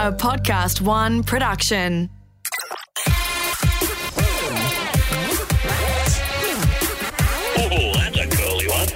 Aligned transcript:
a 0.00 0.10
Podcast 0.10 0.80
One 0.80 1.22
production. 1.22 2.08
Oh, 7.58 7.92
that's 7.92 8.16
a 8.16 8.26
curly 8.26 8.66
one. 8.68 8.88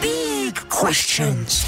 Big 0.00 0.54
questions. 0.70 1.62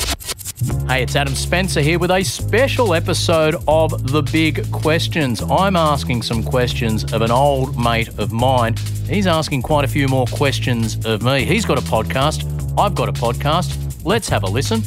Hey, 0.89 1.03
it's 1.03 1.17
Adam 1.17 1.35
Spencer 1.35 1.83
here 1.83 1.99
with 1.99 2.11
a 2.11 2.23
special 2.23 2.95
episode 2.95 3.57
of 3.69 4.11
The 4.11 4.23
Big 4.23 4.71
Questions. 4.73 5.43
I'm 5.43 5.77
asking 5.77 6.23
some 6.23 6.43
questions 6.43 7.12
of 7.12 7.21
an 7.21 7.31
old 7.31 7.79
mate 7.79 8.09
of 8.19 8.33
mine. 8.33 8.77
He's 9.07 9.27
asking 9.27 9.61
quite 9.61 9.85
a 9.85 9.89
few 9.89 10.09
more 10.09 10.27
questions 10.27 11.05
of 11.05 11.23
me. 11.23 11.45
He's 11.45 11.67
got 11.67 11.76
a 11.76 11.82
podcast. 11.82 12.54
I've 12.77 12.96
got 12.96 13.09
a 13.09 13.13
podcast. 13.13 14.05
Let's 14.05 14.29
have 14.29 14.43
a 14.43 14.49
listen. 14.49 14.82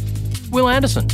Wil 0.52 0.68
Anderson. 0.68 1.08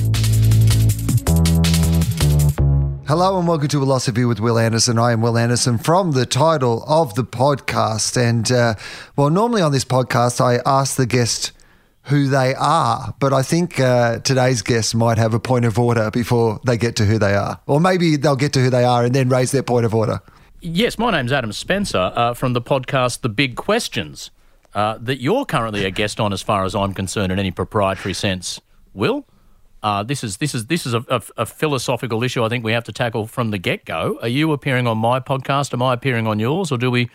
Hello 3.05 3.37
and 3.37 3.47
welcome 3.47 3.67
to 3.67 3.77
Wilosophy 3.79 4.27
with 4.27 4.39
Wil 4.39 4.57
Anderson. 4.57 4.97
I 4.97 5.11
am 5.11 5.21
Wil 5.21 5.37
Anderson 5.37 5.77
from 5.77 6.13
the 6.13 6.25
title 6.25 6.83
of 6.87 7.13
the 7.13 7.23
podcast. 7.23 8.17
And 8.17 8.51
uh, 8.51 8.73
well, 9.15 9.29
normally 9.29 9.61
on 9.61 9.71
this 9.71 9.85
podcast, 9.85 10.41
I 10.41 10.61
ask 10.65 10.95
the 10.95 11.05
guest 11.05 11.51
who 12.05 12.27
they 12.27 12.55
are, 12.55 13.13
but 13.19 13.33
I 13.33 13.43
think 13.43 13.79
uh, 13.79 14.19
today's 14.19 14.63
guest 14.63 14.95
might 14.95 15.19
have 15.19 15.35
a 15.35 15.39
point 15.39 15.65
of 15.65 15.77
order 15.77 16.09
before 16.09 16.59
they 16.65 16.77
get 16.77 16.95
to 16.95 17.05
who 17.05 17.19
they 17.19 17.35
are. 17.35 17.59
Or 17.67 17.79
maybe 17.79 18.15
they'll 18.15 18.35
get 18.35 18.51
to 18.53 18.59
who 18.59 18.71
they 18.71 18.83
are 18.83 19.05
and 19.05 19.13
then 19.13 19.29
raise 19.29 19.51
their 19.51 19.63
point 19.63 19.85
of 19.85 19.93
order. 19.93 20.21
Yes, 20.59 20.97
my 20.97 21.11
name's 21.11 21.31
Adam 21.31 21.51
Spencer 21.51 22.11
uh, 22.15 22.33
from 22.33 22.53
the 22.53 22.61
podcast 22.61 23.21
The 23.21 23.29
Big 23.29 23.55
Questions 23.55 24.31
uh, 24.75 24.97
that 25.01 25.21
you're 25.21 25.45
currently 25.45 25.85
a 25.85 25.91
guest 25.91 26.19
on, 26.19 26.33
as 26.33 26.41
far 26.41 26.65
as 26.65 26.75
I'm 26.75 26.93
concerned, 26.93 27.31
in 27.31 27.39
any 27.39 27.51
proprietary 27.51 28.13
sense. 28.13 28.59
Wil, 28.93 29.25
uh, 29.81 30.03
this 30.03 30.23
is 30.23 30.37
this 30.37 30.55
is 30.55 30.67
this 30.67 30.85
is 30.85 30.93
a, 30.93 31.05
a, 31.09 31.21
a 31.37 31.45
philosophical 31.45 32.23
issue 32.23 32.43
I 32.43 32.49
think 32.49 32.63
we 32.63 32.71
have 32.71 32.85
to 32.85 32.91
tackle 32.91 33.27
from 33.27 33.51
the 33.51 33.57
get 33.57 33.85
go. 33.85 34.17
Are 34.21 34.27
you 34.27 34.51
appearing 34.51 34.87
on 34.87 34.97
my 34.97 35.19
podcast? 35.19 35.73
Am 35.73 35.81
I 35.81 35.93
appearing 35.93 36.25
on 36.25 36.39
yours, 36.39 36.71
or 36.71 36.77
do 36.77 36.89
we 36.89 37.09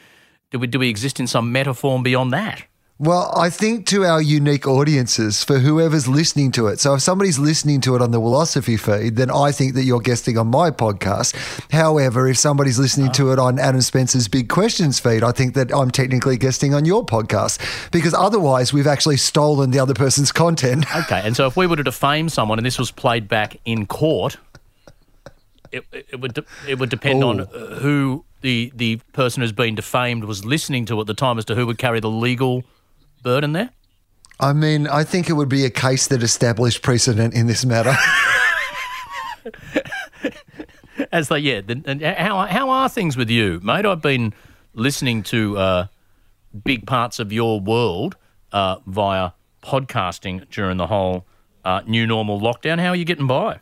do 0.51 0.59
we 0.59 0.67
do 0.67 0.79
we 0.79 0.89
exist 0.89 1.19
in 1.19 1.27
some 1.27 1.53
metaform 1.53 2.03
beyond 2.03 2.33
that? 2.33 2.65
Well, 3.01 3.33
I 3.37 3.49
think 3.49 3.87
to 3.87 4.05
our 4.05 4.21
unique 4.21 4.67
audiences, 4.67 5.45
for 5.45 5.61
whoever's 5.61 6.09
listening 6.09 6.51
to 6.53 6.67
it. 6.67 6.81
So 6.81 6.95
if 6.95 7.03
somebody's 7.03 7.39
listening 7.39 7.81
to 7.83 7.95
it 7.95 8.03
on 8.03 8.11
the 8.11 8.21
Wilosophy 8.21 8.77
feed, 8.77 9.15
then 9.15 9.31
I 9.31 9.53
think 9.53 9.75
that 9.75 9.85
you're 9.85 10.01
guesting 10.01 10.37
on 10.37 10.49
my 10.49 10.73
podcast. 10.73 11.33
However, 11.71 12.27
if 12.27 12.39
somebody's 12.39 12.77
listening 12.77 13.13
to 13.13 13.31
it 13.31 13.39
on 13.39 13.61
Adam 13.61 13.83
Spencer's 13.83 14.27
Big 14.27 14.49
Questions 14.49 14.99
feed, 14.99 15.23
I 15.23 15.31
think 15.31 15.55
that 15.55 15.73
I'm 15.73 15.93
technically 15.93 16.37
guesting 16.37 16.75
on 16.75 16.85
your 16.85 17.07
podcast 17.07 17.91
because 17.93 18.15
otherwise 18.15 18.73
we've 18.73 18.89
actually 18.89 19.19
stolen 19.19 19.71
the 19.71 19.79
other 19.79 19.95
person's 19.95 20.33
content. 20.33 20.87
Okay, 20.99 21.21
and 21.23 21.37
so 21.37 21.47
if 21.47 21.57
we 21.57 21.69
were 21.69 21.77
to 21.77 21.85
defame 21.85 22.29
someone 22.29 22.59
and 22.59 22.67
this 22.67 22.79
was 22.79 22.91
played 22.91 23.29
back 23.29 23.61
in 23.65 23.87
court, 23.87 24.37
it, 25.71 25.85
it 25.93 26.21
would 26.21 26.35
de- 26.35 26.45
it 26.67 26.81
would 26.81 26.91
depend 26.91 27.23
on 27.23 27.41
Ooh. 27.41 27.45
uh, 27.45 27.79
who 27.79 28.25
the 28.41 28.73
the 28.75 28.97
person 29.13 29.43
who's 29.43 29.53
been 29.53 29.77
defamed 29.77 30.25
was 30.25 30.45
listening 30.45 30.85
to 30.87 31.01
at 31.01 31.07
the 31.07 31.15
time 31.15 31.39
as 31.39 31.45
to 31.45 31.55
who 31.55 31.67
would 31.67 31.79
carry 31.79 32.01
the 32.01 32.11
legal 32.11 32.65
burden 33.23 33.53
there. 33.53 33.71
I 34.41 34.53
mean, 34.53 34.87
I 34.87 35.03
think 35.05 35.29
it 35.29 35.33
would 35.33 35.49
be 35.49 35.65
a 35.65 35.71
case 35.71 36.07
that 36.09 36.23
established 36.23 36.83
precedent 36.83 37.35
in 37.35 37.47
this 37.47 37.65
matter. 37.65 37.95
As 41.13 41.29
they, 41.29 41.39
yeah, 41.39 41.61
the, 41.61 41.83
and 41.87 42.03
how 42.03 42.47
how 42.47 42.71
are 42.71 42.89
things 42.89 43.17
with 43.17 43.31
you, 43.31 43.61
mate? 43.63 43.87
I've 43.87 44.03
been 44.03 44.35
listening 44.75 45.23
to 45.25 45.59
uh, 45.59 45.87
big 46.65 46.87
parts 46.87 47.19
of 47.19 47.33
your 47.33 47.61
world 47.61 48.17
uh, 48.53 48.77
via 48.87 49.31
podcasting 49.63 50.49
during 50.51 50.77
the 50.77 50.87
whole 50.87 51.27
uh, 51.65 51.81
new 51.87 52.07
normal 52.07 52.41
lockdown. 52.41 52.79
How 52.81 52.89
are 52.89 52.97
you 52.97 53.05
getting 53.05 53.27
by? 53.27 53.61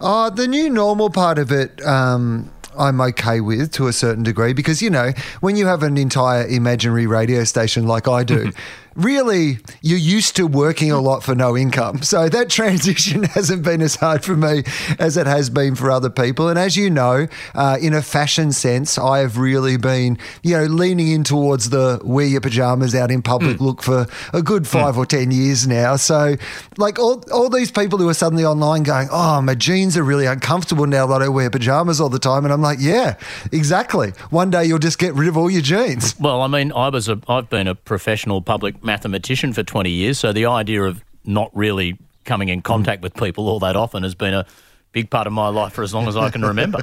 Oh, 0.00 0.30
the 0.30 0.48
new 0.48 0.68
normal 0.68 1.10
part 1.10 1.38
of 1.38 1.52
it, 1.52 1.84
um, 1.84 2.50
I'm 2.78 3.00
okay 3.00 3.40
with 3.40 3.72
to 3.72 3.86
a 3.86 3.92
certain 3.92 4.22
degree 4.22 4.52
because, 4.52 4.82
you 4.82 4.90
know, 4.90 5.12
when 5.40 5.56
you 5.56 5.66
have 5.66 5.82
an 5.82 5.96
entire 5.96 6.46
imaginary 6.46 7.06
radio 7.06 7.44
station 7.44 7.86
like 7.86 8.08
I 8.08 8.24
do, 8.24 8.52
really 8.94 9.58
you're 9.80 9.98
used 9.98 10.36
to 10.36 10.46
working 10.46 10.90
a 10.90 11.00
lot 11.00 11.22
for 11.22 11.34
no 11.34 11.56
income. 11.56 12.02
So 12.02 12.28
that 12.28 12.50
transition 12.50 13.24
hasn't 13.24 13.62
been 13.62 13.80
as 13.80 13.96
hard 13.96 14.24
for 14.24 14.36
me 14.36 14.64
as 14.98 15.16
it 15.16 15.26
has 15.26 15.50
been 15.50 15.74
for 15.74 15.90
other 15.90 16.10
people. 16.10 16.48
And 16.48 16.58
as 16.58 16.76
you 16.76 16.90
know, 16.90 17.26
uh, 17.54 17.78
in 17.80 17.94
a 17.94 18.02
fashion 18.02 18.52
sense, 18.52 18.98
I 18.98 19.20
have 19.20 19.38
really 19.38 19.76
been, 19.76 20.18
you 20.42 20.56
know, 20.56 20.64
leaning 20.64 21.08
in 21.08 21.24
towards 21.24 21.70
the 21.70 22.00
wear 22.04 22.26
your 22.26 22.40
pajamas 22.40 22.94
out 22.94 23.10
in 23.10 23.22
public 23.22 23.60
look 23.60 23.82
for 23.82 24.06
a 24.32 24.42
good 24.42 24.66
five 24.66 24.98
or 24.98 25.06
10 25.06 25.30
years 25.30 25.66
now. 25.66 25.96
So, 25.96 26.36
like, 26.76 26.98
all, 26.98 27.24
all 27.32 27.48
these 27.48 27.70
people 27.70 27.98
who 27.98 28.08
are 28.08 28.14
suddenly 28.14 28.44
online 28.44 28.82
going, 28.82 29.08
oh, 29.10 29.40
my 29.42 29.54
jeans 29.54 29.96
are 29.96 30.02
really 30.02 30.26
uncomfortable 30.26 30.86
now 30.86 31.06
that 31.06 31.22
I 31.22 31.28
wear 31.28 31.50
pajamas 31.50 32.00
all 32.00 32.08
the 32.08 32.18
time. 32.18 32.44
And 32.44 32.52
I'm 32.52 32.61
like, 32.62 32.78
yeah, 32.80 33.16
exactly. 33.52 34.10
One 34.30 34.50
day 34.50 34.64
you'll 34.64 34.78
just 34.78 34.98
get 34.98 35.14
rid 35.14 35.28
of 35.28 35.36
all 35.36 35.50
your 35.50 35.62
jeans. 35.62 36.18
Well, 36.18 36.40
I 36.40 36.46
mean, 36.46 36.72
I 36.72 36.88
was 36.88 37.08
a, 37.08 37.20
I've 37.28 37.50
been 37.50 37.68
a 37.68 37.74
professional 37.74 38.40
public 38.40 38.82
mathematician 38.82 39.52
for 39.52 39.62
20 39.62 39.90
years, 39.90 40.18
so 40.18 40.32
the 40.32 40.46
idea 40.46 40.82
of 40.82 41.04
not 41.24 41.50
really 41.54 41.98
coming 42.24 42.48
in 42.48 42.62
contact 42.62 43.02
with 43.02 43.14
people 43.14 43.48
all 43.48 43.58
that 43.60 43.76
often 43.76 44.02
has 44.02 44.14
been 44.14 44.34
a 44.34 44.46
big 44.92 45.10
part 45.10 45.26
of 45.26 45.32
my 45.32 45.48
life 45.48 45.72
for 45.72 45.82
as 45.82 45.92
long 45.92 46.06
as 46.06 46.16
I 46.16 46.30
can 46.30 46.42
remember. 46.42 46.82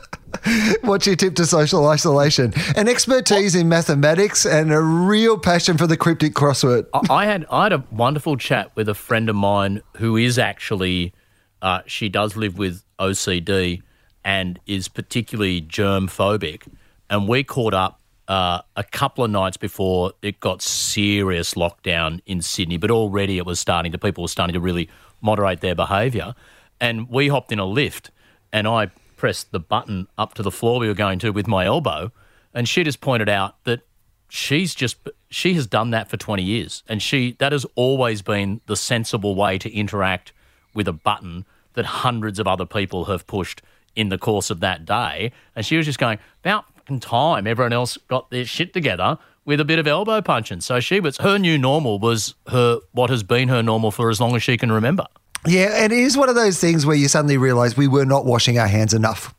What's 0.82 1.06
your 1.06 1.16
tip 1.16 1.34
to 1.36 1.46
social 1.46 1.86
isolation? 1.88 2.52
An 2.76 2.88
expertise 2.88 3.54
in 3.54 3.68
mathematics 3.68 4.46
and 4.46 4.72
a 4.72 4.80
real 4.80 5.38
passion 5.38 5.76
for 5.76 5.86
the 5.86 5.96
cryptic 5.96 6.34
crossword. 6.34 6.86
I 7.08 7.26
had 7.26 7.46
I 7.50 7.64
had 7.64 7.72
a 7.72 7.84
wonderful 7.90 8.36
chat 8.36 8.70
with 8.74 8.88
a 8.88 8.94
friend 8.94 9.28
of 9.28 9.36
mine 9.36 9.82
who 9.96 10.16
is 10.16 10.38
actually 10.38 11.12
uh, 11.62 11.80
she 11.86 12.08
does 12.08 12.36
live 12.36 12.58
with 12.58 12.82
OCD 12.98 13.82
and 14.24 14.58
is 14.66 14.88
particularly 14.88 15.60
germ 15.60 16.06
phobic, 16.08 16.66
and 17.08 17.28
we 17.28 17.42
caught 17.42 17.74
up 17.74 18.00
uh, 18.28 18.62
a 18.76 18.84
couple 18.84 19.24
of 19.24 19.30
nights 19.30 19.56
before 19.56 20.12
it 20.22 20.40
got 20.40 20.62
serious 20.62 21.54
lockdown 21.54 22.20
in 22.26 22.40
Sydney, 22.40 22.76
but 22.76 22.90
already 22.90 23.38
it 23.38 23.46
was 23.46 23.58
starting 23.58 23.92
The 23.92 23.98
people 23.98 24.22
were 24.22 24.28
starting 24.28 24.54
to 24.54 24.60
really 24.60 24.88
moderate 25.20 25.60
their 25.60 25.74
behaviour, 25.74 26.34
and 26.80 27.08
we 27.08 27.28
hopped 27.28 27.52
in 27.52 27.58
a 27.58 27.66
lift, 27.66 28.10
and 28.52 28.68
I 28.68 28.90
pressed 29.20 29.52
the 29.52 29.60
button 29.60 30.08
up 30.16 30.32
to 30.32 30.42
the 30.42 30.50
floor 30.50 30.80
we 30.80 30.88
were 30.88 30.94
going 30.94 31.18
to 31.18 31.30
with 31.30 31.46
my 31.46 31.66
elbow, 31.66 32.10
and 32.54 32.66
she 32.66 32.82
just 32.82 33.02
pointed 33.02 33.28
out 33.28 33.62
that 33.64 33.80
she's 34.30 34.74
just 34.74 34.96
she 35.28 35.52
has 35.52 35.66
done 35.66 35.90
that 35.90 36.08
for 36.08 36.16
20 36.16 36.42
years 36.42 36.84
and 36.88 37.02
she 37.02 37.32
that 37.40 37.50
has 37.50 37.66
always 37.74 38.22
been 38.22 38.60
the 38.66 38.76
sensible 38.76 39.34
way 39.34 39.58
to 39.58 39.68
interact 39.74 40.32
with 40.72 40.86
a 40.88 40.92
button 40.92 41.44
that 41.74 41.84
hundreds 41.84 42.38
of 42.38 42.46
other 42.46 42.64
people 42.64 43.06
have 43.06 43.26
pushed 43.26 43.60
in 43.94 44.08
the 44.08 44.16
course 44.16 44.48
of 44.48 44.60
that 44.60 44.86
day. 44.86 45.32
And 45.54 45.66
she 45.66 45.76
was 45.76 45.84
just 45.84 45.98
going 45.98 46.18
about 46.42 46.64
time 47.00 47.46
everyone 47.46 47.72
else 47.72 47.98
got 48.08 48.30
their 48.30 48.44
shit 48.44 48.72
together 48.72 49.18
with 49.44 49.60
a 49.60 49.64
bit 49.64 49.78
of 49.78 49.86
elbow 49.86 50.20
punching. 50.20 50.60
So 50.60 50.80
she 50.80 50.98
was 50.98 51.18
her 51.18 51.38
new 51.38 51.58
normal 51.58 51.98
was 51.98 52.34
her 52.48 52.80
what 52.92 53.10
has 53.10 53.22
been 53.22 53.48
her 53.48 53.62
normal 53.62 53.90
for 53.90 54.10
as 54.10 54.20
long 54.20 54.34
as 54.34 54.42
she 54.42 54.56
can 54.56 54.72
remember 54.72 55.06
Yeah, 55.46 55.84
and 55.84 55.92
it 55.92 55.98
is 55.98 56.16
one 56.16 56.28
of 56.28 56.34
those 56.34 56.58
things 56.60 56.84
where 56.84 56.96
you 56.96 57.08
suddenly 57.08 57.38
realize 57.38 57.76
we 57.76 57.88
were 57.88 58.04
not 58.04 58.26
washing 58.26 58.58
our 58.58 58.66
hands 58.66 58.92
enough. 58.92 59.34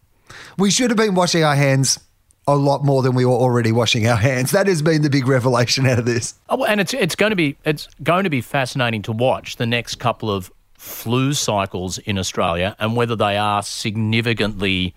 We 0.57 0.71
should 0.71 0.89
have 0.89 0.97
been 0.97 1.15
washing 1.15 1.43
our 1.43 1.55
hands 1.55 1.99
a 2.47 2.55
lot 2.55 2.83
more 2.83 3.01
than 3.03 3.13
we 3.13 3.23
were 3.23 3.31
already 3.31 3.71
washing 3.71 4.07
our 4.07 4.17
hands. 4.17 4.51
That 4.51 4.67
has 4.67 4.81
been 4.81 5.03
the 5.03 5.09
big 5.09 5.27
revelation 5.27 5.85
out 5.85 5.99
of 5.99 6.05
this. 6.05 6.33
Oh, 6.49 6.63
and 6.65 6.81
it's 6.81 6.93
it's 6.93 7.15
going 7.15 7.29
to 7.29 7.35
be 7.35 7.57
it's 7.65 7.87
going 8.03 8.23
to 8.23 8.29
be 8.29 8.41
fascinating 8.41 9.03
to 9.03 9.11
watch 9.11 9.57
the 9.57 9.65
next 9.65 9.95
couple 9.95 10.31
of 10.31 10.51
flu 10.73 11.33
cycles 11.33 11.99
in 11.99 12.17
Australia 12.17 12.75
and 12.79 12.95
whether 12.95 13.15
they 13.15 13.37
are 13.37 13.61
significantly 13.61 14.95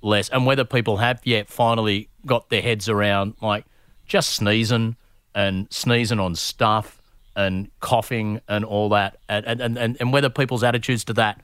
less 0.00 0.30
and 0.30 0.46
whether 0.46 0.64
people 0.64 0.96
have 0.96 1.20
yet 1.24 1.48
finally 1.48 2.08
got 2.24 2.48
their 2.48 2.62
heads 2.62 2.88
around 2.88 3.34
like 3.42 3.66
just 4.06 4.30
sneezing 4.30 4.96
and 5.34 5.66
sneezing 5.70 6.18
on 6.18 6.34
stuff 6.34 6.99
and 7.40 7.70
coughing 7.80 8.40
and 8.48 8.64
all 8.64 8.88
that 8.90 9.18
and, 9.28 9.44
and, 9.46 9.78
and, 9.78 9.96
and 10.00 10.12
whether 10.12 10.28
people's 10.28 10.62
attitudes 10.62 11.04
to 11.04 11.12
that 11.14 11.40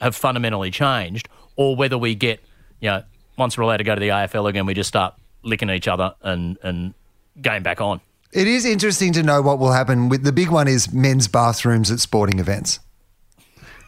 have 0.00 0.14
fundamentally 0.14 0.70
changed 0.70 1.28
or 1.56 1.74
whether 1.74 1.96
we 1.96 2.14
get, 2.14 2.40
you 2.80 2.90
know, 2.90 3.02
once 3.38 3.56
we're 3.56 3.64
allowed 3.64 3.78
to 3.78 3.84
go 3.84 3.94
to 3.94 4.00
the 4.00 4.08
AFL 4.08 4.48
again, 4.48 4.66
we 4.66 4.74
just 4.74 4.88
start 4.88 5.14
licking 5.42 5.70
each 5.70 5.88
other 5.88 6.14
and, 6.22 6.58
and 6.62 6.94
going 7.40 7.62
back 7.62 7.80
on. 7.80 8.00
It 8.32 8.46
is 8.46 8.64
interesting 8.64 9.12
to 9.14 9.22
know 9.22 9.40
what 9.40 9.58
will 9.58 9.72
happen 9.72 10.08
with 10.08 10.22
the 10.24 10.32
big 10.32 10.50
one 10.50 10.68
is 10.68 10.92
men's 10.92 11.28
bathrooms 11.28 11.90
at 11.90 12.00
sporting 12.00 12.38
events. 12.38 12.80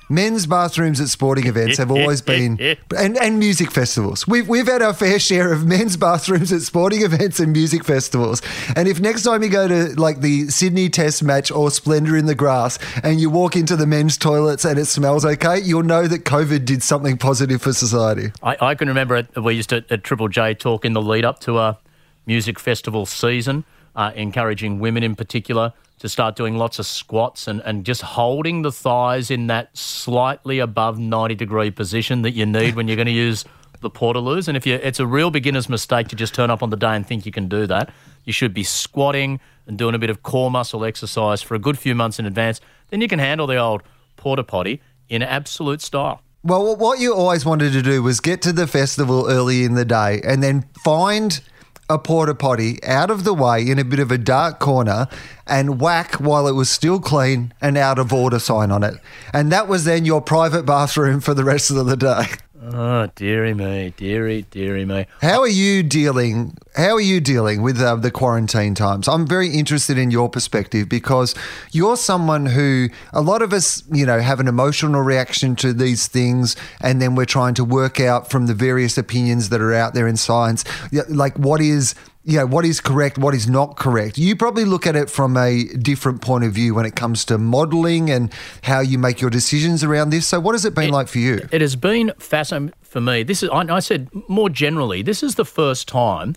Men's 0.09 0.47
bathrooms 0.47 1.01
at 1.01 1.09
sporting 1.09 1.47
events 1.47 1.79
have 1.79 1.91
always 1.91 2.23
been, 2.33 2.59
and, 2.97 3.17
and 3.17 3.39
music 3.39 3.71
festivals. 3.71 4.27
We've, 4.27 4.49
we've 4.49 4.67
had 4.67 4.83
our 4.83 4.95
fair 4.95 5.19
share 5.19 5.53
of 5.53 5.67
men's 5.67 5.97
bathrooms 5.97 6.53
at 6.53 6.63
sporting 6.63 7.03
events 7.03 7.41
and 7.41 7.53
music 7.53 7.85
festivals. 7.85 8.43
And 8.75 8.89
if 8.89 9.01
next 9.01 9.23
time 9.23 9.43
you 9.43 9.49
go 9.49 9.69
to 9.69 10.01
like 10.01 10.21
the 10.21 10.49
Sydney 10.49 10.89
Test 10.89 11.23
match 11.23 11.51
or 11.51 11.71
Splendour 11.71 12.17
in 12.17 12.27
the 12.27 12.35
Grass 12.35 12.79
and 13.03 13.21
you 13.21 13.31
walk 13.31 13.57
into 13.57 13.77
the 13.77 13.87
men's 13.87 14.17
toilets 14.17 14.65
and 14.65 14.79
it 14.79 14.87
smells 14.87 15.25
okay, 15.25 15.59
you'll 15.61 15.83
know 15.83 16.07
that 16.07 16.25
COVID 16.25 16.65
did 16.65 16.83
something 16.83 17.19
positive 17.19 17.63
for 17.63 17.73
society. 17.73 18.33
I, 18.43 18.57
I 18.61 18.75
can 18.75 18.89
remember 18.89 19.17
it, 19.17 19.27
we 19.37 19.55
used 19.55 19.71
to 19.71 19.85
at 19.91 20.05
Triple 20.05 20.29
J 20.29 20.55
talk 20.55 20.85
in 20.85 20.93
the 20.93 21.03
lead 21.03 21.25
up 21.25 21.41
to 21.41 21.59
a 21.59 21.79
music 22.27 22.59
festival 22.59 23.07
season, 23.07 23.65
uh, 23.97 24.13
encouraging 24.15 24.79
women 24.79 25.03
in 25.03 25.15
particular 25.15 25.73
to 25.99 26.09
start 26.09 26.37
doing 26.37 26.57
lots 26.57 26.79
of 26.79 26.87
squats 26.87 27.49
and, 27.49 27.61
and 27.65 27.85
just 27.85 28.03
holding 28.03 28.63
the 28.63 28.71
thighs 28.71 29.31
in 29.31 29.49
that 29.49 29.77
slightly 29.77 30.59
above 30.59 30.99
90 30.99 31.35
degree 31.35 31.71
position 31.71 32.23
that 32.23 32.33
you 32.33 32.47
need 32.47 32.77
when 32.77 32.87
you're 32.87 32.97
going 32.97 33.07
to 33.07 33.13
use 33.13 33.45
the 33.81 33.91
portaloos. 33.91 34.49
And 34.49 34.57
if 34.57 34.67
you, 34.67 34.75
it's 34.75 35.01
a 35.01 35.07
real 35.07 35.31
beginner's 35.31 35.69
mistake 35.69 36.09
to 36.09 36.17
just 36.17 36.35
turn 36.35 36.51
up 36.51 36.63
on 36.63 36.71
the 36.71 36.77
day 36.77 36.95
and 36.95 37.07
think 37.07 37.27
you 37.27 37.33
can 37.33 37.49
do 37.49 37.67
that. 37.67 37.91
You 38.25 38.33
should 38.33 38.55
be 38.55 38.65
squatting 38.65 39.41
and 39.67 39.79
doing 39.79 39.95
a 39.95 39.99
bit 39.99 40.11
of 40.11 40.23
core 40.23 40.51
muscle 40.51 40.85
exercise 40.85 41.43
for 41.43 41.55
a 41.55 41.59
good 41.59 41.79
few 41.79 41.95
months 41.95 42.19
in 42.19 42.27
advance. 42.27 42.61
Then 42.91 43.01
you 43.01 43.09
can 43.09 43.19
handle 43.19 43.47
the 43.47 43.57
old 43.57 43.83
porta 44.17 44.45
potty 44.45 44.81
in 45.09 45.23
absolute 45.23 45.81
style. 45.81 46.23
Well, 46.43 46.77
what 46.77 47.01
you 47.01 47.15
always 47.15 47.45
wanted 47.45 47.73
to 47.73 47.83
do 47.83 48.03
was 48.03 48.21
get 48.21 48.43
to 48.43 48.53
the 48.53 48.67
festival 48.67 49.27
early 49.29 49.65
in 49.65 49.75
the 49.75 49.85
day 49.85 50.21
and 50.25 50.43
then 50.43 50.69
find 50.85 51.41
a 51.89 51.99
porta 51.99 52.35
potty 52.35 52.83
out 52.85 53.11
of 53.11 53.25
the 53.25 53.35
way 53.35 53.69
in 53.69 53.79
a 53.79 53.85
bit 53.85 53.99
of 53.99 54.11
a 54.11 54.19
dark 54.19 54.59
corner 54.59 55.09
and 55.47 55.81
whack 55.81 56.15
while 56.15 56.47
it 56.47 56.53
was 56.53 56.69
still 56.69 57.01
clean 57.01 57.53
an 57.61 57.77
out 57.77 57.99
of 57.99 58.13
order 58.13 58.39
sign 58.39 58.71
on 58.71 58.83
it. 58.83 58.95
And 59.33 59.51
that 59.53 59.69
was 59.69 59.85
then 59.85 60.05
your 60.05 60.21
private 60.21 60.65
bathroom 60.65 61.21
for 61.21 61.35
the 61.35 61.45
rest 61.45 61.71
of 61.71 61.87
the 61.87 61.97
day. 61.97 62.27
Oh, 62.61 63.07
dearie 63.15 63.55
me, 63.55 63.95
dearie, 63.97 64.43
dearie 64.43 64.85
me. 64.85 65.07
How 65.21 65.41
are 65.41 65.49
you 65.49 65.85
dealing? 65.85 66.57
How 66.75 66.95
are 66.95 67.01
you 67.01 67.21
dealing 67.21 67.63
with 67.63 67.81
uh, 67.81 67.95
the 67.95 68.11
quarantine 68.11 68.75
times? 68.75 69.07
I'm 69.07 69.29
very 69.29 69.49
interested 69.49 69.97
in 69.97 70.11
your 70.11 70.29
perspective 70.29 70.89
because 70.89 71.37
you're 71.71 71.97
someone 71.97 72.47
who 72.47 72.89
a 73.13 73.21
lot 73.21 73.43
of 73.43 73.53
us, 73.53 73.85
you 73.93 74.05
know, 74.05 74.19
have 74.19 74.41
an 74.41 74.49
emotional 74.49 75.03
reaction 75.03 75.55
to 75.57 75.73
these 75.73 76.09
things, 76.09 76.57
and 76.81 77.01
then 77.01 77.15
we're 77.15 77.27
trying 77.27 77.55
to 77.55 77.65
work 77.65 78.01
out 78.01 78.29
from 78.29 78.47
the 78.47 78.55
various 78.55 78.99
opinions 78.99 79.51
that 79.51 79.61
are 79.61 79.73
out 79.73 79.95
there 79.95 80.09
in 80.09 80.17
science, 80.17 80.65
like 81.09 81.39
what 81.39 81.61
is 81.61 81.95
you 82.29 82.37
know, 82.37 82.45
what 82.47 82.67
is 82.67 82.79
correct, 82.83 83.17
what 83.17 83.35
is 83.35 83.49
not 83.49 83.77
correct. 83.79 84.19
You 84.19 84.37
probably 84.37 84.67
look 84.67 84.87
at 84.87 84.95
it 84.95 85.09
from 85.09 85.35
a 85.39 85.65
different 85.65 86.21
point 86.21 86.45
of 86.45 86.53
view 86.53 86.75
when 86.75 86.85
it 86.85 86.95
comes 86.95 87.25
to 87.25 87.39
modeling 87.39 88.11
and 88.11 88.31
how 88.65 88.81
you 88.81 88.99
make 88.99 89.23
your 89.23 89.31
decisions 89.31 89.83
around 89.83 90.11
this. 90.11 90.27
So, 90.29 90.39
what 90.39 90.53
has 90.55 90.67
it 90.67 90.75
been 90.75 90.91
It- 90.91 90.93
like 90.93 91.09
for 91.09 91.21
you? 91.21 91.49
It 91.51 91.63
has 91.63 91.75
been 91.75 92.13
fascinating 92.19 92.75
for 92.83 93.01
me. 93.01 93.23
This 93.23 93.43
is, 93.43 93.49
I, 93.49 93.61
I 93.77 93.81
said 93.81 94.11
more 94.29 94.51
generally, 94.51 95.01
this 95.01 95.23
is 95.23 95.37
the 95.37 95.47
first 95.47 95.89
time, 95.89 96.37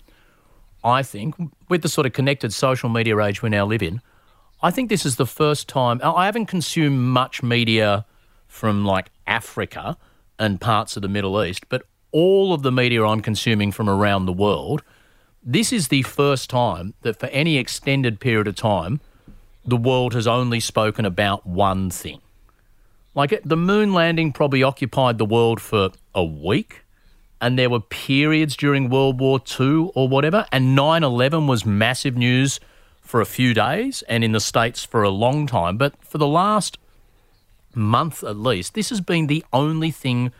I 0.82 1.02
think, 1.02 1.34
with 1.68 1.82
the 1.82 1.90
sort 1.90 2.06
of 2.06 2.14
connected 2.14 2.54
social 2.54 2.88
media 2.88 3.18
age 3.20 3.42
we 3.42 3.50
now 3.50 3.66
live 3.66 3.82
in, 3.82 4.00
I 4.62 4.70
think 4.70 4.88
this 4.88 5.04
is 5.04 5.16
the 5.16 5.26
first 5.26 5.68
time. 5.68 6.00
I 6.02 6.10
I 6.10 6.24
haven't 6.24 6.46
consumed 6.46 7.00
much 7.00 7.42
media 7.42 8.06
from 8.48 8.86
like 8.86 9.10
Africa 9.26 9.98
and 10.38 10.58
parts 10.58 10.96
of 10.96 11.02
the 11.02 11.08
Middle 11.08 11.44
East, 11.44 11.68
but 11.68 11.82
all 12.12 12.54
of 12.54 12.62
the 12.62 12.72
media 12.72 13.04
I'm 13.04 13.20
consuming 13.20 13.72
from 13.72 13.90
around 13.90 14.24
the 14.24 14.32
world, 14.32 14.82
this 15.42 15.72
is 15.72 15.88
the 15.88 16.02
first 16.02 16.48
time 16.48 16.94
that 17.02 17.18
for 17.18 17.26
any 17.26 17.58
extended 17.58 18.20
period 18.20 18.46
of 18.46 18.56
time, 18.56 19.00
the 19.64 19.76
world 19.76 20.14
has 20.14 20.26
only 20.26 20.60
spoken 20.60 21.04
about 21.04 21.46
one 21.46 21.90
thing. 21.90 22.20
Like 23.14 23.40
the 23.44 23.56
moon 23.56 23.92
landing 23.92 24.32
probably 24.32 24.62
occupied 24.62 25.18
the 25.18 25.24
world 25.24 25.60
for 25.60 25.90
a 26.14 26.24
week, 26.24 26.84
and 27.40 27.58
there 27.58 27.68
were 27.68 27.80
periods 27.80 28.56
during 28.56 28.88
World 28.88 29.20
War 29.20 29.40
II 29.60 29.90
or 29.94 30.08
whatever, 30.08 30.46
and 30.52 30.74
9 30.74 31.02
11 31.02 31.46
was 31.46 31.66
massive 31.66 32.16
news 32.16 32.60
for 33.00 33.20
a 33.20 33.26
few 33.26 33.52
days 33.52 34.02
and 34.08 34.22
in 34.24 34.32
the 34.32 34.40
States 34.40 34.84
for 34.84 35.02
a 35.02 35.10
long 35.10 35.46
time. 35.46 35.76
But 35.76 35.94
for 36.04 36.18
the 36.18 36.26
last 36.26 36.78
month 37.74 38.22
at 38.22 38.36
least, 38.36 38.74
this 38.74 38.90
has 38.90 39.00
been 39.00 39.26
the 39.26 39.44
only 39.52 39.90
thing 39.90 40.32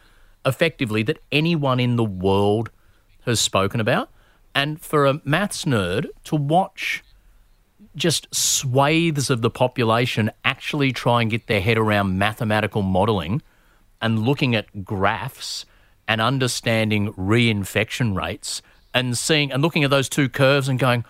effectively 0.47 1.03
that 1.03 1.19
anyone 1.31 1.81
in 1.81 1.97
the 1.97 2.05
world 2.05 2.71
has 3.27 3.41
spoken 3.41 3.81
about. 3.81 4.09
And 4.55 4.81
for 4.81 5.07
a 5.07 5.21
maths 5.25 5.65
nerd 5.65 6.07
to 6.25 6.37
watch 6.37 7.03
just 7.95 8.33
swathes 8.35 9.31
of 9.31 9.43
the 9.43 9.51
population 9.51 10.31
actually 10.45 10.93
try 10.93 11.21
and 11.21 11.31
get 11.31 11.47
their 11.47 11.61
head 11.61 11.77
around 11.77 12.19
mathematical 12.19 12.83
modelling 12.83 13.43
and 14.01 14.21
looking 14.21 14.55
at 14.55 14.85
graphs 14.85 15.67
and 16.09 16.21
understanding 16.21 17.13
reinfection 17.15 18.17
rates 18.17 18.63
and 18.95 19.17
seeing 19.17 19.53
and 19.53 19.63
looking 19.63 19.85
at 19.85 19.91
those 19.91 20.09
two 20.09 20.29
curves 20.29 20.69
and 20.69 20.79
going, 20.79 21.05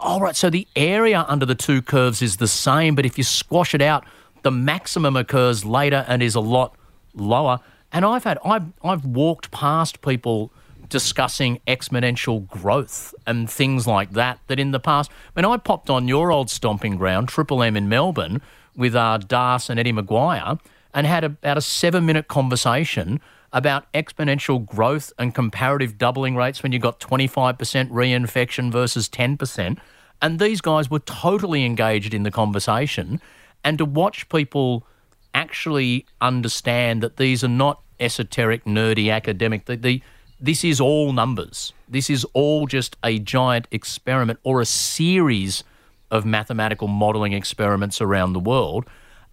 all 0.00 0.20
right, 0.20 0.36
so 0.36 0.50
the 0.50 0.66
area 0.76 1.24
under 1.28 1.46
the 1.46 1.54
two 1.54 1.80
curves 1.80 2.22
is 2.22 2.36
the 2.36 2.48
same, 2.48 2.94
but 2.94 3.06
if 3.06 3.16
you 3.16 3.24
squash 3.24 3.74
it 3.74 3.82
out, 3.82 4.04
the 4.42 4.50
maximum 4.50 5.16
occurs 5.16 5.64
later 5.64 6.04
and 6.08 6.22
is 6.22 6.34
a 6.34 6.40
lot 6.40 6.76
lower. 7.14 7.60
And 7.92 8.04
I've 8.04 8.24
had 8.24 8.38
I've 8.44 8.66
I've 8.84 9.04
walked 9.04 9.50
past 9.50 10.02
people 10.02 10.52
discussing 10.88 11.60
exponential 11.66 12.46
growth 12.46 13.14
and 13.26 13.50
things 13.50 13.86
like 13.86 14.12
that. 14.12 14.40
That 14.46 14.58
in 14.58 14.70
the 14.70 14.80
past, 14.80 15.10
when 15.34 15.44
I 15.44 15.56
popped 15.56 15.90
on 15.90 16.08
your 16.08 16.32
old 16.32 16.50
stomping 16.50 16.96
ground, 16.96 17.28
Triple 17.28 17.62
M 17.62 17.76
in 17.76 17.88
Melbourne, 17.88 18.40
with 18.76 18.94
uh, 18.94 19.18
Das 19.18 19.70
and 19.70 19.80
Eddie 19.80 19.92
McGuire, 19.92 20.60
and 20.92 21.06
had 21.06 21.24
about 21.24 21.58
a 21.58 21.62
seven-minute 21.62 22.28
conversation 22.28 23.20
about 23.52 23.90
exponential 23.92 24.64
growth 24.64 25.12
and 25.18 25.34
comparative 25.34 25.98
doubling 25.98 26.36
rates 26.36 26.62
when 26.62 26.72
you 26.72 26.78
got 26.78 27.00
25% 27.00 27.56
reinfection 27.90 28.70
versus 28.70 29.08
10%. 29.08 29.78
And 30.20 30.38
these 30.38 30.60
guys 30.60 30.90
were 30.90 30.98
totally 31.00 31.64
engaged 31.64 32.12
in 32.12 32.22
the 32.22 32.30
conversation. 32.30 33.20
And 33.64 33.78
to 33.78 33.84
watch 33.84 34.28
people 34.28 34.86
actually 35.34 36.06
understand 36.20 37.02
that 37.02 37.16
these 37.16 37.44
are 37.44 37.48
not 37.48 37.80
esoteric, 38.00 38.64
nerdy, 38.64 39.12
academic. 39.12 39.66
The, 39.66 39.76
the, 39.76 40.02
this 40.40 40.64
is 40.64 40.80
all 40.80 41.12
numbers. 41.12 41.72
This 41.88 42.10
is 42.10 42.24
all 42.34 42.66
just 42.66 42.96
a 43.02 43.18
giant 43.18 43.68
experiment 43.70 44.38
or 44.42 44.60
a 44.60 44.66
series 44.66 45.64
of 46.10 46.24
mathematical 46.24 46.88
modelling 46.88 47.32
experiments 47.32 48.00
around 48.00 48.32
the 48.32 48.40
world. 48.40 48.86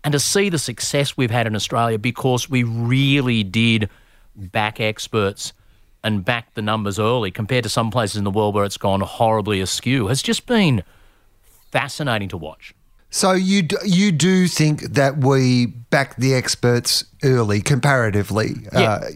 And 0.03 0.11
to 0.11 0.19
see 0.19 0.49
the 0.49 0.59
success 0.59 1.15
we've 1.15 1.31
had 1.31 1.47
in 1.47 1.55
Australia 1.55 1.97
because 1.97 2.49
we 2.49 2.63
really 2.63 3.43
did 3.43 3.89
back 4.35 4.79
experts 4.79 5.53
and 6.03 6.25
back 6.25 6.53
the 6.55 6.61
numbers 6.61 6.99
early 6.99 7.31
compared 7.31 7.63
to 7.63 7.69
some 7.69 7.89
places 7.89 8.17
in 8.17 8.23
the 8.23 8.31
world 8.31 8.53
where 8.55 8.65
it's 8.65 8.77
gone 8.77 9.01
horribly 9.01 9.61
askew 9.61 10.07
has 10.07 10.21
just 10.21 10.45
been 10.45 10.83
fascinating 11.71 12.27
to 12.29 12.37
watch. 12.37 12.73
So 13.09 13.31
you 13.33 13.61
d- 13.61 13.77
you 13.85 14.11
do 14.11 14.47
think 14.47 14.81
that 14.81 15.19
we 15.19 15.67
back 15.67 16.15
the 16.15 16.33
experts 16.33 17.05
early 17.23 17.61
comparatively? 17.61 18.55
Yeah. 18.73 18.79
Uh, 18.79 19.09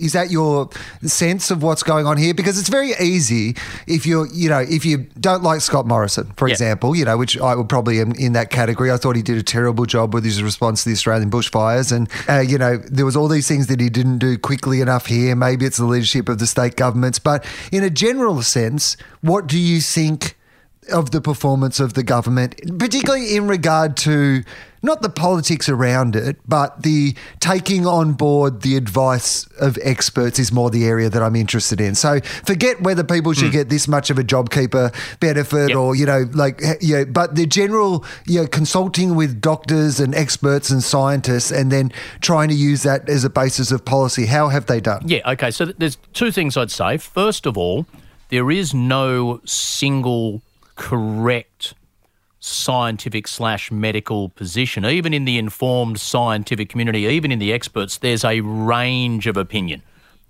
is 0.00 0.12
that 0.14 0.30
your 0.30 0.68
sense 1.02 1.50
of 1.50 1.62
what's 1.62 1.82
going 1.82 2.06
on 2.06 2.16
here? 2.16 2.34
Because 2.34 2.58
it's 2.58 2.68
very 2.68 2.92
easy 3.00 3.56
if 3.86 4.06
you're, 4.06 4.26
you 4.28 4.48
know, 4.48 4.60
if 4.60 4.84
you 4.84 5.06
don't 5.18 5.42
like 5.42 5.60
Scott 5.60 5.86
Morrison, 5.86 6.32
for 6.36 6.48
Yeah. 6.48 6.52
example, 6.52 6.96
you 6.96 7.04
know, 7.04 7.16
which 7.16 7.38
I 7.38 7.54
would 7.54 7.68
probably 7.68 8.00
am 8.00 8.12
in 8.12 8.32
that 8.32 8.50
category. 8.50 8.90
I 8.90 8.96
thought 8.96 9.16
he 9.16 9.22
did 9.22 9.38
a 9.38 9.42
terrible 9.42 9.84
job 9.86 10.14
with 10.14 10.24
his 10.24 10.42
response 10.42 10.82
to 10.84 10.88
the 10.90 10.94
Australian 10.94 11.30
bushfires, 11.30 11.92
and 11.92 12.08
uh, 12.28 12.40
you 12.40 12.58
know, 12.58 12.78
there 12.78 13.04
was 13.04 13.16
all 13.16 13.28
these 13.28 13.46
things 13.48 13.66
that 13.68 13.80
he 13.80 13.88
didn't 13.90 14.18
do 14.18 14.38
quickly 14.38 14.80
enough 14.80 15.06
here. 15.06 15.36
Maybe 15.36 15.66
it's 15.66 15.76
the 15.76 15.84
leadership 15.86 16.28
of 16.28 16.38
the 16.38 16.46
state 16.46 16.76
governments, 16.76 17.18
but 17.18 17.44
in 17.70 17.84
a 17.84 17.90
general 17.90 18.42
sense, 18.42 18.96
what 19.20 19.46
do 19.46 19.58
you 19.58 19.80
think? 19.80 20.36
Of 20.90 21.10
the 21.10 21.20
performance 21.20 21.80
of 21.80 21.94
the 21.94 22.02
government, 22.02 22.60
particularly 22.78 23.36
in 23.36 23.46
regard 23.46 23.96
to 23.98 24.42
not 24.82 25.02
the 25.02 25.10
politics 25.10 25.68
around 25.68 26.16
it, 26.16 26.38
but 26.48 26.82
the 26.82 27.14
taking 27.38 27.86
on 27.86 28.14
board 28.14 28.62
the 28.62 28.76
advice 28.76 29.46
of 29.60 29.78
experts 29.82 30.38
is 30.38 30.52
more 30.52 30.70
the 30.70 30.86
area 30.86 31.10
that 31.10 31.22
I'm 31.22 31.36
interested 31.36 31.80
in. 31.80 31.94
So 31.94 32.20
forget 32.44 32.80
whether 32.80 33.04
people 33.04 33.32
should 33.32 33.48
hmm. 33.48 33.58
get 33.58 33.68
this 33.68 33.86
much 33.86 34.10
of 34.10 34.18
a 34.18 34.24
JobKeeper 34.24 35.20
benefit 35.20 35.70
Yep. 35.70 35.76
or, 35.76 35.94
you 35.94 36.06
know, 36.06 36.24
like, 36.32 36.62
you 36.80 36.96
know, 36.96 37.04
but 37.04 37.34
the 37.34 37.44
general, 37.46 38.04
you 38.26 38.40
know, 38.40 38.46
consulting 38.46 39.14
with 39.14 39.40
doctors 39.40 40.00
and 40.00 40.14
experts 40.14 40.70
and 40.70 40.82
scientists 40.82 41.50
and 41.50 41.70
then 41.70 41.92
trying 42.20 42.48
to 42.48 42.54
use 42.54 42.82
that 42.84 43.08
as 43.08 43.24
a 43.24 43.30
basis 43.30 43.70
of 43.70 43.84
policy. 43.84 44.26
How 44.26 44.48
have 44.48 44.66
they 44.66 44.80
done? 44.80 45.02
Yeah, 45.06 45.30
okay. 45.32 45.50
So 45.50 45.66
there's 45.66 45.96
two 46.14 46.30
things 46.30 46.56
I'd 46.56 46.70
say. 46.70 46.96
First 46.96 47.44
of 47.44 47.58
all, 47.58 47.86
there 48.30 48.50
is 48.50 48.72
no 48.72 49.40
single 49.44 50.40
correct 50.80 51.74
scientific 52.40 53.28
slash 53.28 53.70
medical 53.70 54.30
position. 54.30 54.86
Even 54.86 55.12
in 55.12 55.26
the 55.26 55.36
informed 55.36 56.00
scientific 56.00 56.70
community, 56.70 57.00
even 57.00 57.30
in 57.30 57.38
the 57.38 57.52
experts, 57.52 57.98
there's 57.98 58.24
a 58.24 58.40
range 58.40 59.26
of 59.26 59.36
opinion 59.36 59.82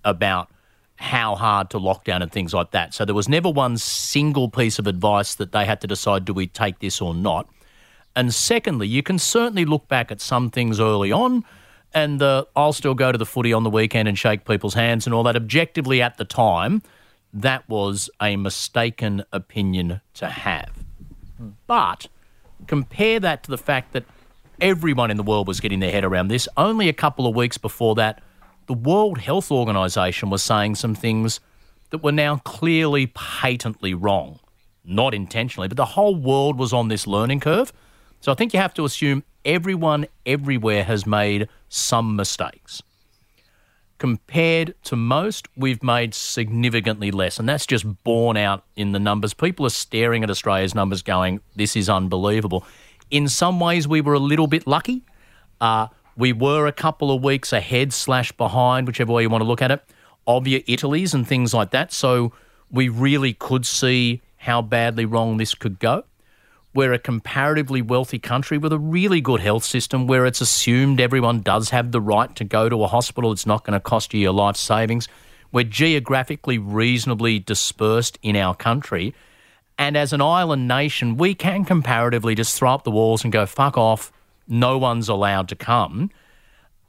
about 0.04 0.50
how 0.96 1.36
hard 1.36 1.70
to 1.70 1.78
lock 1.78 2.02
down 2.02 2.20
and 2.20 2.32
things 2.32 2.52
like 2.52 2.72
that. 2.72 2.92
So 2.92 3.04
there 3.04 3.14
was 3.14 3.28
never 3.28 3.48
one 3.48 3.78
single 3.78 4.48
piece 4.48 4.80
of 4.80 4.88
advice 4.88 5.36
that 5.36 5.52
they 5.52 5.64
had 5.64 5.80
to 5.82 5.86
decide 5.86 6.24
do 6.24 6.34
we 6.34 6.48
take 6.48 6.80
this 6.80 7.00
or 7.00 7.14
not. 7.14 7.48
And 8.16 8.34
secondly, 8.34 8.88
you 8.88 9.04
can 9.04 9.20
certainly 9.20 9.64
look 9.64 9.86
back 9.86 10.10
at 10.10 10.20
some 10.20 10.50
things 10.50 10.80
early 10.80 11.12
on, 11.12 11.44
and 11.94 12.20
uh, 12.20 12.44
I'll 12.56 12.72
still 12.72 12.94
go 12.94 13.12
to 13.12 13.18
the 13.18 13.24
footy 13.24 13.52
on 13.52 13.62
the 13.62 13.70
weekend 13.70 14.08
and 14.08 14.18
shake 14.18 14.44
people's 14.44 14.74
hands 14.74 15.06
and 15.06 15.14
all 15.14 15.22
that. 15.22 15.36
Objectively, 15.36 16.02
at 16.02 16.16
the 16.16 16.24
time, 16.24 16.82
that 17.32 17.68
was 17.68 18.10
a 18.20 18.36
mistaken 18.36 19.24
opinion 19.32 20.00
to 20.14 20.28
have. 20.28 20.84
But 21.66 22.08
compare 22.66 23.20
that 23.20 23.44
to 23.44 23.50
the 23.50 23.58
fact 23.58 23.92
that 23.92 24.04
everyone 24.60 25.10
in 25.10 25.16
the 25.16 25.22
world 25.22 25.48
was 25.48 25.60
getting 25.60 25.80
their 25.80 25.92
head 25.92 26.04
around 26.04 26.28
this. 26.28 26.48
Only 26.56 26.88
a 26.88 26.92
couple 26.92 27.26
of 27.26 27.34
weeks 27.34 27.56
before 27.56 27.94
that, 27.94 28.22
the 28.66 28.74
World 28.74 29.18
Health 29.18 29.50
Organization 29.50 30.28
was 30.28 30.42
saying 30.42 30.74
some 30.74 30.94
things 30.94 31.40
that 31.90 32.02
were 32.02 32.12
now 32.12 32.36
clearly 32.44 33.06
patently 33.06 33.94
wrong. 33.94 34.38
not 34.84 35.14
intentionally, 35.14 35.68
but 35.68 35.76
the 35.76 35.84
whole 35.84 36.14
world 36.16 36.58
was 36.58 36.72
on 36.72 36.88
this 36.88 37.06
learning 37.06 37.40
curve. 37.40 37.72
So 38.20 38.32
I 38.32 38.34
think 38.34 38.52
you 38.52 38.60
have 38.60 38.74
to 38.74 38.84
assume 38.84 39.22
everyone 39.44 40.06
everywhere 40.26 40.84
has 40.84 41.06
made 41.06 41.48
some 41.68 42.16
mistakes. 42.16 42.82
Compared 44.00 44.74
to 44.84 44.96
most, 44.96 45.46
we've 45.56 45.82
made 45.82 46.14
significantly 46.14 47.10
less, 47.10 47.38
and 47.38 47.46
that's 47.46 47.66
just 47.66 47.84
borne 48.02 48.38
out 48.38 48.64
in 48.74 48.92
the 48.92 48.98
numbers. 48.98 49.34
People 49.34 49.66
are 49.66 49.68
staring 49.68 50.24
at 50.24 50.30
Australia's 50.30 50.74
numbers 50.74 51.02
going, 51.02 51.40
this 51.54 51.76
is 51.76 51.90
unbelievable. 51.90 52.64
In 53.10 53.28
some 53.28 53.60
ways, 53.60 53.86
we 53.86 54.00
were 54.00 54.14
a 54.14 54.18
little 54.18 54.46
bit 54.46 54.66
lucky. 54.66 55.02
Uh, 55.60 55.88
we 56.16 56.32
were 56.32 56.66
a 56.66 56.72
couple 56.72 57.14
of 57.14 57.22
weeks 57.22 57.52
ahead 57.52 57.92
slash 57.92 58.32
behind, 58.32 58.86
whichever 58.86 59.12
way 59.12 59.20
you 59.20 59.28
want 59.28 59.42
to 59.42 59.46
look 59.46 59.60
at 59.60 59.70
it, 59.70 59.84
of 60.26 60.48
your 60.48 60.62
Italy's 60.66 61.12
and 61.12 61.28
things 61.28 61.52
like 61.52 61.70
that. 61.72 61.92
So 61.92 62.32
we 62.70 62.88
really 62.88 63.34
could 63.34 63.66
see 63.66 64.22
how 64.38 64.62
badly 64.62 65.04
wrong 65.04 65.36
this 65.36 65.54
could 65.54 65.78
go. 65.78 66.04
We're 66.72 66.92
a 66.92 67.00
comparatively 67.00 67.82
wealthy 67.82 68.20
country 68.20 68.56
with 68.56 68.72
a 68.72 68.78
really 68.78 69.20
good 69.20 69.40
health 69.40 69.64
system 69.64 70.06
where 70.06 70.24
it's 70.24 70.40
assumed 70.40 71.00
everyone 71.00 71.40
does 71.40 71.70
have 71.70 71.90
the 71.90 72.00
right 72.00 72.34
to 72.36 72.44
go 72.44 72.68
to 72.68 72.84
a 72.84 72.86
hospital. 72.86 73.32
It's 73.32 73.46
not 73.46 73.64
going 73.64 73.74
to 73.74 73.80
cost 73.80 74.14
you 74.14 74.20
your 74.20 74.32
life 74.32 74.56
savings. 74.56 75.08
We're 75.50 75.64
geographically 75.64 76.58
reasonably 76.58 77.40
dispersed 77.40 78.20
in 78.22 78.36
our 78.36 78.54
country. 78.54 79.14
And 79.78 79.96
as 79.96 80.12
an 80.12 80.20
island 80.20 80.68
nation, 80.68 81.16
we 81.16 81.34
can 81.34 81.64
comparatively 81.64 82.36
just 82.36 82.56
throw 82.56 82.74
up 82.74 82.84
the 82.84 82.92
walls 82.92 83.24
and 83.24 83.32
go, 83.32 83.46
fuck 83.46 83.76
off, 83.76 84.12
no 84.46 84.78
one's 84.78 85.08
allowed 85.08 85.48
to 85.48 85.56
come. 85.56 86.10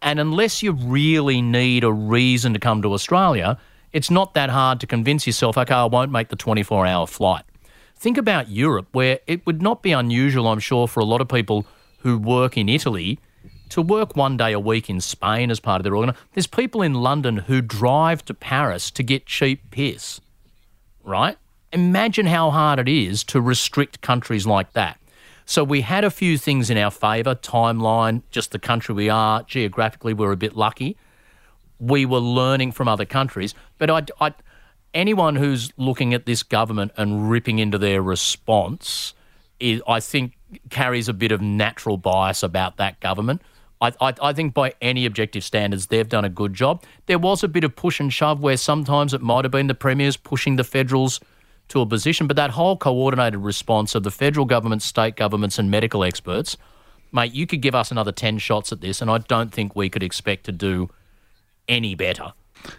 And 0.04 0.20
unless 0.20 0.62
you 0.62 0.74
really 0.74 1.42
need 1.42 1.84
a 1.84 1.92
reason 1.92 2.54
to 2.54 2.60
come 2.60 2.84
to 2.84 2.94
Australia, 2.94 3.58
it's 3.94 4.12
not 4.12 4.36
that 4.36 4.52
hard 4.52 4.80
to 4.82 4.88
convince 4.88 5.26
yourself, 5.26 5.58
okay, 5.58 5.74
I 5.74 5.86
won't 5.86 6.12
make 6.12 6.30
the 6.30 6.36
24 6.36 6.86
hour 6.86 7.08
flight. 7.08 7.46
Think 8.02 8.18
about 8.18 8.50
Europe, 8.50 8.88
where 8.94 9.20
it 9.28 9.46
would 9.46 9.62
not 9.62 9.84
be 9.84 9.92
unusual, 9.92 10.48
I'm 10.48 10.58
sure, 10.58 10.88
for 10.88 11.02
a 11.02 11.06
lot 11.06 11.22
of 11.22 11.28
people 11.28 11.68
who 12.00 12.18
work 12.18 12.58
in 12.58 12.68
Italy 12.68 13.20
to 13.70 13.80
work 13.80 14.16
one 14.16 14.38
day 14.38 14.54
a 14.54 14.60
week 14.60 14.90
in 14.90 15.00
Spain 15.00 15.52
as 15.52 15.60
part 15.60 15.80
of 15.80 15.84
their 15.84 15.96
organ. 15.96 16.16
There's 16.34 16.48
people 16.48 16.82
in 16.82 16.96
London 16.96 17.38
who 17.38 17.62
drive 17.62 18.26
to 18.26 18.34
Paris 18.34 18.90
to 18.90 19.04
get 19.04 19.28
cheap 19.28 19.70
piss, 19.70 20.20
right? 21.04 21.38
Imagine 21.72 22.26
how 22.26 22.50
hard 22.50 22.80
it 22.80 22.88
is 22.88 23.24
to 23.26 23.40
restrict 23.40 24.02
countries 24.02 24.48
like 24.48 24.74
that. 24.74 24.98
So 25.46 25.64
we 25.64 25.82
had 25.82 26.04
a 26.04 26.10
few 26.10 26.40
things 26.40 26.72
in 26.72 26.80
our 26.80 26.90
favour 26.90 27.36
timeline, 27.36 28.24
just 28.32 28.52
the 28.52 28.58
country 28.58 28.96
we 28.96 29.10
are, 29.10 29.44
geographically, 29.44 30.16
we're 30.16 30.32
a 30.32 30.38
bit 30.38 30.58
lucky. 30.58 30.98
We 31.80 32.08
were 32.08 32.18
learning 32.18 32.72
from 32.72 32.88
other 32.88 33.06
countries, 33.06 33.54
but 33.78 33.92
I, 33.92 34.06
I 34.20 34.34
anyone 34.94 35.36
who's 35.36 35.72
looking 35.78 36.14
at 36.14 36.26
this 36.26 36.44
government 36.44 36.92
and 36.98 37.30
ripping 37.30 37.60
into 37.60 37.78
their 37.78 38.02
response, 38.02 39.14
is, 39.60 39.82
I 39.88 40.00
think, 40.00 40.34
carries 40.70 41.08
a 41.08 41.14
bit 41.14 41.32
of 41.32 41.42
natural 41.42 41.98
bias 41.98 42.44
about 42.44 42.78
that 42.78 43.00
government. 43.00 43.42
I, 43.80 43.94
I, 44.02 44.14
I, 44.22 44.34
think 44.34 44.54
by 44.54 44.74
any 44.82 45.06
objective 45.06 45.44
standards, 45.44 45.88
they've 45.88 46.08
done 46.08 46.26
a 46.26 46.30
good 46.30 46.54
job. 46.54 46.84
There 47.06 47.18
was 47.18 47.44
a 47.44 47.48
bit 47.48 47.64
of 47.64 47.76
push 47.76 48.00
and 48.00 48.12
shove 48.12 48.42
where 48.42 48.58
sometimes 48.58 49.14
it 49.14 49.22
might 49.22 49.46
have 49.46 49.52
been 49.52 49.68
the 49.68 49.74
premiers 49.74 50.18
pushing 50.18 50.56
the 50.56 50.64
federals 50.64 51.20
to 51.70 51.82
a 51.82 51.86
position, 51.86 52.28
but 52.28 52.36
that 52.36 52.52
whole 52.52 52.76
coordinated 52.76 53.40
response 53.40 53.96
of 53.96 54.04
the 54.04 54.12
federal 54.12 54.46
government, 54.46 54.82
state 54.82 55.16
governments, 55.16 55.58
and 55.58 55.72
medical 55.72 56.04
experts, 56.04 56.58
mate, 57.12 57.34
you 57.34 57.48
could 57.48 57.62
give 57.62 57.74
us 57.74 57.92
another 57.92 58.12
10 58.12 58.40
shots 58.40 58.72
at 58.72 58.82
this, 58.82 59.02
and 59.02 59.10
I 59.10 59.20
don't 59.20 59.52
think 59.52 59.76
we 59.76 59.90
could 59.90 60.04
expect 60.04 60.46
to 60.46 60.52
do 60.52 60.90
any 61.68 61.96
better. 61.96 62.34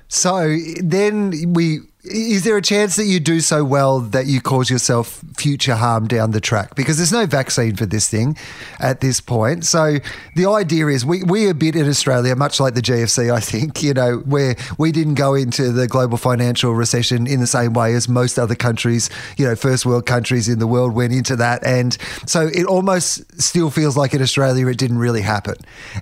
So 0.09 0.57
then 0.83 1.53
we 1.53 1.81
is 2.05 2.43
there 2.43 2.57
a 2.57 2.63
chance 2.63 2.97
that 2.97 3.05
you 3.05 3.21
do 3.21 3.39
so 3.39 3.65
well 3.65 4.01
that 4.01 4.27
you 4.27 4.41
cause 4.41 4.69
yourself 4.69 5.23
future 5.37 5.77
harm 5.77 6.09
down 6.09 6.33
the 6.33 6.41
track? 6.41 6.75
Because 6.75 6.97
there's 6.97 7.13
no 7.13 7.27
vaccine 7.27 7.77
for 7.77 7.87
this 7.87 8.09
thing 8.09 8.37
at 8.81 9.01
this 9.01 9.21
point. 9.21 9.65
So 9.65 9.99
the 10.35 10.47
idea 10.47 10.89
is 10.89 11.07
we, 11.07 11.23
we 11.23 11.49
a 11.49 11.55
bit 11.55 11.77
in 11.77 11.89
Australia, 11.89 12.35
much 12.35 12.59
like 12.59 12.75
the 12.75 12.83
GFC, 12.83 13.33
I 13.33 13.39
think, 13.39 13.85
you 13.85 13.95
know, 13.95 14.17
where 14.19 14.57
we 14.79 14.91
didn't 14.91 15.15
go 15.15 15.35
into 15.35 15.71
the 15.71 15.87
global 15.87 16.19
financial 16.19 16.75
recession 16.75 17.29
in 17.29 17.39
the 17.39 17.47
same 17.47 17.73
way 17.73 17.95
as 17.95 18.09
most 18.09 18.37
other 18.37 18.57
countries, 18.57 19.09
you 19.37 19.47
know, 19.47 19.55
first 19.55 19.87
world 19.87 20.05
countries 20.05 20.49
in 20.49 20.59
the 20.59 20.67
world 20.67 20.95
went 20.95 21.13
into 21.13 21.37
that. 21.37 21.65
And 21.65 21.97
so 22.27 22.49
it 22.49 22.67
almost 22.67 23.41
still 23.41 23.71
feels 23.71 23.97
like 23.97 24.13
in 24.13 24.21
Australia 24.21 24.67
it 24.67 24.77
didn't 24.77 24.99
really 24.99 25.23
happen. 25.23 25.55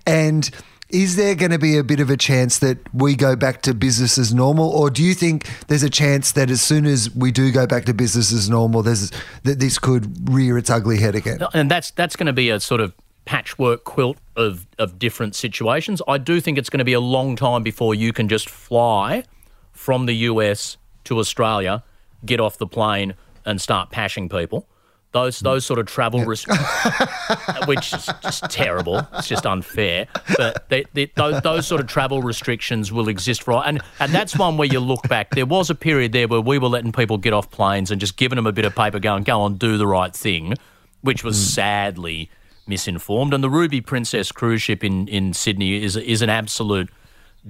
And 0.07 0.51
is 0.93 1.17
there 1.17 1.35
going 1.35 1.51
to 1.51 1.59
be 1.59 1.77
a 1.77 1.85
bit 1.85 2.01
of 2.01 2.11
a 2.11 2.17
chance 2.17 2.59
that 2.59 2.79
we 2.95 3.15
go 3.15 3.37
back 3.37 3.63
to 3.63 3.75
business 3.75 4.19
as 4.19 4.33
normal, 4.33 4.69
or 4.69 4.91
do 4.91 5.03
you 5.03 5.15
think 5.15 5.49
there's 5.69 5.83
a 5.83 5.91
chance 5.91 6.33
that 6.33 6.51
as 6.51 6.63
soon 6.63 6.87
as 6.87 7.15
we 7.15 7.33
do 7.33 7.51
go 7.51 7.67
back 7.67 7.85
to 7.87 7.95
business 7.95 8.33
as 8.33 8.49
normal, 8.49 8.83
there's 8.83 9.11
that 9.45 9.59
this 9.59 9.79
could 9.79 10.29
rear 10.31 10.59
its 10.59 10.71
ugly 10.71 10.99
head 10.99 11.15
again? 11.15 11.41
And 11.55 11.71
that's 11.71 11.91
that's 11.93 12.17
going 12.17 12.27
to 12.27 12.33
be 12.33 12.51
a 12.51 12.61
sort 12.61 12.81
of 12.81 12.93
patchwork 13.25 13.85
quilt 13.85 14.19
of 14.37 14.67
of 14.79 14.99
different 14.99 15.35
situations. 15.35 16.03
I 16.09 16.19
do 16.19 16.41
think 16.41 16.59
it's 16.59 16.71
going 16.71 16.79
to 16.79 16.85
be 16.85 16.95
a 16.95 17.01
long 17.01 17.37
time 17.37 17.63
before 17.63 17.95
you 17.95 18.13
can 18.13 18.29
just 18.29 18.49
fly 18.49 19.25
from 19.73 20.07
the 20.07 20.15
US 20.15 20.77
to 21.05 21.19
Australia, 21.19 21.83
get 22.25 22.41
off 22.41 22.59
the 22.59 22.67
plane, 22.67 23.15
and 23.45 23.61
start 23.61 23.91
pashing 23.91 24.29
people. 24.29 24.67
Those 25.13 25.41
those 25.41 25.67
sort 25.67 25.81
of 25.81 25.87
travel 25.87 26.25
restrictions, 26.25 26.69
which 27.67 27.93
is 27.93 28.09
just 28.23 28.45
terrible. 28.49 29.05
It's 29.15 29.27
just 29.27 29.45
unfair. 29.45 30.07
But 30.37 30.69
they, 30.69 30.85
they, 30.93 31.07
those, 31.17 31.43
those 31.43 31.67
sort 31.67 31.81
of 31.81 31.89
travel 31.89 32.23
restrictions 32.23 32.93
will 32.93 33.09
exist 33.09 33.43
for, 33.43 33.67
and 33.67 33.83
and 33.99 34.13
that's 34.13 34.39
one 34.39 34.57
where 34.57 34.69
you 34.69 34.79
look 34.79 35.09
back. 35.09 35.31
There 35.31 35.47
was 35.47 35.69
a 35.69 35.75
period 35.75 36.13
there 36.13 36.29
where 36.29 36.41
we 36.41 36.59
were 36.59 36.69
letting 36.69 36.93
people 36.93 37.19
get 37.19 37.33
off 37.33 37.51
planes 37.51 37.91
and 37.91 38.01
just 38.01 38.17
giving 38.17 38.37
them 38.37 38.47
a 38.47 38.53
bit 38.53 38.65
of 38.65 38.77
paper, 38.77 39.01
going, 39.01 39.25
go 39.25 39.41
on, 39.41 39.57
do 39.57 39.77
the 39.77 39.87
right 39.87 40.15
thing, 40.15 40.55
which 41.01 41.25
was 41.25 41.37
mm. 41.37 41.55
sadly 41.55 42.31
misinformed. 42.69 43.35
And 43.35 43.43
the 43.43 43.51
Ruby 43.51 43.81
Princess 43.81 44.31
cruise 44.31 44.63
ship 44.63 44.85
in 44.85 45.09
in 45.09 45.35
Sydney 45.35 45.83
is 45.83 45.97
is 45.97 46.23
an 46.23 46.31
absolute 46.31 46.89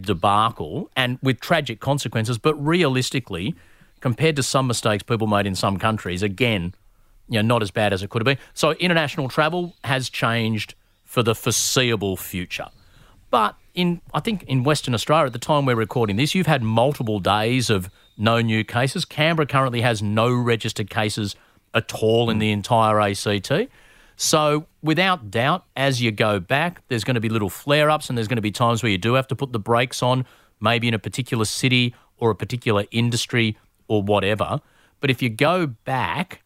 debacle 0.01 0.91
and 0.97 1.19
with 1.23 1.41
tragic 1.41 1.79
consequences. 1.79 2.39
But 2.39 2.55
realistically, 2.55 3.55
compared 4.01 4.37
to 4.37 4.43
some 4.43 4.67
mistakes 4.67 5.03
people 5.03 5.27
made 5.27 5.47
in 5.47 5.55
some 5.55 5.79
countries, 5.79 6.23
again 6.23 6.73
you 7.31 7.43
know, 7.43 7.47
not 7.47 7.63
as 7.63 7.71
bad 7.71 7.93
as 7.95 8.03
it 8.03 8.11
could 8.11 8.21
have 8.21 8.27
been. 8.27 8.45
So 8.53 8.73
international 8.73 9.29
travel 9.29 9.75
has 9.85 10.11
changed 10.11 10.75
for 11.05 11.23
the 11.23 11.35
foreseeable 11.35 12.17
future. 12.17 12.67
But 13.31 13.57
in 13.75 14.03
I 14.13 14.21
think 14.21 14.43
in 14.43 14.65
Western 14.65 14.95
Australia 14.95 15.27
at 15.27 15.33
the 15.33 15.39
time 15.39 15.65
we're 15.65 15.77
recording 15.77 16.17
this, 16.17 16.35
you've 16.35 16.47
had 16.49 16.63
multiple 16.63 17.21
days 17.21 17.71
of 17.71 17.89
no 18.19 18.41
new 18.41 18.65
cases. 18.65 19.05
Canberra 19.05 19.47
currently 19.47 19.81
has 19.81 20.03
no 20.03 20.31
registered 20.31 20.91
cases 20.91 21.37
at 21.73 21.95
all 21.95 22.29
in 22.29 22.39
the 22.39 22.49
hmm. 22.49 22.59
entire 22.59 23.01
ACT. 23.01 23.71
So, 24.17 24.67
without 24.83 25.31
doubt, 25.31 25.65
as 25.77 26.03
you 26.03 26.11
go 26.13 26.41
back, 26.41 26.83
there's 26.89 27.05
going 27.05 27.15
to 27.15 27.23
be 27.23 27.31
little 27.31 27.49
flare 27.49 27.89
ups 27.89 28.11
and 28.11 28.19
there's 28.19 28.29
going 28.29 28.37
to 28.37 28.43
be 28.43 28.51
times 28.51 28.83
where 28.83 28.93
you 28.93 28.99
do 28.99 29.15
have 29.15 29.27
to 29.29 29.37
put 29.37 29.53
the 29.53 29.59
brakes 29.59 30.03
on, 30.03 30.27
maybe 30.61 30.89
in 30.89 30.93
a 30.93 30.99
particular 30.99 31.47
city 31.47 31.95
or 32.19 32.31
a 32.31 32.35
particular 32.35 32.85
industry 32.91 33.57
or 33.89 34.03
whatever. 34.03 34.61
But 35.01 35.11
if 35.11 35.23
you 35.23 35.31
go 35.31 35.67
back 35.67 36.43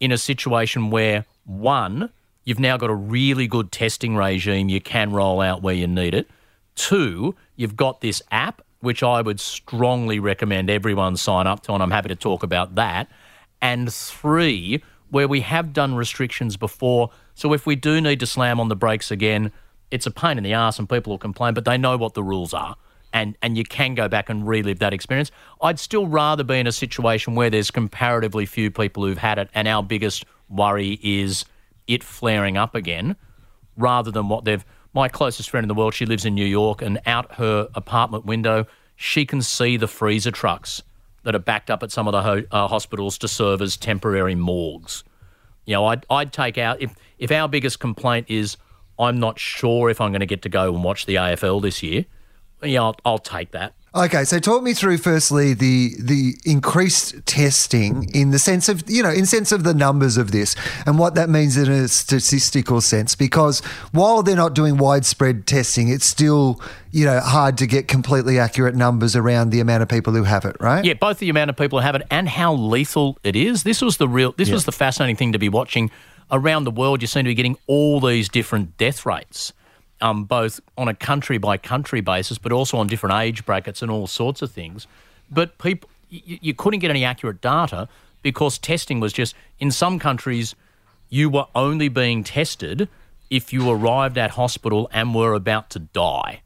in 0.00 0.12
a 0.12 0.18
situation 0.18 0.90
where, 0.90 1.24
one, 1.44 2.10
you've 2.44 2.60
now 2.60 2.76
got 2.76 2.90
a 2.90 2.94
really 2.94 3.46
good 3.46 3.72
testing 3.72 4.16
regime 4.16 4.68
you 4.68 4.80
can 4.80 5.12
roll 5.12 5.40
out 5.40 5.62
where 5.62 5.74
you 5.74 5.86
need 5.86 6.14
it. 6.14 6.28
Two, 6.74 7.34
you've 7.56 7.76
got 7.76 8.00
this 8.00 8.22
app, 8.30 8.62
which 8.80 9.02
I 9.02 9.22
would 9.22 9.40
strongly 9.40 10.18
recommend 10.18 10.70
everyone 10.70 11.16
sign 11.16 11.46
up 11.46 11.62
to, 11.64 11.72
and 11.72 11.82
I'm 11.82 11.90
happy 11.90 12.08
to 12.08 12.16
talk 12.16 12.42
about 12.42 12.74
that. 12.74 13.08
And 13.62 13.92
three, 13.92 14.82
where 15.10 15.28
we 15.28 15.40
have 15.40 15.72
done 15.72 15.94
restrictions 15.94 16.56
before. 16.56 17.10
So 17.34 17.52
if 17.52 17.66
we 17.66 17.76
do 17.76 18.00
need 18.00 18.20
to 18.20 18.26
slam 18.26 18.60
on 18.60 18.68
the 18.68 18.76
brakes 18.76 19.10
again, 19.10 19.52
it's 19.90 20.06
a 20.06 20.10
pain 20.10 20.36
in 20.36 20.44
the 20.44 20.52
ass 20.52 20.78
and 20.78 20.88
people 20.88 21.12
will 21.12 21.18
complain, 21.18 21.54
but 21.54 21.64
they 21.64 21.78
know 21.78 21.96
what 21.96 22.14
the 22.14 22.22
rules 22.22 22.52
are 22.52 22.76
and 23.16 23.34
and 23.40 23.56
you 23.56 23.64
can 23.64 23.94
go 23.94 24.08
back 24.08 24.28
and 24.28 24.46
relive 24.46 24.78
that 24.80 24.92
experience. 24.92 25.30
I'd 25.62 25.80
still 25.80 26.06
rather 26.06 26.44
be 26.44 26.56
in 26.56 26.66
a 26.66 26.72
situation 26.72 27.34
where 27.34 27.48
there's 27.48 27.70
comparatively 27.70 28.44
few 28.44 28.70
people 28.70 29.06
who've 29.06 29.16
had 29.16 29.38
it, 29.38 29.48
and 29.54 29.66
our 29.66 29.82
biggest 29.82 30.26
worry 30.50 31.00
is 31.02 31.46
it 31.86 32.04
flaring 32.04 32.58
up 32.58 32.74
again, 32.74 33.16
rather 33.76 34.10
than 34.10 34.28
what 34.28 34.44
they've. 34.44 34.64
My 34.92 35.08
closest 35.08 35.50
friend 35.50 35.64
in 35.64 35.68
the 35.68 35.74
world, 35.74 35.92
she 35.94 36.06
lives 36.06 36.24
in 36.24 36.34
New 36.34 36.46
York, 36.46 36.82
and 36.82 37.00
out 37.06 37.34
her 37.34 37.68
apartment 37.74 38.26
window, 38.26 38.66
she 38.96 39.24
can 39.26 39.42
see 39.42 39.76
the 39.76 39.88
freezer 39.88 40.30
trucks 40.30 40.82
that 41.22 41.34
are 41.34 41.38
backed 41.40 41.70
up 41.70 41.82
at 41.82 41.90
some 41.90 42.06
of 42.08 42.12
the 42.12 42.22
ho- 42.22 42.44
uh, 42.50 42.68
hospitals 42.68 43.18
to 43.18 43.28
serve 43.28 43.60
as 43.60 43.76
temporary 43.76 44.34
morgues. 44.34 45.04
You 45.66 45.74
know, 45.74 45.86
I'd, 45.86 46.06
I'd 46.08 46.32
take 46.32 46.58
out 46.58 46.82
if 46.82 46.94
if 47.18 47.32
our 47.32 47.48
biggest 47.48 47.80
complaint 47.80 48.26
is 48.28 48.58
I'm 48.98 49.18
not 49.20 49.38
sure 49.38 49.88
if 49.88 50.00
I'm 50.02 50.12
going 50.12 50.20
to 50.20 50.26
get 50.26 50.42
to 50.42 50.48
go 50.50 50.74
and 50.74 50.84
watch 50.84 51.06
the 51.06 51.14
AFL 51.14 51.62
this 51.62 51.82
year 51.82 52.04
yeah, 52.62 52.82
I'll, 52.82 52.96
I'll 53.04 53.18
take 53.18 53.52
that. 53.52 53.74
Okay, 53.96 54.24
so 54.24 54.38
talk 54.38 54.62
me 54.62 54.74
through 54.74 54.98
firstly 54.98 55.54
the 55.54 55.94
the 55.98 56.34
increased 56.44 57.24
testing 57.24 58.10
in 58.12 58.30
the 58.30 58.38
sense 58.38 58.68
of 58.68 58.84
you 58.90 59.02
know 59.02 59.10
in 59.10 59.24
sense 59.24 59.52
of 59.52 59.64
the 59.64 59.72
numbers 59.72 60.18
of 60.18 60.32
this 60.32 60.54
and 60.84 60.98
what 60.98 61.14
that 61.14 61.30
means 61.30 61.56
in 61.56 61.70
a 61.72 61.88
statistical 61.88 62.82
sense 62.82 63.14
because 63.14 63.60
while 63.92 64.22
they're 64.22 64.36
not 64.36 64.54
doing 64.54 64.76
widespread 64.76 65.46
testing, 65.46 65.88
it's 65.88 66.04
still 66.04 66.60
you 66.90 67.06
know 67.06 67.20
hard 67.20 67.56
to 67.56 67.66
get 67.66 67.88
completely 67.88 68.38
accurate 68.38 68.74
numbers 68.74 69.16
around 69.16 69.48
the 69.48 69.60
amount 69.60 69.82
of 69.82 69.88
people 69.88 70.12
who 70.12 70.24
have 70.24 70.44
it, 70.44 70.56
right? 70.60 70.84
Yeah, 70.84 70.92
both 70.92 71.18
the 71.18 71.30
amount 71.30 71.48
of 71.48 71.56
people 71.56 71.78
who 71.80 71.82
have 71.82 71.94
it 71.94 72.02
and 72.10 72.28
how 72.28 72.52
lethal 72.52 73.16
it 73.24 73.34
is. 73.34 73.62
This 73.62 73.80
was 73.80 73.96
the 73.96 74.08
real. 74.08 74.32
This 74.32 74.50
was 74.50 74.66
the 74.66 74.72
fascinating 74.72 75.16
thing 75.16 75.32
to 75.32 75.38
be 75.38 75.48
watching 75.48 75.90
around 76.30 76.64
the 76.64 76.70
world. 76.70 77.00
You 77.00 77.08
seem 77.08 77.24
to 77.24 77.30
be 77.30 77.34
getting 77.34 77.56
all 77.66 77.98
these 78.00 78.28
different 78.28 78.76
death 78.76 79.06
rates 79.06 79.54
um, 80.06 80.24
both 80.24 80.60
on 80.78 80.88
a 80.88 80.94
country 80.94 81.36
by 81.38 81.56
country 81.56 82.00
basis, 82.00 82.38
but 82.38 82.52
also 82.52 82.78
on 82.78 82.86
different 82.86 83.16
age 83.16 83.44
brackets 83.44 83.82
and 83.82 83.90
all 83.90 84.06
sorts 84.06 84.40
of 84.40 84.50
things. 84.52 84.86
But 85.30 85.58
people, 85.58 85.90
you, 86.08 86.38
you 86.40 86.54
couldn't 86.54 86.80
get 86.80 86.90
any 86.90 87.04
accurate 87.04 87.40
data 87.40 87.88
because 88.22 88.58
testing 88.58 89.00
was 89.00 89.12
just 89.12 89.34
in 89.58 89.70
some 89.70 89.98
countries 89.98 90.54
you 91.08 91.28
were 91.28 91.46
only 91.54 91.88
being 91.88 92.22
tested 92.22 92.88
if 93.30 93.52
you 93.52 93.68
arrived 93.68 94.16
at 94.16 94.32
hospital 94.32 94.88
and 94.92 95.14
were 95.14 95.34
about 95.34 95.70
to 95.70 95.80
die. 95.80 96.42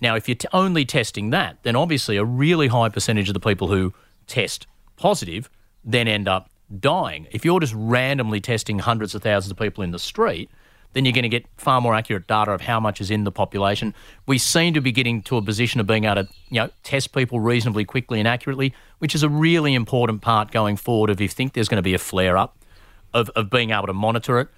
Now, 0.00 0.14
if 0.16 0.28
you're 0.28 0.36
t- 0.36 0.48
only 0.52 0.84
testing 0.84 1.30
that, 1.30 1.62
then 1.62 1.76
obviously 1.76 2.16
a 2.16 2.24
really 2.24 2.68
high 2.68 2.88
percentage 2.90 3.28
of 3.28 3.34
the 3.34 3.40
people 3.40 3.68
who 3.68 3.94
test 4.26 4.66
positive 4.96 5.50
then 5.82 6.06
end 6.06 6.28
up 6.28 6.50
dying. 6.78 7.26
If 7.30 7.44
you're 7.46 7.60
just 7.60 7.72
randomly 7.74 8.40
testing 8.40 8.78
hundreds 8.78 9.14
of 9.14 9.22
thousands 9.22 9.50
of 9.50 9.58
people 9.58 9.82
in 9.82 9.90
the 9.90 9.98
street, 9.98 10.50
then 10.92 11.04
you're 11.04 11.12
going 11.12 11.22
to 11.22 11.28
get 11.28 11.46
far 11.56 11.80
more 11.80 11.94
accurate 11.94 12.26
data 12.26 12.50
of 12.50 12.62
how 12.62 12.80
much 12.80 13.00
is 13.00 13.10
in 13.10 13.24
the 13.24 13.30
population. 13.30 13.94
We 14.26 14.38
seem 14.38 14.74
to 14.74 14.80
be 14.80 14.92
getting 14.92 15.22
to 15.22 15.36
a 15.36 15.42
position 15.42 15.80
of 15.80 15.86
being 15.86 16.04
able 16.04 16.24
to, 16.24 16.28
you 16.48 16.60
know, 16.60 16.70
test 16.82 17.14
people 17.14 17.40
reasonably 17.40 17.84
quickly 17.84 18.18
and 18.18 18.26
accurately, 18.26 18.74
which 18.98 19.14
is 19.14 19.22
a 19.22 19.28
really 19.28 19.74
important 19.74 20.20
part 20.20 20.50
going 20.50 20.76
forward 20.76 21.10
if 21.10 21.20
you 21.20 21.28
think 21.28 21.52
there's 21.52 21.68
going 21.68 21.76
to 21.76 21.82
be 21.82 21.94
a 21.94 21.98
flare 21.98 22.36
up, 22.36 22.56
of, 23.14 23.30
of 23.30 23.50
being 23.50 23.70
able 23.70 23.86
to 23.86 23.92
monitor 23.92 24.40
it, 24.40 24.48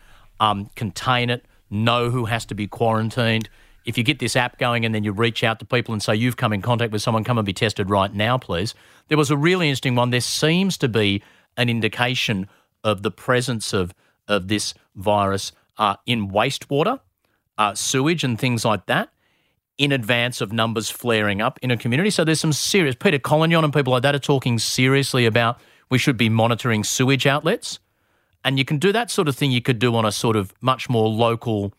um, 0.40 0.70
contain 0.74 1.30
it, 1.30 1.44
know 1.70 2.10
who 2.10 2.26
has 2.26 2.44
to 2.46 2.54
be 2.54 2.66
quarantined. 2.66 3.48
If 3.84 3.98
you 3.98 4.04
get 4.04 4.18
this 4.18 4.36
app 4.36 4.58
going 4.58 4.84
and 4.84 4.94
then 4.94 5.04
you 5.04 5.12
reach 5.12 5.42
out 5.42 5.58
to 5.58 5.64
people 5.64 5.92
and 5.92 6.02
say 6.02 6.14
you've 6.14 6.36
come 6.36 6.52
in 6.52 6.62
contact 6.62 6.92
with 6.92 7.02
someone, 7.02 7.24
come 7.24 7.38
and 7.38 7.46
be 7.46 7.52
tested 7.52 7.90
right 7.90 8.12
now, 8.12 8.38
please. 8.38 8.74
There 9.08 9.18
was 9.18 9.30
a 9.30 9.36
really 9.36 9.68
interesting 9.68 9.96
one. 9.96 10.10
There 10.10 10.20
seems 10.20 10.78
to 10.78 10.88
be 10.88 11.22
an 11.56 11.68
indication 11.68 12.48
of 12.84 13.02
the 13.02 13.10
presence 13.10 13.72
of 13.72 13.92
of 14.28 14.48
this 14.48 14.72
virus 14.94 15.52
uh, 15.78 15.96
in 16.06 16.30
wastewater, 16.30 17.00
uh, 17.58 17.74
sewage, 17.74 18.24
and 18.24 18.38
things 18.38 18.64
like 18.64 18.86
that 18.86 19.10
in 19.78 19.92
advance 19.92 20.40
of 20.40 20.52
numbers 20.52 20.90
flaring 20.90 21.40
up 21.40 21.58
in 21.62 21.70
a 21.70 21.76
community. 21.76 22.10
So 22.10 22.24
there's 22.24 22.40
some 22.40 22.52
serious. 22.52 22.94
Peter 22.94 23.18
Collignon 23.18 23.64
and 23.64 23.72
people 23.72 23.92
like 23.92 24.02
that 24.02 24.14
are 24.14 24.20
talking 24.20 24.58
seriously 24.58 25.26
about 25.26 25.60
we 25.90 25.98
should 25.98 26.16
be 26.16 26.28
monitoring 26.28 26.84
sewage 26.84 27.26
outlets. 27.26 27.78
And 28.44 28.58
you 28.58 28.64
can 28.64 28.78
do 28.78 28.92
that 28.92 29.10
sort 29.10 29.28
of 29.28 29.36
thing 29.36 29.52
you 29.52 29.62
could 29.62 29.78
do 29.78 29.94
on 29.94 30.04
a 30.04 30.12
sort 30.12 30.36
of 30.36 30.52
much 30.60 30.88
more 30.88 31.08
local, 31.08 31.74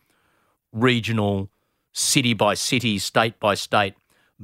regional, 0.72 1.50
city 1.92 2.34
by 2.34 2.54
city, 2.54 2.98
state 2.98 3.38
by 3.38 3.54
state 3.54 3.94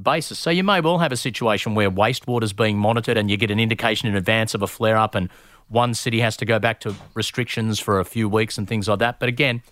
basis. 0.01 0.39
So 0.39 0.51
you 0.51 0.65
may 0.65 0.81
well 0.81 0.99
have 0.99 1.13
a 1.13 1.17
situation 1.17 1.75
where 1.75 1.91
wastewater 1.91 2.43
is 2.43 2.53
being 2.53 2.79
monitored 2.79 3.17
and 3.17 3.31
you 3.31 3.37
get 3.37 3.51
an 3.51 3.61
indication 3.61 4.09
in 4.09 4.17
advance 4.17 4.55
of 4.55 4.63
a 4.63 4.67
flare 4.67 4.97
up 4.97 5.15
and 5.15 5.29
one 5.71 5.95
city 5.95 6.21
has 6.21 6.37
to 6.39 6.45
go 6.45 6.59
back 6.59 6.81
to 6.81 6.95
restrictions 7.15 7.79
for 7.81 7.99
a 8.01 8.05
few 8.05 8.29
weeks 8.29 8.59
and 8.59 8.69
things 8.69 8.89
like 8.89 8.99
that. 8.99 9.19
But 9.21 9.29
again, 9.31 9.63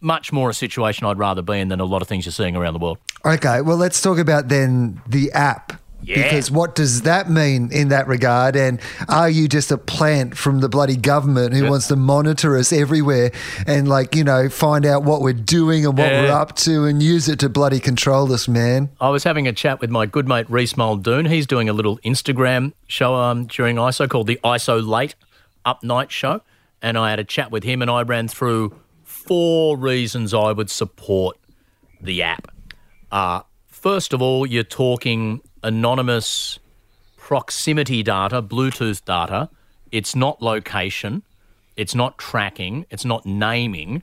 much 0.00 0.32
more 0.32 0.50
a 0.50 0.54
situation 0.54 1.06
I'd 1.06 1.18
rather 1.18 1.42
be 1.42 1.58
in 1.58 1.68
than 1.68 1.80
a 1.80 1.84
lot 1.84 2.02
of 2.02 2.08
things 2.08 2.24
you're 2.26 2.32
seeing 2.32 2.54
around 2.54 2.74
the 2.74 2.78
world. 2.78 2.98
Okay, 3.24 3.62
well, 3.62 3.76
let's 3.76 4.00
talk 4.00 4.18
about 4.18 4.48
then 4.48 5.00
the 5.08 5.32
app. 5.32 5.72
Yeah. 6.00 6.22
Because 6.22 6.48
what 6.48 6.76
does 6.76 7.02
that 7.02 7.28
mean 7.28 7.70
in 7.72 7.88
that 7.88 8.06
regard? 8.06 8.54
And 8.54 8.78
are 9.08 9.28
you 9.28 9.48
just 9.48 9.72
a 9.72 9.76
plant 9.78 10.36
from 10.36 10.60
the 10.60 10.68
bloody 10.68 10.96
government 10.96 11.54
who 11.54 11.64
Yeah. 11.64 11.70
wants 11.70 11.88
to 11.88 11.96
monitor 11.96 12.56
us 12.56 12.72
everywhere 12.72 13.32
and, 13.66 13.88
like, 13.88 14.14
you 14.14 14.22
know, 14.22 14.48
find 14.48 14.86
out 14.86 15.02
what 15.02 15.22
we're 15.22 15.32
doing 15.32 15.84
and 15.84 15.98
what 15.98 16.06
Yeah. 16.12 16.22
we're 16.22 16.30
up 16.32 16.54
to 16.58 16.84
and 16.84 17.02
use 17.02 17.28
it 17.28 17.40
to 17.40 17.48
bloody 17.48 17.80
control 17.80 18.32
us, 18.32 18.46
man? 18.46 18.90
I 19.00 19.08
was 19.08 19.24
having 19.24 19.48
a 19.48 19.52
chat 19.52 19.80
with 19.80 19.90
my 19.90 20.06
good 20.06 20.28
mate 20.28 20.46
Rhys 20.48 20.76
Muldoon. 20.76 21.26
He's 21.26 21.48
doing 21.48 21.68
a 21.68 21.72
little 21.72 21.98
Instagram 22.04 22.74
show 22.86 23.16
um, 23.16 23.46
during 23.46 23.74
ISO 23.76 24.08
called 24.08 24.28
the 24.28 24.38
ISO 24.44 24.80
Late 24.80 25.16
Up 25.64 25.82
Night 25.82 26.10
Show. 26.10 26.40
And 26.80 26.96
I 26.96 27.10
had 27.10 27.18
a 27.18 27.24
chat 27.24 27.50
with 27.50 27.64
him 27.64 27.82
and 27.82 27.90
I 27.90 28.02
ran 28.02 28.28
through 28.28 28.78
four 29.02 29.76
reasons 29.76 30.32
I 30.32 30.52
would 30.52 30.70
support 30.70 31.36
the 32.00 32.22
app. 32.22 32.52
Uh, 33.10 33.42
first 33.66 34.12
of 34.12 34.22
all, 34.22 34.46
you're 34.46 34.62
talking 34.62 35.40
anonymous 35.62 36.58
proximity 37.16 38.02
data, 38.02 38.40
Bluetooth 38.40 39.04
data. 39.04 39.50
It's 39.90 40.14
not 40.14 40.40
location, 40.40 41.22
it's 41.76 41.94
not 41.94 42.18
tracking, 42.18 42.86
it's 42.90 43.04
not 43.04 43.26
naming, 43.26 44.02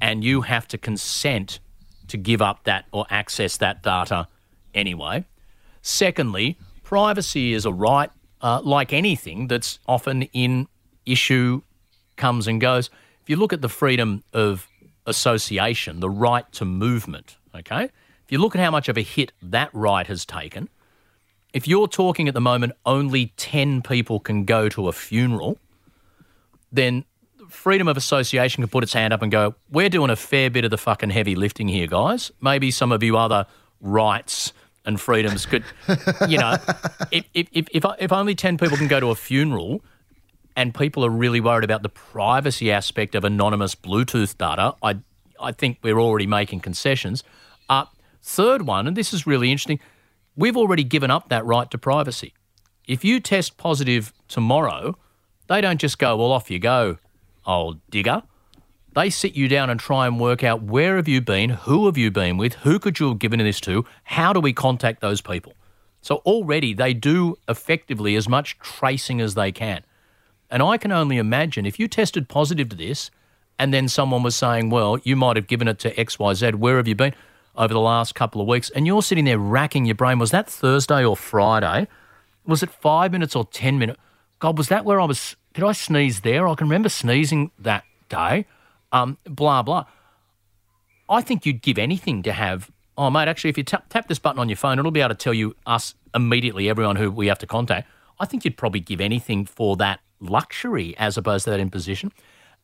and 0.00 0.22
you 0.22 0.42
have 0.42 0.68
to 0.68 0.78
consent 0.78 1.60
to 2.08 2.16
give 2.16 2.42
up 2.42 2.64
that 2.64 2.86
or 2.92 3.06
access 3.10 3.56
that 3.58 3.82
data 3.82 4.28
anyway. 4.74 5.24
Secondly, 5.82 6.58
privacy 6.82 7.52
is 7.52 7.64
a 7.64 7.72
right, 7.72 8.10
uh, 8.40 8.60
like 8.62 8.92
anything 8.92 9.48
that's 9.48 9.78
often 9.86 10.22
in 10.32 10.68
issue, 11.06 11.62
comes 12.16 12.46
and 12.46 12.60
goes. 12.60 12.90
If 13.22 13.30
you 13.30 13.36
look 13.36 13.52
at 13.52 13.62
the 13.62 13.68
freedom 13.68 14.22
of 14.32 14.68
association, 15.06 16.00
the 16.00 16.10
right 16.10 16.50
to 16.52 16.64
movement, 16.64 17.36
okay? 17.54 17.84
If 17.84 18.30
you 18.30 18.38
look 18.38 18.54
at 18.54 18.60
how 18.60 18.70
much 18.70 18.88
of 18.88 18.96
a 18.96 19.02
hit 19.02 19.32
that 19.42 19.70
right 19.72 20.06
has 20.06 20.24
taken, 20.24 20.68
if 21.52 21.68
you're 21.68 21.88
talking 21.88 22.28
at 22.28 22.34
the 22.34 22.40
moment 22.40 22.72
only 22.86 23.26
10 23.36 23.82
people 23.82 24.20
can 24.20 24.44
go 24.44 24.68
to 24.70 24.88
a 24.88 24.92
funeral, 24.92 25.58
then 26.70 27.04
freedom 27.48 27.86
of 27.88 27.96
association 27.96 28.62
can 28.62 28.70
put 28.70 28.82
its 28.82 28.94
hand 28.94 29.12
up 29.12 29.22
and 29.22 29.30
go, 29.30 29.54
we're 29.70 29.90
doing 29.90 30.10
a 30.10 30.16
fair 30.16 30.50
bit 30.50 30.64
of 30.64 30.70
the 30.70 30.78
fucking 30.78 31.10
heavy 31.10 31.34
lifting 31.34 31.68
here, 31.68 31.86
guys. 31.86 32.32
Maybe 32.40 32.70
some 32.70 32.92
of 32.92 33.02
you 33.02 33.16
other 33.16 33.46
rights 33.80 34.52
and 34.84 35.00
freedoms 35.00 35.46
could, 35.46 35.64
you 36.28 36.38
know, 36.38 36.56
if, 37.10 37.24
if, 37.34 37.48
if, 37.52 37.68
if, 37.70 37.84
if 37.98 38.12
only 38.12 38.34
10 38.34 38.56
people 38.56 38.76
can 38.76 38.88
go 38.88 38.98
to 38.98 39.10
a 39.10 39.14
funeral 39.14 39.84
and 40.56 40.74
people 40.74 41.04
are 41.04 41.10
really 41.10 41.40
worried 41.40 41.64
about 41.64 41.82
the 41.82 41.88
privacy 41.88 42.70
aspect 42.70 43.14
of 43.14 43.24
anonymous 43.24 43.74
Bluetooth 43.74 44.36
data, 44.36 44.74
I, 44.82 44.98
I 45.40 45.52
think 45.52 45.78
we're 45.82 46.00
already 46.00 46.26
making 46.26 46.60
concessions. 46.60 47.24
Uh, 47.68 47.86
third 48.22 48.62
one, 48.62 48.86
and 48.86 48.96
this 48.96 49.12
is 49.12 49.26
really 49.26 49.50
interesting, 49.50 49.80
we've 50.36 50.56
already 50.56 50.84
given 50.84 51.10
up 51.10 51.28
that 51.28 51.44
right 51.44 51.70
to 51.70 51.78
privacy. 51.78 52.34
If 52.86 53.04
you 53.04 53.20
test 53.20 53.56
positive 53.56 54.12
tomorrow, 54.28 54.96
they 55.48 55.60
don't 55.60 55.80
just 55.80 55.98
go, 55.98 56.16
well, 56.16 56.32
off 56.32 56.50
you 56.50 56.58
go, 56.58 56.98
old 57.46 57.80
digger. 57.90 58.22
They 58.94 59.08
sit 59.08 59.34
you 59.34 59.48
down 59.48 59.70
and 59.70 59.80
try 59.80 60.06
and 60.06 60.20
work 60.20 60.44
out 60.44 60.62
where 60.62 60.96
have 60.96 61.08
you 61.08 61.22
been, 61.22 61.50
who 61.50 61.86
have 61.86 61.96
you 61.96 62.10
been 62.10 62.36
with, 62.36 62.54
who 62.56 62.78
could 62.78 63.00
you 63.00 63.08
have 63.08 63.18
given 63.18 63.38
this 63.38 63.60
to, 63.62 63.86
how 64.04 64.32
do 64.32 64.40
we 64.40 64.52
contact 64.52 65.00
those 65.00 65.22
people. 65.22 65.54
So 66.02 66.16
already 66.26 66.74
they 66.74 66.92
do 66.92 67.36
effectively 67.48 68.16
as 68.16 68.28
much 68.28 68.58
tracing 68.58 69.20
as 69.20 69.34
they 69.34 69.52
can. 69.52 69.82
And 70.52 70.62
I 70.62 70.76
can 70.76 70.92
only 70.92 71.16
imagine 71.16 71.64
if 71.64 71.80
you 71.80 71.88
tested 71.88 72.28
positive 72.28 72.68
to 72.68 72.76
this 72.76 73.10
and 73.58 73.72
then 73.72 73.88
someone 73.88 74.22
was 74.22 74.36
saying, 74.36 74.68
well, 74.68 74.98
you 75.02 75.16
might 75.16 75.36
have 75.36 75.46
given 75.46 75.66
it 75.66 75.78
to 75.78 75.94
XYZ, 75.94 76.56
where 76.56 76.76
have 76.76 76.86
you 76.86 76.94
been 76.94 77.14
over 77.56 77.72
the 77.72 77.80
last 77.80 78.14
couple 78.14 78.42
of 78.42 78.46
weeks? 78.46 78.68
And 78.70 78.86
you're 78.86 79.02
sitting 79.02 79.24
there 79.24 79.38
racking 79.38 79.86
your 79.86 79.94
brain. 79.94 80.18
Was 80.18 80.30
that 80.30 80.50
Thursday 80.50 81.04
or 81.06 81.16
Friday? 81.16 81.88
Was 82.44 82.62
it 82.62 82.68
five 82.68 83.12
minutes 83.12 83.34
or 83.34 83.46
10 83.46 83.78
minutes? 83.78 83.98
God, 84.40 84.58
was 84.58 84.68
that 84.68 84.84
where 84.84 85.00
I 85.00 85.06
was? 85.06 85.36
Did 85.54 85.64
I 85.64 85.72
sneeze 85.72 86.20
there? 86.20 86.46
I 86.46 86.54
can 86.54 86.66
remember 86.66 86.90
sneezing 86.90 87.50
that 87.58 87.84
day. 88.10 88.44
Um, 88.92 89.16
blah, 89.24 89.62
blah. 89.62 89.86
I 91.08 91.22
think 91.22 91.46
you'd 91.46 91.62
give 91.62 91.78
anything 91.78 92.22
to 92.24 92.32
have. 92.32 92.70
Oh, 92.98 93.08
mate, 93.08 93.26
actually, 93.26 93.50
if 93.50 93.56
you 93.56 93.64
tap, 93.64 93.88
tap 93.88 94.06
this 94.06 94.18
button 94.18 94.38
on 94.38 94.50
your 94.50 94.56
phone, 94.56 94.78
it'll 94.78 94.90
be 94.90 95.00
able 95.00 95.10
to 95.10 95.14
tell 95.14 95.32
you 95.32 95.56
us 95.64 95.94
immediately, 96.14 96.68
everyone 96.68 96.96
who 96.96 97.10
we 97.10 97.28
have 97.28 97.38
to 97.38 97.46
contact. 97.46 97.88
I 98.20 98.26
think 98.26 98.44
you'd 98.44 98.58
probably 98.58 98.80
give 98.80 99.00
anything 99.00 99.46
for 99.46 99.76
that 99.76 100.00
luxury 100.22 100.94
as 100.98 101.16
opposed 101.16 101.44
to 101.44 101.50
that 101.50 101.60
imposition. 101.60 102.12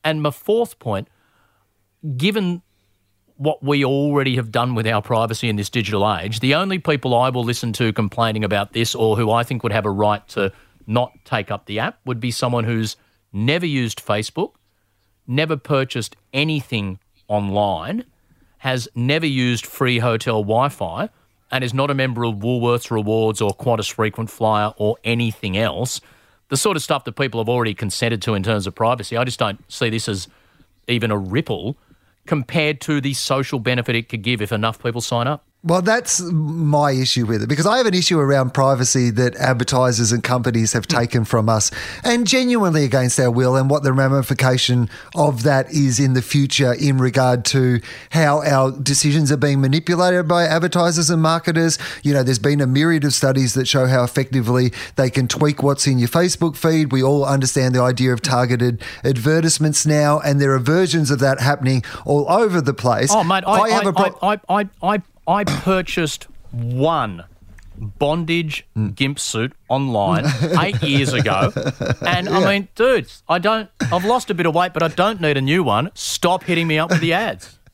And 0.05 0.23
my 0.23 0.31
fourth 0.31 0.79
point, 0.79 1.09
given 2.16 2.62
what 3.37 3.62
we 3.62 3.85
already 3.85 4.37
have 4.37 4.51
done 4.51 4.75
with 4.75 4.87
our 4.87 5.03
privacy 5.03 5.49
in 5.49 5.57
this 5.57 5.71
digital 5.71 6.12
age, 6.12 6.40
the 6.40 6.55
only 6.55 6.79
people 6.79 7.14
I 7.14 7.31
will 7.31 7.44
listen 7.44 7.73
to 7.75 7.92
complaining 7.92 8.44
about 8.44 8.73
this 8.73 8.94
or 8.94 9.16
who 9.16 9.31
I 9.31 9.42
think 9.42 9.62
would 9.62 9.73
have 9.73 9.87
a 9.87 9.90
right 9.90 10.27
to 10.29 10.53
not 10.87 11.12
take 11.25 11.51
up 11.51 11.66
the 11.66 11.79
app 11.79 12.01
would 12.05 12.18
be 12.18 12.31
someone 12.31 12.64
who's 12.64 12.97
never 13.33 13.66
used 13.66 14.05
Facebook, 14.05 14.55
never 15.27 15.57
purchased 15.57 16.16
anything 16.33 16.99
online, 17.29 18.05
has 18.59 18.88
never 18.94 19.27
used 19.27 19.66
free 19.66 19.99
hotel 19.99 20.42
Wi 20.42 20.68
Fi, 20.68 21.09
and 21.51 21.62
is 21.62 21.73
not 21.73 21.90
a 21.90 21.94
member 21.94 22.25
of 22.25 22.37
Woolworths 22.37 22.90
Rewards 22.90 23.40
or 23.40 23.51
Qantas 23.57 23.90
Frequent 23.90 24.31
Flyer 24.31 24.73
or 24.77 24.97
anything 25.05 25.57
else. 25.57 26.01
The 26.49 26.57
sort 26.57 26.77
of 26.77 26.83
stuff 26.83 27.05
that 27.05 27.13
people 27.13 27.41
have 27.41 27.49
already 27.49 27.75
consented 27.75 28.23
to 28.23 28.35
in 28.35 28.43
terms 28.43 28.67
of 28.67 28.75
privacy. 28.75 29.17
I 29.17 29.25
just 29.25 29.39
don't 29.39 29.61
see 29.71 29.91
this 29.91 30.09
as 30.09 30.29
even 30.87 31.11
a 31.11 31.19
ripple 31.19 31.77
compared 32.27 32.81
to 32.83 33.01
the 33.01 33.15
social 33.15 33.59
benefit 33.59 33.97
it 33.97 34.09
could 34.09 34.23
give 34.23 34.41
if 34.41 34.53
enough 34.53 34.83
people 34.83 35.01
sign 35.01 35.27
up. 35.27 35.48
Well, 35.64 35.83
that's 35.83 36.21
my 36.21 36.92
issue 36.92 37.27
with 37.27 37.42
it 37.42 37.49
because 37.49 37.66
I 37.66 37.79
have 37.79 37.87
an 37.87 37.94
issue 37.94 38.21
around 38.21 38.55
privacy 38.55 39.11
that 39.11 39.35
advertisers 39.37 40.12
and 40.12 40.23
companies 40.23 40.73
have 40.73 40.87
taken 40.87 41.25
from 41.25 41.49
us 41.49 41.73
and 42.05 42.29
genuinely 42.29 42.85
against 42.85 43.18
our 43.18 43.31
will, 43.31 43.57
and 43.57 43.68
what 43.68 43.83
the 43.83 43.92
ramification 43.92 44.88
of 45.16 45.42
that 45.42 45.68
is 45.73 45.99
in 45.99 46.12
the 46.14 46.23
future 46.23 46.75
in 46.75 46.99
regard 46.99 47.44
to 47.47 47.81
how 48.11 48.40
our 48.44 48.71
decisions 48.71 49.33
are 49.33 49.37
being 49.37 49.61
manipulated 49.61 50.29
by 50.29 50.44
advertisers 50.44 51.11
and 51.11 51.21
marketers. 51.21 51.77
You 52.05 52.14
know, 52.14 52.23
there's 52.23 52.38
been 52.38 52.61
a 52.61 52.66
myriad 52.66 53.03
of 53.03 53.12
studies 53.12 53.55
that 53.55 53.66
show 53.66 53.87
how 53.87 54.05
effectively 54.05 54.73
they 54.94 55.11
can 55.11 55.27
tweak 55.27 55.64
what's 55.64 55.88
in 55.88 55.99
your 55.99 56.09
Facebook 56.09 56.55
feed. 56.55 56.92
We 56.92 57.03
all 57.03 57.25
understand 57.25 57.75
the 57.75 57.83
idea 57.83 58.12
of 58.12 58.23
targeted 58.23 58.81
advertisements 59.03 59.85
now, 59.85 60.21
and 60.21 60.40
there 60.40 60.55
are 60.55 60.61
versions 60.61 61.11
of 61.11 61.18
that 61.18 61.40
happening 61.40 61.83
all 62.05 62.31
over 62.31 62.61
the 62.61 62.75
place. 62.75 63.11
Oh, 63.12 63.25
mate, 63.25 63.42
I, 63.44 63.53
I, 63.53 63.71
have 63.71 63.87
a 63.87 63.92
pro- 63.92 64.18
I, 64.23 64.40
I, 64.49 64.68
I, 64.83 65.03
I, 65.29 65.45
purchased 65.45 66.27
one 66.51 67.25
bondage 67.79 68.67
gimp 68.95 69.21
suit 69.21 69.53
online 69.69 70.25
eight 70.61 70.83
years 70.83 71.12
ago, 71.12 71.53
and 72.07 72.29
I 72.29 72.45
mean, 72.53 72.69
dudes, 72.75 73.23
I 73.29 73.38
don't. 73.38 73.69
I've 73.93 74.05
lost 74.05 74.31
a 74.31 74.35
bit 74.35 74.47
of 74.47 74.55
weight, 74.55 74.73
but 74.73 74.83
I 74.83 74.88
don't 74.88 75.21
need 75.21 75.37
a 75.37 75.43
new 75.43 75.62
one. 75.62 75.91
Stop 75.95 76.45
hitting 76.45 76.67
me 76.67 76.79
up 76.79 76.91
with 76.91 77.01
the 77.01 77.12
ads. 77.12 77.59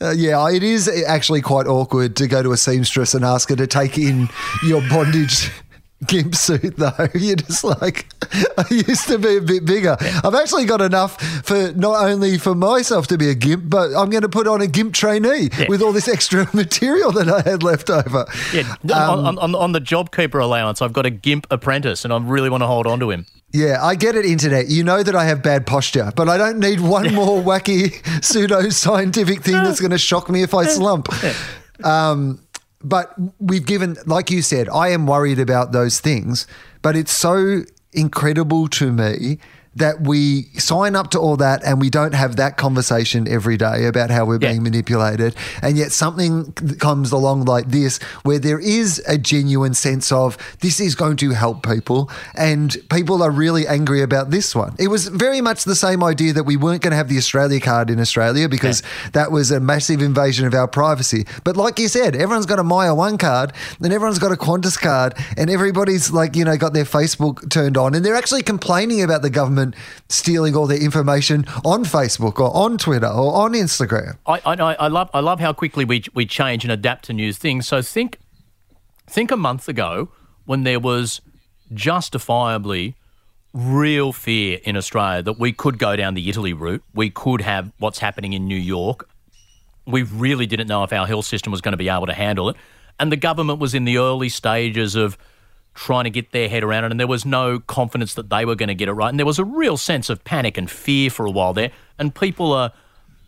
Uh, 0.00 0.10
yeah, 0.12 0.48
it 0.48 0.62
is 0.62 0.88
actually 1.08 1.40
quite 1.40 1.66
awkward 1.66 2.14
to 2.14 2.28
go 2.28 2.40
to 2.40 2.52
a 2.52 2.56
seamstress 2.56 3.12
and 3.14 3.24
ask 3.24 3.48
her 3.48 3.56
to 3.56 3.66
take 3.66 3.98
in 3.98 4.28
your 4.64 4.80
bondage 4.88 5.50
gimp 6.06 6.36
suit, 6.36 6.76
though. 6.76 7.08
You're 7.12 7.34
just 7.34 7.64
like, 7.64 8.06
I 8.58 8.64
used 8.70 9.06
to 9.08 9.18
be 9.18 9.36
a 9.36 9.40
bit 9.40 9.64
bigger. 9.64 9.96
I've 10.00 10.34
actually 10.34 10.64
got 10.64 10.80
enough 10.80 11.20
for 11.44 11.72
not 11.72 12.04
only 12.04 12.38
for 12.38 12.54
myself 12.54 13.06
to 13.08 13.18
be 13.18 13.28
a 13.30 13.34
gimp, 13.34 13.68
but 13.70 13.94
I'm 13.94 14.10
going 14.10 14.22
to 14.22 14.28
put 14.28 14.46
on 14.46 14.60
a 14.60 14.66
gimp 14.66 14.94
trainee 14.94 15.50
with 15.68 15.82
all 15.82 15.92
this 15.92 16.08
extra 16.08 16.48
material 16.54 17.12
that 17.12 17.28
I 17.28 17.48
had 17.48 17.62
left 17.62 17.90
over. 17.90 18.26
Yeah, 18.52 18.74
Um, 18.94 19.26
on, 19.26 19.38
on, 19.38 19.54
on 19.54 19.72
the 19.72 19.80
JobKeeper 19.80 20.42
allowance, 20.42 20.82
I've 20.82 20.92
got 20.92 21.06
a 21.06 21.10
gimp 21.10 21.46
apprentice, 21.50 22.04
and 22.04 22.12
I 22.12 22.18
really 22.18 22.50
want 22.50 22.62
to 22.62 22.66
hold 22.66 22.86
on 22.86 23.00
to 23.00 23.10
him. 23.10 23.26
Yeah, 23.52 23.82
I 23.82 23.94
get 23.94 24.14
it, 24.14 24.26
internet. 24.26 24.68
You 24.68 24.84
know 24.84 25.02
that 25.02 25.16
I 25.16 25.24
have 25.24 25.42
bad 25.42 25.66
posture, 25.66 26.12
but 26.14 26.28
I 26.28 26.36
don't 26.36 26.58
need 26.58 26.80
one 26.80 27.14
more 27.14 27.42
wacky 27.42 27.94
pseudo 28.24 28.68
scientific 28.68 29.40
thing 29.42 29.54
that's 29.54 29.80
going 29.80 29.90
to 29.92 29.98
shock 29.98 30.28
me 30.28 30.42
if 30.42 30.52
I 30.52 30.64
slump. 30.66 31.08
Um, 31.82 32.40
but 32.82 33.14
we've 33.40 33.64
given, 33.66 33.96
like 34.06 34.30
you 34.30 34.42
said, 34.42 34.68
I 34.68 34.88
am 34.88 35.06
worried 35.06 35.38
about 35.38 35.72
those 35.72 35.98
things, 36.00 36.46
but 36.82 36.94
it's 36.96 37.10
so 37.12 37.62
incredible 37.92 38.68
to 38.68 38.92
me 38.92 39.38
that 39.78 40.00
we 40.02 40.44
sign 40.58 40.94
up 40.96 41.10
to 41.12 41.18
all 41.18 41.36
that 41.36 41.62
and 41.64 41.80
we 41.80 41.90
don't 41.90 42.14
have 42.14 42.36
that 42.36 42.56
conversation 42.56 43.26
every 43.28 43.56
day 43.56 43.86
about 43.86 44.10
how 44.10 44.24
we're 44.24 44.38
Yeah. 44.40 44.50
being 44.50 44.62
manipulated. 44.62 45.34
And 45.62 45.76
yet 45.76 45.92
something 45.92 46.52
comes 46.78 47.12
along 47.12 47.44
like 47.44 47.68
this 47.70 47.98
where 48.22 48.38
there 48.38 48.58
is 48.58 49.02
a 49.08 49.16
genuine 49.18 49.74
sense 49.74 50.12
of 50.12 50.36
this 50.60 50.80
is 50.80 50.94
going 50.94 51.16
to 51.18 51.30
help 51.30 51.66
people 51.66 52.10
and 52.34 52.76
people 52.90 53.22
are 53.22 53.30
really 53.30 53.66
angry 53.66 54.02
about 54.02 54.30
this 54.30 54.54
one. 54.54 54.74
It 54.78 54.88
was 54.88 55.08
very 55.08 55.40
much 55.40 55.64
the 55.64 55.74
same 55.76 56.02
idea 56.04 56.32
that 56.32 56.44
we 56.44 56.56
weren't 56.56 56.82
going 56.82 56.90
to 56.92 56.96
have 56.96 57.08
the 57.08 57.18
Australia 57.18 57.60
card 57.60 57.90
in 57.90 58.00
Australia 58.00 58.48
because 58.48 58.82
that 59.12 59.30
was 59.32 59.50
a 59.50 59.60
massive 59.60 60.02
invasion 60.02 60.46
of 60.46 60.54
our 60.54 60.68
privacy. 60.68 61.26
But 61.44 61.56
like 61.56 61.78
you 61.78 61.88
said, 61.88 62.14
everyone's 62.14 62.46
got 62.46 62.58
a 62.58 62.64
Myer 62.64 62.94
One 62.94 63.18
card 63.18 63.52
and 63.82 63.92
everyone's 63.92 64.18
got 64.18 64.32
a 64.32 64.36
Qantas 64.36 64.78
card 64.78 65.14
and 65.36 65.50
everybody's 65.50 66.10
like, 66.10 66.36
you 66.36 66.44
know, 66.44 66.56
got 66.56 66.72
their 66.74 66.84
Facebook 66.84 67.48
turned 67.50 67.76
on 67.76 67.94
and 67.94 68.04
they're 68.04 68.16
actually 68.16 68.42
complaining 68.42 69.02
about 69.02 69.22
the 69.22 69.30
government 69.30 69.67
stealing 70.08 70.54
all 70.56 70.66
their 70.66 70.80
information 70.80 71.44
on 71.64 71.84
Facebook 71.84 72.38
or 72.38 72.54
on 72.56 72.78
Twitter 72.78 73.06
or 73.06 73.34
on 73.34 73.52
Instagram. 73.52 74.18
I, 74.26 74.40
I, 74.44 74.74
I 74.74 74.88
love 74.88 75.10
I 75.12 75.20
love 75.20 75.40
how 75.40 75.52
quickly 75.52 75.84
we 75.84 76.04
we 76.14 76.26
change 76.26 76.64
and 76.64 76.72
adapt 76.72 77.04
to 77.06 77.12
new 77.12 77.32
things. 77.32 77.66
So 77.68 77.82
think 77.82 78.18
think 79.06 79.30
a 79.30 79.36
month 79.36 79.68
ago 79.68 80.10
when 80.44 80.64
there 80.64 80.80
was 80.80 81.20
justifiably 81.74 82.94
real 83.52 84.12
fear 84.12 84.58
in 84.64 84.76
Australia 84.76 85.22
that 85.22 85.38
we 85.38 85.52
could 85.52 85.78
go 85.78 85.96
down 85.96 86.14
the 86.14 86.28
Italy 86.28 86.52
route, 86.52 86.82
we 86.94 87.10
could 87.10 87.40
have 87.40 87.72
what's 87.78 87.98
happening 87.98 88.32
in 88.32 88.46
New 88.46 88.56
York. 88.56 89.08
We 89.86 90.02
really 90.02 90.46
didn't 90.46 90.68
know 90.68 90.84
if 90.84 90.92
our 90.92 91.06
health 91.06 91.24
system 91.24 91.50
was 91.50 91.60
going 91.60 91.72
to 91.72 91.78
be 91.78 91.88
able 91.88 92.06
to 92.06 92.12
handle 92.12 92.48
it, 92.50 92.56
and 93.00 93.10
the 93.10 93.16
government 93.16 93.58
was 93.58 93.74
in 93.74 93.84
the 93.84 93.98
early 93.98 94.28
stages 94.28 94.94
of 94.94 95.16
trying 95.78 96.02
to 96.04 96.10
get 96.10 96.32
their 96.32 96.48
head 96.48 96.64
around 96.64 96.84
it, 96.84 96.90
and 96.90 96.98
there 96.98 97.06
was 97.06 97.24
no 97.24 97.60
confidence 97.60 98.14
that 98.14 98.28
they 98.28 98.44
were 98.44 98.56
going 98.56 98.68
to 98.68 98.74
get 98.74 98.88
it 98.88 98.92
right, 98.92 99.08
and 99.08 99.18
there 99.18 99.24
was 99.24 99.38
a 99.38 99.44
real 99.44 99.76
sense 99.76 100.10
of 100.10 100.24
panic 100.24 100.58
and 100.58 100.68
fear 100.68 101.08
for 101.08 101.24
a 101.24 101.30
while 101.30 101.54
there, 101.54 101.70
and 101.98 102.14
people 102.14 102.52
are 102.52 102.72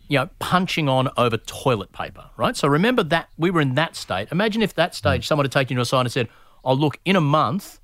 you 0.08 0.18
know, 0.18 0.28
punching 0.40 0.88
on 0.88 1.08
over 1.16 1.36
toilet 1.36 1.92
paper, 1.92 2.28
right? 2.36 2.56
So 2.56 2.66
remember 2.66 3.04
that 3.04 3.28
we 3.38 3.52
were 3.52 3.60
in 3.60 3.76
that 3.76 3.94
state. 3.94 4.26
Imagine 4.32 4.62
if 4.62 4.74
that 4.74 4.96
stage 4.96 5.22
mm. 5.22 5.24
someone 5.24 5.44
had 5.44 5.52
taken 5.52 5.76
you 5.76 5.80
aside 5.80 6.00
and 6.00 6.10
said, 6.10 6.28
"Oh, 6.64 6.74
look, 6.74 6.98
in 7.04 7.14
a 7.14 7.20
month, 7.20 7.78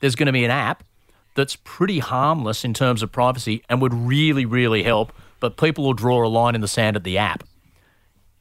there's 0.00 0.14
going 0.14 0.26
to 0.26 0.32
be 0.32 0.46
an 0.46 0.50
app 0.50 0.82
that's 1.34 1.56
pretty 1.56 1.98
harmless 1.98 2.64
in 2.64 2.72
terms 2.72 3.02
of 3.02 3.12
privacy 3.12 3.62
and 3.68 3.82
would 3.82 3.92
really, 3.92 4.46
really 4.46 4.84
help, 4.84 5.12
but 5.38 5.58
people 5.58 5.84
will 5.84 5.92
draw 5.92 6.26
a 6.26 6.28
line 6.28 6.54
in 6.54 6.62
the 6.62 6.68
sand 6.68 6.96
at 6.96 7.04
the 7.04 7.18
app." 7.18 7.44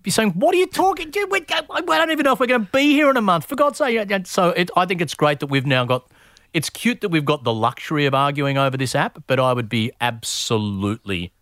Be 0.05 0.11
saying, 0.11 0.31
"What 0.31 0.53
are 0.53 0.57
you 0.57 0.67
talking? 0.67 1.11
to? 1.11 1.27
We, 1.29 1.43
I 1.49 1.61
don't 1.81 2.11
even 2.11 2.23
know 2.23 2.33
if 2.33 2.39
we're 2.39 2.45
going 2.45 2.65
to 2.65 2.71
be 2.71 2.91
here 2.91 3.09
in 3.09 3.17
a 3.17 3.21
month." 3.21 3.45
For 3.45 3.55
God's 3.55 3.79
sake! 3.79 4.27
So 4.27 4.49
it, 4.51 4.69
I 4.77 4.85
think 4.85 5.01
it's 5.01 5.15
great 5.15 5.39
that 5.39 5.47
we've 5.47 5.65
now 5.65 5.83
got. 5.83 6.07
It's 6.53 6.69
cute 6.69 7.01
that 7.01 7.09
we've 7.09 7.25
got 7.25 7.43
the 7.43 7.53
luxury 7.53 8.05
of 8.05 8.13
arguing 8.13 8.57
over 8.57 8.77
this 8.77 8.95
app, 8.95 9.23
but 9.27 9.39
I 9.39 9.51
would 9.51 9.67
be 9.67 9.91
absolutely 9.99 11.33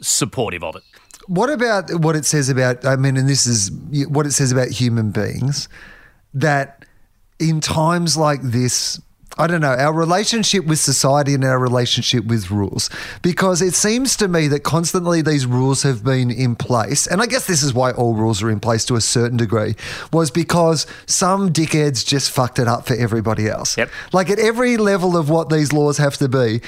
supportive 0.00 0.64
of 0.64 0.74
it. 0.74 0.82
What 1.28 1.50
about 1.50 1.94
what 2.00 2.16
it 2.16 2.24
says 2.24 2.48
about, 2.48 2.84
I 2.84 2.96
mean, 2.96 3.16
and 3.16 3.28
this 3.28 3.46
is 3.46 3.70
what 4.08 4.26
it 4.26 4.32
says 4.32 4.50
about 4.50 4.68
human 4.68 5.12
beings, 5.12 5.68
that 6.34 6.84
in 7.38 7.60
times 7.60 8.16
like 8.16 8.42
this, 8.42 9.00
I 9.38 9.46
don't 9.46 9.60
know, 9.60 9.74
our 9.74 9.92
relationship 9.92 10.66
with 10.66 10.78
society 10.78 11.34
and 11.34 11.44
our 11.44 11.58
relationship 11.58 12.24
with 12.26 12.50
rules. 12.50 12.90
Because 13.22 13.62
it 13.62 13.74
seems 13.74 14.16
to 14.16 14.28
me 14.28 14.48
that 14.48 14.60
constantly 14.60 15.22
these 15.22 15.46
rules 15.46 15.82
have 15.82 16.04
been 16.04 16.30
in 16.30 16.56
place. 16.56 17.06
And 17.06 17.22
I 17.22 17.26
guess 17.26 17.46
this 17.46 17.62
is 17.62 17.72
why 17.72 17.92
all 17.92 18.14
rules 18.14 18.42
are 18.42 18.50
in 18.50 18.60
place 18.60 18.84
to 18.86 18.96
a 18.96 19.00
certain 19.00 19.36
degree, 19.36 19.74
was 20.12 20.30
because 20.30 20.86
some 21.06 21.52
dickheads 21.52 22.06
just 22.06 22.30
fucked 22.30 22.58
it 22.58 22.68
up 22.68 22.86
for 22.86 22.94
everybody 22.94 23.48
else. 23.48 23.76
Yep. 23.76 23.90
Like 24.12 24.30
at 24.30 24.38
every 24.38 24.76
level 24.76 25.16
of 25.16 25.30
what 25.30 25.48
these 25.48 25.72
laws 25.72 25.98
have 25.98 26.16
to 26.18 26.28
be, 26.28 26.60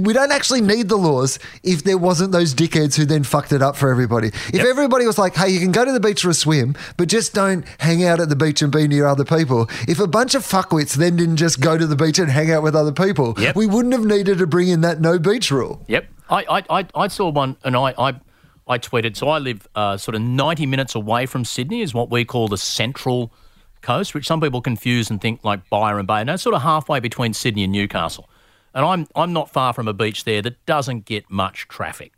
we 0.00 0.12
don't 0.12 0.32
actually 0.32 0.60
need 0.60 0.88
the 0.88 0.96
laws 0.96 1.38
if 1.62 1.84
there 1.84 1.98
wasn't 1.98 2.32
those 2.32 2.54
dickheads 2.54 2.96
who 2.96 3.04
then 3.04 3.24
fucked 3.24 3.52
it 3.52 3.62
up 3.62 3.76
for 3.76 3.90
everybody. 3.90 4.28
If 4.28 4.64
everybody 4.64 5.06
was 5.06 5.18
like, 5.18 5.34
hey, 5.34 5.50
you 5.50 5.60
can 5.60 5.72
go 5.72 5.84
to 5.84 5.92
the 5.92 6.00
beach 6.00 6.22
for 6.22 6.30
a 6.30 6.34
swim, 6.34 6.74
but 6.96 7.08
just 7.08 7.34
don't 7.34 7.64
hang 7.78 8.04
out 8.04 8.20
at 8.20 8.28
the 8.28 8.36
beach 8.36 8.62
and 8.62 8.72
be 8.72 8.88
near 8.88 9.06
other 9.06 9.24
people. 9.24 9.68
If 9.86 10.00
a 10.00 10.06
bunch 10.06 10.34
of 10.34 10.42
fuckwits 10.42 10.94
then 10.94 11.16
didn't 11.16 11.36
just 11.36 11.60
go 11.60 11.76
to 11.76 11.86
the 11.90 11.96
beach 11.96 12.18
and 12.18 12.30
hang 12.30 12.50
out 12.50 12.62
with 12.62 12.74
other 12.74 12.92
people, 12.92 13.34
Yep. 13.38 13.56
we 13.56 13.66
wouldn't 13.66 13.92
have 13.92 14.04
needed 14.04 14.38
to 14.38 14.46
bring 14.46 14.68
in 14.68 14.80
that 14.80 15.00
no 15.00 15.18
beach 15.18 15.50
rule. 15.50 15.84
Yep. 15.88 16.06
I, 16.30 16.44
I, 16.48 16.64
I, 16.80 16.86
I 16.94 17.08
saw 17.08 17.28
one 17.30 17.56
and 17.64 17.76
I, 17.76 17.92
I, 17.98 18.20
I 18.68 18.78
tweeted. 18.78 19.16
So 19.16 19.28
I 19.28 19.38
live 19.38 19.66
uh, 19.74 19.96
sort 19.96 20.14
of 20.14 20.22
90 20.22 20.64
minutes 20.66 20.94
away 20.94 21.26
from 21.26 21.44
Sydney, 21.44 21.82
is 21.82 21.92
what 21.92 22.10
we 22.10 22.24
call 22.24 22.48
the 22.48 22.56
central 22.58 23.32
coast, 23.82 24.14
which 24.14 24.26
some 24.26 24.40
people 24.40 24.60
confuse 24.60 25.10
and 25.10 25.20
think 25.20 25.42
like 25.44 25.68
Byron 25.70 26.06
Bay. 26.06 26.22
No, 26.24 26.34
it's 26.34 26.42
sort 26.42 26.54
of 26.54 26.62
halfway 26.62 27.00
between 27.00 27.34
Sydney 27.34 27.64
and 27.64 27.72
Newcastle. 27.72 28.28
And 28.74 28.84
I'm, 28.84 29.06
I'm 29.16 29.32
not 29.32 29.50
far 29.50 29.72
from 29.72 29.88
a 29.88 29.92
beach 29.92 30.24
there 30.24 30.40
that 30.42 30.64
doesn't 30.66 31.04
get 31.04 31.28
much 31.30 31.66
traffic. 31.68 32.12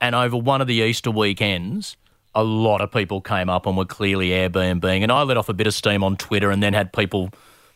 And 0.00 0.14
over 0.14 0.36
one 0.36 0.60
of 0.60 0.66
the 0.66 0.74
Easter 0.74 1.10
weekends, 1.12 1.96
a 2.34 2.42
lot 2.42 2.80
of 2.80 2.90
people 2.90 3.20
came 3.20 3.48
up 3.48 3.64
and 3.64 3.76
were 3.76 3.84
clearly 3.84 4.30
Airbnb. 4.30 4.84
And 4.84 5.12
I 5.12 5.22
let 5.22 5.36
off 5.36 5.48
a 5.48 5.54
bit 5.54 5.68
of 5.68 5.74
steam 5.74 6.02
on 6.02 6.16
Twitter 6.16 6.50
and 6.50 6.60
then 6.60 6.74
had 6.74 6.92
people 6.92 7.30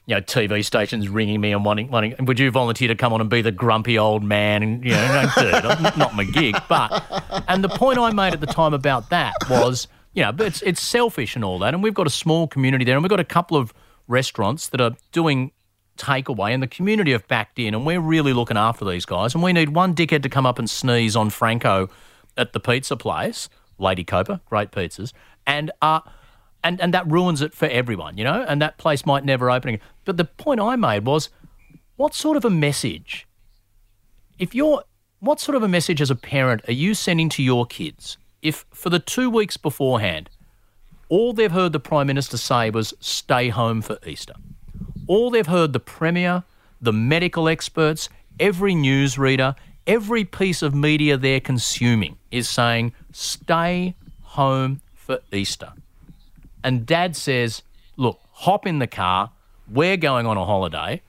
you 0.09 0.15
know, 0.15 0.23
TV 0.23 0.65
stations 0.65 1.07
ringing 1.07 1.39
me 1.39 1.53
and 1.53 1.67
wanting, 1.67 1.91
wanting, 1.91 2.15
would 2.25 2.41
you 2.41 2.51
volunteer 2.51 2.89
to 2.89 2.95
come 2.95 3.13
on 3.13 3.21
and 3.21 3.29
be 3.29 3.43
the 3.43 3.53
grumpy 3.53 3.99
old 3.99 4.25
man? 4.25 4.63
And, 4.63 4.83
you 4.83 4.93
know, 4.93 5.31
no, 5.37 5.43
dude, 5.43 5.99
not 5.99 6.15
my 6.15 6.25
gig. 6.25 6.57
But, 6.67 7.45
and 7.47 7.63
the 7.63 7.69
point 7.69 7.99
I 7.99 8.11
made 8.11 8.33
at 8.33 8.41
the 8.41 8.47
time 8.47 8.73
about 8.73 9.11
that 9.11 9.35
was, 9.51 9.87
you 10.15 10.23
know, 10.23 10.33
it's, 10.39 10.63
it's 10.63 10.81
selfish 10.81 11.37
and 11.37 11.45
all 11.45 11.59
that. 11.59 11.75
And 11.75 11.83
we've 11.83 11.93
got 11.93 12.07
a 12.07 12.11
small 12.11 12.49
community 12.49 12.87
there 12.87 12.97
and 12.97 13.05
we've 13.05 13.11
got 13.11 13.21
a 13.21 13.25
couple 13.25 13.59
of 13.59 13.75
restaurants 14.07 14.69
that 14.69 14.81
are 14.81 14.93
doing 15.13 15.53
takeaway 15.99 16.55
and 16.55 16.63
the 16.63 16.69
community 16.69 17.13
have 17.13 17.29
backed 17.29 17.59
in 17.59 17.75
and 17.75 17.85
we're 17.85 18.01
really 18.01 18.33
looking 18.33 18.57
after 18.57 18.87
these 18.87 19.05
guys. 19.05 19.35
And 19.35 19.43
we 19.43 19.53
need 19.53 19.75
one 19.75 19.95
dickhead 19.95 20.23
to 20.23 20.31
come 20.31 20.47
up 20.47 20.59
and 20.59 20.71
sneeze 20.71 21.17
on 21.17 21.29
Franco 21.29 21.91
at 22.39 22.55
the 22.55 22.61
pizza 22.61 22.97
place, 22.97 23.51
Lady 23.77 24.05
Copa, 24.05 24.41
great 24.47 24.71
pizzas. 24.71 25.13
And, 25.47 25.71
uh, 25.83 26.01
and 26.63 26.81
and 26.81 26.93
that 26.95 27.11
ruins 27.11 27.43
it 27.43 27.55
for 27.55 27.67
everyone, 27.67 28.19
you 28.19 28.25
know. 28.25 28.45
And 28.47 28.61
that 28.63 28.79
place 28.79 29.07
might 29.07 29.25
never 29.25 29.51
open 29.51 29.75
again. 29.75 29.87
But 30.05 30.17
the 30.17 30.25
point 30.25 30.61
I 30.61 30.77
made 30.77 31.05
was, 31.07 31.31
what 31.97 32.15
sort 32.15 32.37
of 32.37 32.45
a 32.45 32.51
message? 32.51 33.27
If 34.39 34.55
you're, 34.55 34.85
what 35.21 35.41
sort 35.41 35.57
of 35.57 35.63
a 35.63 35.69
message 35.69 36.01
as 36.01 36.11
a 36.11 36.15
parent 36.15 36.63
are 36.69 36.73
you 36.73 36.95
sending 36.95 37.29
to 37.31 37.43
your 37.43 37.67
kids 37.67 38.19
if 38.43 38.65
for 38.73 38.91
the 38.91 38.99
two 38.99 39.31
weeks 39.31 39.57
beforehand, 39.57 40.31
all 41.09 41.33
they've 41.33 41.53
heard 41.53 41.73
the 41.73 41.81
prime 41.81 42.07
minister 42.07 42.37
say 42.37 42.71
was 42.71 42.95
stay 43.01 43.49
home 43.49 43.83
for 43.83 43.99
Easter. 44.07 44.35
All 45.07 45.31
they've 45.31 45.47
heard 45.47 45.73
the 45.73 45.81
premier, 45.81 46.45
the 46.81 46.93
medical 46.93 47.49
experts, 47.49 48.09
every 48.39 48.75
newsreader, 48.75 49.57
every 49.87 50.25
piece 50.25 50.63
of 50.63 50.75
media 50.75 51.17
they're 51.17 51.41
consuming 51.41 52.19
is 52.31 52.49
saying 52.49 52.93
stay 53.13 53.97
home 54.23 54.81
for 54.95 55.21
Easter 55.33 55.73
and 56.63 56.87
dad 56.87 57.17
says, 57.17 57.63
Look, 57.97 58.21
hop 58.31 58.67
in 58.67 58.79
the 58.79 58.87
car, 58.87 59.33
we're 59.71 59.97
going 59.97 60.27
on 60.27 60.37
a 60.37 60.45
holiday. 60.45 61.03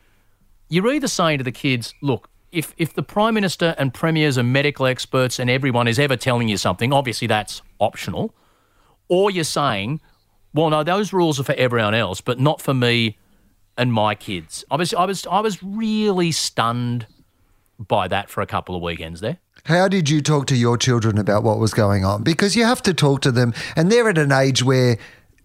You're 0.69 0.91
either 0.93 1.07
saying 1.07 1.39
to 1.39 1.43
the 1.43 1.51
kids, 1.51 1.93
Look, 2.01 2.29
if, 2.51 2.73
if 2.77 2.93
the 2.93 3.03
Prime 3.03 3.33
Minister 3.33 3.75
and 3.77 3.93
premiers 3.93 4.37
and 4.37 4.51
medical 4.51 4.85
experts 4.85 5.39
and 5.39 5.49
everyone 5.49 5.87
is 5.87 5.99
ever 5.99 6.15
telling 6.15 6.47
you 6.47 6.57
something, 6.57 6.91
obviously 6.91 7.27
that's 7.27 7.61
optional, 7.79 8.33
or 9.07 9.31
you're 9.31 9.43
saying, 9.43 10.01
Well, 10.53 10.69
no, 10.69 10.83
those 10.83 11.13
rules 11.13 11.39
are 11.39 11.43
for 11.43 11.55
everyone 11.55 11.93
else, 11.93 12.21
but 12.21 12.39
not 12.39 12.61
for 12.61 12.73
me 12.73 13.17
and 13.77 13.93
my 13.93 14.13
kids. 14.13 14.65
I 14.69 14.75
was, 14.75 14.93
I 14.93 15.05
was, 15.05 15.25
I 15.27 15.39
was 15.39 15.63
really 15.63 16.31
stunned 16.31 17.07
by 17.79 18.07
that 18.09 18.29
for 18.29 18.41
a 18.41 18.45
couple 18.45 18.75
of 18.75 18.81
weekends 18.81 19.21
there. 19.21 19.37
How 19.65 19.87
did 19.87 20.09
you 20.09 20.21
talk 20.21 20.47
to 20.47 20.55
your 20.55 20.77
children 20.77 21.17
about 21.17 21.43
what 21.43 21.59
was 21.59 21.73
going 21.73 22.03
on? 22.03 22.23
Because 22.23 22.55
you 22.55 22.65
have 22.65 22.81
to 22.83 22.93
talk 22.93 23.21
to 23.21 23.31
them, 23.31 23.53
and 23.75 23.91
they're 23.91 24.09
at 24.09 24.17
an 24.17 24.31
age 24.31 24.63
where. 24.63 24.97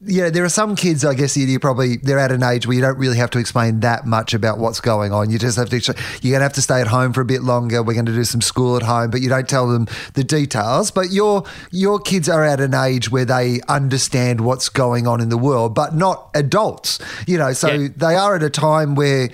Yeah, 0.07 0.29
there 0.31 0.45
are 0.45 0.49
some 0.51 0.77
kids, 0.77 1.05
I 1.05 1.15
guess, 1.15 1.37
you 1.37 1.59
probably 1.59 1.97
they're 1.97 2.19
at 2.19 2.31
an 2.31 2.43
age 2.43 2.67
where 2.67 2.75
you 2.77 2.83
don't 2.83 2.99
really 2.99 3.17
have 3.17 3.31
to 3.31 3.39
explain 3.39 3.81
that 3.81 4.07
much 4.07 4.35
about 4.35 4.59
what's 4.59 4.81
going 4.81 5.13
on. 5.13 5.31
You 5.31 5.39
just 5.39 5.57
have 5.57 5.71
to 5.71 5.77
you're 5.77 6.33
going 6.33 6.41
to 6.41 6.43
have 6.43 6.53
to 6.55 6.63
stay 6.63 6.81
at 6.81 6.89
home 6.89 7.13
for 7.13 7.21
a 7.21 7.25
bit 7.25 7.43
longer. 7.43 7.83
We're 7.83 7.95
going 7.95 8.07
to 8.07 8.13
do 8.15 8.25
some 8.25 8.41
school 8.41 8.77
at 8.77 8.83
home, 8.83 9.11
but 9.11 9.23
you 9.23 9.29
don't 9.29 9.49
tell 9.49 9.67
them 9.69 9.87
the 10.13 10.25
details. 10.25 10.91
But 10.91 11.11
your 11.11 11.45
your 11.71 11.99
kids 11.99 12.29
are 12.29 12.45
at 12.45 12.61
an 12.61 12.75
age 12.75 13.11
where 13.11 13.25
they 13.25 13.61
understand 13.69 14.43
what's 14.43 14.69
going 14.69 15.07
on 15.07 15.21
in 15.21 15.29
the 15.31 15.39
world, 15.39 15.75
but 15.75 15.95
not 15.95 16.29
adults. 16.35 16.99
You 17.27 17.39
know, 17.39 17.53
so 17.53 17.71
Yeah. 17.71 17.89
they 17.97 18.15
are 18.17 18.35
at 18.37 18.43
a 18.43 18.51
time 18.51 18.95
where. 18.95 19.31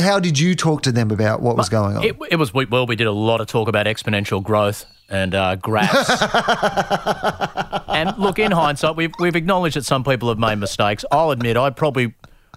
How 0.00 0.20
did 0.20 0.38
you 0.38 0.54
talk 0.54 0.82
to 0.82 0.92
them 0.92 1.10
about 1.10 1.42
what 1.42 1.56
was 1.56 1.68
going 1.68 1.96
on? 1.96 2.04
It, 2.04 2.16
it 2.30 2.36
was 2.36 2.54
well. 2.54 2.86
We 2.86 2.94
did 2.94 3.08
a 3.08 3.12
lot 3.12 3.40
of 3.40 3.48
talk 3.48 3.66
about 3.66 3.86
exponential 3.86 4.40
growth 4.40 4.84
and 5.12 5.34
uh, 5.34 5.56
graphs. 5.56 6.22
and 7.88 8.16
look, 8.18 8.38
in 8.38 8.50
hindsight, 8.50 8.96
we've 8.96 9.12
we've 9.20 9.36
acknowledged 9.36 9.76
that 9.76 9.84
some 9.84 10.02
people 10.02 10.28
have 10.28 10.38
made 10.38 10.56
mistakes. 10.56 11.04
I'll 11.12 11.30
admit, 11.30 11.56
I 11.56 11.70
probably 11.70 12.14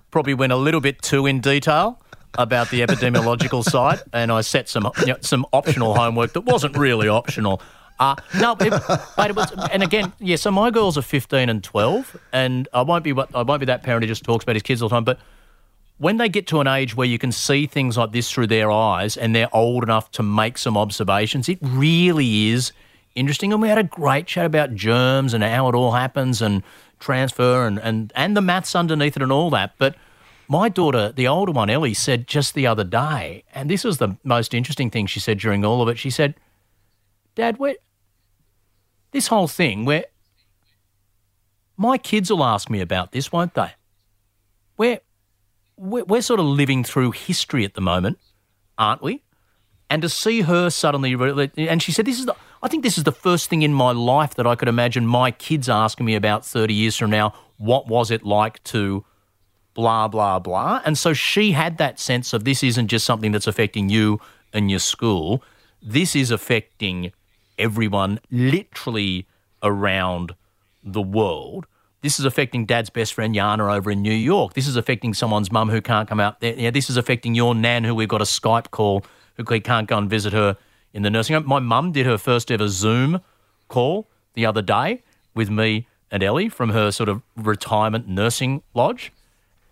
probably 0.10 0.34
went 0.34 0.54
a 0.54 0.56
little 0.56 0.82
bit 0.82 1.02
too 1.02 1.26
in 1.28 1.42
detail 1.42 2.02
about 2.38 2.70
the 2.70 2.82
epidemiological 2.82 3.64
side, 3.70 4.02
and 4.14 4.32
I 4.32 4.42
set 4.42 4.70
some 4.70 4.90
you 5.02 5.08
know, 5.08 5.18
some 5.22 5.46
optional 5.54 5.94
homework 5.94 6.34
that 6.34 6.42
wasn't 6.42 6.78
really 6.78 7.10
optional. 7.10 7.62
Uh, 8.00 8.16
no, 8.40 8.58
it, 8.60 8.72
but 9.16 9.30
it 9.30 9.36
was, 9.36 9.52
and 9.72 9.84
again, 9.84 10.12
yeah. 10.20 10.36
So 10.38 10.52
my 10.52 10.72
girls 10.72 10.98
are 10.98 11.02
fifteen 11.02 11.50
and 11.50 11.64
twelve, 11.64 12.16
and 12.32 12.68
I 12.74 12.82
won't 12.82 13.04
be 13.04 13.12
what 13.12 13.30
I 13.36 13.42
won't 13.42 13.60
be 13.60 13.66
that 13.68 13.84
parent 13.84 14.04
who 14.04 14.08
just 14.08 14.24
talks 14.24 14.44
about 14.44 14.56
his 14.56 14.64
kids 14.64 14.82
all 14.82 14.90
the 14.90 14.96
time, 14.96 15.04
but 15.04 15.20
when 15.98 16.18
they 16.18 16.28
get 16.28 16.48
to 16.48 16.60
an 16.60 16.68
age 16.68 16.96
where 16.96 17.08
you 17.08 17.18
can 17.18 17.32
see 17.32 17.68
things 17.68 17.98
like 17.98 18.12
this 18.12 18.30
through 18.30 18.48
their 18.48 18.70
eyes 18.70 19.16
and 19.16 19.34
they're 19.34 19.54
old 19.56 19.84
enough 19.84 20.12
to 20.12 20.24
make 20.24 20.58
some 20.58 20.78
observations, 20.78 21.48
it 21.48 21.58
really 21.62 22.50
is 22.50 22.74
interesting. 23.16 23.54
And 23.54 23.62
we 23.62 23.70
had 23.70 23.78
a 23.78 23.84
great 23.84 24.28
chat 24.28 24.46
about 24.46 24.76
germs 24.76 25.34
and 25.34 25.44
how 25.44 25.70
it 25.70 25.76
all 25.76 25.92
happens 25.92 26.42
and 26.42 26.64
transfer 27.00 27.66
and, 27.66 27.80
and, 27.80 28.12
and 28.16 28.36
the 28.36 28.42
maths 28.42 28.76
underneath 28.76 29.16
it 29.16 29.24
and 29.24 29.32
all 29.32 29.50
that. 29.52 29.76
But 29.78 29.96
my 30.50 30.68
daughter, 30.68 31.12
the 31.12 31.28
older 31.28 31.54
one, 31.54 31.70
Ellie, 31.70 31.94
said 31.94 32.28
just 32.28 32.54
the 32.56 32.68
other 32.68 32.84
day, 32.84 33.44
and 33.54 33.70
this 33.70 33.84
was 33.84 33.98
the 33.98 34.18
most 34.24 34.54
interesting 34.54 34.92
thing 34.92 35.08
she 35.08 35.20
said 35.20 35.40
during 35.40 35.64
all 35.64 35.82
of 35.82 35.88
it. 35.88 35.98
She 35.98 36.10
said, 36.10 36.36
Dad, 37.36 37.58
where 37.58 37.76
this 39.12 39.28
whole 39.28 39.48
thing 39.48 39.86
where 39.86 40.06
my 41.78 41.98
kids 41.98 42.30
will 42.30 42.44
ask 42.44 42.70
me 42.70 42.82
about 42.82 43.12
this, 43.12 43.32
won't 43.32 43.54
they? 43.54 43.72
Where 44.76 45.00
we're, 45.78 46.04
we're 46.06 46.22
sort 46.22 46.40
of 46.40 46.46
living 46.46 46.84
through 46.84 47.12
history 47.12 47.66
at 47.66 47.74
the 47.74 47.82
moment, 47.82 48.20
aren't 48.78 49.02
we? 49.02 49.24
And 49.90 50.02
to 50.02 50.10
see 50.10 50.42
her 50.42 50.70
suddenly, 50.70 51.14
and 51.58 51.82
she 51.82 51.92
said, 51.92 52.06
"This 52.06 52.20
is 52.20 52.26
the. 52.26 52.36
I 52.64 52.68
think 52.68 52.84
this 52.84 52.98
is 52.98 53.04
the 53.04 53.12
first 53.12 53.50
thing 53.50 53.62
in 53.62 53.74
my 53.74 53.92
life 53.92 54.34
that 54.36 54.48
I 54.48 54.56
could 54.56 54.68
imagine 54.68 55.06
my 55.06 55.30
kids 55.30 55.70
asking 55.70 56.08
me 56.08 56.16
about 56.16 56.44
thirty 56.44 56.74
years 56.74 56.98
from 56.98 57.12
now. 57.12 57.34
What 57.58 57.88
was 57.88 58.10
it 58.10 58.24
like 58.24 58.64
to 58.66 59.06
blah 59.76 60.08
blah 60.08 60.40
blah?" 60.40 60.82
And 60.86 60.98
so 60.98 61.14
she 61.14 61.52
had 61.52 61.78
that 61.78 62.00
sense 62.00 62.34
of 62.34 62.46
this 62.46 62.64
isn't 62.64 62.88
just 62.88 63.06
something 63.06 63.32
that's 63.32 63.46
affecting 63.46 63.90
you 63.90 64.20
and 64.54 64.72
your 64.72 64.80
school. 64.80 65.44
This 65.84 66.16
is 66.16 66.32
affecting 66.32 67.12
everyone, 67.60 68.20
literally 68.32 69.28
around 69.62 70.34
the 70.84 71.02
world. 71.02 71.68
This 72.06 72.20
is 72.20 72.26
affecting 72.26 72.68
dad's 72.68 72.92
best 72.92 73.16
friend 73.16 73.34
Yana 73.34 73.76
over 73.76 73.90
in 73.90 74.04
New 74.04 74.14
York. 74.14 74.54
This 74.54 74.68
is 74.68 74.76
affecting 74.76 75.16
someone's 75.16 75.52
mum 75.52 75.72
who 75.72 75.82
can't 75.82 76.08
come 76.08 76.20
out 76.20 76.40
there. 76.40 76.54
Yeah, 76.54 76.70
this 76.70 76.88
is 76.88 76.98
affecting 76.98 77.34
your 77.34 77.56
nan 77.56 77.84
who 77.84 77.96
we've 77.96 78.08
got 78.08 78.22
a 78.22 78.26
Skype 78.26 78.70
call 78.70 79.04
who 79.38 79.44
can't 79.44 79.88
go 79.88 79.98
and 79.98 80.08
visit 80.08 80.32
her 80.32 80.56
in 80.94 81.02
the 81.02 81.10
nursing 81.10 81.34
home. 81.34 81.48
My 81.48 81.58
mum 81.58 81.94
did 81.94 82.06
her 82.06 82.20
first 82.20 82.52
ever 82.52 82.68
Zoom 82.68 83.22
call 83.70 84.08
the 84.36 84.46
other 84.46 84.62
day 84.62 85.02
with 85.34 85.50
me 85.50 85.88
and 86.12 86.22
Ellie 86.22 86.48
from 86.48 86.70
her 86.70 86.92
sort 86.92 87.10
of 87.10 87.24
retirement 87.36 88.08
nursing 88.08 88.62
lodge. 88.76 89.12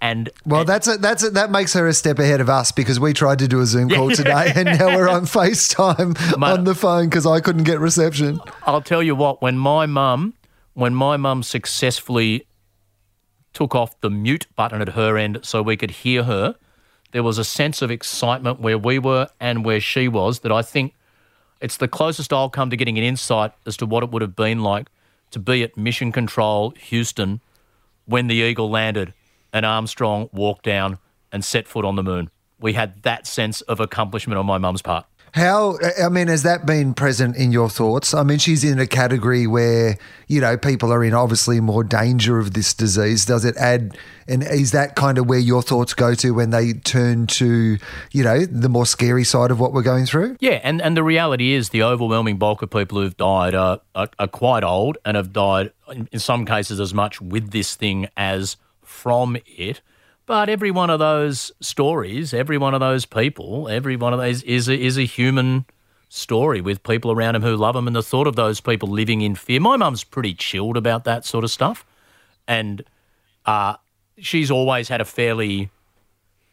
And 0.01 0.31
Well, 0.43 0.65
that's 0.65 0.87
a, 0.87 0.97
that's 0.97 1.23
a, 1.23 1.29
that 1.29 1.51
makes 1.51 1.73
her 1.73 1.87
a 1.87 1.93
step 1.93 2.17
ahead 2.17 2.41
of 2.41 2.49
us 2.49 2.71
because 2.71 2.99
we 2.99 3.13
tried 3.13 3.37
to 3.39 3.47
do 3.47 3.61
a 3.61 3.67
Zoom 3.67 3.89
call 3.91 4.09
today, 4.09 4.51
and 4.55 4.79
now 4.79 4.97
we're 4.97 5.07
on 5.07 5.25
FaceTime 5.27 6.39
Mate. 6.39 6.49
on 6.49 6.63
the 6.63 6.73
phone 6.73 7.09
because 7.09 7.27
I 7.27 7.41
couldn't 7.41 7.65
get 7.65 7.79
reception. 7.79 8.39
I'll 8.63 8.81
tell 8.81 9.03
you 9.03 9.13
what, 9.13 9.39
when 9.43 9.55
my 9.55 9.85
mum, 9.85 10.33
when 10.73 10.93
my 10.95 11.17
mum 11.17 11.43
successfully 11.43 12.47
took 13.53 13.75
off 13.75 13.99
the 14.01 14.09
mute 14.09 14.47
button 14.55 14.81
at 14.81 14.89
her 14.89 15.17
end 15.17 15.39
so 15.43 15.61
we 15.61 15.77
could 15.77 15.91
hear 15.91 16.23
her, 16.23 16.55
there 17.11 17.23
was 17.23 17.37
a 17.37 17.43
sense 17.43 17.81
of 17.81 17.91
excitement 17.91 18.59
where 18.59 18.77
we 18.77 18.97
were 18.97 19.27
and 19.39 19.63
where 19.63 19.79
she 19.79 20.07
was 20.07 20.39
that 20.39 20.51
I 20.51 20.63
think 20.63 20.95
it's 21.61 21.77
the 21.77 21.87
closest 21.87 22.33
I'll 22.33 22.49
come 22.49 22.69
to 22.71 22.75
getting 22.75 22.97
an 22.97 23.03
insight 23.03 23.53
as 23.65 23.77
to 23.77 23.85
what 23.85 24.03
it 24.03 24.11
would 24.11 24.21
have 24.21 24.35
been 24.35 24.61
like 24.61 24.87
to 25.31 25.39
be 25.39 25.63
at 25.63 25.77
Mission 25.77 26.11
Control 26.11 26.71
Houston 26.71 27.39
when 28.05 28.27
the 28.27 28.35
Eagle 28.35 28.69
landed 28.69 29.13
and 29.53 29.65
Armstrong 29.65 30.29
walked 30.33 30.65
down 30.65 30.97
and 31.31 31.45
set 31.45 31.67
foot 31.67 31.85
on 31.85 31.95
the 31.95 32.03
moon. 32.03 32.29
We 32.59 32.73
had 32.73 33.03
that 33.03 33.27
sense 33.27 33.61
of 33.61 33.79
accomplishment 33.79 34.39
on 34.39 34.45
my 34.45 34.57
mum's 34.57 34.81
part. 34.81 35.05
How, 35.33 35.79
I 35.99 36.09
mean, 36.09 36.27
has 36.27 36.43
that 36.43 36.67
been 36.67 36.93
present 36.93 37.35
in 37.37 37.51
your 37.51 37.67
thoughts? 37.67 38.13
I 38.13 38.21
mean, 38.21 38.37
she's 38.37 38.63
in 38.63 38.77
a 38.77 38.85
category 38.85 39.47
where, 39.47 39.97
you 40.27 40.39
know, 40.39 40.57
people 40.57 40.93
are 40.93 41.03
in 41.03 41.15
obviously 41.15 41.59
more 41.59 41.83
danger 41.83 42.37
of 42.37 42.53
this 42.53 42.71
disease. 42.75 43.25
Does 43.25 43.43
it 43.43 43.57
add, 43.57 43.97
and 44.27 44.43
is 44.43 44.73
that 44.73 44.95
kind 44.95 45.17
of 45.17 45.27
where 45.27 45.39
your 45.39 45.63
thoughts 45.63 45.95
go 45.95 46.13
to 46.13 46.35
when 46.35 46.51
they 46.51 46.73
turn 46.73 47.25
to, 47.27 47.79
you 48.11 48.23
know, 48.23 48.45
the 48.45 48.69
more 48.69 48.85
scary 48.85 49.23
side 49.23 49.49
of 49.49 49.59
what 49.59 49.73
we're 49.73 49.81
going 49.81 50.05
through? 50.05 50.37
Yeah, 50.39 50.59
and, 50.63 50.79
and 50.83 50.95
the 50.95 51.03
reality 51.03 51.53
is 51.53 51.69
the 51.69 51.81
overwhelming 51.81 52.37
bulk 52.37 52.61
of 52.61 52.69
people 52.69 53.01
who've 53.01 53.17
died 53.17 53.55
are, 53.55 53.81
are, 53.95 54.09
are 54.19 54.27
quite 54.27 54.63
old 54.63 54.99
and 55.03 55.17
have 55.17 55.33
died, 55.33 55.71
in, 55.91 56.07
in 56.11 56.19
some 56.19 56.45
cases, 56.45 56.79
as 56.79 56.93
much 56.93 57.19
with 57.19 57.49
this 57.49 57.75
thing 57.75 58.07
as 58.15 58.57
from 58.83 59.35
it. 59.47 59.81
But 60.25 60.49
every 60.49 60.71
one 60.71 60.89
of 60.89 60.99
those 60.99 61.51
stories, 61.59 62.33
every 62.33 62.57
one 62.57 62.73
of 62.73 62.79
those 62.79 63.05
people, 63.05 63.67
every 63.67 63.95
one 63.95 64.13
of 64.13 64.19
those 64.19 64.41
is 64.43 64.69
a, 64.69 64.79
is 64.79 64.97
a 64.97 65.05
human 65.05 65.65
story 66.07 66.61
with 66.61 66.83
people 66.83 67.11
around 67.11 67.35
him 67.35 67.41
who 67.41 67.55
love 67.55 67.75
him 67.75 67.87
and 67.87 67.95
the 67.95 68.03
thought 68.03 68.27
of 68.27 68.35
those 68.35 68.61
people 68.61 68.87
living 68.87 69.21
in 69.21 69.35
fear. 69.35 69.59
My 69.59 69.75
mum's 69.75 70.03
pretty 70.03 70.33
chilled 70.33 70.77
about 70.77 71.03
that 71.03 71.25
sort 71.25 71.43
of 71.43 71.51
stuff. 71.51 71.85
And 72.47 72.83
uh, 73.45 73.75
she's 74.17 74.49
always 74.51 74.87
had 74.87 75.01
a 75.01 75.05
fairly 75.05 75.69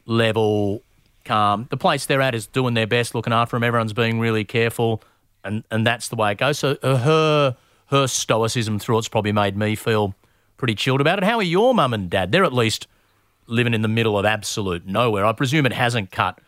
level, 0.07 0.83
calm. 1.25 1.67
The 1.71 1.77
place 1.77 2.07
they're 2.07 2.23
at 2.23 2.35
is 2.35 2.47
doing 2.47 2.75
their 2.75 2.87
best, 2.87 3.15
looking 3.15 3.33
after 3.33 3.57
them. 3.57 3.65
Everyone's 3.65 3.93
being 3.93 4.19
really 4.19 4.45
careful, 4.45 5.03
and 5.45 5.65
and 5.71 5.87
that's 5.87 6.09
the 6.09 6.17
way 6.17 6.33
it 6.33 6.39
goes. 6.39 6.59
So 6.59 6.77
uh, 6.83 6.97
her 6.99 7.57
her 7.87 8.07
stoicism 8.07 8.79
through 8.79 8.99
it's 8.99 9.09
probably 9.09 9.33
made 9.33 9.57
me 9.57 9.75
feel 9.75 10.15
pretty 10.57 10.75
chilled 10.75 11.01
about 11.01 11.19
it. 11.19 11.25
How 11.25 11.37
are 11.37 11.43
your 11.43 11.75
mum 11.75 11.95
and 11.95 12.11
dad? 12.11 12.33
They're 12.33 12.45
at 12.45 12.53
least 12.53 12.87
living 13.51 13.75
in 13.75 13.83
the 13.83 13.89
middle 13.89 14.19
of 14.19 14.25
absolute 14.25 14.87
nowhere. 14.87 15.27
I 15.27 15.33
presume 15.33 15.67
it 15.67 15.73
hasn't 15.73 16.11
cut 16.11 16.41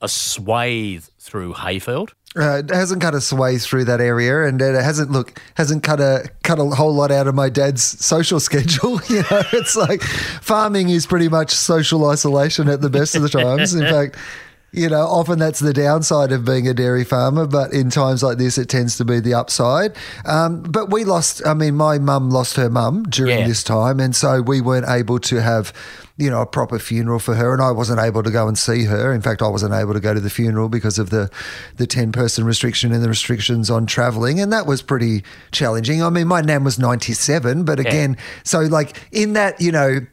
a 0.00 0.08
swathe 0.08 1.04
through 1.18 1.54
Heyfield. 1.54 2.10
Uh, 2.36 2.58
it 2.58 2.70
hasn't 2.70 3.00
cut 3.00 3.14
a 3.14 3.20
sway 3.20 3.58
through 3.58 3.84
that 3.84 4.00
area, 4.00 4.44
and 4.44 4.60
it 4.60 4.74
hasn't 4.74 5.10
look 5.12 5.40
hasn't 5.54 5.84
cut 5.84 6.00
a 6.00 6.28
cut 6.42 6.58
a 6.58 6.64
whole 6.64 6.92
lot 6.92 7.12
out 7.12 7.28
of 7.28 7.34
my 7.34 7.48
dad's 7.48 7.82
social 8.04 8.40
schedule. 8.48 9.00
You 9.08 9.22
know, 9.30 9.42
it's 9.52 9.76
like 9.76 10.02
farming 10.02 10.88
is 10.88 11.06
pretty 11.06 11.28
much 11.28 11.52
social 11.52 12.08
isolation 12.08 12.68
at 12.68 12.80
the 12.80 12.90
best 12.90 13.14
of 13.14 13.22
the 13.22 13.28
times. 13.28 13.74
In 13.74 13.82
fact, 13.82 14.16
you 14.74 14.88
know, 14.88 15.02
often 15.06 15.38
that's 15.38 15.60
the 15.60 15.72
downside 15.72 16.32
of 16.32 16.44
being 16.44 16.66
a 16.68 16.74
dairy 16.74 17.04
farmer, 17.04 17.46
but 17.46 17.72
in 17.72 17.90
times 17.90 18.22
like 18.22 18.38
this, 18.38 18.58
it 18.58 18.68
tends 18.68 18.96
to 18.98 19.04
be 19.04 19.20
the 19.20 19.34
upside. 19.34 19.94
Um, 20.26 20.62
but 20.62 20.90
we 20.90 21.04
lost. 21.04 21.46
I 21.46 21.54
mean, 21.54 21.76
my 21.76 21.98
mum 21.98 22.30
lost 22.30 22.56
her 22.56 22.68
mum 22.68 23.04
during 23.04 23.38
Yeah. 23.38 23.46
this 23.46 23.62
time, 23.62 24.00
and 24.00 24.14
so 24.14 24.42
we 24.42 24.60
weren't 24.60 24.88
able 24.88 25.18
to 25.20 25.40
have. 25.40 25.72
You 26.16 26.30
know, 26.30 26.42
a 26.42 26.46
proper 26.46 26.78
funeral 26.78 27.18
for 27.18 27.34
her, 27.34 27.52
and 27.52 27.60
I 27.60 27.72
wasn't 27.72 27.98
able 27.98 28.22
to 28.22 28.30
go 28.30 28.46
and 28.46 28.56
see 28.56 28.84
her. 28.84 29.12
In 29.12 29.20
fact, 29.20 29.42
I 29.42 29.48
wasn't 29.48 29.74
able 29.74 29.94
to 29.94 29.98
go 30.00 30.14
to 30.14 30.20
the 30.20 30.30
funeral 30.30 30.68
because 30.68 30.96
of 30.96 31.10
the 31.10 31.28
the 31.76 31.88
ten 31.88 32.12
person 32.12 32.44
restriction 32.44 32.92
and 32.92 33.02
the 33.02 33.08
restrictions 33.08 33.68
on 33.68 33.84
travelling, 33.86 34.38
and 34.38 34.52
that 34.52 34.64
was 34.64 34.80
pretty 34.80 35.24
challenging. 35.50 36.04
I 36.04 36.10
mean, 36.10 36.28
my 36.28 36.40
nan 36.40 36.62
was 36.62 36.78
ninety 36.78 37.14
seven, 37.14 37.64
but 37.64 37.80
again, 37.80 38.16
so 38.44 38.60
like 38.60 38.96
in 39.10 39.32
that, 39.32 39.60
you 39.60 39.72
know, 39.72 40.06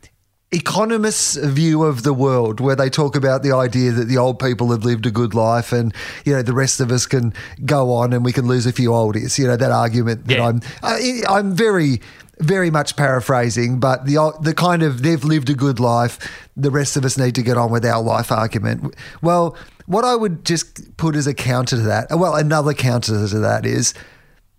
economists' 0.51 1.35
view 1.37 1.83
of 1.83 2.03
the 2.03 2.13
world, 2.13 2.59
where 2.59 2.75
they 2.75 2.89
talk 2.89 3.15
about 3.15 3.41
the 3.41 3.53
idea 3.53 3.91
that 3.91 4.05
the 4.05 4.17
old 4.17 4.39
people 4.39 4.71
have 4.71 4.83
lived 4.83 5.05
a 5.05 5.11
good 5.11 5.33
life, 5.33 5.71
and 5.71 5.93
you 6.25 6.33
know 6.33 6.41
the 6.41 6.53
rest 6.53 6.79
of 6.79 6.91
us 6.91 7.05
can 7.05 7.33
go 7.65 7.93
on 7.93 8.13
and 8.13 8.25
we 8.25 8.33
can 8.33 8.47
lose 8.47 8.65
a 8.65 8.71
few 8.71 8.89
oldies. 8.89 9.39
You 9.39 9.47
know 9.47 9.55
that 9.55 9.71
argument 9.71 10.27
that 10.27 10.37
Yeah. 10.37 10.47
I'm 10.47 10.61
I, 10.83 11.21
I'm 11.29 11.55
very 11.55 12.01
very 12.39 12.71
much 12.71 12.95
paraphrasing, 12.95 13.79
but 13.79 14.05
the 14.05 14.33
the 14.41 14.53
kind 14.53 14.83
of 14.83 15.03
they've 15.03 15.23
lived 15.23 15.49
a 15.49 15.53
good 15.53 15.79
life. 15.79 16.19
The 16.57 16.71
rest 16.71 16.97
of 16.97 17.05
us 17.05 17.17
need 17.17 17.35
to 17.35 17.43
get 17.43 17.57
on 17.57 17.71
with 17.71 17.85
our 17.85 18.01
life 18.01 18.31
argument. 18.31 18.95
Well, 19.21 19.55
what 19.85 20.03
I 20.03 20.15
would 20.15 20.45
just 20.45 20.97
put 20.97 21.15
as 21.15 21.27
a 21.27 21.33
counter 21.33 21.75
to 21.77 21.81
that, 21.83 22.07
well, 22.11 22.35
another 22.35 22.73
counter 22.73 23.27
to 23.27 23.39
that 23.39 23.65
is 23.65 23.93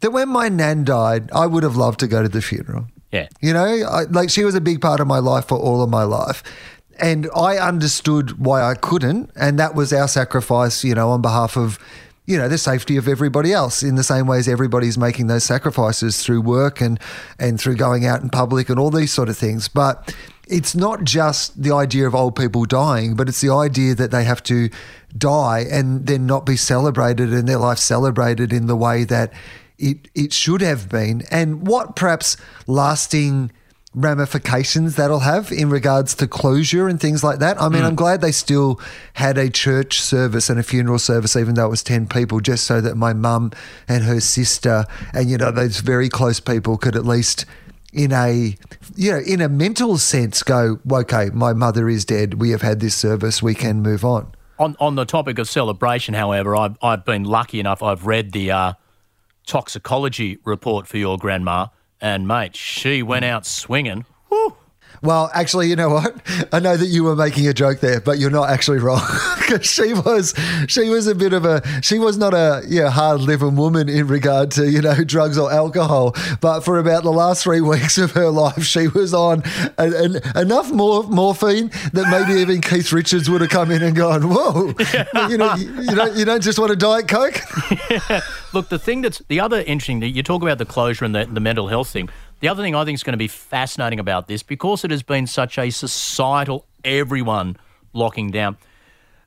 that 0.00 0.11
when 0.11 0.28
my 0.28 0.48
nan 0.48 0.85
died, 0.85 1.31
I 1.33 1.46
would 1.46 1.62
have 1.62 1.76
loved 1.76 2.00
to 2.00 2.07
go 2.07 2.22
to 2.22 2.28
the 2.28 2.42
funeral. 2.42 2.87
Yeah. 3.12 3.29
You 3.40 3.53
know, 3.53 3.64
I, 3.64 4.05
like 4.05 4.31
she 4.31 4.44
was 4.44 4.55
a 4.55 4.61
big 4.61 4.81
part 4.81 4.98
of 4.98 5.07
my 5.07 5.18
life 5.18 5.46
for 5.46 5.59
all 5.59 5.83
of 5.83 5.90
my 5.90 6.03
life. 6.03 6.42
And 6.98 7.29
I 7.37 7.59
understood 7.59 8.44
why 8.44 8.62
I 8.62 8.75
couldn't. 8.75 9.31
And 9.37 9.59
that 9.59 9.75
was 9.75 9.92
our 9.92 10.09
sacrifice, 10.09 10.83
you 10.83 10.94
know, 10.94 11.11
on 11.11 11.20
behalf 11.20 11.57
of, 11.57 11.79
you 12.27 12.38
know, 12.38 12.48
the 12.48 12.59
safety 12.59 12.96
of 12.96 13.09
everybody 13.09 13.53
else 13.53 13.83
in 13.83 13.96
the 13.96 14.03
same 14.03 14.27
way 14.27 14.38
as 14.38 14.48
everybody's 14.48 14.96
making 14.96 15.27
those 15.27 15.44
sacrifices 15.44 16.22
through 16.22 16.40
work 16.40 16.81
and, 16.81 16.98
and 17.38 17.61
through 17.61 17.77
going 17.77 18.07
out 18.07 18.22
in 18.22 18.31
public 18.31 18.68
and 18.70 18.79
all 18.79 18.90
these 18.90 19.12
sort 19.12 19.29
of 19.29 19.37
things. 19.37 19.68
But 19.68 20.14
it's 20.48 20.75
not 20.75 21.05
just 21.05 21.62
the 21.62 21.75
idea 21.75 22.07
of 22.07 22.14
old 22.14 22.37
people 22.37 22.64
dying, 22.64 23.14
but 23.14 23.29
it's 23.29 23.40
the 23.40 23.53
idea 23.53 23.94
that 23.94 24.11
they 24.11 24.25
have 24.25 24.42
to 24.44 24.70
die 25.16 25.64
and 25.70 26.07
then 26.07 26.27
not 26.27 26.46
be 26.46 26.57
celebrated 26.57 27.33
and 27.33 27.48
their 27.48 27.59
life 27.59 27.79
celebrated 27.79 28.53
in 28.53 28.66
the 28.66 28.77
way 28.77 29.05
that 29.05 29.33
it 29.83 30.09
it 30.14 30.33
should 30.33 30.62
have 30.62 30.88
been, 30.88 31.23
and 31.31 31.66
what 31.66 31.97
perhaps 31.97 32.37
lasting 32.66 33.51
ramifications 33.95 34.97
that'll 34.97 35.21
have 35.21 35.53
in 35.53 35.68
regards 35.68 36.14
to 36.14 36.27
closure 36.27 36.88
and 36.88 36.99
things 36.99 37.23
like 37.23 37.40
that. 37.40 37.61
I 37.61 37.68
mean, 37.68 37.85
I'm 37.85 37.95
glad 37.95 38.23
they 38.23 38.33
still 38.33 38.81
had 39.14 39.37
a 39.37 39.51
church 39.51 40.01
service 40.01 40.49
and 40.49 40.59
a 40.59 40.62
funeral 40.62 40.99
service, 40.99 41.37
even 41.37 41.57
though 41.57 41.66
it 41.66 41.71
was 41.71 41.83
10 41.83 42.07
people, 42.07 42.40
just 42.40 42.64
so 42.64 42.81
that 42.81 42.97
my 42.97 43.12
mum 43.12 43.53
and 43.87 44.05
her 44.05 44.21
sister 44.21 44.87
and, 45.12 45.29
you 45.29 45.37
know, 45.37 45.51
those 45.51 45.81
very 45.81 46.09
close 46.09 46.40
people 46.40 46.79
could 46.79 46.97
at 46.97 47.05
least 47.05 47.45
in 47.92 48.11
a 48.12 48.57
you 48.97 49.12
know 49.12 49.18
in 49.18 49.42
a 49.42 49.49
mental 49.51 49.99
sense 49.99 50.42
go 50.42 50.81
okay 50.90 51.29
my 51.35 51.53
mother 51.53 51.88
is 51.88 52.05
dead. 52.07 52.35
We 52.35 52.51
have 52.51 52.62
had 52.62 52.81
this 52.81 52.95
service. 52.95 53.42
We 53.42 53.55
can 53.55 53.83
move 53.83 54.05
on. 54.05 54.33
On 54.59 54.77
on 54.81 54.95
the 54.95 55.05
topic 55.05 55.38
of 55.38 55.49
celebration, 55.49 56.14
however, 56.14 56.57
I've 56.57 56.79
I've 56.83 57.05
been 57.05 57.25
lucky 57.25 57.61
enough. 57.61 57.83
I've 57.83 58.07
read 58.07 58.33
the 58.33 58.51
uh, 58.51 58.73
toxicology 59.46 60.38
report 60.44 60.87
for 60.87 60.98
your 60.98 61.18
grandma, 61.18 61.68
and 62.00 62.26
mate, 62.26 62.57
she 62.57 63.02
went 63.02 63.24
out 63.24 63.46
swinging. 63.46 64.05
Woo. 64.31 64.57
Well, 65.03 65.33
actually, 65.35 65.69
you 65.69 65.75
know 65.75 65.91
what? 65.91 66.15
I 66.53 66.61
know 66.61 66.77
that 66.77 66.87
you 66.87 67.03
were 67.03 67.17
making 67.17 67.49
a 67.49 67.53
joke 67.53 67.81
there, 67.81 68.01
but 68.01 68.19
you're 68.19 68.31
not 68.31 68.51
actually 68.51 68.79
wrong 68.79 69.03
because 69.38 69.67
she 69.67 69.93
was 69.95 70.33
she 70.69 70.88
was 70.88 71.09
a 71.09 71.15
bit 71.15 71.33
of 71.33 71.45
a 71.45 71.62
she 71.83 71.99
was 71.99 72.17
not 72.17 72.35
a 72.35 72.62
yeah 72.69 72.88
hard 72.88 73.21
living 73.21 73.57
woman 73.57 73.88
in 73.88 74.07
regard 74.07 74.53
to 74.53 74.71
you 74.71 74.81
know 74.81 75.03
drugs 75.05 75.37
or 75.37 75.53
alcohol. 75.53 76.15
But 76.41 76.61
for 76.61 76.79
about 76.79 77.03
the 77.03 77.11
last 77.11 77.43
three 77.43 77.61
weeks 77.61 77.99
of 77.99 78.12
her 78.12 78.31
life, 78.31 78.65
she 78.65 78.87
was 78.87 79.12
on 79.12 79.43
an, 79.77 79.95
an, 79.95 80.21
enough 80.37 80.71
more 80.71 81.03
morphine 81.03 81.71
that 81.93 82.09
maybe 82.09 82.41
even 82.41 82.61
Keith 82.61 82.93
Richards 82.93 83.29
would 83.29 83.41
have 83.41 83.51
come 83.51 83.73
in 83.73 83.83
and 83.83 83.97
gone, 83.97 84.29
"Whoa, 84.29 84.73
you 85.29 85.37
know, 85.37 85.55
you, 85.55 85.83
you 85.83 85.95
don't 85.97 86.17
you 86.17 86.25
don't 86.25 86.43
just 86.43 86.61
want 86.61 86.71
a 86.71 86.77
diet 86.77 87.09
coke." 87.09 87.41
Look, 88.53 88.69
the 88.69 88.79
thing 88.79 89.03
that's 89.03 89.21
the 89.29 89.41
other 89.41 89.61
interesting 89.61 90.01
thing, 90.01 90.15
you 90.15 90.23
talk 90.23 90.43
about 90.43 90.59
the 90.59 90.67
closure 90.67 91.05
and 91.05 91.15
the, 91.15 91.25
the 91.25 91.41
mental 91.41 91.69
health 91.69 91.88
thing. 91.88 92.09
The 92.42 92.48
other 92.48 92.64
thing 92.64 92.74
I 92.74 92.85
think 92.85 92.96
is 92.96 93.05
going 93.05 93.12
to 93.12 93.18
be 93.18 93.28
fascinating 93.28 94.00
about 94.00 94.26
this, 94.26 94.42
because 94.42 94.85
it 94.85 94.90
has 94.90 95.05
been 95.05 95.28
such 95.28 95.59
a 95.59 95.70
societal, 95.70 96.66
everyone 96.85 97.57
locking 97.92 98.33
down, 98.33 98.57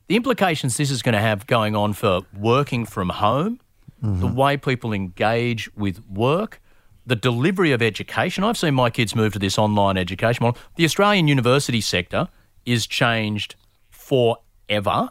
the 0.07 0.17
implications 0.17 0.75
this 0.75 0.91
is 0.91 1.01
going 1.01 1.13
to 1.13 1.21
have 1.21 1.47
going 1.47 1.77
on 1.77 1.93
for 1.93 2.23
working 2.37 2.85
from 2.85 3.07
home, 3.07 3.61
the 4.01 4.09
mm-hmm. 4.09 4.35
way 4.35 4.57
people 4.57 4.91
engage 4.91 5.73
with 5.77 6.05
work, 6.09 6.61
the 7.05 7.15
delivery 7.15 7.71
of 7.71 7.81
education. 7.81 8.43
I've 8.43 8.57
seen 8.57 8.73
my 8.73 8.89
kids 8.89 9.15
move 9.15 9.31
to 9.31 9.39
this 9.39 9.57
online 9.57 9.95
education 9.95 10.43
model. 10.43 10.61
The 10.75 10.83
Australian 10.83 11.29
university 11.29 11.79
sector 11.79 12.27
is 12.65 12.85
changed 12.85 13.55
forever 13.91 15.09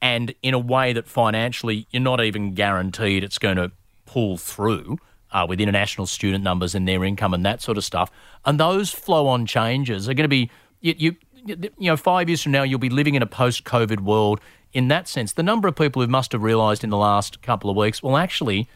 and 0.00 0.34
in 0.42 0.54
a 0.54 0.58
way 0.58 0.94
that 0.94 1.06
financially 1.06 1.86
you're 1.90 2.00
not 2.00 2.24
even 2.24 2.54
guaranteed 2.54 3.22
it's 3.22 3.38
going 3.38 3.56
to 3.56 3.70
pull 4.06 4.38
through 4.38 4.98
uh, 5.34 5.44
with 5.46 5.60
international 5.60 6.06
student 6.06 6.42
numbers 6.42 6.74
and 6.74 6.88
their 6.88 7.04
income 7.04 7.34
and 7.34 7.44
that 7.44 7.60
sort 7.60 7.76
of 7.76 7.84
stuff. 7.84 8.10
And 8.46 8.58
those 8.58 8.90
flow-on 8.90 9.44
changes 9.44 10.08
are 10.08 10.14
going 10.14 10.24
to 10.24 10.28
be 10.28 10.50
you, 10.80 10.94
you 10.96 11.16
you 11.46 11.70
know 11.80 11.96
five 11.96 12.28
years 12.30 12.42
from 12.42 12.52
now 12.52 12.62
you'll 12.62 12.78
be 12.78 12.88
living 12.88 13.16
in 13.16 13.22
a 13.22 13.26
post-COVID 13.26 14.00
world. 14.00 14.40
In 14.72 14.88
that 14.88 15.06
sense, 15.06 15.32
the 15.34 15.42
number 15.42 15.68
of 15.68 15.76
people 15.76 16.02
who 16.02 16.08
must 16.08 16.32
have 16.32 16.42
realised 16.42 16.82
in 16.82 16.90
the 16.90 16.96
last 16.96 17.42
couple 17.42 17.70
of 17.70 17.76
weeks, 17.76 18.02
well, 18.02 18.16
actually, 18.16 18.68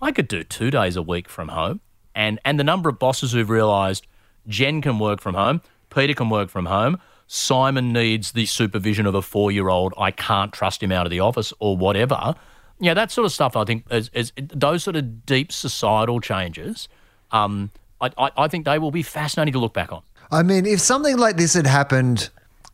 I 0.00 0.12
could 0.12 0.28
do 0.28 0.42
two 0.42 0.70
days 0.70 0.96
a 0.96 1.02
week 1.02 1.28
from 1.28 1.48
home, 1.48 1.80
and 2.14 2.38
and 2.44 2.58
the 2.58 2.64
number 2.64 2.88
of 2.88 2.98
bosses 2.98 3.32
who've 3.32 3.50
realised 3.50 4.06
Jen 4.46 4.80
can 4.80 4.98
work 4.98 5.20
from 5.20 5.34
home, 5.34 5.60
Peter 5.90 6.14
can 6.14 6.30
work 6.30 6.50
from 6.50 6.66
home. 6.66 7.00
Simon 7.26 7.92
needs 7.92 8.32
the 8.32 8.46
supervision 8.46 9.06
of 9.06 9.14
a 9.14 9.22
four 9.22 9.50
year 9.50 9.68
old. 9.68 9.94
I 9.96 10.10
can't 10.10 10.52
trust 10.52 10.82
him 10.82 10.92
out 10.92 11.06
of 11.06 11.10
the 11.10 11.20
office 11.20 11.52
or 11.58 11.76
whatever. 11.76 12.34
Yeah, 12.80 12.94
that 12.94 13.10
sort 13.10 13.24
of 13.24 13.32
stuff, 13.32 13.56
I 13.56 13.64
think, 13.64 13.84
is, 13.90 14.10
is 14.12 14.32
those 14.36 14.82
sort 14.82 14.96
of 14.96 15.24
deep 15.26 15.52
societal 15.52 16.20
changes, 16.20 16.88
um, 17.30 17.70
I, 18.00 18.10
I, 18.18 18.30
I 18.36 18.48
think 18.48 18.64
they 18.64 18.78
will 18.78 18.90
be 18.90 19.02
fascinating 19.02 19.52
to 19.52 19.58
look 19.58 19.74
back 19.74 19.92
on. 19.92 20.02
I 20.30 20.42
mean, 20.42 20.66
if 20.66 20.80
something 20.80 21.16
like 21.16 21.36
this 21.36 21.54
had 21.54 21.66
happened 21.66 22.30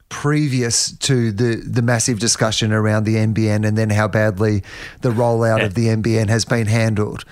previous 0.09 0.91
to 0.91 1.31
the 1.31 1.55
the 1.55 1.83
massive 1.83 2.19
discussion 2.19 2.73
around 2.73 3.05
the 3.05 3.15
NBN 3.15 3.67
and 3.67 3.79
then 3.79 3.91
how 3.91 4.09
badly 4.09 4.63
the 5.03 5.11
rollout 5.11 5.65
of 5.65 5.75
the 5.75 5.87
NBN 5.87 6.29
has 6.29 6.45
been 6.45 6.67
handled, 6.67 7.25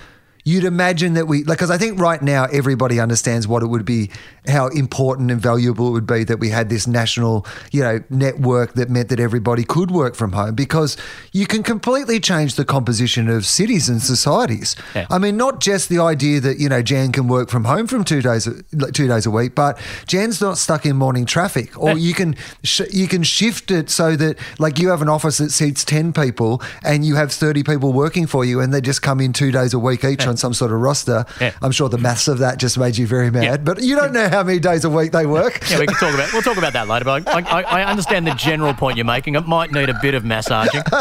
you'd 0.49 0.63
imagine 0.63 1.13
that 1.13 1.27
we 1.27 1.43
like 1.43 1.59
because 1.59 1.69
I 1.69 1.77
think 1.77 1.99
right 1.99 2.21
now 2.21 2.45
everybody 2.45 2.99
understands 2.99 3.47
what 3.47 3.61
it 3.61 3.67
would 3.67 3.85
be, 3.85 4.09
how 4.47 4.67
important 4.69 5.29
and 5.29 5.39
valuable 5.39 5.89
it 5.89 5.91
would 5.91 6.07
be 6.07 6.23
that 6.23 6.39
we 6.39 6.49
had 6.49 6.69
this 6.69 6.87
national, 6.87 7.45
you 7.71 7.81
know, 7.81 8.01
network 8.09 8.73
that 8.73 8.89
meant 8.89 9.09
that 9.09 9.19
everybody 9.19 9.63
could 9.63 9.91
work 9.91 10.15
from 10.15 10.31
home 10.31 10.55
because 10.55 10.97
you 11.33 11.45
can 11.45 11.61
completely 11.61 12.19
change 12.19 12.55
the 12.55 12.65
composition 12.65 13.29
of 13.29 13.45
cities 13.45 13.89
and 13.89 14.01
societies. 14.01 14.75
Yeah. 14.95 15.05
I 15.11 15.19
mean, 15.19 15.37
not 15.37 15.59
just 15.61 15.87
the 15.87 15.99
idea 15.99 16.39
that 16.39 16.57
you 16.57 16.67
know 16.67 16.81
Jan 16.81 17.11
can 17.11 17.27
work 17.27 17.49
from 17.49 17.65
home 17.65 17.85
from 17.85 18.03
two 18.03 18.21
days 18.21 18.47
like 18.73 18.93
two 18.93 19.07
days 19.07 19.25
a 19.27 19.31
week, 19.31 19.53
but 19.53 19.77
Jan's 20.07 20.41
not 20.41 20.57
stuck 20.57 20.85
in 20.85 20.95
morning 20.95 21.25
traffic, 21.25 21.77
or 21.77 21.97
you 21.97 22.13
can 22.13 22.35
sh- 22.63 22.89
you 22.91 23.07
can 23.07 23.21
shift 23.21 23.69
it 23.69 23.91
so 23.91 24.15
that 24.15 24.37
like 24.57 24.79
you 24.79 24.89
have 24.89 25.03
an 25.03 25.09
office 25.09 25.37
that 25.37 25.51
seats 25.51 25.83
ten 25.83 26.11
people 26.11 26.61
and 26.83 27.05
you 27.05 27.15
have 27.15 27.31
thirty 27.31 27.61
people 27.61 27.93
working 27.93 28.25
for 28.25 28.43
you, 28.43 28.59
and 28.59 28.73
they 28.73 28.81
just 28.81 29.03
come 29.03 29.19
in 29.19 29.31
two 29.31 29.51
days 29.51 29.73
a 29.73 29.79
week 29.79 30.03
each 30.03 30.25
on 30.25 30.37
some 30.39 30.53
sort 30.53 30.71
of 30.71 30.79
roster. 30.79 31.25
Yeah. 31.39 31.53
I'm 31.61 31.71
sure 31.71 31.89
the 31.89 31.97
maths 31.97 32.27
of 32.27 32.39
that 32.39 32.57
just 32.57 32.77
made 32.77 32.97
you 32.97 33.05
very 33.07 33.29
mad, 33.29 33.43
Yeah. 33.43 33.57
but 33.57 33.81
you 33.83 33.95
don't 33.95 34.13
know 34.13 34.27
how 34.29 34.43
many 34.43 34.59
days 34.59 34.83
a 34.85 34.89
week 34.89 35.11
they 35.11 35.25
work. 35.25 35.61
Yeah, 35.69 35.79
we 35.79 35.85
can 35.87 35.95
talk 35.95 36.13
about 36.13 36.31
we'll 36.33 36.41
talk 36.41 36.57
about 36.57 36.73
that 36.73 36.87
later. 36.87 37.05
But 37.05 37.27
I, 37.27 37.41
I, 37.41 37.61
I 37.61 37.83
understand 37.85 38.25
the 38.27 38.33
general 38.33 38.73
point 38.73 38.97
you're 38.97 39.05
making. 39.05 39.35
It 39.35 39.47
might 39.47 39.71
need 39.71 39.89
a 39.89 39.99
bit 40.01 40.13
of 40.15 40.23
massaging. 40.25 40.81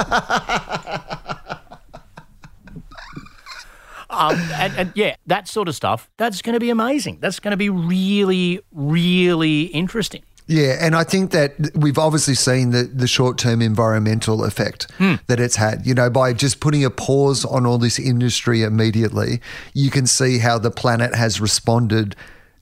Um, 4.11 4.37
and, 4.55 4.73
and 4.77 4.93
yeah, 4.95 5.17
that 5.27 5.49
sort 5.49 5.69
of 5.69 5.75
stuff. 5.77 6.09
That's 6.17 6.41
going 6.43 6.55
to 6.55 6.61
be 6.61 6.71
amazing. 6.71 7.19
That's 7.21 7.41
going 7.41 7.51
to 7.53 7.57
be 7.59 7.69
really, 7.69 8.61
really 8.73 9.65
interesting. 9.65 10.23
Yeah, 10.49 10.79
and 10.81 10.97
I 10.97 11.05
think 11.05 11.31
that 11.33 11.55
we've 11.75 11.99
obviously 11.99 12.35
seen 12.35 12.71
the, 12.71 12.85
the 12.85 13.07
short 13.07 13.37
term 13.37 13.61
environmental 13.61 14.45
effect 14.45 14.91
hmm. 14.93 15.17
that 15.27 15.39
it's 15.39 15.57
had. 15.57 15.87
You 15.87 15.95
know, 15.95 16.09
by 16.09 16.33
just 16.33 16.61
putting 16.61 16.85
a 16.85 16.91
pause 16.91 17.45
on 17.45 17.67
all 17.67 17.77
this 17.77 17.99
industry 17.99 18.63
immediately, 18.63 19.43
you 19.75 19.91
can 19.91 20.07
see 20.07 20.39
how 20.39 20.59
the 20.59 20.71
planet 20.71 21.15
has 21.15 21.39
responded 21.39 22.17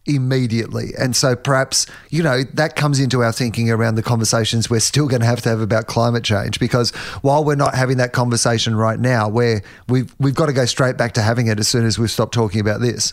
immediately. 0.07 0.93
And 0.99 1.15
so 1.15 1.37
perhaps, 1.37 1.87
you 2.11 2.23
know, 2.23 2.43
that 2.55 2.77
comes 2.77 3.01
into 3.01 3.23
our 3.23 3.33
thinking 3.33 3.71
around 3.71 3.97
the 3.97 4.03
conversations 4.03 4.71
we're 4.71 4.81
still 4.81 5.09
going 5.09 5.21
to 5.21 5.27
have 5.27 5.41
to 5.43 5.49
have 5.49 5.61
about 5.61 5.87
climate 5.87 6.25
change 6.25 6.59
because 6.61 6.91
while 7.23 7.45
we're 7.45 7.57
not 7.57 7.75
having 7.75 7.97
that 7.99 8.13
conversation 8.13 8.75
right 8.75 8.99
now, 8.99 9.29
where 9.29 9.63
we've 9.89 10.15
we've 10.19 10.35
got 10.35 10.47
to 10.47 10.53
go 10.53 10.65
straight 10.65 10.97
back 10.97 11.13
to 11.15 11.23
having 11.23 11.47
it 11.49 11.59
as 11.59 11.69
soon 11.69 11.85
as 11.85 11.99
we've 11.99 12.11
stopped 12.11 12.35
talking 12.35 12.61
about 12.61 12.81
this. 12.81 13.13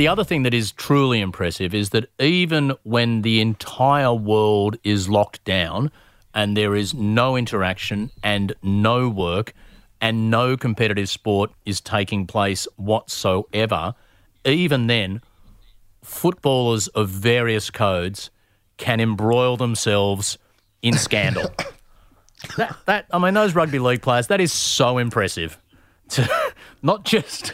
The 0.00 0.08
other 0.08 0.24
thing 0.24 0.44
that 0.44 0.54
is 0.54 0.72
truly 0.72 1.20
impressive 1.20 1.74
is 1.74 1.90
that 1.90 2.08
even 2.18 2.72
when 2.84 3.20
the 3.20 3.38
entire 3.38 4.14
world 4.14 4.78
is 4.82 5.10
locked 5.10 5.44
down 5.44 5.90
and 6.32 6.56
there 6.56 6.74
is 6.74 6.94
no 6.94 7.36
interaction 7.36 8.10
and 8.22 8.54
no 8.62 9.10
work 9.10 9.52
and 10.00 10.30
no 10.30 10.56
competitive 10.56 11.10
sport 11.10 11.50
is 11.66 11.82
taking 11.82 12.26
place 12.26 12.66
whatsoever, 12.76 13.94
even 14.46 14.86
then, 14.86 15.20
footballers 16.02 16.88
of 16.88 17.10
various 17.10 17.68
codes 17.68 18.30
can 18.78 19.00
embroil 19.00 19.58
themselves 19.58 20.38
in 20.80 20.94
scandal. 20.94 21.52
that, 22.56 22.74
that, 22.86 23.04
I 23.10 23.18
mean, 23.18 23.34
those 23.34 23.54
rugby 23.54 23.78
league 23.78 24.00
players, 24.00 24.28
that 24.28 24.40
is 24.40 24.50
so 24.50 24.96
impressive. 24.96 25.58
To 26.12 26.26
not 26.82 27.04
just 27.04 27.52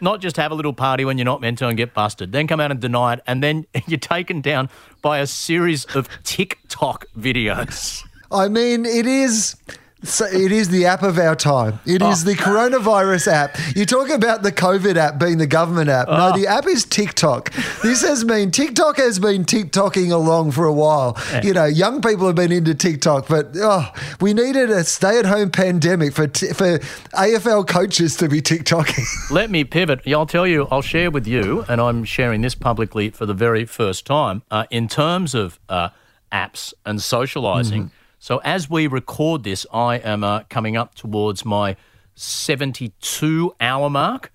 not 0.00 0.20
just 0.20 0.36
have 0.36 0.52
a 0.52 0.54
little 0.54 0.72
party 0.72 1.04
when 1.04 1.18
you're 1.18 1.24
not 1.24 1.40
meant 1.40 1.58
to 1.58 1.68
and 1.68 1.76
get 1.76 1.94
busted, 1.94 2.32
then 2.32 2.46
come 2.46 2.60
out 2.60 2.70
and 2.70 2.80
deny 2.80 3.14
it, 3.14 3.20
and 3.26 3.42
then 3.42 3.66
you're 3.86 3.98
taken 3.98 4.40
down 4.40 4.68
by 5.02 5.18
a 5.18 5.26
series 5.26 5.84
of 5.96 6.08
TikTok 6.24 7.06
videos. 7.18 8.04
I 8.30 8.48
mean, 8.48 8.84
it 8.84 9.06
is 9.06 9.56
So 10.04 10.26
it 10.26 10.52
is 10.52 10.68
the 10.68 10.86
app 10.86 11.02
of 11.02 11.18
our 11.18 11.34
time. 11.34 11.80
It 11.84 12.02
is 12.02 12.22
Oh. 12.22 12.30
the 12.30 12.34
coronavirus 12.36 13.26
app. 13.32 13.56
You 13.74 13.84
talk 13.84 14.10
about 14.10 14.44
the 14.44 14.52
COVID 14.52 14.96
app 14.96 15.18
being 15.18 15.38
the 15.38 15.46
government 15.46 15.90
app. 15.90 16.06
No, 16.06 16.30
Oh. 16.32 16.38
the 16.38 16.46
app 16.46 16.68
is 16.68 16.84
TikTok. 16.84 17.52
This 17.82 18.02
has 18.02 18.22
been 18.22 18.52
TikTok 18.52 18.96
has 18.98 19.18
been 19.18 19.44
TikToking 19.44 20.12
along 20.12 20.52
for 20.52 20.66
a 20.66 20.72
while. 20.72 21.16
You 21.42 21.52
know, 21.52 21.64
young 21.64 22.00
people 22.00 22.26
have 22.26 22.36
been 22.36 22.52
into 22.52 22.74
TikTok, 22.76 23.26
but 23.26 23.48
oh, 23.56 23.90
we 24.20 24.34
needed 24.34 24.70
a 24.70 24.84
stay-at-home 24.84 25.50
pandemic 25.50 26.14
for 26.14 26.28
t- 26.28 26.52
for 26.52 26.78
AFL 27.14 27.64
coaches 27.66 28.14
to 28.18 28.28
be 28.28 28.40
TikToking. 28.40 29.04
Let 29.32 29.50
me 29.50 29.64
pivot. 29.64 30.02
Yeah, 30.04 30.18
I'll 30.18 30.26
tell 30.26 30.46
you, 30.46 30.68
I'll 30.70 30.80
share 30.82 31.10
with 31.10 31.26
you, 31.26 31.64
and 31.68 31.80
I'm 31.80 32.04
sharing 32.04 32.40
this 32.42 32.54
publicly 32.54 33.10
for 33.10 33.26
the 33.26 33.34
very 33.34 33.64
first 33.64 34.06
time, 34.06 34.42
uh, 34.50 34.64
in 34.70 34.86
terms 34.86 35.34
of 35.34 35.58
uh, 35.68 35.88
apps 36.32 36.72
and 36.86 37.02
socializing. 37.02 37.90
So, 38.18 38.38
as 38.38 38.68
we 38.68 38.86
record 38.86 39.44
this, 39.44 39.66
I 39.72 39.96
am 39.96 40.24
uh, 40.24 40.42
coming 40.50 40.76
up 40.76 40.94
towards 40.94 41.44
my 41.44 41.76
72 42.14 43.54
hour 43.60 43.88
mark 43.88 44.32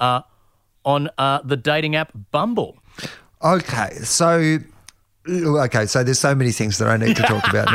uh, 0.00 0.22
on 0.84 1.10
uh, 1.18 1.40
the 1.44 1.56
dating 1.56 1.94
app 1.94 2.12
Bumble. 2.30 2.78
Okay, 3.42 3.90
so 4.02 4.58
okay, 5.28 5.86
so 5.86 6.02
there's 6.02 6.18
so 6.18 6.34
many 6.34 6.52
things 6.52 6.78
that 6.78 6.88
I 6.88 6.96
need 6.96 7.16
to 7.16 7.22
talk 7.22 7.46
about 7.48 7.66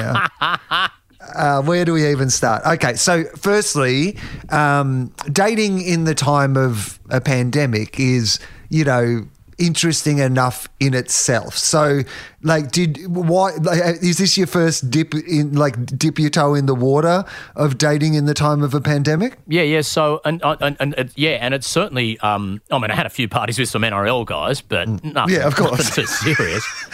now. 0.42 0.88
Uh, 1.36 1.62
where 1.62 1.86
do 1.86 1.94
we 1.94 2.06
even 2.12 2.30
start? 2.30 2.62
Okay, 2.66 2.96
so 2.96 3.24
firstly, 3.38 4.18
um, 4.50 5.14
dating 5.32 5.82
in 5.82 6.04
the 6.04 6.14
time 6.14 6.58
of 6.58 7.00
a 7.10 7.22
pandemic 7.22 7.98
is, 7.98 8.40
you 8.70 8.84
know, 8.84 9.26
interesting 9.66 10.18
enough 10.20 10.68
in 10.80 10.94
itself. 10.94 11.58
So, 11.58 12.02
like, 12.42 12.72
did 12.72 13.00
why 13.08 13.52
like, 13.62 13.80
is 14.04 14.18
this 14.18 14.38
your 14.38 14.48
first 14.48 14.92
dip 14.92 15.14
in, 15.16 15.54
like, 15.54 15.86
dip 15.98 16.20
your 16.20 16.30
toe 16.30 16.54
in 16.54 16.66
the 16.66 16.76
water 16.76 17.24
of 17.56 17.78
dating 17.78 18.16
in 18.16 18.26
the 18.26 18.34
time 18.34 18.62
of 18.62 18.74
a 18.74 18.82
pandemic? 18.82 19.38
Yeah, 19.48 19.62
yeah. 19.62 19.82
So, 19.82 20.20
and 20.26 20.42
and, 20.44 20.76
and, 20.80 20.94
and 20.96 21.12
yeah, 21.16 21.38
and 21.42 21.54
it's 21.54 21.68
certainly. 21.68 22.20
Um, 22.20 22.62
I 22.72 22.78
mean, 22.80 22.92
I 22.92 22.96
had 22.96 23.06
a 23.06 23.10
few 23.10 23.28
parties 23.30 23.58
with 23.58 23.70
some 23.70 23.82
NRL 23.84 24.26
guys, 24.26 24.62
but 24.62 24.88
nothing, 24.88 25.14
Mm. 25.14 25.30
Yeah, 25.30 25.48
of 25.48 25.56
course. 25.56 25.80
nothing 25.98 26.04
too 26.04 26.36
serious. 26.36 26.66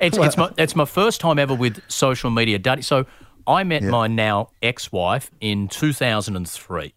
it's 0.00 0.16
it's 0.16 0.36
my 0.36 0.50
it's 0.56 0.74
my 0.74 0.84
first 0.86 1.20
time 1.20 1.38
ever 1.38 1.54
with 1.54 1.82
social 1.88 2.30
media 2.30 2.58
dating. 2.58 2.82
So, 2.82 3.06
I 3.46 3.62
met 3.64 3.82
my 3.82 4.06
now 4.06 4.48
ex-wife 4.62 5.30
in 5.40 5.68
2003, 5.68 6.94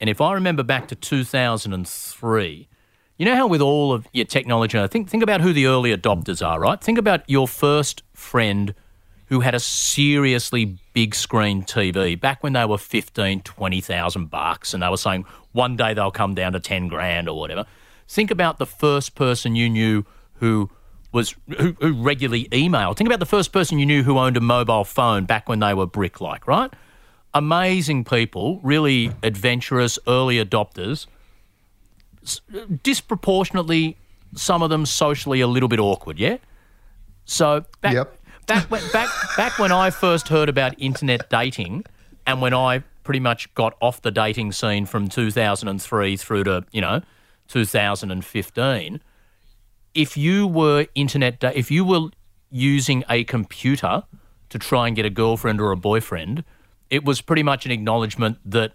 and 0.00 0.10
if 0.10 0.20
I 0.20 0.32
remember 0.32 0.62
back 0.62 0.88
to 0.88 0.94
2003. 0.96 2.68
You 3.22 3.26
know 3.26 3.36
how 3.36 3.46
with 3.46 3.60
all 3.60 3.92
of 3.92 4.08
your 4.12 4.24
technology, 4.24 4.84
think 4.88 5.08
think 5.08 5.22
about 5.22 5.40
who 5.42 5.52
the 5.52 5.66
early 5.66 5.96
adopters 5.96 6.44
are, 6.44 6.58
right? 6.58 6.80
Think 6.80 6.98
about 6.98 7.22
your 7.30 7.46
first 7.46 8.02
friend 8.12 8.74
who 9.26 9.38
had 9.38 9.54
a 9.54 9.60
seriously 9.60 10.76
big 10.92 11.14
screen 11.14 11.62
TV 11.62 12.18
back 12.18 12.42
when 12.42 12.52
they 12.54 12.64
were 12.64 12.78
15, 12.78 13.42
20,000 13.42 14.28
bucks 14.28 14.74
and 14.74 14.82
they 14.82 14.88
were 14.88 14.96
saying 14.96 15.24
one 15.52 15.76
day 15.76 15.94
they'll 15.94 16.10
come 16.10 16.34
down 16.34 16.52
to 16.54 16.58
10 16.58 16.88
grand 16.88 17.28
or 17.28 17.38
whatever. 17.38 17.64
Think 18.08 18.32
about 18.32 18.58
the 18.58 18.66
first 18.66 19.14
person 19.14 19.54
you 19.54 19.70
knew 19.70 20.04
who 20.40 20.68
was 21.12 21.36
who, 21.60 21.76
who 21.80 21.92
regularly 21.92 22.46
emailed. 22.46 22.96
Think 22.96 23.06
about 23.06 23.20
the 23.20 23.24
first 23.24 23.52
person 23.52 23.78
you 23.78 23.86
knew 23.86 24.02
who 24.02 24.18
owned 24.18 24.36
a 24.36 24.40
mobile 24.40 24.82
phone 24.82 25.26
back 25.26 25.48
when 25.48 25.60
they 25.60 25.74
were 25.74 25.86
brick 25.86 26.20
like, 26.20 26.48
right? 26.48 26.72
Amazing 27.34 28.02
people, 28.02 28.58
really 28.64 29.12
adventurous 29.22 29.96
early 30.08 30.44
adopters 30.44 31.06
disproportionately 32.82 33.96
some 34.34 34.62
of 34.62 34.70
them 34.70 34.86
socially 34.86 35.40
a 35.40 35.46
little 35.46 35.68
bit 35.68 35.78
awkward, 35.78 36.18
yeah? 36.18 36.36
So 37.24 37.64
back 37.80 37.94
Yep. 37.94 38.18
back 38.46 38.70
when 38.70 38.82
back 38.92 39.08
back 39.36 39.58
when 39.58 39.72
I 39.72 39.90
first 39.90 40.28
heard 40.28 40.48
about 40.48 40.74
internet 40.78 41.28
dating 41.30 41.84
and 42.26 42.40
when 42.40 42.54
I 42.54 42.82
pretty 43.04 43.20
much 43.20 43.52
got 43.54 43.74
off 43.80 44.00
the 44.02 44.10
dating 44.10 44.52
scene 44.52 44.86
from 44.86 45.08
2003 45.08 46.16
through 46.16 46.44
to, 46.44 46.64
you 46.72 46.80
know, 46.80 47.00
2015, 47.48 49.00
if 49.94 50.16
you 50.16 50.46
were 50.46 50.86
internet 50.94 51.40
da- 51.40 51.52
if 51.54 51.70
you 51.70 51.84
were 51.84 52.08
using 52.50 53.04
a 53.10 53.24
computer 53.24 54.02
to 54.48 54.58
try 54.58 54.86
and 54.86 54.96
get 54.96 55.04
a 55.04 55.10
girlfriend 55.10 55.60
or 55.60 55.72
a 55.72 55.76
boyfriend, 55.76 56.44
it 56.90 57.04
was 57.04 57.20
pretty 57.20 57.42
much 57.42 57.66
an 57.66 57.72
acknowledgement 57.72 58.38
that 58.44 58.72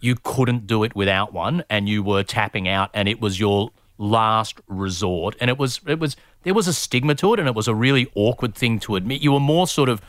you 0.00 0.16
couldn't 0.22 0.66
do 0.66 0.84
it 0.84 0.94
without 0.94 1.32
one 1.32 1.64
and 1.68 1.88
you 1.88 2.02
were 2.02 2.22
tapping 2.22 2.68
out 2.68 2.90
and 2.94 3.08
it 3.08 3.20
was 3.20 3.40
your 3.40 3.70
last 3.98 4.60
resort. 4.68 5.36
And 5.40 5.50
it 5.50 5.58
was 5.58 5.80
it 5.86 5.98
was 5.98 6.16
there 6.44 6.54
was 6.54 6.68
a 6.68 6.72
stigma 6.72 7.14
to 7.16 7.34
it 7.34 7.40
and 7.40 7.48
it 7.48 7.54
was 7.54 7.68
a 7.68 7.74
really 7.74 8.10
awkward 8.14 8.54
thing 8.54 8.78
to 8.80 8.96
admit. 8.96 9.20
You 9.20 9.32
were 9.32 9.40
more 9.40 9.66
sort 9.66 9.88
of 9.88 10.00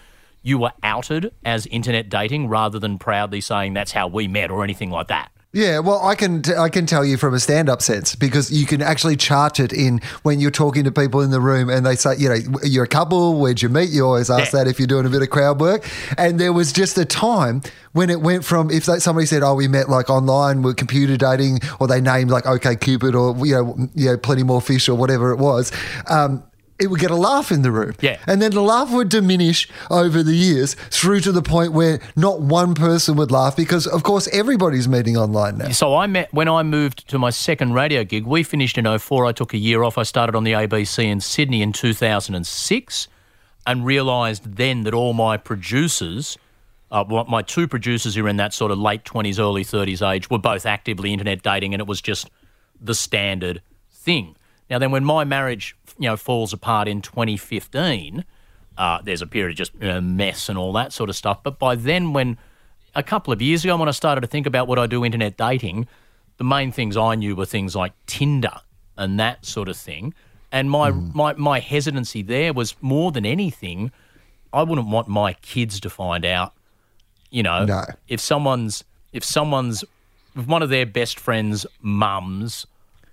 you 0.42 0.58
were 0.58 0.72
outed 0.84 1.34
as 1.44 1.66
internet 1.68 2.10
dating 2.10 2.48
rather 2.48 2.80
than 2.80 2.98
proudly 2.98 3.42
saying 3.42 3.74
that's 3.74 3.92
how 3.92 4.08
we 4.08 4.28
met 4.28 4.52
or 4.52 4.64
anything 4.64 4.90
like 4.90 5.08
that 5.08 5.32
Yeah, 5.52 5.80
well, 5.80 6.06
I 6.06 6.14
can 6.14 6.44
t- 6.44 6.54
I 6.54 6.70
can 6.70 6.86
tell 6.86 7.04
you 7.04 7.18
from 7.18 7.34
a 7.34 7.40
stand 7.40 7.70
up 7.70 7.82
sense 7.82 8.14
because 8.16 8.52
you 8.52 8.68
can 8.68 8.84
actually 8.84 9.16
chart 9.16 9.60
it 9.60 9.74
in 9.74 10.00
when 10.22 10.40
you're 10.40 10.52
talking 10.52 10.84
to 10.84 10.92
people 10.92 11.22
in 11.22 11.32
the 11.32 11.42
room 11.42 11.70
and 11.72 11.84
they 11.84 11.96
say, 11.96 12.16
you 12.18 12.30
know, 12.30 12.36
you're 12.64 12.84
a 12.84 12.88
couple, 12.88 13.40
where'd 13.40 13.60
you 13.60 13.68
meet? 13.68 13.90
You 13.90 14.06
always 14.06 14.30
ask 14.30 14.54
Yeah. 14.54 14.60
that 14.64 14.68
if 14.70 14.78
you're 14.80 14.86
doing 14.88 15.08
a 15.08 15.10
bit 15.10 15.24
of 15.24 15.32
crowd 15.32 15.60
work. 15.60 15.90
And 16.20 16.40
there 16.40 16.54
was 16.54 16.72
just 16.72 17.00
a 17.00 17.06
time 17.06 17.64
when 17.94 18.12
it 18.12 18.22
went 18.22 18.46
from 18.46 18.70
if 18.70 18.86
they- 18.86 19.00
somebody 19.00 19.26
said, 19.26 19.42
oh, 19.42 19.56
we 19.56 19.68
met 19.68 19.90
like 19.90 20.08
online 20.12 20.62
with 20.62 20.78
computer 20.78 21.18
dating, 21.18 21.62
or 21.80 21.88
they 21.88 22.00
named 22.00 22.30
like 22.30 22.46
OK 22.46 22.76
Cupid 22.76 23.16
or 23.16 23.36
you 23.44 23.56
know, 23.56 23.90
you 23.96 24.06
know, 24.12 24.18
plenty 24.18 24.44
more 24.44 24.62
fish 24.62 24.88
or 24.88 24.94
whatever 24.96 25.32
it 25.32 25.38
was. 25.40 25.72
Um, 26.08 26.44
it 26.80 26.88
would 26.88 27.00
get 27.00 27.12
a 27.12 27.16
laugh 27.16 27.52
in 27.52 27.62
the 27.62 27.72
room. 27.72 27.94
Yeah. 28.00 28.20
And 28.26 28.42
then 28.42 28.52
the 28.52 28.62
laugh 28.62 28.92
would 28.92 29.10
diminish 29.10 29.68
over 29.92 30.24
the 30.24 30.34
years 30.34 30.76
through 30.90 31.20
to 31.22 31.32
the 31.32 31.42
point 31.42 31.74
where 31.74 32.00
not 32.16 32.42
one 32.42 32.74
person 32.74 33.18
would 33.18 33.32
laugh 33.32 33.56
because, 33.56 33.86
of 33.86 34.04
course, 34.04 34.30
everybody's 34.32 34.88
meeting 34.88 35.18
online 35.18 35.58
now. 35.58 35.72
So 35.72 35.96
I 35.96 36.08
met 36.08 36.34
when 36.34 36.48
I 36.48 36.64
moved 36.64 37.08
to 37.10 37.20
my 37.20 37.32
second 37.32 37.74
radio 37.74 38.04
gig. 38.04 38.26
We 38.26 38.44
finished 38.44 38.78
in 38.78 38.98
04. 38.98 39.26
I 39.26 39.34
took 39.34 39.54
a 39.54 39.58
year 39.58 39.84
off. 39.84 39.98
I 39.98 40.04
started 40.04 40.36
on 40.36 40.46
the 40.46 40.54
ABC 40.54 41.04
in 41.04 41.20
Sydney 41.20 41.62
in 41.62 41.74
2006 41.74 43.08
and 43.68 43.86
realised 43.86 44.56
then 44.56 44.84
that 44.84 44.94
all 44.94 45.14
my 45.14 45.36
producers, 45.36 46.38
uh, 46.92 47.04
my 47.28 47.42
two 47.42 47.68
producers 47.68 48.16
who 48.16 48.26
are 48.26 48.30
in 48.30 48.38
that 48.38 48.54
sort 48.54 48.72
of 48.72 48.80
late 48.80 49.04
20s, 49.04 49.38
early 49.38 49.66
30s 49.66 50.08
age, 50.10 50.30
were 50.30 50.40
both 50.40 50.66
actively 50.66 51.12
internet 51.12 51.44
dating 51.44 51.74
and 51.74 51.82
it 51.82 51.88
was 51.88 52.02
just 52.02 52.30
the 52.80 52.96
standard 52.96 53.62
thing. 53.92 54.36
Now, 54.70 54.78
then 54.78 54.92
when 54.92 55.04
my 55.04 55.24
marriage, 55.24 55.76
you 56.00 56.08
know, 56.10 56.18
falls 56.18 56.54
apart 56.54 56.88
in 56.88 57.02
2015, 57.02 58.26
uh, 58.78 59.02
there's 59.04 59.22
a 59.22 59.28
period 59.28 59.52
of 59.52 59.58
just 59.58 59.74
you 59.76 59.88
know, 59.88 60.02
mess 60.02 60.50
and 60.50 60.58
all 60.58 60.74
that 60.74 60.94
sort 60.94 61.10
of 61.10 61.16
stuff. 61.16 61.44
But 61.44 61.60
by 61.60 61.76
then, 61.76 62.14
when 62.14 62.38
a 62.96 63.04
couple 63.04 63.32
of 63.34 63.42
years 63.42 63.64
ago, 63.64 63.76
when 63.78 63.88
I 63.88 63.92
started 63.92 64.22
to 64.22 64.28
think 64.28 64.48
about 64.48 64.68
what 64.68 64.80
I 64.80 64.88
do 64.88 65.04
internet 65.06 65.38
dating, 65.38 65.88
the 66.38 66.44
main 66.46 66.72
things 66.72 66.96
I 66.98 67.16
knew 67.16 67.36
were 67.36 67.46
things 67.46 67.76
like 67.76 67.92
Tinder 68.08 68.62
and 68.98 69.20
that 69.20 69.46
sort 69.46 69.68
of 69.70 69.78
thing. 69.78 70.14
And 70.52 70.72
my, 70.72 70.90
my, 70.92 71.34
my 71.34 71.60
hesitancy 71.60 72.24
there 72.24 72.54
was 72.54 72.76
more 72.82 73.12
than 73.12 73.26
anything, 73.26 73.92
I 74.52 74.64
wouldn't 74.64 74.88
want 74.88 75.08
my 75.08 75.34
kids 75.34 75.80
to 75.82 75.90
find 75.90 76.26
out, 76.26 76.54
you 77.30 77.44
know, 77.44 77.66
No. 77.66 77.84
if 78.08 78.20
someone's 78.20 78.84
if 79.12 79.24
someone's 79.24 79.84
if 80.36 80.48
one 80.48 80.64
of 80.64 80.70
their 80.70 80.86
best 80.86 81.20
friends' 81.20 81.66
mums 81.82 82.66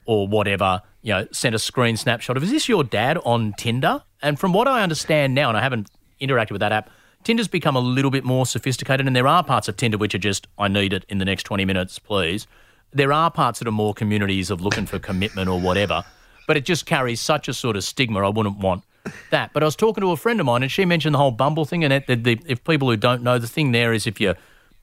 or 0.06 0.26
whatever, 0.26 0.82
you 1.02 1.12
know, 1.12 1.26
sent 1.32 1.54
a 1.54 1.58
screen 1.58 1.96
snapshot 1.96 2.36
of 2.36 2.42
is 2.42 2.50
this 2.50 2.68
your 2.68 2.84
dad 2.84 3.18
on 3.24 3.52
Tinder? 3.58 4.02
And 4.22 4.38
from 4.38 4.52
what 4.52 4.66
I 4.66 4.82
understand 4.82 5.34
now, 5.34 5.48
and 5.48 5.58
I 5.58 5.62
haven't 5.62 5.90
interacted 6.20 6.52
with 6.52 6.60
that 6.60 6.72
app, 6.72 6.90
Tinder's 7.24 7.48
become 7.48 7.76
a 7.76 7.80
little 7.80 8.10
bit 8.10 8.24
more 8.24 8.46
sophisticated, 8.46 9.06
and 9.06 9.14
there 9.14 9.26
are 9.26 9.42
parts 9.42 9.68
of 9.68 9.76
Tinder 9.76 9.98
which 9.98 10.14
are 10.14 10.18
just 10.18 10.46
I 10.58 10.68
need 10.68 10.92
it 10.92 11.04
in 11.08 11.18
the 11.18 11.24
next 11.24 11.42
twenty 11.42 11.64
minutes, 11.64 11.98
please. 11.98 12.46
There 12.92 13.12
are 13.12 13.30
parts 13.30 13.58
that 13.58 13.68
are 13.68 13.72
more 13.72 13.92
communities 13.92 14.50
of 14.50 14.60
looking 14.60 14.86
for 14.86 14.98
commitment 14.98 15.48
or 15.48 15.60
whatever, 15.60 16.04
but 16.46 16.56
it 16.56 16.64
just 16.64 16.86
carries 16.86 17.20
such 17.20 17.48
a 17.48 17.52
sort 17.52 17.76
of 17.76 17.84
stigma. 17.84 18.24
I 18.24 18.28
wouldn't 18.30 18.58
want 18.58 18.84
that. 19.30 19.52
But 19.52 19.62
I 19.62 19.66
was 19.66 19.76
talking 19.76 20.02
to 20.02 20.12
a 20.12 20.16
friend 20.16 20.40
of 20.40 20.46
mine, 20.46 20.62
and 20.62 20.70
she 20.70 20.84
mentioned 20.84 21.14
the 21.14 21.18
whole 21.18 21.30
Bumble 21.30 21.64
thing. 21.64 21.84
And 21.84 21.92
it, 21.92 22.06
the, 22.06 22.14
the, 22.14 22.40
if 22.46 22.62
people 22.64 22.88
who 22.88 22.96
don't 22.96 23.22
know, 23.22 23.38
the 23.38 23.48
thing 23.48 23.72
there 23.72 23.92
is 23.92 24.06
if 24.06 24.20
you 24.20 24.34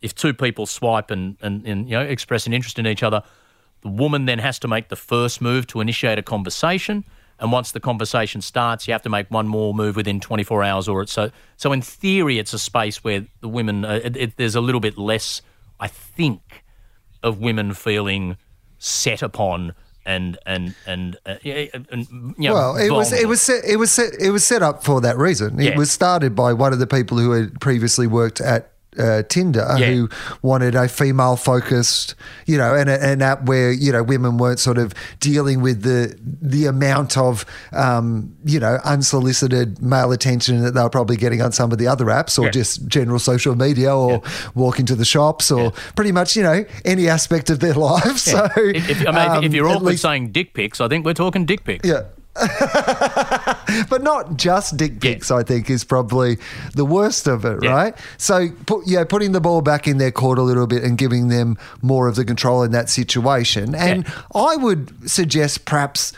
if 0.02 0.14
two 0.14 0.34
people 0.34 0.66
swipe 0.66 1.10
and, 1.12 1.38
and, 1.42 1.66
and 1.66 1.90
you 1.90 1.98
know 1.98 2.02
express 2.02 2.46
an 2.46 2.54
interest 2.54 2.78
in 2.78 2.86
each 2.86 3.04
other, 3.04 3.24
the 3.84 3.90
woman 3.90 4.26
then 4.26 4.40
has 4.40 4.58
to 4.60 4.68
make 4.68 4.90
the 4.90 4.96
first 4.96 5.42
move 5.42 5.68
to 5.68 5.82
initiate 5.82 6.18
a 6.18 6.24
conversation. 6.24 7.04
And 7.40 7.52
once 7.52 7.72
the 7.72 7.80
conversation 7.80 8.42
starts, 8.42 8.88
you 8.88 8.94
have 8.94 9.02
to 9.04 9.10
make 9.10 9.30
one 9.30 9.48
more 9.48 9.74
move 9.74 9.96
within 9.96 10.20
24 10.20 10.64
hours, 10.64 10.88
or 10.88 11.02
it's 11.02 11.12
so. 11.12 11.30
So 11.58 11.72
in 11.74 11.82
theory, 11.82 12.40
it's 12.40 12.54
a 12.54 12.60
space 12.60 13.04
where 13.04 13.26
the 13.42 13.50
women 13.50 13.84
uh, 13.86 14.00
it, 14.04 14.16
it, 14.18 14.38
there's 14.38 14.56
a 14.56 14.62
little 14.62 14.80
bit 14.80 14.98
less, 14.98 15.42
I 15.80 15.88
think, 15.88 16.64
of 17.22 17.40
women 17.40 17.74
feeling 17.74 18.38
set 18.78 19.22
upon 19.22 19.74
and 20.06 20.38
and 20.46 20.76
and, 20.86 21.18
uh, 21.26 21.36
yeah, 21.44 21.66
and 21.90 22.08
you 22.38 22.50
know, 22.50 22.54
Well, 22.54 22.78
it 22.78 22.92
was 22.92 23.12
it 23.14 23.28
was 23.28 23.42
set, 23.42 23.64
it 23.66 23.78
was 23.78 23.92
set, 23.92 24.14
it 24.20 24.32
was 24.32 24.44
set 24.46 24.62
up 24.62 24.84
for 24.84 25.02
that 25.02 25.18
reason. 25.18 25.60
It 25.60 25.66
Yeah. 25.66 25.78
was 25.78 25.92
started 25.92 26.36
by 26.36 26.54
one 26.54 26.72
of 26.74 26.80
the 26.80 26.88
people 26.88 27.18
who 27.18 27.32
had 27.32 27.60
previously 27.62 28.06
worked 28.06 28.42
at 28.42 28.73
uh, 29.00 29.24
Tinder 29.30 29.66
Yeah. 29.78 29.92
who 29.92 30.10
wanted 30.42 30.76
a 30.76 30.88
female 30.88 31.36
focused, 31.36 32.16
you 32.46 32.58
know, 32.58 32.76
and 32.76 32.90
an 32.90 33.22
app 33.22 33.44
where 33.46 33.72
you 33.72 33.92
know 33.92 34.04
women 34.04 34.38
weren't 34.38 34.60
sort 34.60 34.78
of 34.78 34.94
dealing 35.20 35.62
with 35.62 35.84
the 35.84 36.18
the 36.42 36.66
amount 36.66 37.18
of 37.18 37.46
um, 37.72 38.36
you 38.46 38.60
know 38.60 38.80
unsolicited 38.86 39.82
male 39.82 40.12
attention 40.12 40.62
that 40.64 40.74
they 40.74 40.82
were 40.82 40.90
probably 40.90 41.18
getting 41.18 41.42
on 41.42 41.52
some 41.52 41.72
of 41.72 41.78
the 41.78 41.88
other 41.88 42.06
apps 42.06 42.38
or 42.40 42.46
Yeah. 42.46 42.52
just 42.52 42.88
general 42.88 43.20
social 43.20 43.56
media 43.56 43.96
or 43.96 44.22
walking 44.56 44.86
to 44.88 44.96
the 44.96 45.06
shops 45.06 45.52
or 45.52 45.72
pretty 45.96 46.12
much 46.12 46.36
you 46.36 46.44
know 46.44 46.66
any 46.86 47.08
aspect 47.10 47.50
of 47.50 47.60
their 47.60 47.74
life. 47.90 48.18
So 48.18 48.48
if, 48.58 48.90
if, 48.90 49.08
I 49.08 49.12
mean, 49.12 49.38
if- 49.38 49.44
if 49.44 49.50
um, 49.50 49.56
you're 49.56 49.68
awkward 49.70 49.84
least- 49.92 50.02
saying 50.04 50.32
dick 50.32 50.54
pics, 50.54 50.80
I 50.82 50.88
think 50.88 51.06
we're 51.06 51.14
talking 51.14 51.46
dick 51.46 51.64
pics. 51.64 51.88
yeah. 51.88 52.04
but 53.90 54.02
not 54.02 54.38
just 54.38 54.78
dick 54.78 55.00
pics, 55.00 55.32
I 55.32 55.44
think, 55.44 55.70
is 55.70 55.84
probably 55.84 56.38
the 56.74 56.86
worst 56.86 57.28
of 57.28 57.46
it, 57.46 57.60
Yeah. 57.64 57.72
right? 57.72 57.98
So, 58.18 58.50
put, 58.66 58.88
yeah, 58.88 59.04
putting 59.04 59.32
the 59.32 59.42
ball 59.42 59.62
back 59.62 59.88
in 59.88 59.98
their 59.98 60.12
court 60.12 60.38
a 60.40 60.42
little 60.44 60.68
bit 60.68 60.84
and 60.84 60.98
giving 60.98 61.28
them 61.30 61.58
more 61.82 62.08
of 62.08 62.16
the 62.16 62.26
control 62.26 62.64
in 62.64 62.72
that 62.72 62.90
situation. 62.90 63.76
And 63.76 64.06
I 64.34 64.56
would 64.56 65.10
suggest 65.10 65.66
perhaps, 65.66 66.14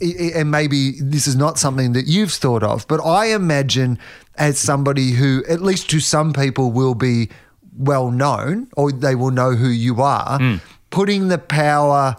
and 0.00 0.50
maybe 0.50 1.00
this 1.00 1.26
is 1.26 1.36
not 1.36 1.58
something 1.58 1.92
that 1.92 2.06
you've 2.06 2.32
thought 2.32 2.62
of, 2.62 2.86
but 2.88 3.00
I 3.04 3.26
imagine 3.26 3.98
as 4.36 4.58
somebody 4.58 5.12
who, 5.12 5.44
at 5.48 5.62
least 5.62 5.88
to 5.90 6.00
some 6.00 6.32
people, 6.32 6.72
will 6.72 6.94
be 6.96 7.30
well 7.76 8.10
known 8.10 8.68
or 8.76 8.90
they 8.92 9.14
will 9.14 9.30
know 9.30 9.52
who 9.52 9.68
you 9.68 10.00
are, 10.02 10.38
Hmm. 10.38 10.54
putting 10.90 11.28
the 11.28 11.38
power 11.38 12.16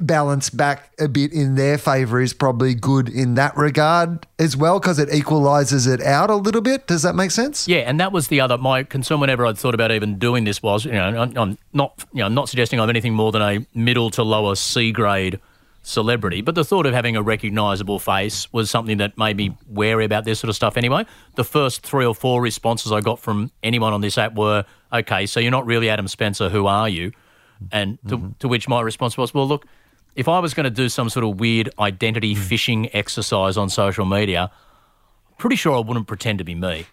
balance 0.00 0.48
back 0.48 0.92
a 1.00 1.08
bit 1.08 1.32
in 1.32 1.56
their 1.56 1.76
favor 1.76 2.20
is 2.20 2.32
probably 2.32 2.74
good 2.74 3.08
in 3.08 3.34
that 3.34 3.56
regard 3.56 4.26
as 4.38 4.56
well 4.56 4.78
because 4.78 4.98
it 4.98 5.12
equalizes 5.12 5.86
it 5.86 6.00
out 6.00 6.30
a 6.30 6.36
little 6.36 6.60
bit. 6.60 6.86
Does 6.86 7.02
that 7.02 7.14
make 7.14 7.32
sense? 7.32 7.66
Yeah, 7.66 7.78
and 7.78 7.98
that 7.98 8.12
was 8.12 8.28
the 8.28 8.40
other 8.40 8.56
my 8.56 8.84
concern 8.84 9.18
whenever 9.18 9.44
I'd 9.44 9.58
thought 9.58 9.74
about 9.74 9.90
even 9.90 10.18
doing 10.18 10.44
this 10.44 10.62
was, 10.62 10.84
you 10.84 10.92
know, 10.92 11.22
I'm, 11.22 11.36
I'm 11.36 11.58
not, 11.72 12.04
you 12.12 12.20
know, 12.20 12.26
I'm 12.26 12.34
not 12.34 12.48
suggesting 12.48 12.78
I'm 12.78 12.90
anything 12.90 13.14
more 13.14 13.32
than 13.32 13.42
a 13.42 13.66
middle 13.74 14.10
to 14.10 14.22
lower 14.22 14.54
C 14.54 14.92
grade 14.92 15.40
celebrity, 15.82 16.42
but 16.42 16.54
the 16.54 16.64
thought 16.64 16.86
of 16.86 16.94
having 16.94 17.16
a 17.16 17.22
recognisable 17.22 17.98
face 17.98 18.52
was 18.52 18.70
something 18.70 18.98
that 18.98 19.18
made 19.18 19.36
me 19.36 19.56
wary 19.68 20.04
about 20.04 20.24
this 20.24 20.38
sort 20.38 20.48
of 20.48 20.54
stuff. 20.54 20.76
Anyway, 20.76 21.04
the 21.34 21.44
first 21.44 21.82
three 21.82 22.06
or 22.06 22.14
four 22.14 22.40
responses 22.40 22.92
I 22.92 23.00
got 23.00 23.18
from 23.18 23.50
anyone 23.64 23.92
on 23.92 24.00
this 24.00 24.16
app 24.16 24.34
were, 24.34 24.64
"Okay, 24.92 25.26
so 25.26 25.40
you're 25.40 25.50
not 25.50 25.66
really 25.66 25.88
Adam 25.88 26.06
Spencer. 26.06 26.50
Who 26.50 26.68
are 26.68 26.88
you?" 26.88 27.10
And 27.70 27.98
to, 28.08 28.18
mm-hmm. 28.18 28.28
to 28.38 28.48
which 28.48 28.68
my 28.68 28.80
response 28.80 29.16
was, 29.16 29.34
"Well, 29.34 29.46
look." 29.46 29.66
If 30.14 30.28
I 30.28 30.40
was 30.40 30.52
going 30.52 30.64
to 30.64 30.70
do 30.70 30.90
some 30.90 31.08
sort 31.08 31.24
of 31.24 31.40
weird 31.40 31.70
identity 31.78 32.34
mm. 32.34 32.38
phishing 32.38 32.90
exercise 32.92 33.56
on 33.56 33.70
social 33.70 34.04
media, 34.04 34.50
pretty 35.38 35.56
sure 35.56 35.74
I 35.74 35.80
wouldn't 35.80 36.06
pretend 36.06 36.36
to 36.38 36.44
be 36.44 36.54
me. 36.54 36.84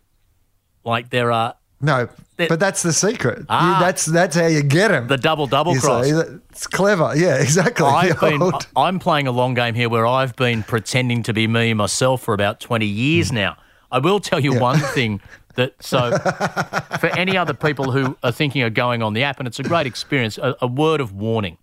Like 0.83 1.09
there 1.09 1.31
are 1.31 1.55
No, 1.81 2.09
but 2.37 2.59
that's 2.59 2.81
the 2.81 2.93
secret. 2.93 3.39
You- 3.39 3.45
Ah. 3.49 3.77
that's 3.79 4.05
that's 4.05 4.35
how 4.35 4.47
you 4.47 4.63
get 4.63 4.91
him. 4.91 5.07
the 5.07 5.17
double 5.17 5.47
double 5.47 5.75
cross. 5.75 6.07
It's 6.49 6.65
clever. 6.65 7.13
Yeah, 7.15 7.35
exactly. 7.41 7.85
I've 7.85 8.19
been, 8.19 8.51
I'm 8.75 8.99
playing 8.99 9.27
a 9.27 9.31
long 9.31 9.53
game 9.53 9.75
here 9.75 9.89
where 9.89 10.07
I've 10.07 10.35
been 10.35 10.63
pretending 10.63 11.23
to 11.23 11.33
be 11.33 11.47
me 11.47 11.73
myself 11.73 12.21
for 12.23 12.33
about 12.33 12.59
20 12.59 12.85
years 12.85 13.31
mm. 13.31 13.35
now. 13.35 13.57
I 13.91 13.99
will 13.99 14.19
tell 14.19 14.39
you 14.39 14.59
one 14.59 14.79
thing 14.95 15.21
that, 15.59 15.81
so 15.83 16.17
for 16.99 17.07
any 17.17 17.37
other 17.37 17.53
people 17.53 17.91
who 17.91 18.17
are 18.23 18.31
thinking 18.31 18.61
of 18.63 18.73
going 18.73 19.01
on 19.03 19.13
the 19.13 19.23
app, 19.23 19.39
and 19.39 19.47
it's 19.47 19.59
a 19.59 19.63
great 19.63 19.87
experience, 19.87 20.37
a, 20.37 20.55
a 20.61 20.67
word 20.67 20.99
of 21.01 21.13
warning. 21.13 21.57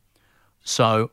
So 0.64 1.10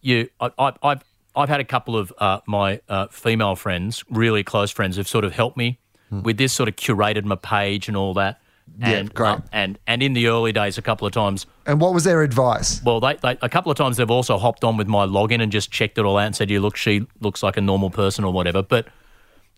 you, 0.00 0.28
I, 0.40 0.50
I, 0.58 0.72
I've, 0.82 1.02
I've 1.34 1.48
had 1.48 1.60
a 1.60 1.64
couple 1.64 1.96
of 1.96 2.12
uh, 2.18 2.40
my 2.46 2.80
uh, 2.88 3.08
female 3.08 3.56
friends, 3.56 4.04
really 4.10 4.42
close 4.42 4.70
friends, 4.70 4.96
who've 4.96 5.08
sort 5.08 5.24
of 5.24 5.32
helped 5.32 5.56
me 5.56 5.78
with 6.10 6.36
this, 6.38 6.52
sort 6.52 6.68
of 6.68 6.76
curated 6.76 7.24
my 7.24 7.34
page 7.36 7.88
and 7.88 7.96
all 7.96 8.14
that. 8.14 8.40
Yeah, 8.78 8.88
And, 8.90 9.14
great. 9.14 9.28
uh, 9.28 9.38
and 9.52 9.78
and 9.86 10.02
in 10.02 10.12
the 10.12 10.26
early 10.26 10.52
days, 10.52 10.76
a 10.76 10.82
couple 10.82 11.06
of 11.06 11.12
times, 11.12 11.46
and 11.66 11.80
what 11.80 11.94
was 11.94 12.02
their 12.04 12.22
advice? 12.22 12.82
well, 12.82 12.98
they, 13.00 13.14
they 13.22 13.36
a 13.40 13.48
couple 13.48 13.70
of 13.70 13.78
times 13.78 13.96
they've 13.96 14.10
also 14.10 14.38
hopped 14.38 14.64
on 14.64 14.76
with 14.76 14.88
my 14.88 15.06
login 15.06 15.40
and 15.40 15.52
just 15.52 15.70
checked 15.70 15.98
it 15.98 16.04
all 16.04 16.16
out 16.18 16.26
and 16.26 16.34
said, 16.36 16.50
"You 16.50 16.60
look, 16.60 16.76
she 16.76 17.06
looks 17.20 17.42
like 17.44 17.56
a 17.56 17.60
normal 17.60 17.90
person 17.90 18.24
or 18.24 18.32
whatever." 18.32 18.62
But 18.62 18.88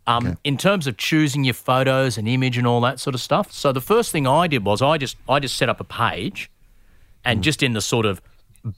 um, 0.09 0.39
in 0.43 0.57
terms 0.57 0.87
of 0.87 0.97
choosing 0.97 1.45
your 1.45 1.53
photos 1.53 2.17
and 2.17 2.27
image 2.27 2.57
and 2.57 2.67
all 2.67 2.81
that 2.81 2.99
sort 2.99 3.15
of 3.15 3.21
stuff, 3.21 3.53
so 3.53 3.73
the 3.73 3.81
first 3.81 4.11
thing 4.11 4.27
I 4.27 4.47
did 4.47 4.65
was 4.65 4.81
I 4.81 4.97
just 4.97 5.19
I 5.29 5.39
just 5.39 5.57
set 5.57 5.69
up 5.69 5.81
a 5.81 5.85
page, 5.85 6.51
and 7.27 7.45
just 7.45 7.63
in 7.63 7.75
the 7.75 7.83
sort 7.83 8.07
of 8.07 8.23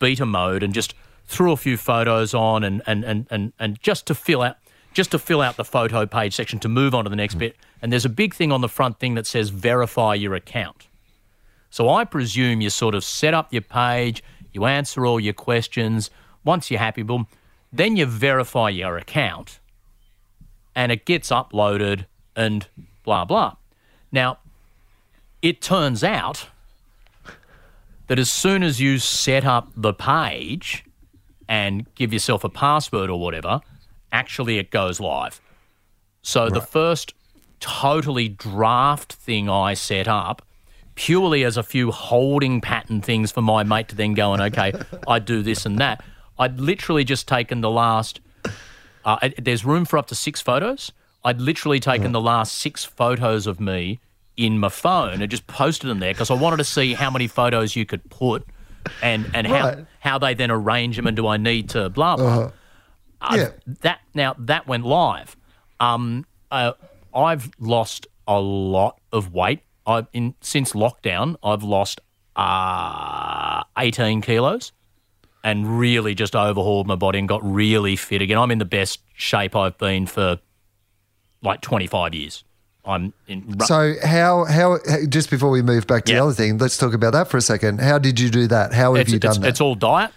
beta 0.01 0.26
mode, 0.26 0.64
and 0.64 0.74
just 0.74 0.93
threw 1.26 1.53
a 1.53 1.57
few 1.57 1.76
photos 1.76 2.35
on, 2.35 2.64
and 2.64 2.83
and 2.85 3.05
and 3.05 3.26
and, 3.31 3.53
and 3.61 3.81
just 3.81 4.07
to 4.09 4.14
fill 4.14 4.43
out 4.43 4.57
just 4.93 5.12
to 5.12 5.20
fill 5.20 5.41
out 5.41 5.57
the 5.57 5.64
photo 5.64 6.05
page 6.05 6.35
section 6.35 6.59
to 6.59 6.68
move 6.68 6.97
on 6.97 7.05
to 7.05 7.11
the 7.11 7.14
next 7.14 7.37
bit. 7.37 7.55
And 7.81 7.93
there's 7.93 8.05
a 8.05 8.11
big 8.11 8.35
thing 8.35 8.51
on 8.51 8.61
the 8.61 8.68
front 8.68 8.99
thing 8.99 9.14
that 9.14 9.24
says 9.24 9.51
verify 9.51 10.14
your 10.14 10.35
account. 10.35 10.89
So 11.70 11.89
I 11.89 12.05
presume 12.05 12.61
you 12.61 12.70
sort 12.70 12.97
of 12.97 13.05
set 13.05 13.35
up 13.35 13.53
your 13.53 13.62
page, 13.62 14.24
you 14.53 14.64
answer 14.64 15.07
all 15.07 15.20
your 15.20 15.33
questions. 15.33 16.11
Once 16.43 16.72
you're 16.72 16.81
happy, 16.81 17.03
boom, 17.03 17.28
then 17.72 17.97
you 17.97 18.05
verify 18.05 18.68
your 18.68 18.99
account 18.99 19.59
and 20.75 20.93
it 20.93 21.05
gets 21.05 21.31
uploaded 21.31 22.07
and 22.37 22.66
blah, 23.05 23.25
blah. 23.25 23.57
Now, 24.12 24.39
it 25.43 25.61
turns 25.61 26.05
out 26.05 26.49
that 28.09 28.18
as 28.18 28.31
soon 28.31 28.62
as 28.62 28.81
you 28.81 28.99
set 28.99 29.45
up 29.45 29.68
the 29.77 29.93
page 29.93 30.85
and 31.49 31.93
give 31.95 32.12
yourself 32.12 32.45
a 32.45 32.49
password 32.49 33.11
or 33.11 33.21
whatever, 33.21 33.61
actually 34.12 34.59
it 34.59 34.71
goes 34.71 35.01
live. 35.01 35.41
So 36.23 36.51
the 36.51 36.61
first 36.61 37.14
totally 37.61 38.29
draft 38.29 39.12
thing 39.12 39.49
I 39.49 39.75
set 39.75 40.09
up 40.09 40.43
purely 40.95 41.45
as 41.45 41.57
a 41.57 41.62
few 41.62 41.91
holding 41.91 42.61
pattern 42.61 43.01
things 43.01 43.33
for 43.33 43.41
my 43.41 43.62
mate 43.62 43.89
to 43.89 43.95
then 43.95 44.12
go 44.12 44.33
and 44.33 44.43
okay, 44.43 44.73
I 45.09 45.18
do 45.18 45.43
this 45.43 45.64
and 45.64 45.79
that. 45.79 46.05
I'd 46.39 46.61
literally 46.61 47.05
just 47.05 47.27
taken 47.27 47.61
the 47.61 47.71
last. 47.71 48.21
Uh, 49.05 49.16
it- 49.22 49.44
there's 49.44 49.64
room 49.64 49.84
for 49.84 49.98
up 49.98 50.07
to 50.09 50.14
six 50.14 50.40
photos. 50.40 50.92
I'd 51.24 51.40
literally 51.40 51.80
taken 51.80 52.12
the 52.12 52.20
last 52.20 52.55
six 52.55 52.84
photos 52.84 53.46
of 53.46 53.61
me 53.61 54.01
in 54.36 54.59
my 54.59 54.68
phone 54.70 55.20
and 55.20 55.30
just 55.30 55.46
posted 55.46 55.90
them 55.90 55.98
there 56.01 56.12
because 56.14 56.30
I 56.30 56.34
wanted 56.34 56.57
to 56.59 56.64
see 56.64 56.94
how 56.94 57.11
many 57.11 57.26
photos 57.26 57.76
you 57.76 57.84
could 57.84 58.09
put 58.11 58.46
and 59.03 59.30
and 59.34 59.46
how 59.46 59.66
Right. 59.68 59.86
how 59.98 60.18
they 60.18 60.32
then 60.32 60.51
arrange 60.51 60.96
them 60.96 61.07
and 61.07 61.14
do 61.16 61.26
I 61.26 61.36
need 61.36 61.68
to 61.70 61.90
blah 61.90 62.16
blah. 62.16 62.51
Uh, 63.20 63.34
Yeah. 63.36 63.48
That 63.82 64.01
now 64.14 64.34
that 64.38 64.66
went 64.66 64.86
live. 64.86 65.36
Um, 65.78 66.24
uh, 66.51 66.72
I've 67.14 67.51
lost 67.59 68.07
a 68.26 68.40
lot 68.40 68.98
of 69.12 69.32
weight. 69.34 69.61
I've 69.86 70.07
in 70.14 70.34
since 70.40 70.72
lockdown. 70.72 71.36
I've 71.44 71.62
lost 71.62 72.01
uh, 72.36 73.62
eighteen 73.78 74.20
kilos, 74.22 74.72
and 75.43 75.78
really 75.78 76.14
just 76.14 76.36
overhauled 76.36 76.86
my 76.86 76.97
body 76.97 77.18
and 77.18 77.28
got 77.28 77.41
really 77.43 77.97
fit 77.97 78.20
again. 78.22 78.38
I'm 78.38 78.51
in 78.51 78.59
the 78.59 78.64
best 78.64 79.01
shape 79.14 79.57
I've 79.57 79.78
been 79.78 80.07
for 80.07 80.38
like 81.43 81.61
twenty 81.61 81.86
five 81.86 82.14
years. 82.14 82.45
I'm 82.84 83.12
in. 83.26 83.45
ru- 83.47 83.66
So 83.66 83.95
how 84.03 84.45
how 84.45 84.78
just 85.09 85.30
before 85.30 85.51
we 85.51 85.62
move 85.62 85.86
back 85.86 86.05
to 86.07 86.12
the 86.12 86.18
other 86.22 86.32
thing, 86.32 86.59
let's 86.59 86.76
talk 86.76 86.95
about 86.95 87.12
that 87.12 87.28
for 87.28 87.36
a 87.36 87.43
second. 87.43 87.80
How 87.80 87.99
did 87.99 88.18
you 88.20 88.30
do 88.30 88.47
that? 88.49 88.72
How 88.72 88.95
have 88.95 89.03
it's, 89.03 89.11
you 89.11 89.16
it's, 89.16 89.22
done 89.24 89.41
that? 89.43 89.49
it's 89.49 89.61
all 89.61 89.74
diet. 89.74 90.12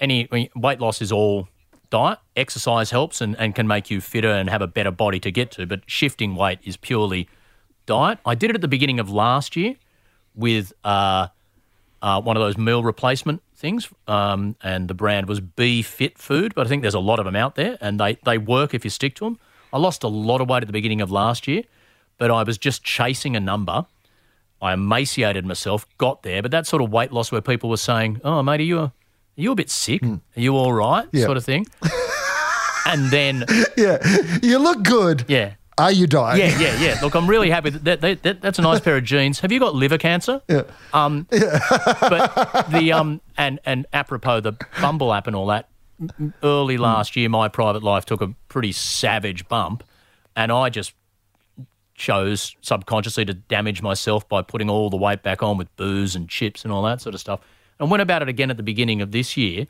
Any 0.00 0.28
weight 0.54 0.80
loss 0.80 1.00
is 1.00 1.10
all 1.12 1.48
diet. 1.90 2.18
Exercise 2.36 2.90
helps 2.90 3.20
and, 3.20 3.38
and 3.38 3.54
can 3.54 3.66
make 3.66 3.90
you 3.90 4.00
fitter 4.00 4.30
and 4.30 4.50
have 4.50 4.60
a 4.60 4.66
better 4.66 4.90
body 4.90 5.20
to 5.20 5.30
get 5.30 5.50
to, 5.52 5.66
but 5.66 5.80
shifting 5.86 6.34
weight 6.34 6.58
is 6.64 6.76
purely 6.76 7.28
diet. 7.86 8.18
I 8.26 8.34
did 8.34 8.50
it 8.50 8.56
at 8.56 8.60
the 8.60 8.68
beginning 8.68 8.98
of 9.00 9.08
last 9.10 9.56
year 9.56 9.76
with 10.34 10.72
uh, 10.84 11.28
uh, 12.02 12.20
one 12.20 12.36
of 12.36 12.42
those 12.42 12.58
meal 12.58 12.82
replacement 12.82 13.42
things, 13.56 13.88
um, 14.06 14.56
and 14.62 14.88
the 14.88 14.94
brand 14.94 15.28
was 15.28 15.40
Be 15.40 15.82
Fit 15.82 16.18
Food, 16.18 16.54
but 16.54 16.66
I 16.66 16.68
think 16.68 16.82
there's 16.82 16.94
a 16.94 17.00
lot 17.00 17.18
of 17.18 17.24
them 17.24 17.36
out 17.36 17.54
there, 17.54 17.76
and 17.80 17.98
they, 17.98 18.14
they 18.24 18.38
work 18.38 18.74
if 18.74 18.84
you 18.84 18.90
stick 18.90 19.14
to 19.16 19.24
them. 19.24 19.38
I 19.72 19.78
lost 19.78 20.02
a 20.02 20.08
lot 20.08 20.40
of 20.40 20.48
weight 20.48 20.62
at 20.62 20.66
the 20.66 20.72
beginning 20.72 21.00
of 21.00 21.10
last 21.10 21.46
year, 21.48 21.62
but 22.18 22.30
I 22.30 22.42
was 22.42 22.58
just 22.58 22.82
chasing 22.84 23.36
a 23.36 23.40
number. 23.40 23.86
I 24.62 24.72
emaciated 24.72 25.44
myself, 25.44 25.86
got 25.98 26.22
there, 26.22 26.40
but 26.40 26.50
that 26.50 26.66
sort 26.66 26.82
of 26.82 26.90
weight 26.90 27.12
loss 27.12 27.30
where 27.30 27.42
people 27.42 27.68
were 27.68 27.76
saying, 27.76 28.20
"Oh, 28.24 28.42
mate, 28.42 28.60
are 28.60 28.64
you 28.64 28.78
a, 28.78 28.84
are 28.84 28.92
you 29.36 29.52
a 29.52 29.54
bit 29.54 29.68
sick? 29.68 30.02
Are 30.02 30.20
you 30.34 30.56
all 30.56 30.72
right?" 30.72 31.06
Yeah. 31.12 31.26
sort 31.26 31.36
of 31.36 31.44
thing. 31.44 31.66
and 32.86 33.10
then, 33.10 33.44
yeah, 33.76 33.98
you 34.42 34.58
look 34.58 34.82
good. 34.82 35.24
yeah, 35.28 35.54
Are 35.78 35.92
you 35.92 36.06
dying? 36.06 36.40
yeah, 36.40 36.58
yeah, 36.58 36.80
yeah. 36.80 36.98
Look, 37.02 37.14
I'm 37.14 37.26
really 37.28 37.50
happy. 37.50 37.70
That, 37.70 38.00
that, 38.00 38.22
that 38.22 38.40
that's 38.40 38.58
a 38.58 38.62
nice 38.62 38.80
pair 38.80 38.96
of 38.96 39.04
jeans. 39.04 39.40
Have 39.40 39.52
you 39.52 39.60
got 39.60 39.74
liver 39.74 39.98
cancer? 39.98 40.40
Yeah. 40.48 40.62
Um, 40.94 41.26
but 41.30 42.70
the 42.70 42.92
um 42.92 43.20
and 43.36 43.60
and 43.66 43.86
apropos 43.92 44.40
the 44.40 44.52
Bumble 44.80 45.12
app 45.12 45.26
and 45.26 45.36
all 45.36 45.46
that. 45.46 45.68
Early 46.42 46.76
last 46.76 47.16
year, 47.16 47.28
my 47.28 47.48
private 47.48 47.82
life 47.82 48.04
took 48.04 48.20
a 48.20 48.28
pretty 48.48 48.72
savage 48.72 49.48
bump, 49.48 49.82
and 50.34 50.52
I 50.52 50.68
just 50.70 50.94
chose 51.94 52.54
subconsciously 52.60 53.24
to 53.24 53.34
damage 53.34 53.80
myself 53.82 54.28
by 54.28 54.42
putting 54.42 54.68
all 54.68 54.90
the 54.90 54.96
weight 54.96 55.22
back 55.22 55.42
on 55.42 55.56
with 55.56 55.74
booze 55.76 56.14
and 56.14 56.28
chips 56.28 56.64
and 56.64 56.72
all 56.72 56.82
that 56.82 57.00
sort 57.00 57.14
of 57.14 57.20
stuff. 57.20 57.40
And 57.80 57.90
went 57.90 58.02
about 58.02 58.22
it 58.22 58.28
again 58.28 58.50
at 58.50 58.56
the 58.56 58.62
beginning 58.62 59.00
of 59.02 59.12
this 59.12 59.36
year, 59.36 59.66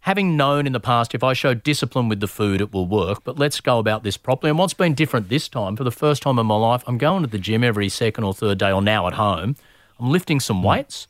having 0.00 0.36
known 0.36 0.66
in 0.66 0.72
the 0.72 0.80
past 0.80 1.14
if 1.14 1.22
I 1.22 1.32
show 1.32 1.54
discipline 1.54 2.08
with 2.08 2.20
the 2.20 2.28
food, 2.28 2.60
it 2.60 2.72
will 2.72 2.86
work, 2.86 3.22
but 3.24 3.38
let's 3.38 3.60
go 3.60 3.78
about 3.78 4.02
this 4.02 4.16
properly. 4.16 4.50
And 4.50 4.58
what's 4.58 4.74
been 4.74 4.94
different 4.94 5.28
this 5.28 5.48
time, 5.48 5.76
for 5.76 5.84
the 5.84 5.90
first 5.90 6.22
time 6.22 6.38
in 6.38 6.46
my 6.46 6.56
life, 6.56 6.82
I'm 6.86 6.98
going 6.98 7.22
to 7.22 7.28
the 7.28 7.38
gym 7.38 7.62
every 7.62 7.88
second 7.88 8.24
or 8.24 8.32
third 8.32 8.58
day, 8.58 8.72
or 8.72 8.82
now 8.82 9.06
at 9.06 9.14
home. 9.14 9.56
I'm 9.98 10.10
lifting 10.10 10.40
some 10.40 10.58
hmm. 10.58 10.66
weights, 10.66 11.06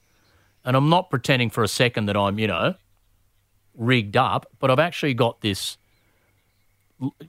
and 0.64 0.76
I'm 0.76 0.88
not 0.88 1.10
pretending 1.10 1.50
for 1.50 1.62
a 1.62 1.68
second 1.68 2.06
that 2.06 2.16
I'm, 2.16 2.38
you 2.38 2.48
know, 2.48 2.74
rigged 3.74 4.16
up, 4.16 4.46
but 4.58 4.70
I've 4.70 4.78
actually 4.78 5.14
got 5.14 5.40
this. 5.40 5.76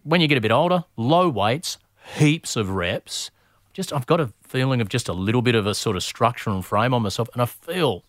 When 0.03 0.19
you 0.19 0.27
get 0.27 0.37
a 0.37 0.41
bit 0.41 0.51
older, 0.51 0.83
low 0.97 1.29
weights, 1.29 1.77
heaps 2.17 2.55
of 2.55 2.71
reps. 2.71 3.31
Just 3.73 3.93
I've 3.93 4.05
got 4.05 4.19
a 4.19 4.33
feeling 4.43 4.81
of 4.81 4.89
just 4.89 5.07
a 5.07 5.13
little 5.13 5.41
bit 5.41 5.55
of 5.55 5.65
a 5.65 5.73
sort 5.73 5.95
of 5.95 6.03
structure 6.03 6.49
and 6.49 6.65
frame 6.65 6.93
on 6.93 7.01
myself, 7.01 7.29
and 7.33 7.41
I 7.41 7.45
feel 7.45 8.03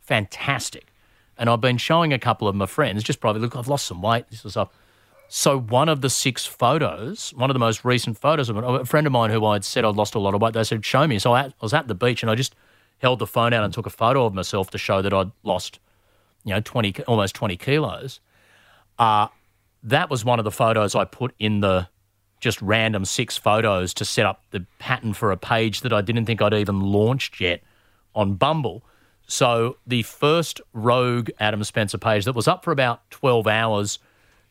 fantastic. 0.00 0.86
And 1.36 1.50
I've 1.50 1.60
been 1.60 1.78
showing 1.78 2.12
a 2.12 2.18
couple 2.18 2.46
of 2.46 2.54
my 2.54 2.66
friends, 2.66 3.02
just 3.02 3.20
probably 3.20 3.42
look, 3.42 3.56
I've 3.56 3.68
lost 3.68 3.86
some 3.86 4.02
weight, 4.02 4.26
this 4.30 4.44
was 4.44 4.56
up. 4.56 4.72
So 5.28 5.58
one 5.58 5.88
of 5.88 6.00
the 6.00 6.10
six 6.10 6.46
photos, 6.46 7.32
one 7.34 7.50
of 7.50 7.54
the 7.54 7.60
most 7.60 7.84
recent 7.84 8.18
photos 8.18 8.48
of 8.48 8.56
a 8.56 8.84
friend 8.84 9.06
of 9.06 9.12
mine 9.12 9.30
who 9.30 9.44
I'd 9.46 9.64
said 9.64 9.84
I'd 9.84 9.96
lost 9.96 10.14
a 10.14 10.18
lot 10.18 10.34
of 10.34 10.40
weight, 10.40 10.54
they 10.54 10.62
said, 10.64 10.84
show 10.84 11.06
me. 11.06 11.18
So 11.18 11.32
I, 11.32 11.44
I 11.46 11.52
was 11.60 11.74
at 11.74 11.88
the 11.88 11.94
beach 11.94 12.22
and 12.22 12.30
I 12.30 12.34
just 12.34 12.54
held 12.98 13.18
the 13.18 13.26
phone 13.26 13.52
out 13.52 13.64
and 13.64 13.72
took 13.72 13.86
a 13.86 13.90
photo 13.90 14.26
of 14.26 14.34
myself 14.34 14.70
to 14.70 14.78
show 14.78 15.02
that 15.02 15.12
I'd 15.12 15.32
lost, 15.42 15.80
you 16.44 16.54
know, 16.54 16.60
20, 16.60 17.02
almost 17.04 17.34
20 17.34 17.56
kilos. 17.56 18.20
Uh, 18.98 19.28
that 19.82 20.08
was 20.08 20.24
one 20.24 20.38
of 20.38 20.44
the 20.44 20.50
photos 20.50 20.94
I 20.94 21.04
put 21.04 21.34
in 21.38 21.60
the 21.60 21.88
just 22.40 22.60
random 22.60 23.04
six 23.04 23.36
photos 23.38 23.94
to 23.94 24.04
set 24.04 24.26
up 24.26 24.44
the 24.50 24.66
pattern 24.78 25.14
for 25.14 25.32
a 25.32 25.36
page 25.36 25.80
that 25.80 25.92
I 25.92 26.02
didn't 26.02 26.26
think 26.26 26.42
I'd 26.42 26.54
even 26.54 26.80
launched 26.80 27.40
yet 27.40 27.62
on 28.14 28.34
Bumble. 28.34 28.84
So 29.26 29.78
the 29.86 30.02
first 30.02 30.60
rogue 30.72 31.30
Adam 31.40 31.64
Spencer 31.64 31.98
page 31.98 32.24
that 32.26 32.34
was 32.34 32.46
up 32.48 32.62
for 32.64 32.72
about 32.72 33.08
12 33.10 33.46
hours 33.46 33.98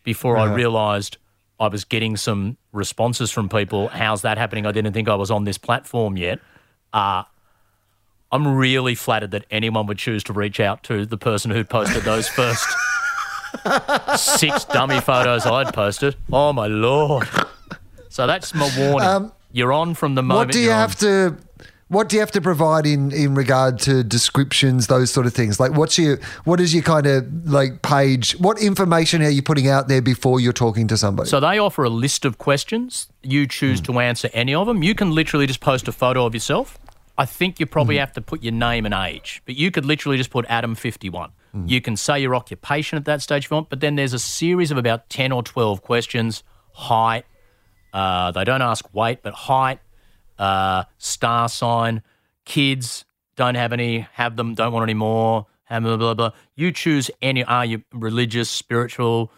before 0.04 0.38
I 0.38 0.54
realized 0.54 1.18
I 1.60 1.68
was 1.68 1.84
getting 1.86 2.18
some 2.18 2.58
responses 2.72 3.30
from 3.32 3.48
people. 3.50 3.88
How's 3.90 4.24
that 4.24 4.38
happening? 4.38 4.66
I 4.66 4.72
didn't 4.72 4.94
think 4.94 5.08
I 5.08 5.16
was 5.16 5.30
on 5.32 5.44
this 5.44 5.58
platform 5.58 6.18
yet. 6.18 6.40
Uh, 6.92 7.24
I'm 8.32 8.56
really 8.56 8.96
flattered 8.96 9.32
that 9.32 9.46
anyone 9.52 9.86
would 9.86 10.00
choose 10.00 10.24
to 10.26 10.34
reach 10.34 10.60
out 10.60 10.82
to 10.84 11.06
the 11.06 11.18
person 11.18 11.52
who'd 11.52 11.70
posted 11.70 12.04
those 12.04 12.28
first 12.28 12.66
six 14.18 14.66
dummy 14.66 15.00
photos 15.00 15.46
I'd 15.46 15.74
posted. 15.74 16.16
Oh, 16.32 16.52
my 16.52 16.68
Lord. 16.68 17.28
So 18.10 18.26
that's 18.28 18.54
my 18.54 18.70
warning. 18.78 19.32
you're 19.52 19.72
on 19.72 19.94
from 19.94 20.16
the 20.16 20.24
moment 20.24 20.42
Um, 20.42 20.48
What 20.48 20.52
do 20.54 20.60
you 20.60 20.72
have 20.72 20.92
on. 20.92 20.98
to? 20.98 21.38
What 21.90 22.10
do 22.10 22.16
you 22.16 22.22
have 22.22 22.32
to 22.32 22.42
provide 22.42 22.86
in 22.86 23.12
in 23.12 23.36
regard 23.36 23.80
to 23.80 24.04
descriptions, 24.04 24.88
those 24.88 25.12
sort 25.12 25.26
of 25.26 25.34
things? 25.34 25.60
Like, 25.60 25.74
what's 25.74 25.98
your 25.98 26.20
what 26.44 26.60
is 26.60 26.74
your 26.74 26.84
kind 26.84 27.06
of 27.06 27.26
like 27.46 27.82
page? 27.82 28.34
What 28.40 28.62
information 28.62 29.22
are 29.22 29.30
you 29.30 29.42
putting 29.42 29.68
out 29.68 29.88
there 29.88 30.02
before 30.02 30.40
you're 30.40 30.54
talking 30.54 30.88
to 30.88 30.98
somebody? 30.98 31.30
So 31.30 31.40
they 31.40 31.60
offer 31.60 31.84
a 31.84 31.90
list 31.90 32.26
of 32.26 32.38
questions. 32.38 33.08
You 33.22 33.48
choose 33.48 33.80
hmm. 33.80 33.94
to 33.94 34.00
answer 34.00 34.30
any 34.34 34.56
of 34.56 34.68
them. 34.68 34.84
You 34.84 34.96
can 34.96 35.12
literally 35.12 35.46
just 35.46 35.60
post 35.60 35.88
a 35.88 35.92
photo 35.92 36.26
of 36.26 36.34
yourself. 36.34 36.80
I 37.18 37.26
think 37.26 37.60
you 37.60 37.66
probably 37.66 37.96
hmm. 37.96 38.02
have 38.02 38.14
to 38.14 38.22
put 38.22 38.42
your 38.42 38.54
name 38.54 38.86
and 38.86 38.94
age, 38.94 39.42
but 39.46 39.56
you 39.56 39.70
could 39.70 39.86
literally 39.86 40.18
just 40.18 40.32
put 40.32 40.48
Adam51. 40.48 41.32
Hmm. 41.52 41.68
You 41.68 41.82
can 41.82 41.96
say 41.96 42.20
your 42.20 42.36
occupation 42.36 42.98
at 42.98 43.06
that 43.06 43.22
stage 43.22 43.46
if 43.46 43.52
you 43.52 43.56
want, 43.56 43.70
but 43.70 43.82
then 43.82 43.96
there's 43.96 44.14
a 44.14 44.20
series 44.20 44.72
of 44.72 44.78
about 44.78 45.10
10 45.10 45.32
or 45.32 45.44
12 45.44 45.82
questions 45.82 46.44
height. 46.74 47.26
Uh, 47.94 48.32
they 48.32 48.44
don't 48.44 48.64
ask 48.64 48.92
weight, 48.94 49.22
but 49.22 49.34
height, 49.34 49.80
uh, 50.44 50.84
star 50.98 51.48
sign, 51.48 52.02
kids, 52.46 53.06
don't 53.36 53.56
have 53.56 53.72
any, 53.74 54.00
have 54.14 54.36
them, 54.36 54.54
don't 54.56 54.74
want 54.74 54.84
any 54.84 54.94
more, 54.94 55.48
have 55.66 55.84
blah, 55.84 55.98
blah, 55.98 56.14
blah. 56.14 56.32
You 56.56 56.72
choose 56.72 57.10
any, 57.22 57.44
are 57.44 57.66
you 57.66 57.84
religious, 57.94 58.50
spiritual, 58.50 59.32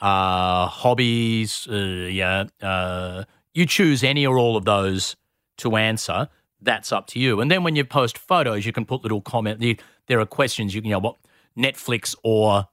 uh, 0.00 0.66
hobbies, 0.66 1.68
uh, 1.68 2.08
yeah, 2.10 2.44
uh, 2.60 3.24
you 3.54 3.66
choose 3.66 4.02
any 4.02 4.26
or 4.26 4.38
all 4.38 4.56
of 4.56 4.64
those 4.64 5.16
to 5.58 5.76
answer. 5.76 6.28
That's 6.60 6.92
up 6.92 7.06
to 7.08 7.20
you. 7.20 7.40
And 7.40 7.50
then 7.50 7.62
when 7.62 7.76
you 7.76 7.84
post 7.84 8.18
photos, 8.18 8.66
you 8.66 8.72
can 8.72 8.84
put 8.84 9.02
little 9.02 9.20
comment. 9.20 9.64
There 10.06 10.18
are 10.18 10.26
questions 10.26 10.74
you 10.74 10.80
can, 10.80 10.88
you 10.88 10.94
know, 10.94 11.00
what 11.00 11.16
Netflix 11.56 12.16
or 12.24 12.68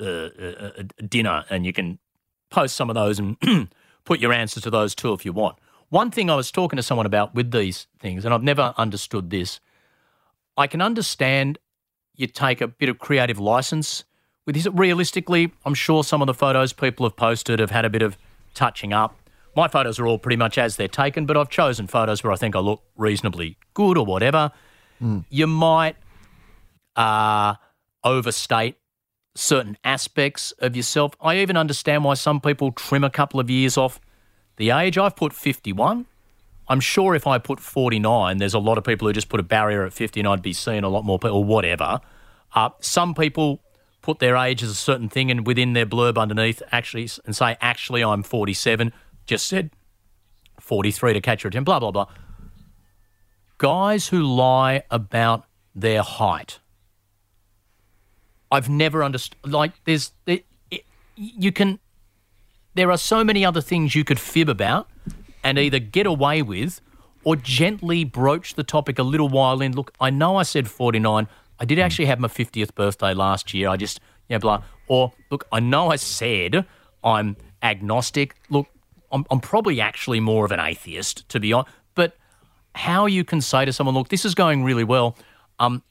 uh, 0.00 0.04
uh, 0.04 0.70
uh, 0.78 0.82
dinner, 1.08 1.44
and 1.50 1.66
you 1.66 1.72
can 1.72 1.98
post 2.50 2.76
some 2.76 2.88
of 2.88 2.94
those 2.94 3.18
and 3.18 3.36
put 4.04 4.20
your 4.20 4.32
answers 4.32 4.62
to 4.62 4.70
those 4.70 4.94
too 4.94 5.12
if 5.12 5.24
you 5.24 5.32
want. 5.32 5.56
One 5.90 6.10
thing 6.10 6.28
I 6.28 6.36
was 6.36 6.50
talking 6.50 6.76
to 6.76 6.82
someone 6.82 7.06
about 7.06 7.34
with 7.34 7.50
these 7.50 7.86
things, 7.98 8.24
and 8.24 8.34
I've 8.34 8.42
never 8.42 8.74
understood 8.76 9.30
this. 9.30 9.60
I 10.56 10.66
can 10.66 10.82
understand 10.82 11.58
you 12.14 12.26
take 12.26 12.60
a 12.60 12.68
bit 12.68 12.88
of 12.88 12.98
creative 12.98 13.38
license 13.38 14.04
with 14.44 14.54
this. 14.54 14.66
Realistically, 14.66 15.52
I'm 15.64 15.74
sure 15.74 16.04
some 16.04 16.20
of 16.20 16.26
the 16.26 16.34
photos 16.34 16.74
people 16.74 17.06
have 17.06 17.16
posted 17.16 17.58
have 17.58 17.70
had 17.70 17.86
a 17.86 17.90
bit 17.90 18.02
of 18.02 18.18
touching 18.54 18.92
up. 18.92 19.16
My 19.56 19.66
photos 19.66 19.98
are 19.98 20.06
all 20.06 20.18
pretty 20.18 20.36
much 20.36 20.58
as 20.58 20.76
they're 20.76 20.88
taken, 20.88 21.24
but 21.24 21.36
I've 21.36 21.48
chosen 21.48 21.86
photos 21.86 22.22
where 22.22 22.32
I 22.32 22.36
think 22.36 22.54
I 22.54 22.58
look 22.58 22.82
reasonably 22.96 23.56
good 23.72 23.96
or 23.96 24.04
whatever. 24.04 24.52
You 25.30 25.46
might 25.46 25.96
uh, 26.96 27.54
overstate 28.04 28.76
certain 29.34 29.78
aspects 29.84 30.52
of 30.58 30.76
yourself. 30.76 31.14
I 31.20 31.38
even 31.38 31.56
understand 31.56 32.04
why 32.04 32.14
some 32.14 32.40
people 32.40 32.72
trim 32.72 33.04
a 33.04 33.10
couple 33.10 33.40
of 33.40 33.48
years 33.48 33.78
off 33.78 34.00
the 34.58 34.70
age. 34.70 34.98
I've 34.98 35.16
put 35.16 35.32
51. 35.32 36.06
I'm 36.68 36.80
sure 36.80 37.14
if 37.14 37.26
I 37.26 37.38
put 37.38 37.60
49, 37.60 38.36
there's 38.36 38.54
a 38.54 38.58
lot 38.58 38.76
of 38.76 38.84
people 38.84 39.08
who 39.08 39.14
just 39.14 39.30
put 39.30 39.40
a 39.40 39.44
barrier 39.44 39.84
at 39.86 39.92
50 39.92 40.20
and 40.20 40.28
I'd 40.28 40.42
be 40.42 40.52
seeing 40.52 40.84
a 40.84 40.88
lot 40.88 41.04
more 41.04 41.18
people 41.18 41.38
or 41.38 41.44
whatever. 41.44 42.00
Uh, 42.54 42.70
some 42.80 43.14
people 43.14 43.62
put 44.02 44.18
their 44.18 44.36
age 44.36 44.62
as 44.62 44.70
a 44.70 44.74
certain 44.74 45.08
thing 45.08 45.30
and 45.30 45.46
within 45.46 45.72
their 45.72 45.86
blurb 45.86 46.18
underneath 46.18 46.62
actually 46.70 47.08
and 47.24 47.34
say, 47.34 47.56
actually, 47.60 48.04
I'm 48.04 48.22
47. 48.22 48.92
Just 49.26 49.46
said 49.46 49.70
43 50.60 51.14
to 51.14 51.20
catch 51.20 51.42
your 51.42 51.48
attention, 51.48 51.64
blah, 51.64 51.78
blah, 51.78 51.90
blah. 51.90 52.06
Guys 53.56 54.08
who 54.08 54.22
lie 54.22 54.82
about 54.90 55.46
their 55.74 56.02
height. 56.02 56.60
I've 58.50 58.68
never 58.68 59.02
understood. 59.02 59.38
Like, 59.44 59.72
there's, 59.84 60.12
there, 60.24 60.40
it, 60.70 60.84
you 61.16 61.52
can, 61.52 61.78
there 62.78 62.90
are 62.90 62.98
so 62.98 63.24
many 63.24 63.44
other 63.44 63.60
things 63.60 63.94
you 63.94 64.04
could 64.04 64.20
fib 64.20 64.48
about 64.48 64.88
and 65.42 65.58
either 65.58 65.78
get 65.78 66.06
away 66.06 66.42
with 66.42 66.80
or 67.24 67.36
gently 67.36 68.04
broach 68.04 68.54
the 68.54 68.62
topic 68.62 68.98
a 68.98 69.02
little 69.02 69.28
while 69.28 69.60
in. 69.60 69.72
Look, 69.72 69.92
I 70.00 70.10
know 70.10 70.36
I 70.36 70.44
said 70.44 70.68
49. 70.68 71.26
I 71.60 71.64
did 71.64 71.78
actually 71.78 72.06
have 72.06 72.20
my 72.20 72.28
50th 72.28 72.74
birthday 72.74 73.14
last 73.14 73.52
year. 73.52 73.68
I 73.68 73.76
just, 73.76 74.00
you 74.28 74.36
know, 74.36 74.40
blah. 74.40 74.62
Or, 74.86 75.12
look, 75.30 75.46
I 75.50 75.60
know 75.60 75.90
I 75.90 75.96
said 75.96 76.64
I'm 77.02 77.36
agnostic. 77.62 78.36
Look, 78.48 78.66
I'm, 79.10 79.24
I'm 79.30 79.40
probably 79.40 79.80
actually 79.80 80.20
more 80.20 80.44
of 80.44 80.52
an 80.52 80.60
atheist, 80.60 81.28
to 81.30 81.40
be 81.40 81.52
honest. 81.52 81.72
But 81.94 82.16
how 82.74 83.06
you 83.06 83.24
can 83.24 83.40
say 83.40 83.64
to 83.64 83.72
someone, 83.72 83.94
look, 83.94 84.08
this 84.08 84.24
is 84.24 84.34
going 84.34 84.62
really 84.62 84.84
well. 84.84 85.16
Um, 85.58 85.82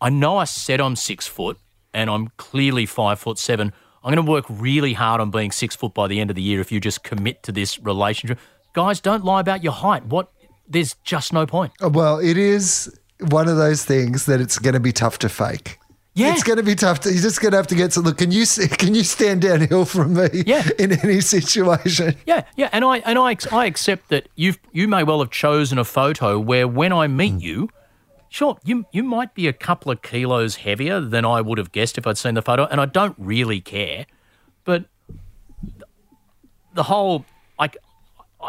I 0.00 0.08
know 0.08 0.38
I 0.38 0.44
said 0.44 0.80
I'm 0.80 0.96
six 0.96 1.26
foot 1.26 1.58
and 1.92 2.08
I'm 2.08 2.28
clearly 2.38 2.86
five 2.86 3.18
foot 3.18 3.38
seven. 3.38 3.72
I'm 4.02 4.14
going 4.14 4.24
to 4.24 4.30
work 4.30 4.46
really 4.48 4.94
hard 4.94 5.20
on 5.20 5.30
being 5.30 5.50
six 5.50 5.76
foot 5.76 5.92
by 5.92 6.08
the 6.08 6.20
end 6.20 6.30
of 6.30 6.36
the 6.36 6.42
year 6.42 6.60
if 6.60 6.72
you 6.72 6.80
just 6.80 7.02
commit 7.04 7.42
to 7.42 7.52
this 7.52 7.78
relationship. 7.78 8.38
Guys, 8.72 9.00
don't 9.00 9.24
lie 9.24 9.40
about 9.40 9.62
your 9.62 9.72
height. 9.72 10.06
What? 10.06 10.30
There's 10.66 10.94
just 11.04 11.32
no 11.32 11.46
point. 11.46 11.72
Uh, 11.82 11.90
well, 11.90 12.18
it 12.18 12.38
is 12.38 12.96
one 13.28 13.48
of 13.48 13.56
those 13.56 13.84
things 13.84 14.26
that 14.26 14.40
it's 14.40 14.58
going 14.58 14.74
to 14.74 14.80
be 14.80 14.92
tough 14.92 15.18
to 15.18 15.28
fake. 15.28 15.78
Yeah. 16.14 16.32
It's 16.32 16.42
going 16.42 16.56
to 16.56 16.62
be 16.62 16.74
tough. 16.74 17.00
To, 17.00 17.12
you're 17.12 17.22
just 17.22 17.40
going 17.40 17.52
to 17.52 17.58
have 17.58 17.66
to 17.68 17.74
get 17.74 17.92
to 17.92 18.00
look. 18.00 18.18
Can 18.18 18.32
you 18.32 18.44
can 18.70 18.94
you 18.94 19.04
stand 19.04 19.42
downhill 19.42 19.84
from 19.84 20.14
me? 20.14 20.28
Yeah. 20.46 20.68
In 20.78 20.92
any 20.92 21.20
situation. 21.20 22.16
Yeah, 22.26 22.44
yeah, 22.56 22.68
and 22.72 22.84
I 22.84 22.98
and 22.98 23.18
I 23.18 23.36
I 23.52 23.66
accept 23.66 24.08
that 24.08 24.28
you 24.34 24.54
you 24.72 24.88
may 24.88 25.02
well 25.02 25.20
have 25.20 25.30
chosen 25.30 25.78
a 25.78 25.84
photo 25.84 26.38
where 26.38 26.66
when 26.66 26.92
I 26.92 27.06
meet 27.06 27.34
mm. 27.34 27.42
you, 27.42 27.68
sure, 28.30 28.56
you 28.64 28.86
you 28.92 29.02
might 29.02 29.34
be 29.34 29.46
a 29.46 29.52
couple 29.52 29.92
of 29.92 30.00
kilos 30.00 30.56
heavier 30.56 31.00
than 31.00 31.26
I 31.26 31.42
would 31.42 31.58
have 31.58 31.72
guessed 31.72 31.98
if 31.98 32.06
I'd 32.06 32.16
seen 32.16 32.34
the 32.34 32.42
photo, 32.42 32.64
and 32.64 32.80
I 32.80 32.86
don't 32.86 33.14
really 33.18 33.60
care, 33.60 34.06
but 34.64 34.86
the 36.72 36.84
whole 36.84 37.26
I, 37.58 37.70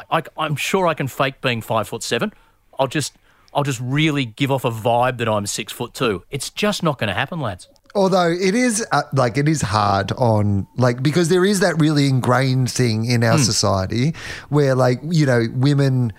I 0.09 0.23
I'm 0.37 0.55
sure 0.55 0.87
I 0.87 0.93
can 0.93 1.07
fake 1.07 1.41
being 1.41 1.61
five 1.61 1.89
foot 1.89 2.03
seven. 2.03 2.31
I'll 2.79 2.87
just 2.87 3.13
I'll 3.53 3.63
just 3.63 3.81
really 3.81 4.25
give 4.25 4.51
off 4.51 4.63
a 4.63 4.71
vibe 4.71 5.17
that 5.17 5.27
I'm 5.27 5.45
six 5.45 5.73
foot 5.73 5.93
two. 5.93 6.23
It's 6.29 6.49
just 6.49 6.83
not 6.83 6.97
going 6.97 7.09
to 7.09 7.13
happen, 7.13 7.41
lads. 7.41 7.67
Although 7.93 8.31
it 8.31 8.55
is 8.55 8.85
uh, 8.93 9.01
like 9.11 9.37
it 9.37 9.49
is 9.49 9.61
hard 9.61 10.13
on 10.13 10.65
like 10.77 11.03
because 11.03 11.27
there 11.27 11.43
is 11.43 11.59
that 11.59 11.77
really 11.79 12.07
ingrained 12.07 12.71
thing 12.71 13.05
in 13.05 13.21
our 13.23 13.37
society 13.37 14.15
where 14.49 14.75
like 14.75 14.99
you 15.03 15.25
know 15.25 15.47
women. 15.53 16.13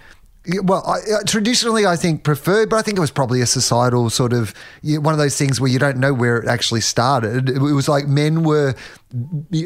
Well, 0.63 0.83
I, 0.85 0.99
uh, 1.15 1.23
traditionally, 1.25 1.87
I 1.87 1.95
think 1.95 2.25
preferred, 2.25 2.69
but 2.69 2.77
I 2.77 2.83
think 2.83 2.99
it 2.99 3.01
was 3.01 3.13
probably 3.13 3.41
a 3.43 3.47
societal 3.47 4.11
sort 4.11 4.33
of 4.33 4.53
one 4.83 5.15
of 5.15 5.19
those 5.19 5.39
things 5.39 5.61
where 5.61 5.71
you 5.71 5.79
don't 5.79 5.99
know 5.99 6.13
where 6.13 6.37
it 6.39 6.49
actually 6.49 6.81
started. 6.81 7.49
It 7.49 7.61
was 7.61 7.89
like 7.89 8.09
men 8.09 8.43
were 8.43 8.75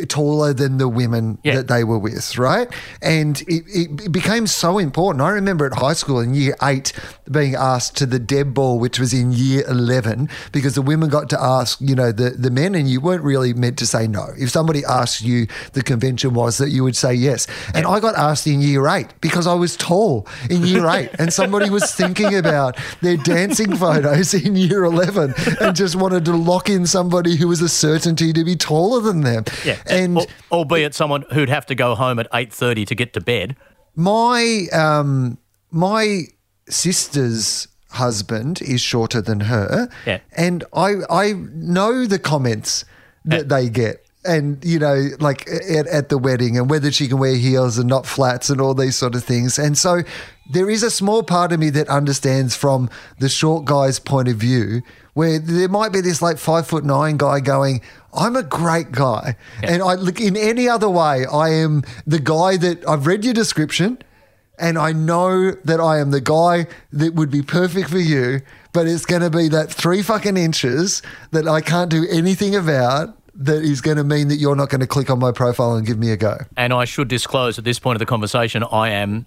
taller 0.08 0.52
than 0.52 0.78
the 0.78 0.88
women 0.88 1.38
Yeah. 1.42 1.56
that 1.56 1.68
they 1.68 1.84
were 1.84 1.98
with, 1.98 2.36
right? 2.38 2.68
And 3.02 3.40
it, 3.42 3.64
it 3.68 4.12
became 4.12 4.46
so 4.46 4.78
important. 4.78 5.22
I 5.22 5.30
remember 5.30 5.66
at 5.66 5.74
high 5.74 5.92
school 5.94 6.20
in 6.20 6.34
year 6.34 6.54
eight 6.62 6.92
being 7.30 7.54
asked 7.54 7.96
to 7.98 8.06
the 8.06 8.18
Deb 8.18 8.54
Ball, 8.54 8.78
which 8.78 8.98
was 8.98 9.12
in 9.12 9.32
year 9.32 9.64
11, 9.68 10.28
because 10.52 10.74
the 10.74 10.82
women 10.82 11.08
got 11.08 11.28
to 11.30 11.40
ask, 11.40 11.80
you 11.80 11.94
know, 11.94 12.12
the, 12.12 12.30
the 12.30 12.50
men, 12.50 12.74
and 12.74 12.88
you 12.88 13.00
weren't 13.00 13.22
really 13.22 13.52
meant 13.52 13.78
to 13.78 13.86
say 13.86 14.06
no. 14.06 14.28
If 14.38 14.50
somebody 14.50 14.84
asked 14.84 15.22
you, 15.22 15.46
the 15.72 15.82
convention 15.82 16.34
was 16.34 16.58
that 16.58 16.70
you 16.70 16.84
would 16.84 16.96
say 16.96 17.14
yes. 17.14 17.46
And 17.74 17.86
I 17.86 18.00
got 18.00 18.16
asked 18.16 18.46
in 18.46 18.60
year 18.60 18.86
eight 18.88 19.08
because 19.20 19.46
I 19.46 19.54
was 19.54 19.76
tall 19.76 20.26
in 20.50 20.64
year 20.64 20.86
eight, 20.96 21.10
and 21.18 21.32
somebody 21.32 21.70
was 21.70 21.92
thinking 21.94 22.34
about 22.36 22.76
their 23.02 23.16
dancing 23.16 23.74
photos 23.76 24.34
in 24.34 24.56
year 24.56 24.84
11 24.84 25.34
and 25.60 25.76
just 25.76 25.96
wanted 25.96 26.24
to 26.26 26.36
lock 26.36 26.68
in 26.70 26.86
somebody 26.86 27.36
who 27.36 27.48
was 27.48 27.60
a 27.60 27.68
certainty 27.68 28.32
to 28.32 28.44
be 28.44 28.56
taller 28.56 29.00
than 29.00 29.20
them. 29.22 29.35
Yeah, 29.64 29.78
And 29.86 30.18
Al- 30.18 30.26
albeit 30.52 30.94
someone 30.94 31.24
who'd 31.32 31.48
have 31.48 31.66
to 31.66 31.74
go 31.74 31.94
home 31.94 32.18
at 32.18 32.26
eight 32.34 32.52
thirty 32.52 32.84
to 32.86 32.94
get 32.94 33.12
to 33.14 33.20
bed. 33.20 33.56
my 33.94 34.66
um 34.72 35.38
my 35.70 36.24
sister's 36.68 37.68
husband 37.90 38.60
is 38.62 38.80
shorter 38.80 39.22
than 39.22 39.40
her 39.40 39.88
Yeah. 40.04 40.18
and 40.36 40.64
i 40.74 40.96
i 41.08 41.32
know 41.32 42.04
the 42.04 42.18
comments 42.18 42.84
that 43.24 43.36
Yeah. 43.48 43.56
they 43.56 43.68
get 43.70 44.04
and 44.24 44.62
you 44.64 44.78
know 44.78 45.08
like 45.20 45.48
at, 45.48 45.86
at 45.86 46.08
the 46.10 46.18
wedding 46.18 46.58
and 46.58 46.68
whether 46.68 46.90
she 46.92 47.08
can 47.08 47.18
wear 47.18 47.36
heels 47.36 47.78
and 47.78 47.88
not 47.88 48.04
flats 48.06 48.50
and 48.50 48.60
all 48.60 48.74
these 48.74 48.96
sort 48.96 49.14
of 49.14 49.24
things 49.24 49.58
and 49.58 49.78
so 49.78 50.02
there 50.52 50.68
is 50.68 50.82
a 50.82 50.90
small 50.90 51.22
part 51.22 51.52
of 51.52 51.58
me 51.58 51.70
that 51.70 51.88
understands 51.88 52.54
from 52.54 52.90
the 53.18 53.28
short 53.28 53.64
guy's 53.64 53.98
point 53.98 54.28
of 54.28 54.36
view 54.36 54.82
where 55.14 55.38
there 55.38 55.68
might 55.68 55.92
be 55.92 56.00
this 56.02 56.20
like 56.20 56.38
five 56.38 56.66
foot 56.66 56.84
nine 56.84 57.16
guy 57.16 57.40
going 57.40 57.80
i'm 58.16 58.36
a 58.36 58.42
great 58.42 58.92
guy 58.92 59.36
and 59.62 59.82
i 59.82 59.94
look 59.94 60.20
in 60.20 60.36
any 60.36 60.68
other 60.68 60.88
way 60.88 61.24
i 61.26 61.48
am 61.48 61.82
the 62.06 62.18
guy 62.18 62.56
that 62.56 62.86
i've 62.88 63.06
read 63.06 63.24
your 63.24 63.34
description 63.34 63.98
and 64.58 64.78
I 64.78 64.92
know 64.92 65.52
that 65.52 65.80
I 65.80 65.98
am 65.98 66.10
the 66.10 66.20
guy 66.20 66.66
that 66.92 67.14
would 67.14 67.30
be 67.30 67.42
perfect 67.42 67.90
for 67.90 67.98
you, 67.98 68.40
but 68.72 68.86
it's 68.86 69.04
going 69.04 69.22
to 69.22 69.30
be 69.30 69.48
that 69.48 69.70
three 69.70 70.02
fucking 70.02 70.36
inches 70.36 71.02
that 71.32 71.46
I 71.46 71.60
can't 71.60 71.90
do 71.90 72.06
anything 72.10 72.54
about 72.54 73.16
that 73.34 73.62
is 73.62 73.80
going 73.80 73.98
to 73.98 74.04
mean 74.04 74.28
that 74.28 74.36
you're 74.36 74.56
not 74.56 74.70
going 74.70 74.80
to 74.80 74.86
click 74.86 75.10
on 75.10 75.18
my 75.18 75.30
profile 75.30 75.74
and 75.74 75.86
give 75.86 75.98
me 75.98 76.10
a 76.10 76.16
go. 76.16 76.38
And 76.56 76.72
I 76.72 76.86
should 76.86 77.08
disclose 77.08 77.58
at 77.58 77.64
this 77.64 77.78
point 77.78 77.96
of 77.96 77.98
the 77.98 78.06
conversation, 78.06 78.64
I 78.64 78.90
am 78.90 79.26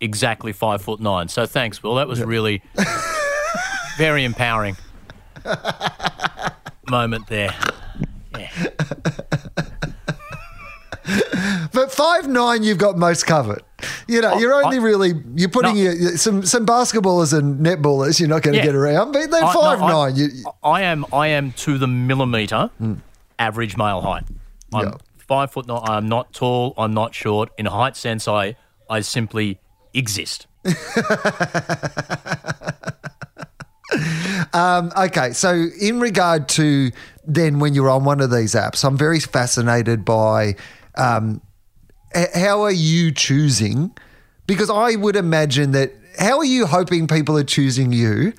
exactly 0.00 0.52
five 0.52 0.82
foot 0.82 1.00
nine. 1.00 1.28
So 1.28 1.46
thanks, 1.46 1.82
Wil. 1.82 1.94
That 1.94 2.08
was 2.08 2.22
really 2.22 2.62
very 3.96 4.24
empowering 4.24 4.76
moment 6.90 7.28
there. 7.28 7.54
But 11.72 11.92
five 11.92 12.26
nine, 12.26 12.62
you've 12.62 12.78
got 12.78 12.96
most 12.96 13.26
covered. 13.26 13.62
You 14.08 14.20
know, 14.22 14.38
you're 14.38 14.54
only 14.54 14.78
I- 14.78 14.80
really 14.80 15.12
you're 15.34 15.48
putting 15.50 15.74
No. 15.74 15.80
your, 15.80 16.16
some 16.16 16.44
some 16.44 16.64
basketballers 16.66 17.36
and 17.36 17.64
netballers. 17.64 18.18
You're 18.18 18.28
not 18.30 18.42
going 18.42 18.54
to 18.54 18.58
Yeah. 18.58 18.64
get 18.66 18.74
around, 18.74 19.12
but 19.12 19.30
they're 19.30 19.44
I- 19.44 19.52
no, 19.52 19.60
five 19.60 19.82
I- 19.82 19.92
nine. 19.92 20.16
You, 20.16 20.28
I 20.62 20.82
am 20.82 21.04
I 21.12 21.28
am 21.28 21.52
to 21.52 21.78
the 21.78 21.86
millimeter 21.86 22.70
hmm. 22.78 22.94
average 23.38 23.76
male 23.76 24.00
height. 24.00 24.24
I'm 24.72 24.86
Yeah. 24.86 24.94
five 25.28 25.52
foot 25.52 25.66
nine. 25.66 25.82
I'm 25.84 26.08
not 26.08 26.32
tall. 26.32 26.74
I'm 26.78 26.94
not 26.94 27.14
short. 27.14 27.50
In 27.58 27.66
a 27.66 27.70
height 27.70 27.96
sense, 27.96 28.26
I 28.26 28.56
I 28.90 29.00
simply 29.00 29.60
exist. 29.94 30.46
Um, 34.52 34.92
okay, 34.96 35.32
so 35.32 35.66
in 35.80 36.00
regard 36.00 36.48
to 36.50 36.90
then 37.26 37.58
when 37.58 37.74
you're 37.74 37.90
on 37.90 38.04
one 38.04 38.20
of 38.20 38.30
these 38.30 38.54
apps, 38.54 38.84
I'm 38.84 38.96
very 38.96 39.20
fascinated 39.20 40.04
by 40.04 40.56
um, 40.96 41.40
how 42.34 42.62
are 42.62 42.72
you 42.72 43.12
choosing? 43.12 43.96
Because 44.46 44.70
I 44.70 44.96
would 44.96 45.16
imagine 45.16 45.72
that 45.72 45.92
how 46.18 46.38
are 46.38 46.44
you 46.44 46.66
hoping 46.66 47.06
people 47.06 47.36
are 47.36 47.44
choosing 47.44 47.92
you? 47.92 48.32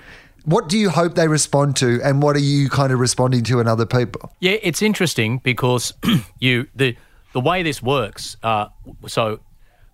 What 0.46 0.70
do 0.70 0.78
you 0.78 0.90
hope 0.90 1.16
they 1.16 1.28
respond 1.28 1.76
to, 1.78 2.00
and 2.04 2.22
what 2.22 2.36
are 2.38 2.40
you 2.40 2.70
kind 2.70 2.94
of 2.94 3.00
responding 3.00 3.44
to 3.44 3.60
in 3.60 3.68
other 3.68 3.86
people? 3.86 4.32
Yeah, 4.40 4.58
it's 4.64 4.82
interesting 4.82 5.40
because 5.40 5.94
you 6.40 6.68
the 6.74 6.96
the 7.34 7.42
way 7.42 7.64
this 7.64 7.84
works. 7.84 8.38
Uh, 8.42 8.68
so 9.08 9.40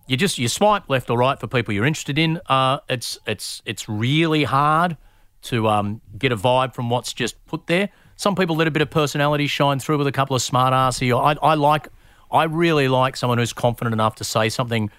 you 0.07 0.15
just 0.15 0.37
you 0.37 0.47
swipe 0.47 0.89
left 0.89 1.09
or 1.09 1.17
right 1.17 1.39
for 1.39 1.47
people 1.47 1.73
you're 1.73 1.85
interested 1.85 2.19
in. 2.19 2.39
Uh, 2.47 2.79
it's 2.87 3.17
it's 3.25 3.63
it's 3.65 3.89
really 3.89 4.43
hard 4.43 4.95
to 5.43 5.67
um, 5.67 6.01
get 6.17 6.31
a 6.31 6.37
vibe 6.37 6.73
from 6.73 6.89
what's 6.89 7.13
just 7.13 7.43
put 7.45 7.67
there. 7.67 7.89
Some 8.15 8.35
people 8.35 8.55
let 8.55 8.67
a 8.67 8.71
bit 8.71 8.81
of 8.81 8.89
personality 8.89 9.47
shine 9.47 9.79
through 9.79 9.97
with 9.97 10.07
a 10.07 10.11
couple 10.11 10.35
of 10.35 10.41
smart 10.41 10.73
assy. 10.73 11.11
I, 11.11 11.33
I 11.41 11.55
like 11.55 11.87
I 12.31 12.45
really 12.45 12.87
like 12.87 13.15
someone 13.15 13.37
who's 13.37 13.53
confident 13.53 13.93
enough 13.93 14.15
to 14.15 14.23
say 14.23 14.49
something 14.49 14.89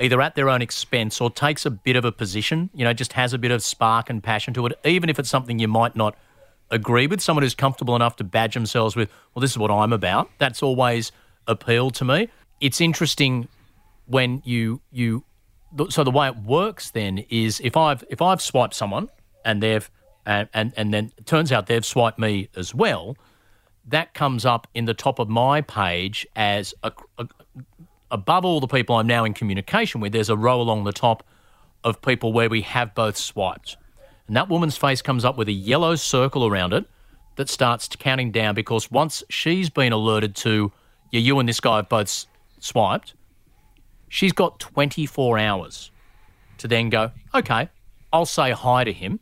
either 0.00 0.20
at 0.22 0.34
their 0.34 0.48
own 0.48 0.62
expense 0.62 1.20
or 1.20 1.30
takes 1.30 1.66
a 1.66 1.70
bit 1.70 1.94
of 1.94 2.06
a 2.06 2.12
position, 2.12 2.70
you 2.72 2.84
know, 2.84 2.92
just 2.94 3.12
has 3.12 3.34
a 3.34 3.38
bit 3.38 3.50
of 3.50 3.62
spark 3.62 4.08
and 4.08 4.22
passion 4.22 4.54
to 4.54 4.64
it, 4.64 4.72
even 4.84 5.10
if 5.10 5.18
it's 5.18 5.28
something 5.28 5.58
you 5.58 5.68
might 5.68 5.94
not 5.94 6.16
agree 6.70 7.06
with. 7.06 7.20
Someone 7.20 7.42
who's 7.42 7.54
comfortable 7.54 7.94
enough 7.94 8.16
to 8.16 8.24
badge 8.24 8.54
themselves 8.54 8.96
with, 8.96 9.10
well, 9.34 9.40
this 9.40 9.50
is 9.50 9.58
what 9.58 9.70
I'm 9.70 9.92
about. 9.92 10.30
That's 10.38 10.62
always 10.62 11.12
appealed 11.46 11.94
to 11.96 12.04
me. 12.04 12.28
It's 12.60 12.80
interesting 12.80 13.48
when 14.06 14.42
you 14.44 14.80
you 14.90 15.24
so 15.88 16.02
the 16.02 16.10
way 16.10 16.26
it 16.28 16.36
works 16.36 16.90
then 16.90 17.18
is 17.28 17.60
if 17.60 17.76
I've 17.76 18.02
if 18.10 18.20
I've 18.20 18.42
swiped 18.42 18.74
someone 18.74 19.08
and 19.44 19.62
they've 19.62 19.90
and 20.26 20.48
and, 20.52 20.72
and 20.76 20.92
then 20.92 21.12
it 21.16 21.26
turns 21.26 21.52
out 21.52 21.66
they've 21.66 21.84
swiped 21.84 22.18
me 22.18 22.48
as 22.56 22.74
well, 22.74 23.16
that 23.88 24.14
comes 24.14 24.44
up 24.44 24.66
in 24.74 24.84
the 24.84 24.94
top 24.94 25.18
of 25.18 25.28
my 25.28 25.60
page 25.60 26.26
as 26.36 26.74
a, 26.82 26.92
a, 27.18 27.26
above 28.10 28.44
all 28.44 28.60
the 28.60 28.66
people 28.66 28.96
I'm 28.96 29.06
now 29.06 29.24
in 29.24 29.34
communication 29.34 30.00
with, 30.00 30.12
there's 30.12 30.30
a 30.30 30.36
row 30.36 30.60
along 30.60 30.84
the 30.84 30.92
top 30.92 31.24
of 31.84 32.02
people 32.02 32.32
where 32.32 32.48
we 32.48 32.62
have 32.62 32.94
both 32.94 33.16
swiped. 33.16 33.76
And 34.26 34.36
that 34.36 34.48
woman's 34.48 34.76
face 34.76 35.02
comes 35.02 35.24
up 35.24 35.36
with 35.36 35.48
a 35.48 35.52
yellow 35.52 35.96
circle 35.96 36.46
around 36.46 36.72
it 36.72 36.86
that 37.36 37.48
starts 37.48 37.88
counting 37.88 38.30
down 38.30 38.54
because 38.54 38.90
once 38.90 39.22
she's 39.28 39.70
been 39.70 39.92
alerted 39.92 40.36
to, 40.36 40.72
yeah, 41.10 41.20
you 41.20 41.38
and 41.38 41.48
this 41.48 41.60
guy 41.60 41.76
have 41.76 41.88
both 41.88 42.26
swiped, 42.58 43.14
she's 44.08 44.32
got 44.32 44.60
24 44.60 45.38
hours 45.38 45.90
to 46.58 46.68
then 46.68 46.90
go, 46.90 47.10
okay, 47.34 47.68
I'll 48.12 48.26
say 48.26 48.50
hi 48.50 48.84
to 48.84 48.92
him. 48.92 49.20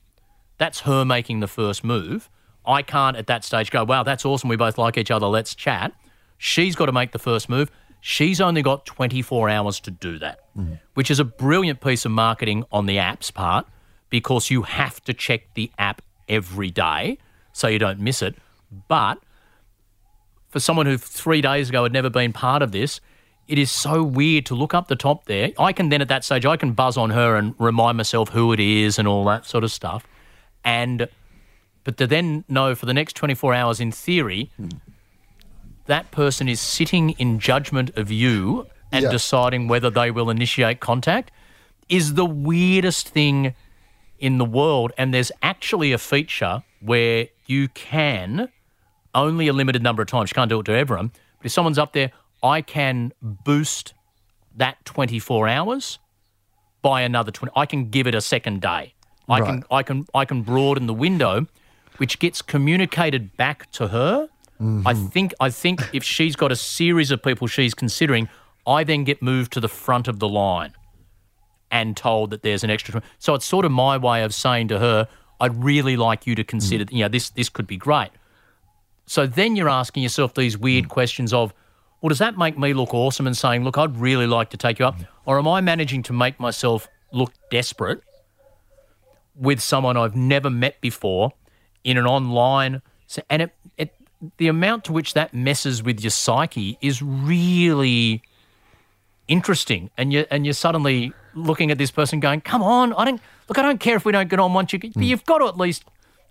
That's 0.58 0.80
her 0.80 1.04
making 1.04 1.40
the 1.40 1.48
first 1.48 1.84
move. 1.84 2.28
I 2.66 2.82
can't 2.82 3.16
at 3.16 3.26
that 3.28 3.44
stage 3.44 3.70
go, 3.70 3.84
wow, 3.84 4.02
that's 4.02 4.24
awesome. 4.24 4.48
We 4.48 4.56
both 4.56 4.76
like 4.76 4.98
each 4.98 5.10
other. 5.10 5.26
Let's 5.26 5.54
chat. 5.54 5.92
She's 6.36 6.76
got 6.76 6.86
to 6.86 6.92
make 6.92 7.12
the 7.12 7.18
first 7.18 7.48
move. 7.48 7.70
She's 8.00 8.40
only 8.40 8.62
got 8.62 8.86
24 8.86 9.48
hours 9.48 9.80
to 9.80 9.90
do 9.90 10.18
that, 10.18 10.40
mm. 10.56 10.78
which 10.94 11.10
is 11.10 11.18
a 11.18 11.24
brilliant 11.24 11.80
piece 11.80 12.04
of 12.04 12.12
marketing 12.12 12.64
on 12.70 12.86
the 12.86 12.98
app's 12.98 13.30
part 13.30 13.66
because 14.10 14.50
you 14.50 14.62
have 14.62 15.02
to 15.04 15.14
check 15.14 15.54
the 15.54 15.70
app 15.78 16.02
every 16.28 16.70
day 16.70 17.18
so 17.52 17.66
you 17.68 17.78
don't 17.78 17.98
miss 17.98 18.22
it. 18.22 18.36
But 18.86 19.18
for 20.48 20.60
someone 20.60 20.86
who 20.86 20.96
three 20.96 21.40
days 21.40 21.70
ago 21.70 21.82
had 21.82 21.92
never 21.92 22.10
been 22.10 22.32
part 22.32 22.62
of 22.62 22.72
this, 22.72 23.00
it 23.48 23.58
is 23.58 23.70
so 23.70 24.02
weird 24.02 24.46
to 24.46 24.54
look 24.54 24.74
up 24.74 24.88
the 24.88 24.96
top 24.96 25.24
there. 25.24 25.50
I 25.58 25.72
can 25.72 25.88
then 25.88 26.02
at 26.02 26.08
that 26.08 26.24
stage 26.24 26.46
I 26.46 26.56
can 26.56 26.72
buzz 26.72 26.96
on 26.96 27.10
her 27.10 27.36
and 27.36 27.54
remind 27.58 27.96
myself 27.96 28.28
who 28.28 28.52
it 28.52 28.60
is 28.60 28.98
and 28.98 29.08
all 29.08 29.24
that 29.24 29.46
sort 29.46 29.64
of 29.64 29.72
stuff. 29.72 30.06
And 30.68 31.08
but 31.84 31.96
to 31.96 32.06
then 32.06 32.44
know 32.48 32.74
for 32.74 32.84
the 32.84 32.92
next 32.92 33.14
24 33.16 33.54
hours 33.54 33.80
in 33.80 33.90
theory 33.90 34.50
that 35.86 36.10
person 36.10 36.48
is 36.48 36.60
sitting 36.60 37.10
in 37.12 37.38
judgment 37.38 37.90
of 37.96 38.10
you 38.10 38.66
and 38.92 39.04
Yeah. 39.04 39.10
deciding 39.10 39.68
whether 39.68 39.88
they 39.90 40.10
will 40.10 40.28
initiate 40.28 40.80
contact 40.80 41.30
is 41.88 42.14
the 42.14 42.26
weirdest 42.26 43.08
thing 43.08 43.54
in 44.18 44.36
the 44.36 44.44
world 44.44 44.92
and 44.98 45.14
there's 45.14 45.32
actually 45.42 45.92
a 45.92 45.98
feature 45.98 46.62
where 46.80 47.28
you 47.46 47.68
can 47.68 48.48
only 49.14 49.48
a 49.48 49.52
limited 49.54 49.82
number 49.82 50.02
of 50.02 50.08
times. 50.08 50.30
You 50.30 50.34
can't 50.34 50.50
do 50.50 50.60
it 50.60 50.66
to 50.66 50.72
everyone. 50.72 51.08
But 51.38 51.46
if 51.46 51.52
someone's 51.52 51.78
up 51.78 51.92
there, 51.94 52.10
I 52.42 52.60
can 52.60 53.12
boost 53.22 53.94
that 54.56 54.84
24 54.84 55.48
hours 55.48 55.98
by 56.82 57.00
another 57.00 57.30
20. 57.30 57.52
I 57.56 57.64
can 57.64 57.88
give 57.88 58.06
it 58.06 58.14
a 58.14 58.20
second 58.20 58.60
day. 58.60 58.94
I 59.28 59.40
can 59.40 59.64
I 59.70 59.82
can 59.82 60.06
I 60.14 60.24
can 60.24 60.42
broaden 60.42 60.86
the 60.86 60.94
window, 60.94 61.46
which 61.98 62.18
gets 62.18 62.42
communicated 62.42 63.36
back 63.36 63.70
to 63.72 63.88
her. 63.88 64.28
I 64.60 64.62
mm-hmm. 64.62 65.06
think 65.06 65.34
I 65.38 65.50
think 65.50 65.88
if 65.92 66.02
she's 66.02 66.34
got 66.34 66.50
a 66.50 66.56
series 66.56 67.10
of 67.10 67.22
people 67.22 67.46
she's 67.46 67.74
considering, 67.74 68.28
I 68.66 68.84
then 68.84 69.04
get 69.04 69.22
moved 69.22 69.52
to 69.52 69.60
the 69.60 69.68
front 69.68 70.08
of 70.08 70.18
the 70.18 70.28
line 70.28 70.72
and 71.70 71.96
told 71.96 72.30
that 72.30 72.42
there's 72.42 72.64
an 72.64 72.70
extra. 72.70 73.02
So 73.18 73.34
it's 73.34 73.46
sort 73.46 73.64
of 73.64 73.72
my 73.72 73.96
way 73.96 74.22
of 74.22 74.34
saying 74.34 74.68
to 74.68 74.78
her, 74.78 75.08
I'd 75.40 75.62
really 75.62 75.96
like 75.96 76.26
you 76.26 76.34
to 76.34 76.44
consider, 76.44 76.84
mm. 76.86 76.92
you 76.92 76.98
know, 77.00 77.08
this 77.08 77.30
this 77.30 77.48
could 77.48 77.66
be 77.66 77.76
great. 77.76 78.10
So 79.06 79.26
then 79.26 79.56
you're 79.56 79.68
asking 79.68 80.02
yourself 80.02 80.34
these 80.34 80.58
weird 80.58 80.86
mm. 80.86 80.88
questions 80.88 81.32
of, 81.32 81.54
well, 82.00 82.08
does 82.08 82.18
that 82.18 82.36
make 82.36 82.58
me 82.58 82.72
look 82.72 82.92
awesome 82.92 83.26
and 83.26 83.36
saying, 83.36 83.64
look, 83.64 83.78
I'd 83.78 83.96
really 83.96 84.26
like 84.26 84.50
to 84.50 84.56
take 84.56 84.78
you 84.78 84.86
up? 84.86 84.96
Or 85.24 85.38
am 85.38 85.46
I 85.46 85.60
managing 85.60 86.02
to 86.04 86.12
make 86.12 86.40
myself 86.40 86.88
look 87.12 87.32
desperate 87.50 88.02
with 89.38 89.60
someone 89.60 89.96
I've 89.96 90.16
never 90.16 90.50
met 90.50 90.80
before 90.80 91.32
in 91.84 91.96
an 91.96 92.06
online? 92.06 92.82
And 93.30 93.42
it, 93.42 93.54
it 93.76 93.94
the 94.36 94.48
amount 94.48 94.84
to 94.84 94.92
which 94.92 95.14
that 95.14 95.32
messes 95.32 95.82
with 95.82 96.00
your 96.00 96.10
psyche 96.10 96.78
is 96.80 97.00
really 97.02 98.22
interesting. 99.28 99.90
And 99.96 100.12
you 100.12 100.26
and 100.30 100.44
you're 100.44 100.54
suddenly 100.54 101.12
looking 101.34 101.70
at 101.70 101.78
this 101.78 101.90
person 101.90 102.20
going, 102.20 102.40
"Come 102.40 102.62
on, 102.62 102.92
I 102.94 103.04
don't 103.04 103.20
look. 103.48 103.58
I 103.58 103.62
don't 103.62 103.80
care 103.80 103.96
if 103.96 104.04
we 104.04 104.12
don't 104.12 104.28
get 104.28 104.40
on 104.40 104.52
once 104.54 104.72
you. 104.72 104.78
But 104.78 104.92
hmm. 104.94 105.02
you've 105.02 105.24
got 105.24 105.38
to 105.38 105.46
at 105.46 105.56
least 105.56 105.84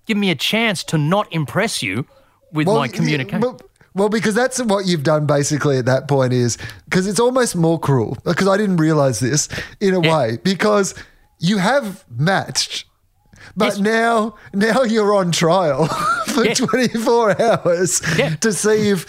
give 0.06 0.18
me 0.18 0.30
a 0.30 0.36
chance 0.36 0.84
to 0.86 0.98
not 0.98 1.32
impress 1.32 1.82
you 1.82 2.06
with 2.52 2.68
my 2.68 2.86
yeah, 2.86 2.92
communication." 2.92 3.42
well- 3.42 3.60
well, 3.98 4.10
because 4.10 4.36
that's 4.36 4.62
what 4.62 4.86
you've 4.86 5.02
done 5.02 5.26
basically 5.26 5.80
at 5.80 5.86
that 5.86 6.08
point 6.08 6.32
is 6.32 6.60
because 6.86 7.08
it's 7.08 7.20
almost 7.20 7.56
more 7.56 7.80
cruel 7.80 8.16
because 8.26 8.48
I 8.48 8.56
didn't 8.56 8.78
realize 8.78 9.20
this 9.20 9.50
in 9.80 9.96
a 9.96 10.00
Yeah. 10.00 10.16
way 10.16 10.38
because 10.44 10.94
you 11.40 11.58
have 11.58 12.06
matched. 12.16 12.86
But 13.58 13.66
Yes. 13.66 13.80
now, 13.80 14.36
now 14.54 14.84
you're 14.84 15.14
on 15.16 15.32
trial 15.32 15.88
for 16.28 16.46
Yeah. 16.46 16.54
24 16.54 17.42
hours 17.42 18.02
Yeah. 18.18 18.36
to 18.36 18.54
see 18.54 18.90
if, 18.90 19.06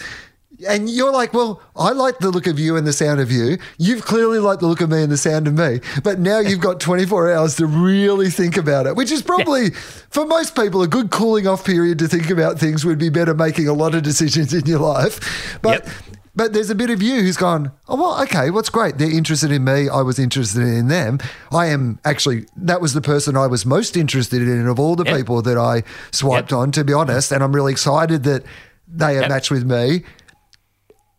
and 0.67 0.89
you're 0.89 1.13
like, 1.13 1.33
well, 1.33 1.61
I 1.77 1.91
like 1.91 2.17
the 2.19 2.31
look 2.31 2.47
of 2.47 2.59
you 2.59 2.75
and 2.75 2.85
the 2.85 2.91
sound 2.91 3.21
of 3.21 3.31
you. 3.31 3.57
You've 3.77 4.03
clearly 4.03 4.39
liked 4.39 4.59
the 4.61 4.67
look 4.67 4.81
of 4.81 4.89
me 4.89 5.03
and 5.03 5.11
the 5.11 5.17
sound 5.17 5.47
of 5.47 5.53
me. 5.53 5.79
But 6.03 6.19
now 6.19 6.39
you've 6.39 6.59
got 6.59 6.79
24 6.81 7.31
hours 7.31 7.55
to 7.57 7.65
really 7.67 8.29
think 8.29 8.57
about 8.57 8.85
it, 8.87 8.95
which 8.95 9.11
is 9.11 9.21
probably, 9.21 9.69
for 10.09 10.25
most 10.25 10.55
people, 10.55 10.81
a 10.81 10.87
good 10.87 11.11
cooling 11.11 11.47
off 11.47 11.63
period 11.63 11.99
to 11.99 12.07
think 12.09 12.29
about 12.29 12.59
things 12.59 12.83
would 12.83 12.97
be 12.97 13.09
better 13.09 13.33
making 13.35 13.67
a 13.69 13.73
lot 13.73 13.93
of 13.95 14.03
decisions 14.03 14.53
in 14.53 14.65
your 14.65 14.79
life. 14.79 15.59
But, 15.61 15.85
Yep. 15.85 15.93
But 16.39 16.53
there's 16.53 16.69
a 16.69 16.75
bit 16.75 16.89
of 16.89 17.01
you 17.01 17.15
who's 17.19 17.35
gone, 17.35 17.69
oh, 17.89 17.97
well, 17.97 18.23
okay, 18.23 18.49
what's 18.49 18.69
great? 18.69 18.97
They're 18.97 19.11
interested 19.11 19.51
in 19.51 19.65
me. 19.65 19.89
I 19.89 20.01
was 20.01 20.17
interested 20.17 20.61
in 20.61 20.87
them. 20.87 21.19
I 21.51 21.65
am 21.65 21.99
actually, 22.05 22.45
that 22.55 22.79
was 22.79 22.93
the 22.93 23.01
person 23.01 23.35
I 23.35 23.45
was 23.45 23.65
most 23.65 23.97
interested 23.97 24.41
in 24.43 24.65
of 24.65 24.79
all 24.79 24.95
the 24.95 25.03
Yep. 25.03 25.17
people 25.17 25.41
that 25.41 25.57
I 25.57 25.83
swiped 26.11 26.51
Yep. 26.51 26.57
on, 26.57 26.71
to 26.71 26.85
be 26.85 26.93
honest. 26.93 27.33
And 27.33 27.43
I'm 27.43 27.51
really 27.51 27.73
excited 27.73 28.23
that 28.23 28.43
they 28.87 29.17
are 29.17 29.23
Yep. 29.23 29.29
matched 29.29 29.51
with 29.51 29.65
me. 29.65 30.05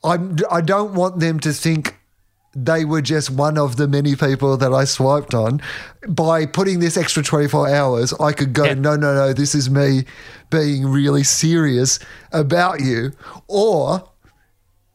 I'm, 0.03 0.39
I 0.51 0.63
don't 0.63 0.95
want 0.95 1.21
them 1.21 1.39
to 1.41 1.53
think 1.53 1.97
they 2.57 2.87
were 2.87 3.03
just 3.03 3.29
one 3.29 3.59
of 3.59 3.77
the 3.77 3.87
many 3.87 4.17
people 4.17 4.57
that 4.57 4.73
I 4.73 4.85
swiped 4.85 5.35
on. 5.35 5.61
By 6.09 6.47
putting 6.47 6.81
this 6.81 6.97
extra 6.97 7.23
24 7.23 7.69
hours, 7.69 8.15
I 8.15 8.33
could 8.33 8.55
go, 8.55 8.73
no, 8.73 8.97
no, 8.97 9.15
no, 9.15 9.35
this 9.35 9.55
is 9.55 9.69
me 9.69 10.07
being 10.49 10.87
really 10.87 11.25
serious 11.25 11.99
about 12.33 12.81
you. 12.81 13.13
Or 13.49 14.10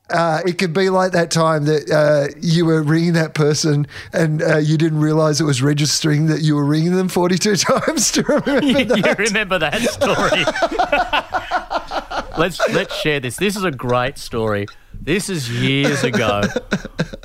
uh, 0.10 0.42
it 0.46 0.58
could 0.58 0.74
be 0.74 0.90
like 0.90 1.12
that 1.14 1.32
time 1.32 1.66
that 1.66 1.90
uh, 1.90 2.28
you 2.40 2.66
were 2.66 2.82
ringing 2.84 3.14
that 3.14 3.34
person 3.34 3.88
and 4.14 4.42
uh, 4.44 4.58
you 4.58 4.78
didn't 4.78 5.00
realize 5.00 5.42
it 5.42 5.46
was 5.46 5.62
registering 5.62 6.28
that 6.28 6.42
you 6.42 6.56
were 6.56 6.66
ringing 6.66 6.96
them 6.96 7.08
42 7.08 7.56
times 7.56 8.16
remember 8.18 8.66
you 8.66 8.86
that. 9.02 9.18
remember 9.18 9.58
that 9.60 9.82
story? 9.82 10.44
let's 12.38 12.60
let's 12.70 12.96
share 12.96 13.20
this. 13.20 13.38
This 13.38 13.56
is 13.56 13.64
a 13.64 13.72
great 13.72 14.18
story. 14.18 14.68
This 14.94 15.30
is 15.30 15.50
years 15.50 16.04
ago. 16.04 16.42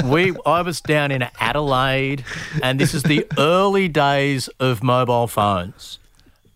We 0.05 0.35
I 0.47 0.63
was 0.63 0.81
down 0.81 1.11
in 1.11 1.27
Adelaide, 1.39 2.25
and 2.63 2.81
this 2.81 2.95
is 2.95 3.03
the 3.03 3.27
early 3.39 3.89
days 3.89 4.49
of 4.59 4.83
mobile 4.83 5.27
phones, 5.27 5.99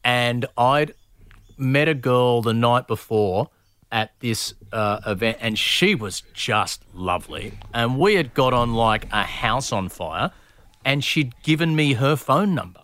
and 0.02 0.46
I'd 0.56 0.94
met 1.56 1.88
a 1.88 1.94
girl 1.94 2.42
the 2.42 2.54
night 2.54 2.86
before 2.86 3.50
at 3.94 4.10
this 4.18 4.54
uh, 4.72 5.00
event, 5.06 5.38
and 5.40 5.56
she 5.56 5.94
was 5.94 6.24
just 6.32 6.82
lovely, 6.92 7.56
and 7.72 7.96
we 7.96 8.16
had 8.16 8.34
got 8.34 8.52
on 8.52 8.74
like 8.74 9.06
a 9.12 9.22
house 9.22 9.72
on 9.72 9.88
fire, 9.88 10.32
and 10.84 11.04
she'd 11.04 11.32
given 11.44 11.76
me 11.76 11.92
her 11.92 12.16
phone 12.16 12.56
number. 12.56 12.80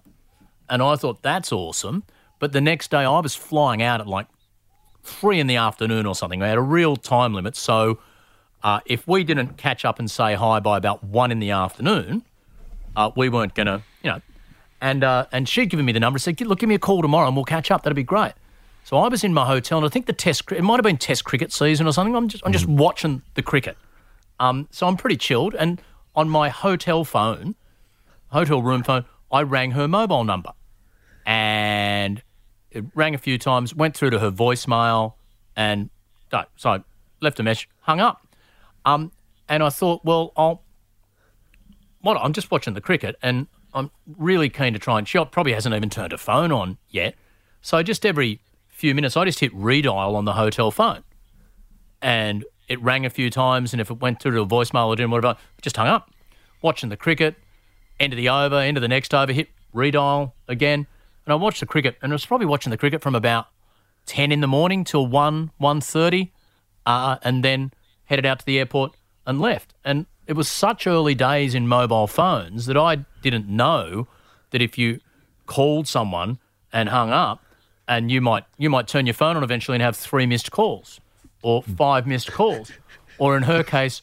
And 0.69 0.81
I 0.81 0.95
thought, 0.95 1.21
that's 1.21 1.51
awesome. 1.51 2.05
But 2.39 2.53
the 2.53 2.61
next 2.61 2.93
day, 2.93 2.99
I 2.99 3.19
was 3.19 3.35
flying 3.35 3.83
out 3.83 4.01
at 4.01 4.07
like 4.07 4.29
three 5.03 5.41
in 5.41 5.49
the 5.49 5.57
afternoon 5.57 6.07
or 6.07 6.15
something. 6.15 6.43
I 6.45 6.47
had 6.47 6.59
a 6.59 6.63
real 6.63 6.95
time 6.95 7.35
limit. 7.35 7.57
So 7.57 7.99
uh, 8.63 8.79
if 8.87 9.09
we 9.09 9.25
didn't 9.25 9.57
catch 9.57 9.85
up 9.85 9.99
and 9.99 10.09
say 10.09 10.35
hi 10.35 10.61
by 10.61 10.79
about 10.79 11.03
one 11.03 11.33
in 11.33 11.41
the 11.41 11.51
afternoon, 11.51 12.23
uh, 12.95 13.11
we 13.17 13.29
weren't 13.29 13.55
going 13.55 13.67
to, 13.67 13.83
you 14.05 14.11
know. 14.13 14.21
And, 14.81 15.03
uh, 15.03 15.27
and 15.33 15.49
she'd 15.49 15.71
given 15.71 15.85
me 15.85 15.93
the 15.93 16.01
number 16.01 16.21
said, 16.21 16.41
look, 16.41 16.61
give 16.61 16.69
me 16.69 16.77
a 16.77 16.79
call 16.79 17.03
tomorrow 17.03 17.27
and 17.27 17.35
we'll 17.35 17.45
catch 17.45 17.73
up. 17.73 17.83
That'd 17.83 17.97
be 17.97 18.05
great. 18.05 18.33
So 18.85 18.97
I 18.97 19.09
was 19.09 19.23
in 19.23 19.33
my 19.33 19.47
hotel, 19.47 19.79
and 19.79 19.87
I 19.87 19.89
think 19.89 20.07
the 20.07 20.13
test, 20.13 20.51
it 20.53 20.63
might 20.63 20.77
have 20.77 20.85
been 20.85 20.97
test 20.97 21.25
cricket 21.25 21.53
season 21.53 21.87
or 21.87 21.93
something. 21.93 22.17
I'm 22.17 22.29
just, 22.29 22.45
I'm 22.47 22.53
just 22.53 22.67
watching 22.67 23.23
the 23.35 23.43
cricket. 23.43 23.77
Um, 24.41 24.69
so 24.71 24.89
I'm 24.89 24.97
pretty 24.97 25.17
chilled. 25.17 25.55
And 25.55 25.81
on 26.15 26.29
my 26.29 26.49
hotel 26.49 27.05
phone, 27.05 27.55
hotel 28.29 28.63
room 28.63 28.83
phone, 28.83 29.05
I 29.31 29.43
rang 29.43 29.73
her 29.73 29.87
mobile 29.87 30.25
number. 30.25 30.53
And 31.25 32.23
it 32.71 32.85
rang 32.95 33.15
a 33.15 33.19
few 33.19 33.39
times, 33.39 33.75
went 33.75 33.97
through 33.97 34.11
to 34.11 34.19
her 34.19 34.31
voicemail, 34.31 35.15
and 35.57 35.91
so 36.57 36.71
I 36.71 36.85
left 37.21 37.39
a 37.41 37.43
message, 37.43 37.69
hung 37.81 38.01
up. 38.01 38.27
Um, 38.85 39.13
and 39.49 39.63
I 39.63 39.69
thought, 39.69 40.05
well, 40.05 40.33
I'll. 40.37 40.63
What 42.03 42.17
I'm 42.17 42.33
just 42.33 42.51
watching 42.51 42.73
the 42.73 42.81
cricket, 42.81 43.17
and 43.23 43.47
I'm 43.75 43.91
really 44.17 44.49
keen 44.49 44.73
to 44.73 44.79
try 44.79 44.99
and. 44.99 45.07
She 45.07 45.23
probably 45.27 45.53
hasn't 45.53 45.75
even 45.75 45.91
turned 45.91 46.13
her 46.13 46.19
phone 46.19 46.51
on 46.51 46.79
yet, 46.89 47.15
so 47.61 47.83
just 47.83 48.07
every 48.07 48.41
few 48.81 48.95
minutes, 48.95 49.17
I 49.17 49.25
just 49.27 49.41
hit 49.41 49.55
redial 49.55 50.15
on 50.15 50.25
the 50.25 50.33
hotel 50.33 50.71
phone, 50.71 51.05
and 52.01 52.45
it 52.67 52.81
rang 52.81 53.05
a 53.05 53.11
few 53.11 53.29
times, 53.31 53.73
and 53.73 53.81
if 53.81 53.91
it 53.91 54.01
went 54.01 54.21
through 54.21 54.33
to 54.33 54.41
a 54.41 54.47
voicemail 54.47 54.87
or 54.87 54.97
didn't, 54.97 55.11
whatever, 55.11 55.37
just 55.61 55.77
hung 55.77 55.87
up. 55.87 56.11
Watching 56.63 56.89
the 56.89 56.97
cricket, 56.97 57.37
end 57.99 58.13
of 58.13 58.17
the 58.17 58.29
over, 58.29 58.57
end 58.57 58.77
of 58.77 58.81
the 58.81 58.89
next 58.89 59.15
over, 59.15 59.33
hit 59.33 59.49
redial 59.75 60.33
again. 60.49 60.87
And 61.27 61.33
I 61.33 61.37
watched 61.37 61.61
the 61.61 61.67
cricket, 61.67 61.97
and 62.01 62.11
I 62.11 62.15
was 62.15 62.25
probably 62.25 62.47
watching 62.47 62.71
the 62.71 62.79
cricket 62.79 63.03
from 63.03 63.15
about 63.15 63.49
10 64.07 64.33
in 64.33 64.41
the 64.41 64.47
morning 64.47 64.85
till 64.85 65.07
1, 65.07 65.51
1.30, 65.61 66.31
uh, 66.87 67.17
and 67.23 67.45
then 67.45 67.73
headed 68.07 68.25
out 68.25 68.39
to 68.41 68.47
the 68.47 68.59
airport 68.59 68.97
and 69.27 69.41
left. 69.41 69.75
And 69.85 70.07
it 70.27 70.33
was 70.33 70.49
such 70.49 70.87
early 70.87 71.15
days 71.15 71.55
in 71.55 71.69
mobile 71.69 72.07
phones 72.07 72.67
that 72.67 72.77
I 72.77 73.05
didn't 73.21 73.47
know 73.47 74.09
that 74.53 74.63
if 74.63 74.79
you 74.79 75.01
called 75.47 75.87
someone 75.87 76.39
and 76.73 76.89
hung 76.89 77.11
up, 77.11 77.45
and 77.91 78.11
you 78.11 78.23
might 78.23 78.45
you 78.57 78.71
might 78.71 78.89
turn 78.89 79.05
your 79.05 79.15
phone 79.15 79.37
on 79.37 79.43
eventually 79.45 79.75
and 79.77 79.83
have 79.83 79.97
three 79.97 80.25
missed 80.25 80.51
calls 80.51 81.01
or 81.43 81.63
five 81.63 82.07
missed 82.07 82.33
calls. 82.33 82.71
Or 83.19 83.37
in 83.37 83.43
her 83.43 83.63
case, 83.63 84.01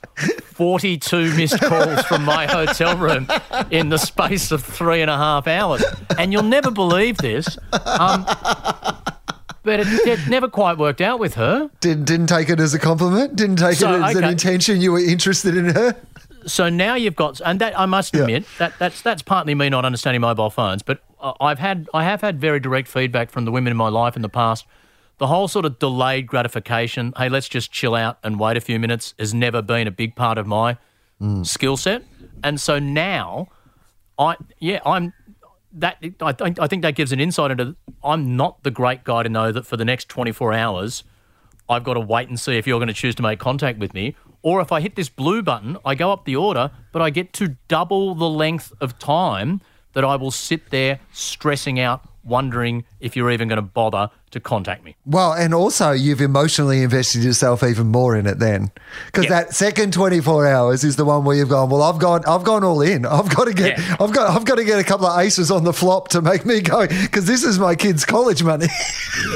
42 0.53 1.35
missed 1.35 1.59
calls 1.59 2.03
from 2.05 2.23
my 2.23 2.45
hotel 2.51 2.95
room 2.95 3.27
in 3.71 3.89
the 3.89 3.97
space 3.97 4.51
of 4.51 4.63
three 4.63 5.01
and 5.01 5.09
a 5.09 5.17
half 5.17 5.47
hours. 5.47 5.83
And 6.19 6.31
you'll 6.31 6.43
never 6.43 6.69
believe 6.69 7.17
this. 7.17 7.57
Um, 7.73 8.25
but 9.63 9.79
it, 9.79 9.88
it 10.07 10.27
never 10.29 10.47
quite 10.47 10.77
worked 10.77 11.01
out 11.01 11.19
with 11.19 11.33
her. 11.33 11.69
Didn't, 11.79 12.05
didn't 12.05 12.27
take 12.27 12.49
it 12.49 12.59
as 12.59 12.75
a 12.75 12.79
compliment? 12.79 13.35
Didn't 13.35 13.55
take 13.55 13.77
So, 13.77 13.91
it 13.95 14.03
as 14.03 14.15
an 14.15 14.23
intention 14.23 14.81
you 14.81 14.91
were 14.91 14.99
interested 14.99 15.57
in 15.57 15.65
her? 15.73 15.95
So 16.45 16.69
now 16.69 16.93
you've 16.93 17.15
got, 17.15 17.41
and 17.43 17.59
that 17.59 17.77
I 17.77 17.85
must 17.88 18.13
Yeah. 18.13 18.21
admit 18.21 18.45
that 18.59 18.73
that's 18.79 19.01
that's 19.01 19.21
partly 19.23 19.53
me 19.55 19.69
not 19.69 19.83
understanding 19.83 20.21
mobile 20.21 20.49
phones, 20.51 20.83
but 20.83 21.01
Uh, 21.20 21.34
I've 21.39 21.59
had 21.59 21.89
I 21.93 22.03
have 22.03 22.22
had 22.22 22.39
very 22.39 22.59
direct 22.59 22.88
feedback 22.88 23.30
from 23.30 23.45
the 23.45 23.51
women 23.51 23.72
in 23.72 23.78
my 23.78 23.89
life 23.89 24.15
in 24.15 24.22
the 24.22 24.30
past. 24.30 24.65
The 25.18 25.28
whole 25.28 25.47
sort 25.47 25.65
of 25.65 25.80
delayed 25.80 26.28
gratification, 26.28 27.13
hey, 27.18 27.28
let's 27.28 27.49
just 27.49 27.72
chill 27.72 27.95
out 27.95 28.20
and 28.24 28.39
wait 28.39 28.55
a 28.55 28.61
few 28.61 28.80
minutes, 28.80 29.15
has 29.18 29.34
never 29.34 29.63
been 29.63 29.88
a 29.88 29.91
big 29.91 30.15
part 30.15 30.38
of 30.38 30.45
my 30.45 30.78
mm. 31.20 31.45
skill 31.45 31.76
set, 31.76 32.03
and 32.43 32.61
so 32.61 32.78
now, 32.78 33.47
I 34.20 34.36
yeah 34.59 34.80
I'm 34.86 35.13
that 35.74 35.97
I 36.22 36.32
think 36.34 36.59
I 36.59 36.68
think 36.68 36.82
that 36.84 36.95
gives 36.95 37.11
an 37.11 37.20
insight 37.20 37.51
into 37.51 37.76
I'm 38.03 38.36
not 38.36 38.63
the 38.63 38.72
great 38.72 39.03
guy 39.03 39.24
to 39.24 39.30
know 39.30 39.51
that 39.51 39.65
for 39.65 39.78
the 39.78 39.86
next 39.86 40.09
24 40.09 40.53
hours 40.53 41.03
I've 41.70 41.84
got 41.84 41.95
to 41.95 41.99
wait 41.99 42.30
and 42.30 42.39
see 42.39 42.57
if 42.57 42.65
you're 42.65 42.80
going 42.80 42.88
to 42.88 42.93
choose 42.93 43.15
to 43.15 43.22
make 43.22 43.39
contact 43.39 43.80
with 43.80 43.93
me. 43.93 44.15
Or 44.41 44.61
if 44.61 44.72
I 44.72 44.80
hit 44.80 44.95
this 44.95 45.09
blue 45.09 45.41
button, 45.41 45.78
I 45.84 45.95
go 45.95 46.11
up 46.11 46.26
the 46.26 46.36
order, 46.36 46.72
but 46.91 47.01
I 47.01 47.09
get 47.09 47.34
to 47.34 47.57
double 47.68 48.15
the 48.15 48.30
length 48.30 48.72
of 48.80 48.97
time 48.99 49.61
that 49.93 50.03
I 50.05 50.15
will 50.15 50.31
sit 50.31 50.69
there 50.69 50.99
stressing 51.11 51.79
out, 51.79 52.01
wondering 52.23 52.83
if 52.99 53.15
you're 53.15 53.31
even 53.31 53.47
going 53.47 53.55
to 53.57 53.61
bother 53.61 54.09
to 54.31 54.39
contact 54.41 54.83
me. 54.83 54.95
Well, 55.05 55.31
and 55.33 55.53
also 55.53 55.91
you've 55.91 56.19
emotionally 56.21 56.83
invested 56.83 57.23
yourself 57.23 57.63
even 57.63 57.88
more 57.88 58.15
in 58.15 58.27
it 58.27 58.39
then, 58.39 58.71
because 59.05 59.23
Yeah. 59.25 59.29
that 59.43 59.55
second 59.55 59.93
twenty 59.93 60.19
four 60.19 60.45
hours 60.45 60.83
is 60.83 60.97
the 60.97 61.05
one 61.05 61.23
where 61.23 61.38
you've 61.38 61.47
gone. 61.49 61.69
Well, 61.69 61.81
I've 61.81 61.97
gone, 61.99 62.23
I've 62.27 62.43
gone 62.43 62.63
all 62.65 62.81
in. 62.81 63.05
I've 63.05 63.33
got 63.33 63.45
to 63.45 63.53
get, 63.53 63.79
Yeah. 63.79 63.95
I've 63.99 64.11
got, 64.11 64.29
I've 64.35 64.43
got 64.43 64.55
to 64.55 64.65
get 64.65 64.77
a 64.79 64.83
couple 64.83 65.07
of 65.07 65.17
aces 65.19 65.49
on 65.49 65.63
the 65.63 65.71
flop 65.71 66.09
to 66.09 66.21
make 66.21 66.45
me 66.45 66.59
go, 66.59 66.85
because 66.88 67.25
this 67.25 67.43
is 67.45 67.57
my 67.57 67.73
kids' 67.75 68.03
college 68.05 68.43
money. 68.43 68.67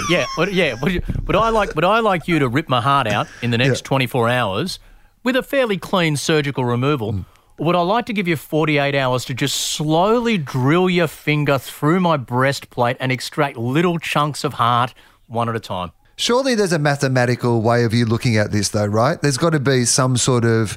Yeah, 0.10 0.26
but 0.38 0.54
yeah, 0.54 0.76
but, 1.24 1.36
I 1.36 1.50
like, 1.50 1.74
but 1.74 1.84
I 1.86 2.00
like 2.02 2.28
you 2.28 2.38
to 2.40 2.48
rip 2.50 2.68
my 2.70 2.82
heart 2.82 3.08
out 3.08 3.28
in 3.42 3.50
the 3.52 3.58
next 3.58 3.82
Yeah. 3.82 3.88
24 3.88 4.30
hours 4.30 4.80
with 5.24 5.36
a 5.36 5.42
fairly 5.44 5.78
clean 5.78 6.18
surgical 6.18 6.66
removal. 6.66 7.14
Mm. 7.14 7.26
Would 7.62 7.76
I 7.76 7.82
like 7.82 8.08
to 8.08 8.14
give 8.14 8.28
you 8.28 8.38
48 8.38 8.96
hours 8.96 9.24
to 9.26 9.36
just 9.36 9.54
slowly 9.54 10.40
drill 10.40 10.90
your 10.90 11.06
finger 11.06 11.60
through 11.60 12.00
my 12.00 12.18
breastplate 12.18 12.98
and 13.00 13.12
extract 13.12 13.56
little 13.56 14.00
chunks 14.00 14.44
of 14.44 14.54
heart 14.54 14.96
one 15.28 15.48
at 15.48 15.56
a 15.56 15.60
time? 15.60 15.92
Surely 16.16 16.56
there's 16.56 16.74
a 16.74 16.80
mathematical 16.80 17.62
way 17.62 17.84
of 17.84 17.94
you 17.94 18.06
looking 18.06 18.36
at 18.36 18.52
this, 18.52 18.70
though, 18.70 18.88
right? 18.88 19.22
There's 19.22 19.38
got 19.38 19.52
to 19.52 19.60
be 19.60 19.86
some 19.86 20.18
sort 20.18 20.44
of 20.44 20.76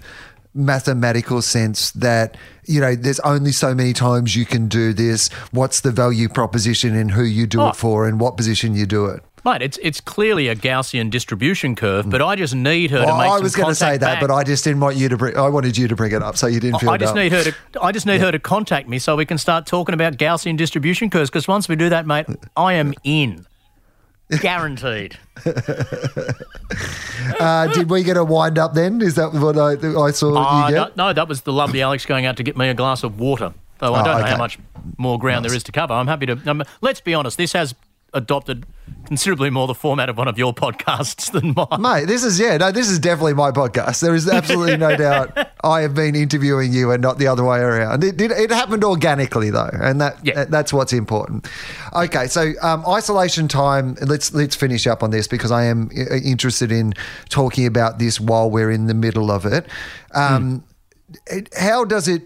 mathematical 0.52 1.40
sense 1.40 1.90
that 1.92 2.36
you 2.66 2.82
know 2.82 2.94
there's 2.94 3.18
only 3.20 3.50
so 3.50 3.74
many 3.74 3.92
times 3.94 4.36
you 4.36 4.44
can 4.46 4.68
do 4.68 4.92
this 4.92 5.26
what's 5.50 5.80
the 5.80 5.90
value 5.90 6.28
proposition 6.28 6.94
in 6.94 7.08
who 7.08 7.24
you 7.24 7.44
do 7.44 7.60
Oh. 7.60 7.70
it 7.70 7.74
for 7.76 8.06
and 8.06 8.20
what 8.20 8.36
position 8.36 8.72
you 8.76 8.86
do 8.86 9.06
it 9.06 9.20
Mate, 9.44 9.60
it's 9.60 9.78
it's 9.82 10.00
clearly 10.00 10.48
a 10.48 10.56
Gaussian 10.56 11.10
distribution 11.10 11.76
curve, 11.76 12.08
but 12.08 12.22
I 12.22 12.34
just 12.34 12.54
need 12.54 12.90
her 12.92 13.00
to 13.00 13.04
Well, 13.04 13.18
make 13.18 13.30
I 13.30 13.38
was 13.40 13.54
going 13.54 13.68
to 13.68 13.74
say 13.74 13.98
that, 13.98 14.00
back. 14.00 14.20
but 14.20 14.30
I 14.30 14.42
just 14.42 14.64
didn't 14.64 14.80
want 14.80 14.96
you 14.96 15.08
to. 15.10 15.16
Bring, 15.18 15.36
I 15.36 15.48
wanted 15.50 15.76
you 15.76 15.86
to 15.86 15.94
bring 15.94 16.12
it 16.12 16.22
up, 16.22 16.36
so 16.38 16.46
you 16.46 16.60
didn't 16.60 16.80
feel. 16.80 16.88
I 16.88 16.96
just 16.96 17.14
need 17.14 17.30
her 17.32 17.42
to. 17.44 17.54
I 17.82 17.92
just 17.92 18.06
need 18.06 18.22
her 18.22 18.32
to 18.32 18.38
contact 18.38 18.88
me 18.88 18.98
so 18.98 19.16
we 19.16 19.26
can 19.26 19.36
start 19.36 19.66
talking 19.66 19.92
about 19.92 20.14
Gaussian 20.16 20.56
distribution 20.56 21.10
curves. 21.10 21.28
Because 21.28 21.46
once 21.46 21.68
we 21.68 21.76
do 21.76 21.90
that, 21.90 22.06
mate, 22.06 22.26
I 22.56 22.72
am 22.74 22.94
in, 23.04 23.44
guaranteed. 24.40 25.18
Uh, 27.40 27.66
did 27.72 27.88
we 27.88 28.02
get 28.02 28.16
a 28.16 28.24
wind 28.24 28.58
up 28.58 28.74
then? 28.74 29.00
Is 29.00 29.14
that 29.14 29.32
what 29.32 29.56
I, 29.56 29.72
I 30.06 30.10
saw 30.10 30.68
you 30.68 30.74
no, 30.74 30.90
no, 30.96 31.12
that 31.12 31.26
was 31.28 31.42
the 31.42 31.52
lovely 31.52 31.80
Alex 31.80 32.04
going 32.04 32.26
out 32.26 32.36
to 32.36 32.42
get 32.42 32.56
me 32.56 32.68
a 32.68 32.74
glass 32.74 33.02
of 33.02 33.18
water. 33.18 33.54
Though 33.78 33.94
I 33.94 34.00
Oh, 34.00 34.04
don't 34.04 34.14
know 34.18 34.20
okay. 34.24 34.30
how 34.32 34.36
much 34.36 34.58
more 34.98 35.18
ground 35.18 35.44
there 35.44 35.54
is 35.54 35.62
to 35.64 35.72
cover. 35.72 35.94
I'm 35.94 36.06
happy 36.06 36.26
to. 36.26 36.38
Um, 36.46 36.62
let's 36.80 37.00
be 37.00 37.14
honest. 37.14 37.38
This 37.38 37.52
has 37.54 37.74
adopted 38.12 38.66
considerably 39.06 39.50
more 39.50 39.66
the 39.66 39.74
format 39.74 40.08
of 40.08 40.16
one 40.18 40.28
of 40.28 40.38
your 40.38 40.52
podcasts 40.54 41.30
than 41.32 41.54
mine. 41.54 41.80
Mate, 41.80 42.06
this 42.06 42.24
is 42.24 42.38
yeah, 42.38 42.56
no, 42.56 42.72
this 42.72 42.88
is 42.90 42.98
definitely 42.98 43.34
my 43.34 43.50
podcast. 43.50 44.00
There 44.00 44.14
is 44.14 44.28
absolutely 44.28 44.76
no 44.76 44.96
doubt 45.06 45.36
I 45.62 45.82
have 45.82 45.94
been 45.94 46.14
interviewing 46.14 46.72
you 46.72 46.90
and 46.90 47.02
not 47.02 47.18
the 47.18 47.26
other 47.26 47.44
way 47.44 47.58
around. 47.58 48.02
It, 48.04 48.20
it, 48.20 48.30
it 48.30 48.50
happened 48.50 48.84
organically 48.84 49.50
though, 49.50 49.70
and 49.72 50.00
that 50.00 50.18
Yeah. 50.22 50.44
that's 50.44 50.72
what's 50.72 50.92
important. 50.92 51.48
Okay, 51.94 52.26
so 52.26 52.52
um, 52.62 52.84
isolation 52.86 53.48
time. 53.48 53.96
Let's 54.00 54.32
let's 54.34 54.56
finish 54.56 54.86
up 54.86 55.02
on 55.02 55.10
this 55.10 55.28
because 55.28 55.50
I 55.50 55.64
am 55.64 55.90
uh, 55.96 56.14
interested 56.16 56.72
in 56.72 56.94
talking 57.28 57.66
about 57.66 57.98
this 57.98 58.20
while 58.20 58.50
we're 58.50 58.70
in 58.70 58.86
the 58.86 58.94
middle 58.94 59.30
of 59.30 59.44
it. 59.46 59.66
Um, 60.14 60.64
it- 61.26 61.52
How 61.56 61.84
does 61.84 62.08
it? 62.08 62.22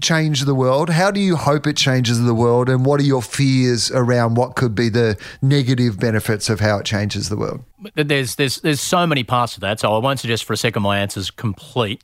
Change 0.00 0.44
the 0.44 0.54
world? 0.54 0.90
How 0.90 1.10
do 1.10 1.20
you 1.20 1.36
hope 1.36 1.66
it 1.66 1.76
changes 1.76 2.22
the 2.22 2.34
world? 2.34 2.68
And 2.68 2.84
what 2.84 3.00
are 3.00 3.04
your 3.04 3.22
fears 3.22 3.90
around 3.90 4.36
what 4.36 4.56
could 4.56 4.74
be 4.74 4.88
the 4.88 5.18
negative 5.42 5.98
benefits 5.98 6.48
of 6.48 6.60
how 6.60 6.78
it 6.78 6.86
changes 6.86 7.28
the 7.28 7.36
world? 7.36 7.64
There's 7.94 8.36
there's 8.36 8.60
there's 8.60 8.80
so 8.80 9.06
many 9.06 9.24
parts 9.24 9.54
to 9.54 9.60
that. 9.60 9.80
So 9.80 9.94
I 9.94 9.98
won't 9.98 10.20
suggest 10.20 10.44
for 10.44 10.52
a 10.52 10.56
second 10.56 10.82
my 10.82 10.98
answer's 10.98 11.30
complete. 11.30 12.02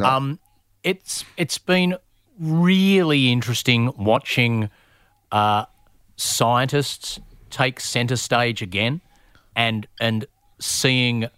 Um, 0.00 0.38
it's 0.82 1.24
it's 1.36 1.58
been 1.58 1.96
really 2.38 3.30
interesting 3.30 3.92
watching 3.96 4.70
uh, 5.30 5.66
scientists 6.16 7.20
take 7.50 7.80
centre 7.80 8.16
stage 8.16 8.62
again, 8.62 9.00
and 9.54 9.86
and 10.00 10.26
seeing 10.58 11.28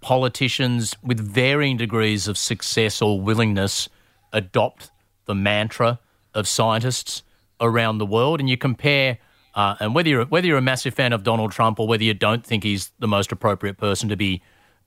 politicians 0.00 0.94
with 1.02 1.18
varying 1.20 1.76
degrees 1.76 2.28
of 2.28 2.38
success 2.38 3.02
or 3.02 3.20
willingness 3.20 3.88
adopt 4.32 4.90
the 5.26 5.34
mantra 5.34 6.00
of 6.34 6.48
scientists 6.48 7.22
around 7.60 7.98
the 7.98 8.06
world. 8.06 8.40
And 8.40 8.48
you 8.48 8.56
compare, 8.56 9.18
uh, 9.54 9.76
and 9.80 9.94
whether 9.94 10.08
you're 10.08 10.24
whether 10.24 10.46
you're 10.46 10.58
a 10.58 10.62
massive 10.62 10.94
fan 10.94 11.12
of 11.12 11.22
Donald 11.22 11.52
Trump 11.52 11.78
or 11.78 11.86
whether 11.86 12.04
you 12.04 12.14
don't 12.14 12.44
think 12.44 12.64
he's 12.64 12.90
the 12.98 13.08
most 13.08 13.32
appropriate 13.32 13.76
person 13.76 14.08
to 14.08 14.16
be 14.16 14.42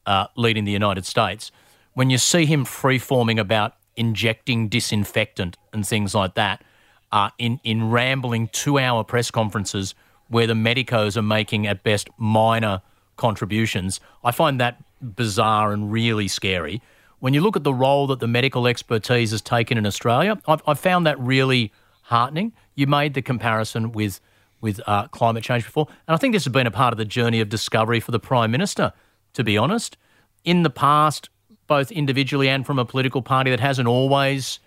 uh, 0.05 0.27
leading 0.35 0.65
the 0.65 0.71
United 0.71 1.05
States, 1.05 1.51
when 1.93 2.09
you 2.09 2.17
see 2.17 2.45
him 2.45 2.65
free-forming 2.65 3.39
about 3.39 3.75
injecting 3.95 4.69
disinfectant 4.69 5.57
and 5.73 5.85
things 5.85 6.15
like 6.15 6.35
that, 6.35 6.63
uh, 7.11 7.29
in 7.37 7.59
in 7.63 7.89
rambling 7.89 8.47
two-hour 8.47 9.03
press 9.03 9.31
conferences 9.31 9.95
where 10.27 10.47
the 10.47 10.55
medicos 10.55 11.17
are 11.17 11.23
making 11.23 11.67
at 11.67 11.83
best 11.83 12.07
minor 12.17 12.81
contributions, 13.17 13.99
I 14.23 14.31
find 14.31 14.59
that 14.59 14.83
bizarre 15.01 15.73
and 15.73 15.91
really 15.91 16.27
scary. 16.27 16.81
When 17.19 17.33
you 17.33 17.41
look 17.41 17.55
at 17.55 17.63
the 17.63 17.73
role 17.73 18.07
that 18.07 18.19
the 18.19 18.27
medical 18.27 18.65
expertise 18.65 19.31
has 19.31 19.41
taken 19.41 19.77
in 19.77 19.85
Australia, 19.85 20.39
I've, 20.47 20.61
I've 20.65 20.79
found 20.79 21.05
that 21.05 21.19
really 21.19 21.71
heartening. 22.03 22.53
You 22.75 22.87
made 22.87 23.13
the 23.13 23.21
comparison 23.21 23.91
with 23.91 24.19
with 24.61 24.81
uh, 24.87 25.07
climate 25.07 25.41
change 25.41 25.63
before, 25.63 25.87
and 26.05 26.13
I 26.13 26.17
think 26.17 26.33
this 26.33 26.43
has 26.43 26.51
been 26.51 26.67
a 26.67 26.71
part 26.71 26.91
of 26.93 26.97
the 26.97 27.05
journey 27.05 27.39
of 27.39 27.47
discovery 27.47 28.01
for 28.01 28.11
the 28.11 28.19
Prime 28.19 28.51
Minister. 28.51 28.91
To 29.33 29.43
be 29.43 29.57
honest, 29.57 29.95
in 30.43 30.63
the 30.63 30.69
past, 30.69 31.29
both 31.67 31.91
individually 31.91 32.49
and 32.49 32.65
from 32.65 32.77
a 32.77 32.83
political 32.83 33.21
party 33.21 33.51
that 33.51 33.61
hasn't 33.61 33.87
always 33.87 34.59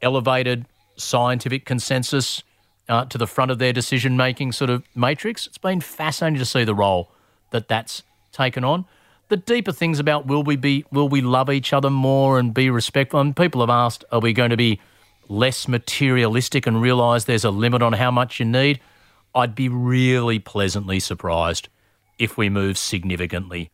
elevated 0.00 0.64
scientific 0.96 1.66
consensus 1.66 2.42
uh, 2.88 3.04
to 3.06 3.18
the 3.18 3.26
front 3.26 3.50
of 3.50 3.58
their 3.58 3.74
decision 3.74 4.16
making 4.16 4.52
sort 4.52 4.70
of 4.70 4.84
matrix. 4.94 5.46
It's 5.46 5.58
been 5.58 5.82
fascinating 5.82 6.38
to 6.38 6.46
see 6.46 6.64
the 6.64 6.74
role 6.74 7.12
that 7.50 7.68
that's 7.68 8.02
taken 8.32 8.64
on. 8.64 8.86
The 9.30 9.36
deeper 9.36 9.70
things 9.70 10.00
about 10.00 10.26
will 10.26 10.42
we 10.42 10.56
be 10.56 10.84
will 10.90 11.08
we 11.08 11.20
love 11.20 11.50
each 11.50 11.72
other 11.72 11.88
more 11.88 12.40
and 12.40 12.52
be 12.52 12.68
respectful? 12.68 13.20
And 13.20 13.34
people 13.36 13.60
have 13.60 13.70
asked, 13.70 14.04
are 14.10 14.18
we 14.18 14.32
going 14.32 14.50
to 14.50 14.56
be 14.56 14.80
less 15.28 15.68
materialistic 15.68 16.66
and 16.66 16.82
realise 16.82 17.24
there's 17.24 17.44
a 17.44 17.50
limit 17.50 17.80
on 17.80 17.92
how 17.92 18.10
much 18.10 18.40
you 18.40 18.44
need? 18.44 18.80
I'd 19.32 19.54
be 19.54 19.68
really 19.68 20.40
pleasantly 20.40 20.98
surprised 20.98 21.68
if 22.18 22.36
we 22.36 22.48
move 22.48 22.76
significantly 22.76 23.70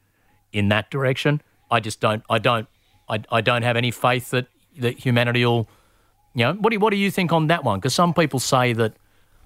in 0.52 0.68
that 0.68 0.90
direction. 0.90 1.40
I 1.70 1.80
just 1.80 2.00
don't. 2.00 2.22
I 2.28 2.38
don't. 2.38 2.68
I, 3.08 3.22
I 3.32 3.40
don't 3.40 3.62
have 3.62 3.78
any 3.78 3.90
faith 3.90 4.32
that 4.32 4.48
that 4.78 4.98
humanity 4.98 5.46
will. 5.46 5.68
You 6.34 6.44
know, 6.44 6.52
what 6.52 6.70
do 6.70 6.78
what 6.78 6.90
do 6.90 6.98
you 6.98 7.10
think 7.10 7.32
on 7.32 7.46
that 7.46 7.64
one? 7.64 7.78
Because 7.78 7.94
some 7.94 8.12
people 8.12 8.40
say 8.40 8.74
that, 8.74 8.92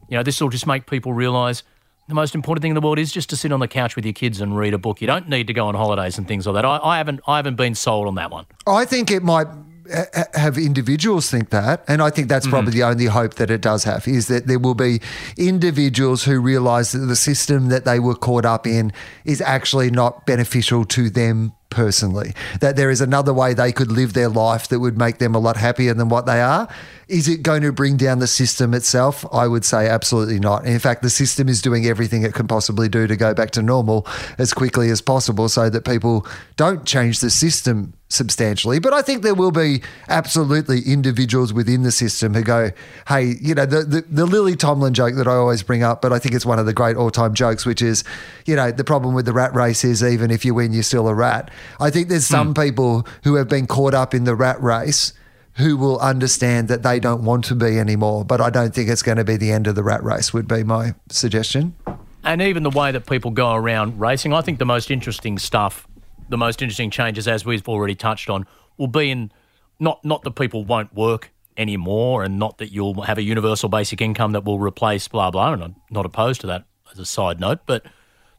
you 0.09 0.17
know, 0.17 0.25
this 0.25 0.41
will 0.41 0.51
just 0.51 0.67
make 0.67 0.87
people 0.87 1.13
realise 1.13 1.63
the 2.11 2.15
most 2.15 2.35
important 2.35 2.63
thing 2.63 2.73
in 2.73 2.75
the 2.75 2.81
world 2.81 2.99
is 2.99 3.13
just 3.13 3.31
to 3.31 3.37
sit 3.37 3.53
on 3.53 3.61
the 3.61 3.69
couch 3.69 3.97
with 3.97 4.05
your 4.05 4.13
kids 4.13 4.41
and 4.41 4.57
read 4.57 4.75
a 4.75 4.79
book. 4.79 5.01
You 5.01 5.07
don't 5.07 5.29
need 5.29 5.47
to 5.47 5.53
go 5.53 5.67
on 5.69 5.75
holidays 5.75 6.19
and 6.19 6.27
things 6.27 6.47
like 6.47 6.55
that. 6.55 6.65
I, 6.65 6.79
I 6.83 6.99
haven't 6.99 7.21
I 7.27 7.37
haven't 7.37 7.57
been 7.57 7.75
sold 7.75 8.07
on 8.09 8.17
that 8.17 8.31
one. 8.31 8.47
I 8.67 8.85
think 8.85 9.11
it 9.11 9.23
might 9.23 9.47
have 10.35 10.59
individuals 10.59 11.31
think 11.31 11.51
that, 11.51 11.85
and 11.89 12.03
I 12.03 12.11
think 12.11 12.29
that's 12.29 12.47
mm-hmm. 12.47 12.53
probably 12.53 12.73
the 12.73 12.85
only 12.85 13.07
hope 13.07 13.35
that 13.35 13.51
it 13.51 13.61
does 13.61 13.85
have 13.85 14.07
is 14.07 14.29
that 14.29 14.47
there 14.47 14.59
will 14.59 14.75
be 14.75 15.01
individuals 15.37 16.25
who 16.25 16.41
realise 16.41 16.93
that 16.93 16.99
the 16.99 17.17
system 17.17 17.69
that 17.69 17.85
they 17.85 17.99
were 17.99 18.15
caught 18.15 18.45
up 18.45 18.67
in 18.67 18.93
is 19.25 19.41
actually 19.41 19.91
not 19.91 20.27
beneficial 20.27 20.85
to 20.87 21.11
them 21.11 21.53
personally. 21.71 22.35
That 22.61 22.77
there 22.77 22.91
is 22.91 23.01
another 23.01 23.33
way 23.33 23.55
they 23.55 23.73
could 23.73 23.91
live 23.91 24.13
their 24.13 24.29
life 24.29 24.69
that 24.69 24.81
would 24.81 24.99
make 24.99 25.19
them 25.19 25.35
a 25.35 25.39
lot 25.39 25.57
happier 25.57 25.95
than 25.95 26.09
what 26.09 26.27
they 26.27 26.41
are. 26.41 26.69
Is 27.09 27.29
it 27.29 27.43
going 27.43 27.63
to 27.63 27.73
bring 27.73 27.97
down 27.97 28.21
the 28.21 28.29
system 28.29 28.73
itself? 28.73 29.27
I 29.33 29.49
would 29.49 29.65
say 29.65 29.89
absolutely 29.89 30.39
not. 30.39 30.65
In 30.65 30.79
fact, 30.79 31.03
the 31.03 31.11
system 31.11 31.49
is 31.49 31.61
doing 31.61 31.87
everything 31.87 32.23
it 32.23 32.35
can 32.35 32.47
possibly 32.47 32.89
do 32.89 33.09
to 33.09 33.17
go 33.17 33.35
back 33.35 33.51
to 33.53 33.63
normal 33.63 34.07
as 34.39 34.55
quickly 34.55 34.91
as 34.91 35.01
possible 35.01 35.49
so 35.49 35.69
that 35.71 35.85
people 35.85 36.25
don't 36.57 36.85
change 36.85 37.19
the 37.19 37.31
system 37.31 37.95
substantially. 38.11 38.79
But 38.81 38.93
I 38.93 39.03
think 39.03 39.23
there 39.23 39.35
will 39.35 39.53
be 39.53 39.83
absolutely 40.09 40.83
individuals 40.83 41.53
within 41.53 41.83
the 41.83 41.93
system 41.93 42.35
who 42.35 42.43
go, 42.43 42.71
hey, 43.09 43.35
you 43.41 43.55
know, 43.55 43.67
the, 43.67 43.83
the, 43.83 44.01
the 44.03 44.27
Lily 44.27 44.57
Tomlin 44.57 44.95
joke 44.95 45.15
that 45.15 45.29
I 45.29 45.35
always 45.35 45.63
bring 45.63 45.83
up, 45.83 46.03
but 46.03 46.13
I 46.13 46.19
think 46.19 46.35
it's 46.35 46.47
one 46.47 46.59
of 46.59 46.67
the 46.67 46.73
great 46.73 46.97
all 46.97 47.11
time 47.11 47.35
jokes, 47.35 47.65
which 47.65 47.81
is, 47.83 48.05
you 48.47 48.57
know, 48.57 48.71
the 48.73 48.85
problem 48.85 49.15
with 49.15 49.27
the 49.27 49.33
rat 49.33 49.55
race 49.55 49.85
is 49.85 50.03
even 50.03 50.31
if 50.31 50.45
you 50.45 50.55
win, 50.55 50.73
you're 50.73 50.83
still 50.83 51.09
a 51.09 51.15
rat. 51.15 51.51
I 51.79 51.91
think 51.91 52.09
there's 52.09 52.27
some 52.27 52.49
hmm. 52.49 52.63
people 52.63 53.07
who 53.25 53.35
have 53.37 53.49
been 53.49 53.67
caught 53.67 53.95
up 53.95 54.15
in 54.15 54.25
the 54.25 54.35
rat 54.35 54.61
race 54.63 55.13
who 55.55 55.77
will 55.77 55.99
understand 56.01 56.69
that 56.69 56.83
they 56.83 57.01
don't 57.01 57.25
want 57.25 57.45
to 57.45 57.55
be 57.55 57.79
anymore. 57.79 58.25
But 58.25 58.41
I 58.41 58.51
don't 58.51 58.75
think 58.75 58.89
it's 58.89 59.03
going 59.03 59.19
to 59.19 59.25
be 59.25 59.37
the 59.37 59.53
end 59.53 59.67
of 59.67 59.75
the 59.75 59.83
rat 59.83 60.03
race, 60.03 60.33
would 60.33 60.49
be 60.49 60.65
my 60.65 60.95
suggestion. 61.09 61.75
and 62.25 62.43
even 62.43 62.63
the 62.63 62.71
way 62.71 62.93
that 62.93 63.07
people 63.07 63.31
go 63.31 63.55
around 63.55 63.99
racing, 63.99 64.33
I 64.33 64.43
think 64.43 64.59
the 64.59 64.67
most 64.67 64.91
interesting 64.91 65.39
stuff, 65.39 65.87
the 66.29 66.39
most 66.39 66.63
interesting 66.63 66.91
changes, 66.91 67.27
as 67.27 67.45
we've 67.45 67.67
already 67.69 67.95
touched 67.95 68.29
on, 68.31 68.47
will 68.77 68.89
be 68.89 69.11
in 69.11 69.33
not 69.79 70.05
not 70.05 70.23
that 70.23 70.33
people 70.33 70.65
won't 70.65 70.95
work 70.95 71.31
anymore, 71.57 72.23
and 72.23 72.39
not 72.39 72.59
that 72.59 72.73
you'll 72.73 73.03
have 73.03 73.19
a 73.19 73.23
universal 73.23 73.69
basic 73.69 74.01
income 74.01 74.33
that 74.33 74.45
will 74.45 74.59
replace 74.59 75.09
blah 75.09 75.31
blah. 75.31 75.53
And 75.53 75.65
I'm 75.65 75.77
not 75.91 76.07
opposed 76.07 76.41
to 76.43 76.47
that 76.49 76.65
as 76.93 76.99
a 76.99 77.07
side 77.07 77.41
note, 77.41 77.61
but 77.67 77.85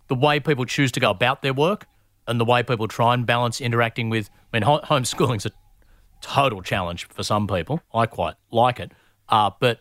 the 0.08 0.16
way 0.16 0.40
people 0.40 0.66
choose 0.66 0.92
to 0.94 1.00
go 1.00 1.10
about 1.10 1.42
their 1.42 1.54
work 1.54 1.86
and 2.28 2.40
the 2.40 2.46
way 2.46 2.64
people 2.64 2.88
try 2.88 3.14
and 3.14 3.26
balance 3.26 3.62
interacting 3.62 4.10
with. 4.10 4.30
I 4.54 4.58
mean, 4.58 4.64
ho- 4.64 4.82
homeschooling's 4.82 5.46
a 5.46 5.52
total 6.22 6.62
challenge 6.62 7.08
for 7.08 7.24
some 7.24 7.48
people. 7.48 7.82
I 7.94 8.06
quite 8.06 8.36
like 8.52 8.80
it, 8.80 8.92
uh, 9.30 9.52
but 9.60 9.80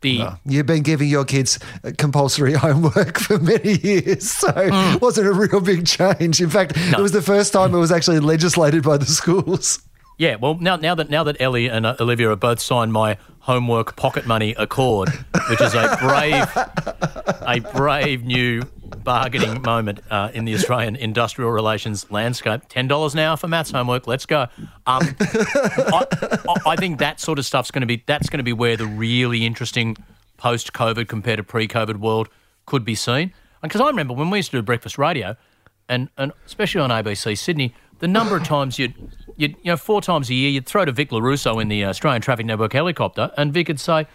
the 0.00 0.24
You've 0.44 0.66
been 0.66 0.82
giving 0.82 1.08
your 1.08 1.24
kids 1.24 1.58
compulsory 1.96 2.52
homework 2.54 3.18
for 3.18 3.38
many 3.38 3.78
years, 3.78 4.30
so 4.38 4.52
it 4.56 5.00
wasn't 5.02 5.28
a 5.28 5.32
real 5.32 5.60
big 5.60 5.86
change. 5.86 6.40
In 6.40 6.50
fact, 6.50 6.72
it 6.76 6.98
was 6.98 7.12
the 7.12 7.22
first 7.22 7.52
time 7.52 7.74
it 7.74 7.78
was 7.78 7.90
actually 7.92 8.20
legislated 8.20 8.82
by 8.84 8.96
the 8.96 9.06
schools. 9.06 9.80
Yeah, 10.18 10.34
well, 10.34 10.54
now 10.56 10.74
now 10.76 10.96
that 10.96 11.08
now 11.10 11.22
that 11.24 11.40
Ellie 11.40 11.68
and 11.68 11.86
uh, 11.86 11.94
Olivia 12.00 12.28
have 12.30 12.40
both 12.40 12.58
signed 12.60 12.92
my 12.92 13.16
homework 13.40 13.94
pocket 13.94 14.26
money 14.26 14.52
accord, 14.58 15.08
which 15.48 15.60
is 15.60 15.74
a 15.74 15.96
brave, 16.00 16.44
a 17.46 17.60
brave 17.72 18.24
new 18.24 18.62
bargaining 19.04 19.62
moment 19.62 20.00
uh, 20.10 20.30
in 20.34 20.44
the 20.44 20.54
Australian 20.54 20.96
industrial 20.96 21.52
relations 21.52 22.10
landscape. 22.10 22.62
Ten 22.68 22.88
dollars 22.88 23.14
an 23.14 23.20
hour 23.20 23.36
for 23.36 23.46
maths 23.46 23.70
homework. 23.70 24.08
Let's 24.08 24.26
go. 24.26 24.48
Um, 24.88 25.02
I, 25.20 26.56
I- 26.66 26.76
think 26.76 26.98
that 26.98 27.20
sort 27.20 27.38
of 27.38 27.46
stuff's 27.46 27.70
going 27.70 27.82
to 27.82 27.86
be 27.86 28.02
that's 28.06 28.28
going 28.28 28.38
to 28.38 28.44
be 28.44 28.52
where 28.52 28.76
the 28.76 28.86
really 28.86 29.46
interesting 29.46 29.96
post-COVID 30.36 31.06
compared 31.08 31.36
to 31.36 31.42
pre-COVID 31.44 31.96
world 31.96 32.28
could 32.66 32.84
be 32.84 32.94
seen. 32.96 33.32
Because 33.62 33.80
I 33.80 33.86
remember 33.86 34.14
when 34.14 34.30
we 34.30 34.38
used 34.38 34.50
to 34.50 34.58
do 34.58 34.62
breakfast 34.62 34.98
radio, 34.98 35.36
and, 35.88 36.08
and 36.18 36.32
especially 36.46 36.80
on 36.80 36.90
ABC 36.90 37.36
Sydney, 37.38 37.74
the 37.98 38.06
number 38.06 38.36
of 38.36 38.44
times 38.44 38.78
you'd, 38.78 38.94
you 39.38 39.54
know, 39.64 39.76
four 39.76 40.02
times 40.02 40.28
a 40.28 40.34
year, 40.34 40.50
you'd 40.50 40.66
throw 40.66 40.84
to 40.84 40.92
Vic 40.92 41.10
Lorusso 41.10 41.62
in 41.62 41.68
the 41.68 41.84
Australian 41.84 42.20
Traffic 42.20 42.44
Network 42.44 42.72
helicopter, 42.72 43.30
and 43.36 43.52
Vic 43.52 43.68
would 43.68 43.80
say, 43.80 44.06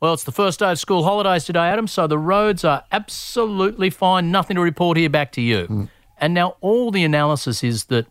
Well, 0.00 0.12
it's 0.12 0.24
the 0.24 0.32
first 0.32 0.58
day 0.58 0.72
of 0.72 0.78
school 0.78 1.04
holidays 1.04 1.44
today, 1.44 1.68
Adam, 1.68 1.86
so 1.86 2.06
the 2.06 2.18
roads 2.18 2.64
are 2.64 2.84
absolutely 2.92 3.88
fine. 3.88 4.30
Nothing 4.30 4.56
to 4.56 4.60
report 4.60 4.98
here 4.98 5.08
back 5.08 5.32
to 5.32 5.40
you. 5.40 5.88
And 6.18 6.34
now 6.34 6.56
all 6.60 6.90
the 6.90 7.04
analysis 7.04 7.62
is 7.62 7.84
that 7.86 8.06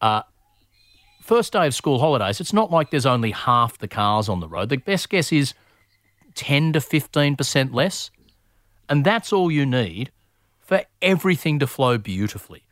uh, 0.00 0.22
first 1.20 1.52
day 1.52 1.66
of 1.66 1.74
school 1.74 1.98
holidays, 1.98 2.40
it's 2.40 2.52
not 2.52 2.70
like 2.70 2.90
there's 2.90 3.06
only 3.06 3.32
half 3.32 3.78
the 3.78 3.88
cars 3.88 4.28
on 4.28 4.40
the 4.40 4.48
road. 4.48 4.68
The 4.68 4.76
best 4.76 5.08
guess 5.10 5.32
is 5.32 5.54
10 6.34 6.74
to 6.74 6.78
15% 6.78 7.74
less. 7.74 8.10
And 8.88 9.04
that's 9.04 9.32
all 9.32 9.50
you 9.50 9.66
need 9.66 10.10
for 10.58 10.82
everything 11.02 11.58
to 11.58 11.66
flow 11.66 11.98
beautifully. 11.98 12.62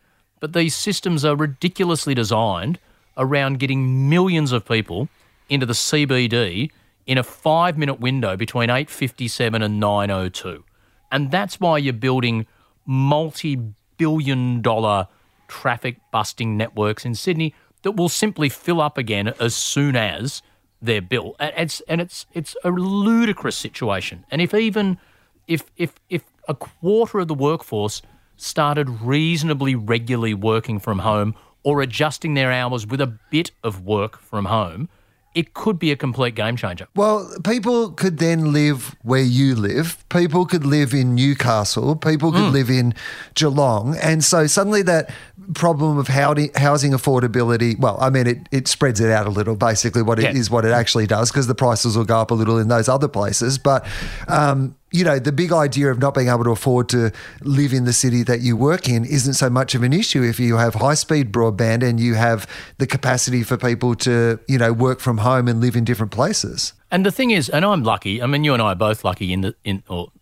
But 0.41 0.53
these 0.53 0.75
systems 0.75 1.25
are 1.25 1.35
ridiculously 1.35 2.15
designed 2.15 2.79
around 3.17 3.59
getting 3.59 4.09
millions 4.09 4.53
of 4.53 4.65
people 4.65 5.09
into 5.49 5.67
the 5.67 5.73
CBD 5.73 6.71
in 7.07 7.19
a 7.19 7.23
five 7.23 7.79
minute 7.79 8.01
window 8.01 8.37
between 8.37 8.69
8.57 8.69 9.65
and 9.65 9.83
9.02. 9.83 10.63
And 11.11 11.31
that's 11.31 11.61
why 11.61 11.79
you're 11.79 11.93
building 11.93 12.47
multi 12.85 13.59
billion 13.97 14.61
dollar 14.61 15.09
traffic 15.49 15.99
busting 16.11 16.57
networks 16.57 17.05
in 17.05 17.15
Sydney 17.15 17.55
that 17.83 17.93
will 17.93 18.09
simply 18.09 18.49
fill 18.49 18.81
up 18.81 18.99
again 18.99 19.33
as 19.41 19.55
soon 19.55 19.97
as 19.97 20.43
they're 20.83 21.01
built. 21.01 21.37
And 21.39 21.53
it's, 21.57 21.81
and 21.89 22.01
it's, 22.01 22.27
it's 22.33 22.57
a 22.65 22.71
ludicrous 22.71 23.57
situation. 23.57 24.25
And 24.31 24.43
if 24.43 24.53
even 24.53 24.99
if, 25.47 25.71
if, 25.77 25.95
if 26.11 26.25
a 26.49 26.55
quarter 26.55 27.21
of 27.21 27.29
the 27.29 27.35
workforce 27.35 28.03
started 28.37 28.89
reasonably 29.01 29.75
regularly 29.75 30.35
working 30.35 30.79
from 30.79 30.99
home 30.99 31.35
or 31.67 31.83
adjusting 31.83 32.35
their 32.35 32.53
hours 32.53 32.87
with 32.87 33.01
a 33.01 33.09
bit 33.29 33.51
of 33.65 33.85
work 33.85 34.21
from 34.21 34.45
home, 34.45 34.89
it 35.35 35.53
could 35.53 35.81
be 35.81 35.91
a 35.91 35.97
complete 35.97 36.37
game 36.37 36.57
changer. 36.57 36.87
Well, 36.95 37.29
people 37.43 37.91
could 37.91 38.19
then 38.19 38.53
live 38.53 38.95
where 39.03 39.25
you 39.25 39.57
live. 39.57 40.09
People 40.09 40.47
could 40.47 40.65
live 40.65 40.95
in 40.95 41.17
Newcastle. 41.17 41.97
People 41.97 42.31
could 42.31 42.47
hmm. 42.47 42.53
live 42.53 42.71
in 42.71 42.95
Geelong. 43.35 43.97
And 43.97 44.23
so 44.23 44.47
suddenly 44.47 44.83
that 44.83 45.11
problem 45.55 45.99
of 45.99 46.09
housing, 46.09 46.51
housing 46.55 46.93
affordability, 46.93 47.79
well, 47.79 47.97
I 48.01 48.11
mean, 48.11 48.27
it, 48.27 48.49
it 48.51 48.69
spreads 48.69 49.01
it 49.01 49.11
out 49.11 49.27
a 49.27 49.31
little, 49.31 49.57
basically, 49.57 50.03
what 50.03 50.19
it 50.19 50.35
is 50.37 50.49
Yeah. 50.49 50.55
what 50.55 50.65
it 50.65 50.73
actually 50.73 51.07
does, 51.07 51.31
because 51.31 51.47
the 51.47 51.55
prices 51.55 51.97
will 51.97 52.05
go 52.05 52.19
up 52.19 52.31
a 52.31 52.35
little 52.35 52.59
in 52.59 52.69
those 52.69 52.89
other 52.89 53.09
places. 53.09 53.59
But, 53.59 53.87
um, 54.29 54.75
you 54.93 55.05
know, 55.05 55.19
the 55.19 55.33
big 55.33 55.53
idea 55.53 55.91
of 55.91 55.99
not 55.99 56.15
being 56.15 56.29
able 56.29 56.45
to 56.45 56.51
afford 56.51 56.89
to 56.91 57.11
live 57.43 57.73
in 57.73 57.85
the 57.85 57.93
city 57.93 58.23
that 58.25 58.41
you 58.41 58.57
work 58.57 58.89
in 58.89 59.05
isn't 59.05 59.35
so 59.35 59.51
much 59.51 59.75
of 59.75 59.83
an 59.83 59.93
issue 59.93 60.23
if 60.23 60.39
you 60.41 60.57
have 60.57 60.75
high 60.75 60.95
speed 60.95 61.33
broadband 61.33 61.83
and 61.83 62.01
you 62.01 62.15
have 62.15 62.47
the 62.79 62.87
capacity 62.87 63.43
for 63.43 63.57
people 63.57 63.95
to, 63.97 64.39
you 64.49 64.59
know, 64.59 64.73
work 64.73 65.01
from 65.01 65.19
home 65.19 65.49
and 65.49 65.61
live 65.61 65.77
in 65.77 65.85
different 65.85 66.13
places. 66.13 66.73
And 66.91 67.05
the 67.05 67.13
thing 67.13 67.31
is, 67.31 67.49
and 67.49 67.65
I'm 67.65 67.83
lucky. 67.83 68.23
I 68.23 68.27
mean, 68.27 68.45
you 68.45 68.53
and 68.55 68.63
I 68.63 68.67
are 68.73 68.75
both 68.77 69.05
lucky 69.05 69.33
in 69.33 69.41
the 69.41 69.55
in 69.65 69.83
or 69.89 70.13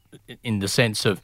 in 0.43 0.61
the 0.61 0.69
sense 0.69 1.05
of, 1.05 1.21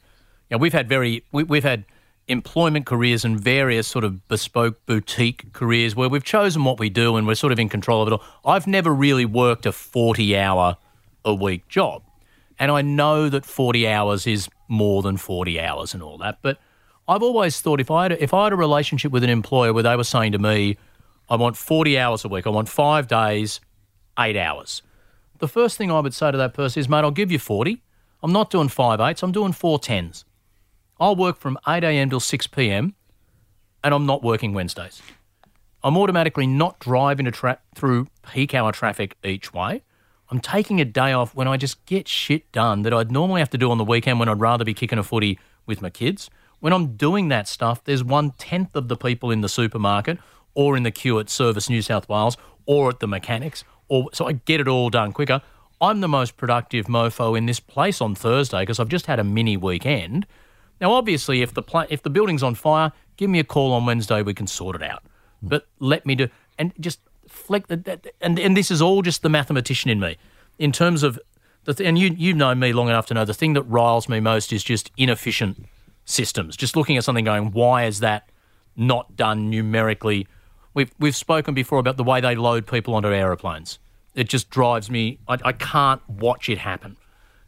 you 0.49 0.55
know, 0.55 0.59
we've 0.59 0.73
had 0.73 0.87
very 0.87 1.23
we, 1.31 1.43
we've 1.43 1.63
had 1.63 1.83
employment 2.31 2.85
careers 2.85 3.23
and 3.23 3.39
various 3.39 3.87
sort 3.87 4.03
of 4.03 4.27
bespoke 4.27 4.85
boutique 4.85 5.53
careers 5.53 5.95
where 5.95 6.09
we've 6.09 6.23
chosen 6.23 6.63
what 6.63 6.79
we 6.79 6.89
do 6.89 7.15
and 7.17 7.27
we're 7.27 7.35
sort 7.35 7.51
of 7.51 7.59
in 7.59 7.69
control 7.69 8.01
of 8.01 8.07
it 8.07 8.13
all. 8.13 8.23
I've 8.45 8.67
never 8.67 8.93
really 8.93 9.25
worked 9.25 9.65
a 9.65 9.71
40 9.71 10.37
hour 10.37 10.77
a 11.23 11.33
week 11.33 11.67
job. 11.67 12.03
And 12.57 12.71
I 12.71 12.81
know 12.81 13.29
that 13.29 13.45
40 13.45 13.87
hours 13.87 14.27
is 14.27 14.49
more 14.67 15.01
than 15.01 15.17
40 15.17 15.59
hours 15.59 15.93
and 15.93 16.01
all 16.01 16.17
that. 16.19 16.39
But 16.41 16.57
I've 17.07 17.23
always 17.23 17.59
thought 17.59 17.81
if 17.81 17.91
I 17.91 18.03
had 18.03 18.11
if 18.13 18.33
I 18.33 18.45
had 18.45 18.53
a 18.53 18.55
relationship 18.55 19.11
with 19.11 19.23
an 19.23 19.29
employer 19.29 19.73
where 19.73 19.83
they 19.83 19.95
were 19.95 20.03
saying 20.03 20.31
to 20.31 20.39
me, 20.39 20.77
I 21.29 21.35
want 21.35 21.57
40 21.57 21.97
hours 21.97 22.23
a 22.23 22.27
week, 22.27 22.47
I 22.47 22.49
want 22.49 22.69
five 22.69 23.07
days, 23.07 23.59
eight 24.19 24.37
hours. 24.37 24.81
The 25.39 25.47
first 25.47 25.77
thing 25.77 25.91
I 25.91 25.99
would 25.99 26.13
say 26.13 26.31
to 26.31 26.37
that 26.37 26.53
person 26.53 26.79
is, 26.79 26.87
mate, 26.87 26.99
I'll 26.99 27.11
give 27.11 27.31
you 27.31 27.39
40. 27.39 27.81
I'm 28.23 28.31
not 28.31 28.51
doing 28.51 28.69
five 28.69 28.99
eights, 28.99 29.23
I'm 29.23 29.31
doing 29.31 29.51
four 29.51 29.79
tens. 29.79 30.23
I'll 31.01 31.15
work 31.15 31.37
from 31.37 31.57
8 31.67 31.83
a.m. 31.83 32.11
till 32.11 32.19
6 32.19 32.47
p.m. 32.47 32.93
and 33.83 33.91
I'm 33.91 34.05
not 34.05 34.21
working 34.21 34.53
Wednesdays. 34.53 35.01
I'm 35.83 35.97
automatically 35.97 36.45
not 36.45 36.79
driving 36.79 37.29
tra- 37.31 37.57
through 37.73 38.07
peak 38.21 38.53
hour 38.53 38.71
traffic 38.71 39.17
each 39.23 39.51
way. 39.51 39.81
I'm 40.29 40.39
taking 40.39 40.79
a 40.79 40.85
day 40.85 41.11
off 41.11 41.33
when 41.33 41.47
I 41.47 41.57
just 41.57 41.83
get 41.87 42.07
shit 42.07 42.51
done 42.51 42.83
that 42.83 42.93
I'd 42.93 43.11
normally 43.11 43.41
have 43.41 43.49
to 43.49 43.57
do 43.57 43.71
on 43.71 43.79
the 43.79 43.83
weekend 43.83 44.19
when 44.19 44.29
I'd 44.29 44.39
rather 44.39 44.63
be 44.63 44.75
kicking 44.75 44.99
a 44.99 45.03
footy 45.03 45.39
with 45.65 45.81
my 45.81 45.89
kids. 45.89 46.29
When 46.59 46.71
I'm 46.71 46.95
doing 46.95 47.29
that 47.29 47.47
stuff, 47.47 47.83
there's 47.83 48.03
one 48.03 48.33
tenth 48.37 48.75
of 48.75 48.87
the 48.87 48.95
people 48.95 49.31
in 49.31 49.41
the 49.41 49.49
supermarket 49.49 50.19
or 50.53 50.77
in 50.77 50.83
the 50.83 50.91
queue 50.91 51.17
at 51.17 51.31
Service 51.31 51.67
New 51.67 51.81
South 51.81 52.07
Wales 52.09 52.37
or 52.67 52.89
at 52.89 52.99
the 52.99 53.07
mechanics, 53.07 53.63
or 53.87 54.09
so 54.13 54.27
I 54.27 54.33
get 54.33 54.61
it 54.61 54.67
all 54.67 54.91
done 54.91 55.13
quicker. 55.13 55.41
I'm 55.81 56.01
the 56.01 56.07
most 56.07 56.37
productive 56.37 56.85
mofo 56.85 57.35
in 57.35 57.47
this 57.47 57.59
place 57.59 58.01
on 58.01 58.13
Thursday 58.13 58.59
because 58.59 58.79
I've 58.79 58.87
just 58.87 59.07
had 59.07 59.17
a 59.17 59.23
mini 59.23 59.57
weekend. 59.57 60.27
Now, 60.81 60.91
obviously, 60.93 61.41
if 61.43 61.53
the 61.53 61.61
pla- 61.61 61.85
if 61.89 62.01
the 62.03 62.09
building's 62.09 62.43
on 62.43 62.55
fire, 62.55 62.91
give 63.15 63.29
me 63.29 63.39
a 63.39 63.43
call 63.43 63.71
on 63.71 63.85
Wednesday. 63.85 64.21
We 64.23 64.33
can 64.33 64.47
sort 64.47 64.75
it 64.75 64.83
out. 64.83 65.03
Hmm. 65.41 65.47
But 65.47 65.67
let 65.79 66.05
me 66.05 66.15
do 66.15 66.27
and 66.57 66.73
just 66.79 66.99
that- 67.49 67.85
that- 67.85 68.07
And 68.19 68.37
and 68.39 68.57
this 68.57 68.71
is 68.71 68.81
all 68.81 69.01
just 69.01 69.21
the 69.21 69.29
mathematician 69.29 69.89
in 69.89 69.99
me, 69.99 70.17
in 70.59 70.71
terms 70.71 71.03
of 71.03 71.19
the 71.63 71.73
th- 71.73 71.87
and 71.87 71.97
you 71.97 72.09
you 72.17 72.33
know 72.33 72.53
me 72.55 72.73
long 72.73 72.89
enough 72.89 73.05
to 73.07 73.13
know 73.13 73.23
the 73.25 73.33
thing 73.33 73.53
that 73.53 73.63
riles 73.63 74.09
me 74.09 74.19
most 74.19 74.51
is 74.51 74.63
just 74.63 74.91
inefficient 74.97 75.65
systems. 76.03 76.57
Just 76.57 76.75
looking 76.75 76.97
at 76.97 77.03
something, 77.03 77.23
going, 77.25 77.51
why 77.51 77.85
is 77.85 77.99
that 77.99 78.29
not 78.75 79.15
done 79.15 79.49
numerically? 79.49 80.27
We've 80.73 80.91
we've 80.99 81.15
spoken 81.15 81.53
before 81.53 81.79
about 81.79 81.97
the 81.97 82.03
way 82.03 82.21
they 82.21 82.35
load 82.35 82.65
people 82.65 82.95
onto 82.95 83.09
aeroplanes. 83.09 83.79
It 84.15 84.27
just 84.27 84.49
drives 84.49 84.89
me. 84.89 85.19
I, 85.27 85.37
I 85.45 85.51
can't 85.53 86.01
watch 86.09 86.49
it 86.49 86.57
happen. 86.57 86.97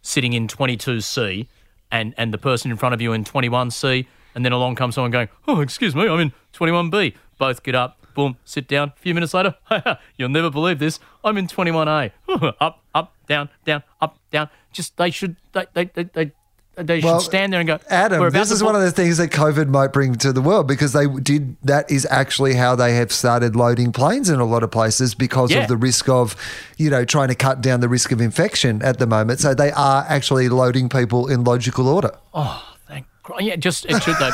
Sitting 0.01 0.33
in 0.33 0.47
22C 0.47 1.47
and 1.93 2.13
and 2.17 2.33
the 2.33 2.37
person 2.37 2.71
in 2.71 2.75
front 2.75 2.93
of 2.93 3.01
you 3.01 3.13
in 3.13 3.23
21C, 3.23 4.05
and 4.35 4.43
then 4.43 4.51
along 4.51 4.75
comes 4.75 4.95
someone 4.95 5.11
going, 5.11 5.29
"Oh, 5.47 5.61
excuse 5.61 5.95
me, 5.95 6.09
I'm 6.09 6.19
in 6.19 6.33
21B." 6.51 7.13
Both 7.37 7.63
get 7.63 7.75
up, 7.75 8.05
boom, 8.15 8.37
sit 8.43 8.67
down. 8.67 8.89
A 8.89 8.99
few 8.99 9.13
minutes 9.13 9.33
later, 9.33 9.55
you'll 10.17 10.29
never 10.29 10.49
believe 10.49 10.79
this. 10.79 10.99
I'm 11.23 11.37
in 11.37 11.47
21A. 11.47 12.11
up, 12.59 12.83
up, 12.93 13.13
down, 13.27 13.49
down, 13.63 13.83
up, 14.01 14.17
down. 14.31 14.49
Just 14.73 14.97
they 14.97 15.11
should 15.11 15.37
they 15.53 15.67
they 15.73 15.85
they. 15.85 16.03
they 16.03 16.31
they 16.75 16.99
should 17.01 17.05
Well, 17.05 17.19
stand 17.19 17.53
there 17.53 17.59
and 17.59 17.67
go. 17.67 17.79
Adam, 17.89 18.31
this 18.31 18.49
is 18.51 18.63
one 18.63 18.75
of 18.75 18.81
the 18.81 18.91
things 18.91 19.17
that 19.17 19.29
COVID 19.31 19.67
might 19.67 19.93
bring 19.93 20.15
to 20.15 20.33
the 20.33 20.41
world 20.41 20.67
because 20.67 20.93
they 20.93 21.07
did. 21.07 21.55
That 21.63 21.89
is 21.91 22.07
actually 22.09 22.55
how 22.55 22.75
they 22.75 22.95
have 22.95 23.11
started 23.11 23.55
loading 23.55 23.91
planes 23.91 24.29
in 24.29 24.39
a 24.39 24.45
lot 24.45 24.63
of 24.63 24.71
places 24.71 25.13
because 25.13 25.51
Yeah. 25.51 25.59
of 25.63 25.67
the 25.67 25.77
risk 25.77 26.09
of, 26.09 26.35
you 26.77 26.89
know, 26.89 27.05
trying 27.05 27.27
to 27.27 27.35
cut 27.35 27.61
down 27.61 27.79
the 27.79 27.89
risk 27.89 28.11
of 28.11 28.19
infection 28.21 28.81
at 28.81 28.97
the 28.99 29.05
moment. 29.07 29.39
So 29.39 29.53
they 29.53 29.71
are 29.71 30.05
actually 30.09 30.49
loading 30.49 30.89
people 30.89 31.27
in 31.27 31.43
logical 31.43 31.87
order. 31.87 32.11
Oh, 32.33 32.63
thank 32.87 33.05
Christ. 33.21 33.43
Yeah, 33.43 33.55
just 33.55 33.85
it 33.85 34.01
should, 34.01 34.15
that 34.15 34.33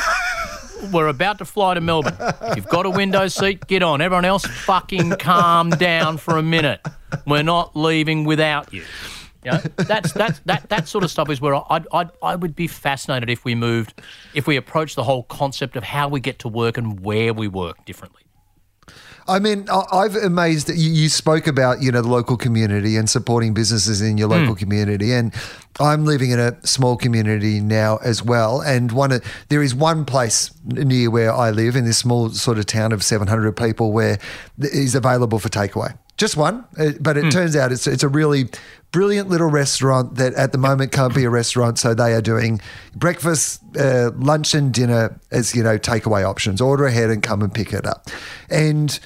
we're 0.93 1.07
about 1.07 1.39
to 1.39 1.45
fly 1.45 1.73
to 1.73 1.81
Melbourne. 1.81 2.15
If 2.43 2.55
you've 2.55 2.69
got 2.69 2.85
a 2.85 2.89
window 2.89 3.27
seat, 3.27 3.67
get 3.67 3.83
on. 3.83 3.99
Everyone 4.01 4.23
else, 4.23 4.45
fucking 4.45 5.11
calm 5.19 5.71
down 5.71 6.17
for 6.17 6.37
a 6.37 6.41
minute. 6.41 6.79
We're 7.27 7.43
not 7.43 7.75
leaving 7.75 8.23
without 8.23 8.73
you. 8.73 8.83
You 9.43 9.51
know, 9.51 9.57
that's 9.77 10.11
that's 10.11 10.39
that 10.39 10.67
that 10.69 10.87
sort 10.87 11.03
of 11.03 11.11
stuff 11.11 11.29
is 11.29 11.39
where 11.39 11.55
I 11.55 11.81
I 11.93 12.09
I 12.21 12.35
would 12.35 12.55
be 12.55 12.67
fascinated 12.67 13.29
if 13.29 13.45
we 13.45 13.55
moved, 13.55 14.01
if 14.33 14.47
we 14.47 14.57
approached 14.57 14.95
the 14.95 15.03
whole 15.03 15.23
concept 15.23 15.75
of 15.75 15.83
how 15.83 16.09
we 16.09 16.19
get 16.19 16.39
to 16.39 16.47
work 16.47 16.77
and 16.77 16.99
where 16.99 17.33
we 17.33 17.47
work 17.47 17.85
differently. 17.85 18.23
I 19.29 19.37
mean, 19.37 19.67
I've 19.69 20.15
amazed 20.15 20.67
that 20.67 20.77
you, 20.77 21.07
spoke 21.07 21.45
about, 21.45 21.83
you 21.83 21.91
know, 21.91 22.01
the 22.01 22.07
local 22.07 22.35
community 22.35 22.97
and 22.97 23.07
supporting 23.07 23.53
businesses 23.53 24.01
in 24.01 24.17
your 24.17 24.27
hmm. 24.27 24.33
local 24.33 24.55
community. 24.55 25.13
And 25.13 25.33
I'm 25.79 26.03
living 26.03 26.31
in 26.31 26.39
a 26.39 26.65
small 26.65 26.97
community 26.97 27.59
now 27.59 27.97
as 27.97 28.23
well. 28.23 28.61
And 28.61 28.91
one 28.91 29.21
there 29.49 29.61
is 29.61 29.75
one 29.75 30.03
place 30.03 30.51
near 30.65 31.11
where 31.11 31.31
I 31.31 31.51
live 31.51 31.75
in 31.75 31.85
this 31.85 31.99
small 31.99 32.29
sort 32.29 32.57
of 32.57 32.65
town 32.65 32.91
of 32.91 33.03
700 33.03 33.55
people 33.55 33.91
where 33.91 34.17
is 34.57 34.95
available 34.95 35.37
for 35.37 35.49
takeaway. 35.49 35.95
Just 36.19 36.35
one, 36.37 36.65
Uh, 36.77 36.91
but 36.99 37.15
it 37.17 37.31
turns 37.31 37.55
out 37.55 37.71
it's 37.71 37.87
it's 37.87 38.03
a 38.03 38.09
really 38.09 38.49
brilliant 38.91 39.29
little 39.29 39.47
restaurant 39.49 40.15
that 40.15 40.33
at 40.33 40.51
the 40.51 40.57
moment 40.57 40.91
can't 40.91 41.15
be 41.15 41.23
a 41.23 41.29
restaurant, 41.29 41.79
so 41.79 41.93
they 41.93 42.13
are 42.13 42.21
doing 42.21 42.59
breakfast, 42.93 43.61
uh, 43.79 44.11
lunch, 44.17 44.53
and 44.53 44.73
dinner 44.73 45.17
as 45.31 45.55
you 45.55 45.63
know 45.63 45.77
takeaway 45.79 46.23
options. 46.23 46.59
Order 46.59 46.85
ahead 46.87 47.09
and 47.09 47.23
come 47.23 47.41
and 47.41 47.53
pick 47.53 47.71
it 47.73 47.85
up, 47.87 48.09
and 48.49 48.99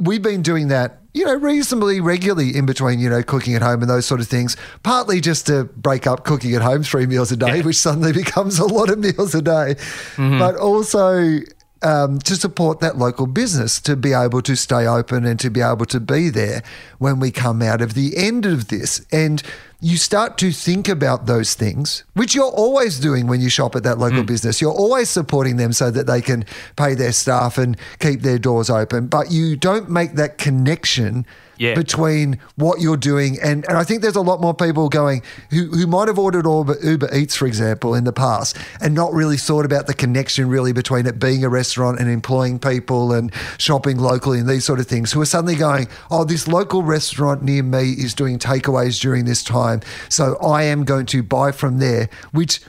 we've 0.00 0.22
been 0.22 0.42
doing 0.42 0.68
that, 0.68 0.98
you 1.14 1.24
know, 1.24 1.34
reasonably 1.34 2.00
regularly 2.00 2.54
in 2.56 2.66
between, 2.66 2.98
you 2.98 3.08
know, 3.08 3.22
cooking 3.22 3.54
at 3.54 3.62
home 3.62 3.80
and 3.80 3.88
those 3.88 4.04
sort 4.04 4.20
of 4.20 4.26
things. 4.28 4.56
Partly 4.82 5.20
just 5.20 5.46
to 5.46 5.64
break 5.76 6.06
up 6.06 6.24
cooking 6.24 6.52
at 6.54 6.62
home 6.62 6.82
three 6.82 7.06
meals 7.06 7.32
a 7.32 7.36
day, 7.36 7.62
which 7.62 7.76
suddenly 7.76 8.12
becomes 8.24 8.58
a 8.58 8.66
lot 8.66 8.90
of 8.90 8.98
meals 8.98 9.34
a 9.34 9.42
day, 9.42 9.76
but 10.16 10.56
also. 10.56 11.38
Um, 11.80 12.18
to 12.20 12.34
support 12.34 12.80
that 12.80 12.98
local 12.98 13.28
business 13.28 13.80
to 13.82 13.94
be 13.94 14.12
able 14.12 14.42
to 14.42 14.56
stay 14.56 14.84
open 14.84 15.24
and 15.24 15.38
to 15.38 15.48
be 15.48 15.60
able 15.60 15.86
to 15.86 16.00
be 16.00 16.28
there 16.28 16.64
when 16.98 17.20
we 17.20 17.30
come 17.30 17.62
out 17.62 17.80
of 17.80 17.94
the 17.94 18.16
end 18.16 18.46
of 18.46 18.66
this. 18.66 19.06
And 19.12 19.40
you 19.80 19.96
start 19.96 20.38
to 20.38 20.50
think 20.50 20.88
about 20.88 21.26
those 21.26 21.54
things, 21.54 22.02
which 22.14 22.34
you're 22.34 22.46
always 22.50 22.98
doing 22.98 23.28
when 23.28 23.40
you 23.40 23.48
shop 23.48 23.76
at 23.76 23.84
that 23.84 23.98
local 23.98 24.24
business. 24.24 24.60
You're 24.60 24.72
always 24.72 25.08
supporting 25.08 25.56
them 25.56 25.72
so 25.72 25.88
that 25.92 26.08
they 26.08 26.20
can 26.20 26.44
pay 26.74 26.94
their 26.94 27.12
staff 27.12 27.58
and 27.58 27.76
keep 28.00 28.22
their 28.22 28.38
doors 28.38 28.70
open. 28.70 29.06
But 29.06 29.30
you 29.30 29.54
don't 29.54 29.88
make 29.88 30.14
that 30.14 30.36
connection 30.36 31.26
Yeah. 31.58 31.74
between 31.74 32.38
what 32.56 32.80
you're 32.80 32.96
doing 32.96 33.38
and, 33.42 33.66
and 33.68 33.76
I 33.76 33.84
think 33.84 34.02
there's 34.02 34.16
a 34.16 34.20
lot 34.20 34.40
more 34.40 34.54
people 34.54 34.88
going 34.88 35.22
who, 35.50 35.66
who 35.66 35.86
might 35.86 36.08
have 36.08 36.18
ordered 36.18 36.46
Uber, 36.46 36.76
Uber 36.82 37.14
Eats, 37.14 37.34
for 37.36 37.46
example, 37.46 37.94
in 37.94 38.04
the 38.04 38.12
past 38.12 38.56
and 38.80 38.94
not 38.94 39.12
really 39.12 39.36
thought 39.36 39.64
about 39.64 39.86
the 39.86 39.94
connection 39.94 40.48
really 40.48 40.72
between 40.72 41.06
it 41.06 41.18
being 41.18 41.44
a 41.44 41.48
restaurant 41.48 41.98
and 41.98 42.08
employing 42.08 42.58
people 42.58 43.12
and 43.12 43.32
shopping 43.58 43.98
locally 43.98 44.38
and 44.38 44.48
these 44.48 44.64
sort 44.64 44.80
of 44.80 44.86
things 44.86 45.12
who 45.12 45.20
are 45.20 45.26
suddenly 45.26 45.56
going, 45.56 45.88
oh, 46.10 46.24
this 46.24 46.48
local 46.48 46.82
restaurant 46.82 47.42
near 47.42 47.62
me 47.62 47.90
is 47.92 48.14
doing 48.14 48.38
takeaways 48.38 49.00
during 49.00 49.24
this 49.24 49.42
time. 49.42 49.80
So 50.08 50.36
I 50.36 50.62
am 50.64 50.84
going 50.84 51.06
to 51.06 51.22
buy 51.22 51.52
from 51.52 51.78
there, 51.78 52.08
which 52.32 52.60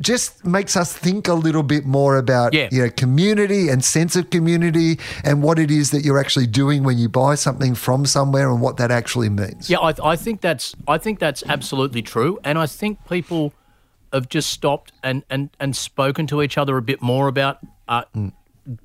just 0.00 0.44
makes 0.44 0.76
us 0.76 0.92
think 0.92 1.28
a 1.28 1.34
little 1.34 1.62
bit 1.62 1.84
more 1.86 2.16
about 2.18 2.52
Yeah. 2.54 2.68
you 2.72 2.82
know 2.82 2.90
community 2.90 3.68
and 3.68 3.84
sense 3.84 4.16
of 4.16 4.30
community 4.30 4.98
and 5.24 5.42
what 5.42 5.58
it 5.58 5.70
is 5.70 5.90
that 5.90 6.04
you're 6.04 6.18
actually 6.18 6.46
doing 6.46 6.82
when 6.82 6.98
you 6.98 7.08
buy 7.08 7.34
something 7.34 7.74
from 7.74 8.06
somewhere 8.06 8.50
and 8.50 8.60
what 8.60 8.76
that 8.78 8.90
actually 8.90 9.28
means. 9.28 9.70
Yeah, 9.70 9.78
I, 9.78 9.94
I 10.02 10.16
think 10.16 10.40
that's 10.40 10.74
I 10.88 10.98
think 10.98 11.18
that's 11.18 11.42
absolutely 11.48 12.02
true, 12.02 12.38
and 12.44 12.58
I 12.58 12.66
think 12.66 12.98
people 13.08 13.52
have 14.12 14.28
just 14.28 14.50
stopped 14.50 14.92
and 15.02 15.22
and 15.30 15.50
and 15.58 15.74
spoken 15.76 16.26
to 16.28 16.42
each 16.42 16.56
other 16.58 16.76
a 16.76 16.82
bit 16.82 17.00
more 17.02 17.28
about. 17.28 17.58
Uh, 17.88 18.04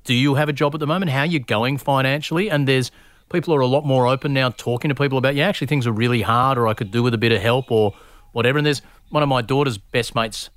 Do 0.04 0.12
you 0.14 0.34
have 0.34 0.48
a 0.50 0.52
job 0.52 0.74
at 0.74 0.80
the 0.80 0.86
moment? 0.86 1.10
How 1.10 1.22
you 1.22 1.38
going 1.38 1.78
financially? 1.78 2.50
And 2.50 2.68
there's 2.68 2.90
people 3.32 3.54
are 3.54 3.60
a 3.60 3.66
lot 3.66 3.86
more 3.86 4.06
open 4.06 4.34
now, 4.34 4.50
talking 4.50 4.90
to 4.90 4.94
people 4.94 5.16
about 5.18 5.34
yeah, 5.34 5.48
actually 5.48 5.68
things 5.68 5.86
are 5.86 5.92
really 5.92 6.20
hard, 6.22 6.58
or 6.58 6.68
I 6.68 6.74
could 6.74 6.90
do 6.90 7.02
with 7.02 7.14
a 7.14 7.18
bit 7.18 7.32
of 7.32 7.40
help, 7.40 7.70
or 7.70 7.94
whatever. 8.32 8.58
And 8.58 8.66
there's 8.66 8.82
one 9.08 9.22
of 9.22 9.28
my 9.28 9.40
daughter's 9.42 9.78
best 9.78 10.14
mates 10.14 10.50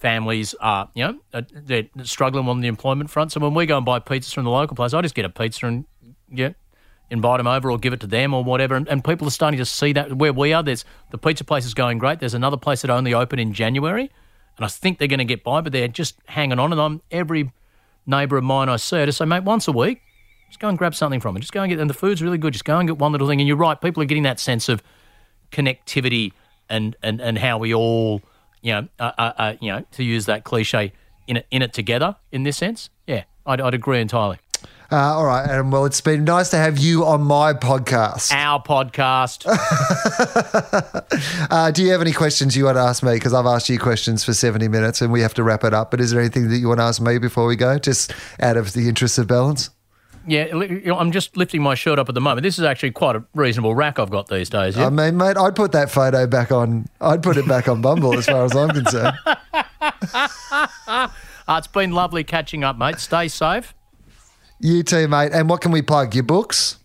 families 0.00 0.54
are, 0.60 0.88
you 0.94 1.04
know, 1.04 1.18
uh, 1.32 1.42
they're 1.52 1.88
struggling 2.02 2.48
on 2.48 2.60
the 2.60 2.68
employment 2.68 3.10
front. 3.10 3.32
So 3.32 3.40
when 3.40 3.54
we 3.54 3.66
go 3.66 3.76
and 3.76 3.86
buy 3.86 4.00
pizzas 4.00 4.34
from 4.34 4.44
the 4.44 4.50
local 4.50 4.74
place, 4.74 4.94
I 4.94 5.02
just 5.02 5.14
get 5.14 5.24
a 5.24 5.30
pizza 5.30 5.66
and 5.66 5.84
yeah, 6.32 6.50
invite 7.10 7.38
them 7.38 7.46
over 7.46 7.70
or 7.70 7.78
give 7.78 7.92
it 7.92 8.00
to 8.00 8.06
them 8.06 8.32
or 8.32 8.42
whatever. 8.42 8.74
And, 8.74 8.88
and 8.88 9.04
people 9.04 9.26
are 9.28 9.32
starting 9.32 9.58
to 9.58 9.66
see 9.66 9.92
that 9.92 10.14
where 10.14 10.32
we 10.32 10.52
are. 10.52 10.62
There's 10.62 10.84
the 11.10 11.18
pizza 11.18 11.44
place 11.44 11.66
is 11.66 11.74
going 11.74 11.98
great. 11.98 12.20
There's 12.20 12.34
another 12.34 12.56
place 12.56 12.82
that 12.82 12.90
only 12.90 13.14
opened 13.14 13.40
in 13.40 13.52
January, 13.52 14.10
and 14.56 14.64
I 14.64 14.68
think 14.68 14.98
they're 14.98 15.08
going 15.08 15.18
to 15.18 15.24
get 15.24 15.44
by, 15.44 15.60
but 15.60 15.72
they're 15.72 15.88
just 15.88 16.16
hanging 16.26 16.58
on. 16.58 16.72
And 16.72 16.80
I'm 16.80 17.02
every 17.10 17.52
neighbour 18.06 18.38
of 18.38 18.44
mine 18.44 18.68
I 18.68 18.76
see, 18.76 18.98
I 18.98 19.06
just 19.06 19.18
say, 19.18 19.24
mate, 19.24 19.44
once 19.44 19.68
a 19.68 19.72
week, 19.72 20.00
just 20.48 20.60
go 20.60 20.68
and 20.68 20.78
grab 20.78 20.94
something 20.94 21.20
from 21.20 21.36
it. 21.36 21.40
Just 21.40 21.52
go 21.52 21.62
and 21.62 21.70
get, 21.70 21.78
and 21.78 21.88
the 21.88 21.94
food's 21.94 22.22
really 22.22 22.38
good. 22.38 22.52
Just 22.52 22.64
go 22.64 22.78
and 22.78 22.88
get 22.88 22.98
one 22.98 23.12
little 23.12 23.28
thing. 23.28 23.40
And 23.40 23.46
you're 23.46 23.56
right, 23.56 23.80
people 23.80 24.02
are 24.02 24.06
getting 24.06 24.24
that 24.24 24.40
sense 24.40 24.68
of 24.68 24.82
connectivity 25.52 26.32
and 26.68 26.96
and 27.02 27.20
and 27.20 27.38
how 27.38 27.58
we 27.58 27.74
all, 27.74 28.22
you 28.62 28.72
know, 28.72 28.88
uh, 28.98 29.12
uh, 29.18 29.32
uh, 29.36 29.54
you 29.60 29.72
know, 29.72 29.84
to 29.92 30.04
use 30.04 30.26
that 30.26 30.44
cliche, 30.44 30.92
in 31.26 31.38
it 31.38 31.46
in 31.50 31.62
it 31.62 31.72
together. 31.72 32.16
In 32.32 32.42
this 32.42 32.56
sense, 32.56 32.90
yeah, 33.06 33.24
I'd, 33.46 33.60
I'd 33.60 33.74
agree 33.74 34.00
entirely. 34.00 34.38
Uh, 34.92 34.96
all 34.96 35.24
right, 35.24 35.48
Adam. 35.48 35.70
Well, 35.70 35.84
it's 35.84 36.00
been 36.00 36.24
nice 36.24 36.50
to 36.50 36.56
have 36.56 36.76
you 36.76 37.04
on 37.06 37.22
my 37.22 37.52
podcast. 37.52 38.32
Our 38.32 38.62
podcast. 38.62 39.46
Uh, 41.50 41.70
do 41.70 41.82
you 41.82 41.90
have 41.90 42.00
any 42.00 42.12
questions 42.12 42.56
you 42.56 42.64
want 42.64 42.76
to 42.76 42.80
ask 42.80 43.02
me? 43.02 43.14
Because 43.14 43.34
I've 43.34 43.46
asked 43.46 43.68
you 43.68 43.78
questions 43.78 44.24
for 44.24 44.32
70 44.32 44.68
minutes 44.68 45.02
and 45.02 45.12
we 45.12 45.20
have 45.20 45.34
to 45.34 45.42
wrap 45.42 45.64
it 45.64 45.74
up. 45.74 45.90
But 45.90 46.00
is 46.00 46.12
there 46.12 46.20
anything 46.20 46.48
that 46.48 46.58
you 46.58 46.68
want 46.68 46.78
to 46.78 46.84
ask 46.84 47.00
me 47.00 47.18
before 47.18 47.46
we 47.46 47.56
go, 47.56 47.78
just 47.78 48.14
out 48.40 48.56
of 48.56 48.72
the 48.72 48.88
interest 48.88 49.18
of 49.18 49.26
balance? 49.26 49.70
Yeah, 50.26 50.54
you 50.54 50.82
know, 50.84 50.98
I'm 50.98 51.12
just 51.12 51.36
lifting 51.36 51.62
my 51.62 51.74
shirt 51.74 51.98
up 51.98 52.08
at 52.08 52.14
the 52.14 52.20
moment. 52.20 52.42
This 52.42 52.58
is 52.58 52.64
actually 52.64 52.90
quite 52.90 53.16
a 53.16 53.24
reasonable 53.34 53.74
rack 53.74 53.98
I've 53.98 54.10
got 54.10 54.28
these 54.28 54.50
days. 54.50 54.76
Yeah? 54.76 54.86
I 54.86 54.90
mean, 54.90 55.16
mate, 55.16 55.36
I'd 55.36 55.56
put 55.56 55.72
that 55.72 55.90
photo 55.90 56.26
back 56.26 56.52
on, 56.52 56.86
I'd 57.00 57.22
put 57.22 57.36
it 57.36 57.48
back 57.48 57.68
on 57.68 57.80
Bumble 57.80 58.16
as 58.16 58.26
far 58.26 58.44
as 58.44 58.54
I'm 58.54 58.68
concerned. 58.68 59.16
Uh, 59.26 61.08
it's 61.48 61.66
been 61.68 61.92
lovely 61.92 62.22
catching 62.22 62.64
up, 62.64 62.76
mate. 62.76 62.98
Stay 62.98 63.28
safe. 63.28 63.74
You 64.60 64.82
too, 64.82 65.08
mate. 65.08 65.32
And 65.32 65.48
what 65.48 65.62
can 65.62 65.72
we 65.72 65.80
plug? 65.80 66.14
Your 66.14 66.24
books? 66.24 66.76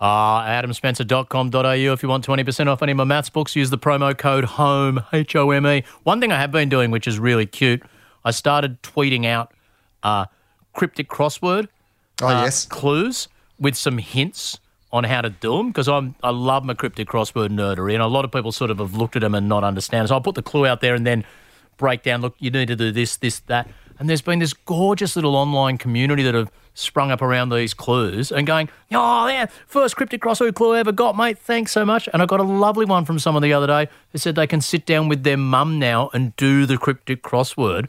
Uh, 0.00 0.40
adamspencer.com.au 0.42 1.92
if 1.92 2.02
you 2.02 2.08
want 2.08 2.26
20% 2.26 2.66
off 2.66 2.82
any 2.82 2.92
of 2.92 2.96
my 2.96 3.04
maths 3.04 3.30
books. 3.30 3.54
Use 3.54 3.70
the 3.70 3.78
promo 3.78 4.16
code 4.16 4.44
HOME, 4.44 5.00
H 5.12 5.36
O 5.36 5.50
M 5.50 5.66
E. 5.66 5.84
One 6.02 6.20
thing 6.20 6.32
I 6.32 6.40
have 6.40 6.50
been 6.50 6.68
doing, 6.68 6.90
which 6.90 7.06
is 7.06 7.18
really 7.18 7.46
cute, 7.46 7.82
I 8.24 8.32
started 8.32 8.82
tweeting 8.82 9.26
out 9.26 9.52
uh, 10.02 10.24
cryptic 10.72 11.08
crossword 11.08 11.68
Oh, 12.22 12.28
uh, 12.28 12.44
yes. 12.44 12.66
clues 12.66 13.28
with 13.58 13.76
some 13.76 13.98
hints 13.98 14.58
on 14.92 15.04
how 15.04 15.20
to 15.20 15.30
do 15.30 15.56
them 15.56 15.68
because 15.68 15.88
I'm 15.88 16.14
I 16.22 16.30
love 16.30 16.64
my 16.64 16.74
cryptic 16.74 17.08
crossword 17.08 17.50
nerdery 17.50 17.94
and 17.94 18.02
a 18.02 18.06
lot 18.06 18.24
of 18.24 18.32
people 18.32 18.52
sort 18.52 18.70
of 18.70 18.78
have 18.78 18.94
looked 18.94 19.16
at 19.16 19.20
them 19.20 19.34
and 19.34 19.48
not 19.48 19.64
understand. 19.64 20.08
So 20.08 20.14
I'll 20.14 20.20
put 20.20 20.34
the 20.34 20.42
clue 20.42 20.66
out 20.66 20.80
there 20.80 20.94
and 20.94 21.06
then 21.06 21.24
break 21.76 22.02
down. 22.02 22.20
Look, 22.20 22.34
you 22.38 22.50
need 22.50 22.68
to 22.68 22.76
do 22.76 22.92
this, 22.92 23.16
this, 23.16 23.40
that. 23.40 23.68
And 23.98 24.08
there's 24.08 24.22
been 24.22 24.38
this 24.38 24.54
gorgeous 24.54 25.14
little 25.14 25.36
online 25.36 25.76
community 25.76 26.22
that 26.22 26.34
have 26.34 26.50
sprung 26.74 27.10
up 27.10 27.20
around 27.20 27.50
these 27.50 27.74
clues 27.74 28.32
and 28.32 28.46
going, 28.46 28.68
oh 28.92 29.28
yeah, 29.28 29.46
first 29.66 29.96
cryptic 29.96 30.22
crossword 30.22 30.54
clue 30.54 30.74
I 30.74 30.80
ever 30.80 30.92
got, 30.92 31.16
mate. 31.16 31.38
Thanks 31.38 31.72
so 31.72 31.84
much. 31.84 32.08
And 32.12 32.22
I 32.22 32.26
got 32.26 32.40
a 32.40 32.44
lovely 32.44 32.86
one 32.86 33.04
from 33.04 33.18
someone 33.18 33.42
the 33.42 33.52
other 33.52 33.66
day 33.66 33.88
who 34.12 34.18
said 34.18 34.36
they 34.36 34.46
can 34.46 34.60
sit 34.60 34.86
down 34.86 35.08
with 35.08 35.22
their 35.22 35.36
mum 35.36 35.78
now 35.78 36.10
and 36.14 36.34
do 36.36 36.64
the 36.66 36.78
cryptic 36.78 37.22
crossword. 37.22 37.88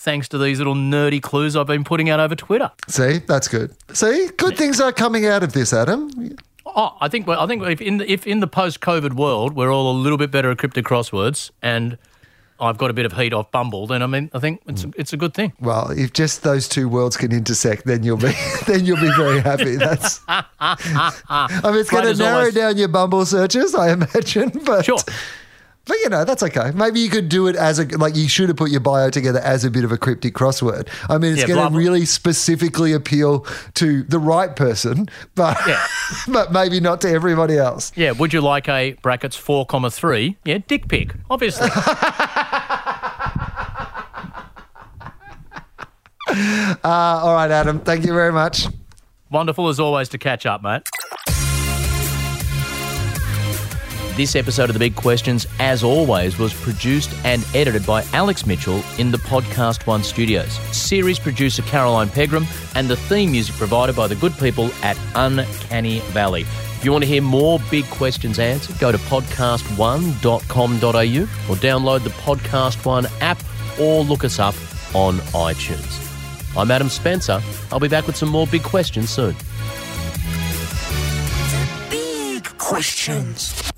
Thanks 0.00 0.28
to 0.30 0.38
these 0.38 0.56
little 0.56 0.74
nerdy 0.74 1.20
clues 1.20 1.54
I've 1.54 1.66
been 1.66 1.84
putting 1.84 2.08
out 2.08 2.20
over 2.20 2.34
Twitter. 2.34 2.70
See, 2.88 3.18
that's 3.18 3.48
good. 3.48 3.76
See, 3.92 4.30
good 4.38 4.56
things 4.56 4.80
are 4.80 4.92
coming 4.92 5.26
out 5.26 5.42
of 5.42 5.52
this, 5.52 5.74
Adam. 5.74 6.10
Oh, 6.64 6.96
I 7.02 7.08
think 7.08 7.28
I 7.28 7.46
think 7.46 7.62
if 7.64 7.82
in 7.82 7.98
the, 7.98 8.10
if 8.10 8.26
in 8.26 8.40
the 8.40 8.46
post-COVID 8.46 9.12
world 9.12 9.54
we're 9.54 9.70
all 9.70 9.92
a 9.92 9.98
little 9.98 10.16
bit 10.16 10.30
better 10.30 10.50
at 10.50 10.56
cryptic 10.56 10.86
crosswords, 10.86 11.50
and 11.60 11.98
I've 12.58 12.78
got 12.78 12.90
a 12.90 12.94
bit 12.94 13.04
of 13.04 13.12
heat 13.12 13.34
off 13.34 13.50
Bumble, 13.50 13.86
then 13.86 14.02
I 14.02 14.06
mean 14.06 14.30
I 14.32 14.38
think 14.38 14.62
it's 14.66 14.84
a, 14.84 14.90
it's 14.96 15.12
a 15.12 15.18
good 15.18 15.34
thing. 15.34 15.52
Well, 15.60 15.90
if 15.90 16.14
just 16.14 16.44
those 16.44 16.66
two 16.66 16.88
worlds 16.88 17.18
can 17.18 17.30
intersect, 17.30 17.84
then 17.84 18.02
you'll 18.02 18.16
be 18.16 18.32
then 18.66 18.86
you'll 18.86 18.96
be 19.02 19.12
very 19.18 19.40
happy. 19.40 19.76
That's 19.76 20.22
I 20.28 21.60
mean, 21.62 21.76
it's 21.76 21.90
going 21.90 22.04
to 22.06 22.14
narrow 22.14 22.38
always. 22.38 22.54
down 22.54 22.78
your 22.78 22.88
Bumble 22.88 23.26
searches, 23.26 23.74
I 23.74 23.92
imagine. 23.92 24.62
But 24.64 24.86
Sure. 24.86 24.98
But 25.90 25.98
you 26.04 26.08
know 26.08 26.24
that's 26.24 26.44
okay. 26.44 26.70
Maybe 26.72 27.00
you 27.00 27.10
could 27.10 27.28
do 27.28 27.48
it 27.48 27.56
as 27.56 27.80
a 27.80 27.84
like 27.98 28.14
you 28.14 28.28
should 28.28 28.48
have 28.48 28.56
put 28.56 28.70
your 28.70 28.78
bio 28.78 29.10
together 29.10 29.40
as 29.40 29.64
a 29.64 29.70
bit 29.72 29.82
of 29.82 29.90
a 29.90 29.98
cryptic 29.98 30.34
crossword. 30.34 30.88
I 31.08 31.18
mean, 31.18 31.32
it's 31.32 31.40
Yeah, 31.40 31.48
going 31.48 31.72
to 31.72 31.76
really 31.76 32.04
specifically 32.04 32.92
appeal 32.92 33.44
to 33.74 34.04
the 34.04 34.20
right 34.20 34.54
person, 34.54 35.08
but 35.34 35.58
Yeah. 35.66 35.84
but 36.28 36.52
maybe 36.52 36.78
not 36.78 37.00
to 37.00 37.08
everybody 37.10 37.58
else. 37.58 37.90
Yeah, 37.96 38.12
would 38.12 38.32
you 38.32 38.40
like 38.40 38.68
a 38.68 38.92
brackets 39.02 39.34
four 39.34 39.66
comma 39.66 39.90
three? 39.90 40.36
Yeah, 40.44 40.58
dick 40.58 40.86
pic, 40.86 41.12
obviously. 41.28 41.68
Uh, 46.32 46.78
all 46.84 47.34
right, 47.34 47.50
Adam. 47.50 47.80
Thank 47.80 48.06
you 48.06 48.12
very 48.12 48.30
much. 48.32 48.68
Wonderful 49.32 49.68
as 49.68 49.80
always 49.80 50.08
to 50.10 50.18
catch 50.18 50.46
up, 50.46 50.62
mate. 50.62 50.82
This 54.16 54.34
episode 54.36 54.68
of 54.68 54.74
The 54.74 54.78
Big 54.80 54.96
Questions, 54.96 55.46
as 55.60 55.82
always, 55.82 56.38
was 56.38 56.52
produced 56.52 57.10
and 57.24 57.42
edited 57.54 57.86
by 57.86 58.04
Alex 58.12 58.44
Mitchell 58.44 58.82
in 58.98 59.10
the 59.10 59.16
Podcast 59.18 59.86
One 59.86 60.02
studios. 60.02 60.52
Series 60.76 61.18
producer 61.18 61.62
Caroline 61.62 62.10
Pegram, 62.10 62.46
and 62.74 62.86
the 62.88 62.96
theme 62.96 63.32
music 63.32 63.54
provided 63.54 63.96
by 63.96 64.08
the 64.08 64.16
good 64.16 64.36
people 64.36 64.70
at 64.82 64.98
Uncanny 65.14 66.00
Valley. 66.10 66.42
If 66.42 66.84
you 66.84 66.92
want 66.92 67.04
to 67.04 67.08
hear 67.08 67.22
more 67.22 67.60
big 67.70 67.86
questions 67.86 68.38
answered, 68.38 68.78
go 68.78 68.92
to 68.92 68.98
podcast1.com.au 68.98 71.52
or 71.52 71.56
download 71.56 72.04
the 72.04 72.10
Podcast 72.10 72.84
One 72.84 73.06
app 73.22 73.42
or 73.80 74.04
look 74.04 74.24
us 74.24 74.38
up 74.38 74.54
on 74.94 75.16
iTunes. 75.32 75.96
I'm 76.58 76.70
Adam 76.70 76.90
Spencer. 76.90 77.40
I'll 77.72 77.80
be 77.80 77.88
back 77.88 78.06
with 78.06 78.16
some 78.16 78.28
more 78.28 78.46
big 78.46 78.64
questions 78.64 79.08
soon. 79.08 79.34
Big 81.88 82.44
questions. 82.58 83.69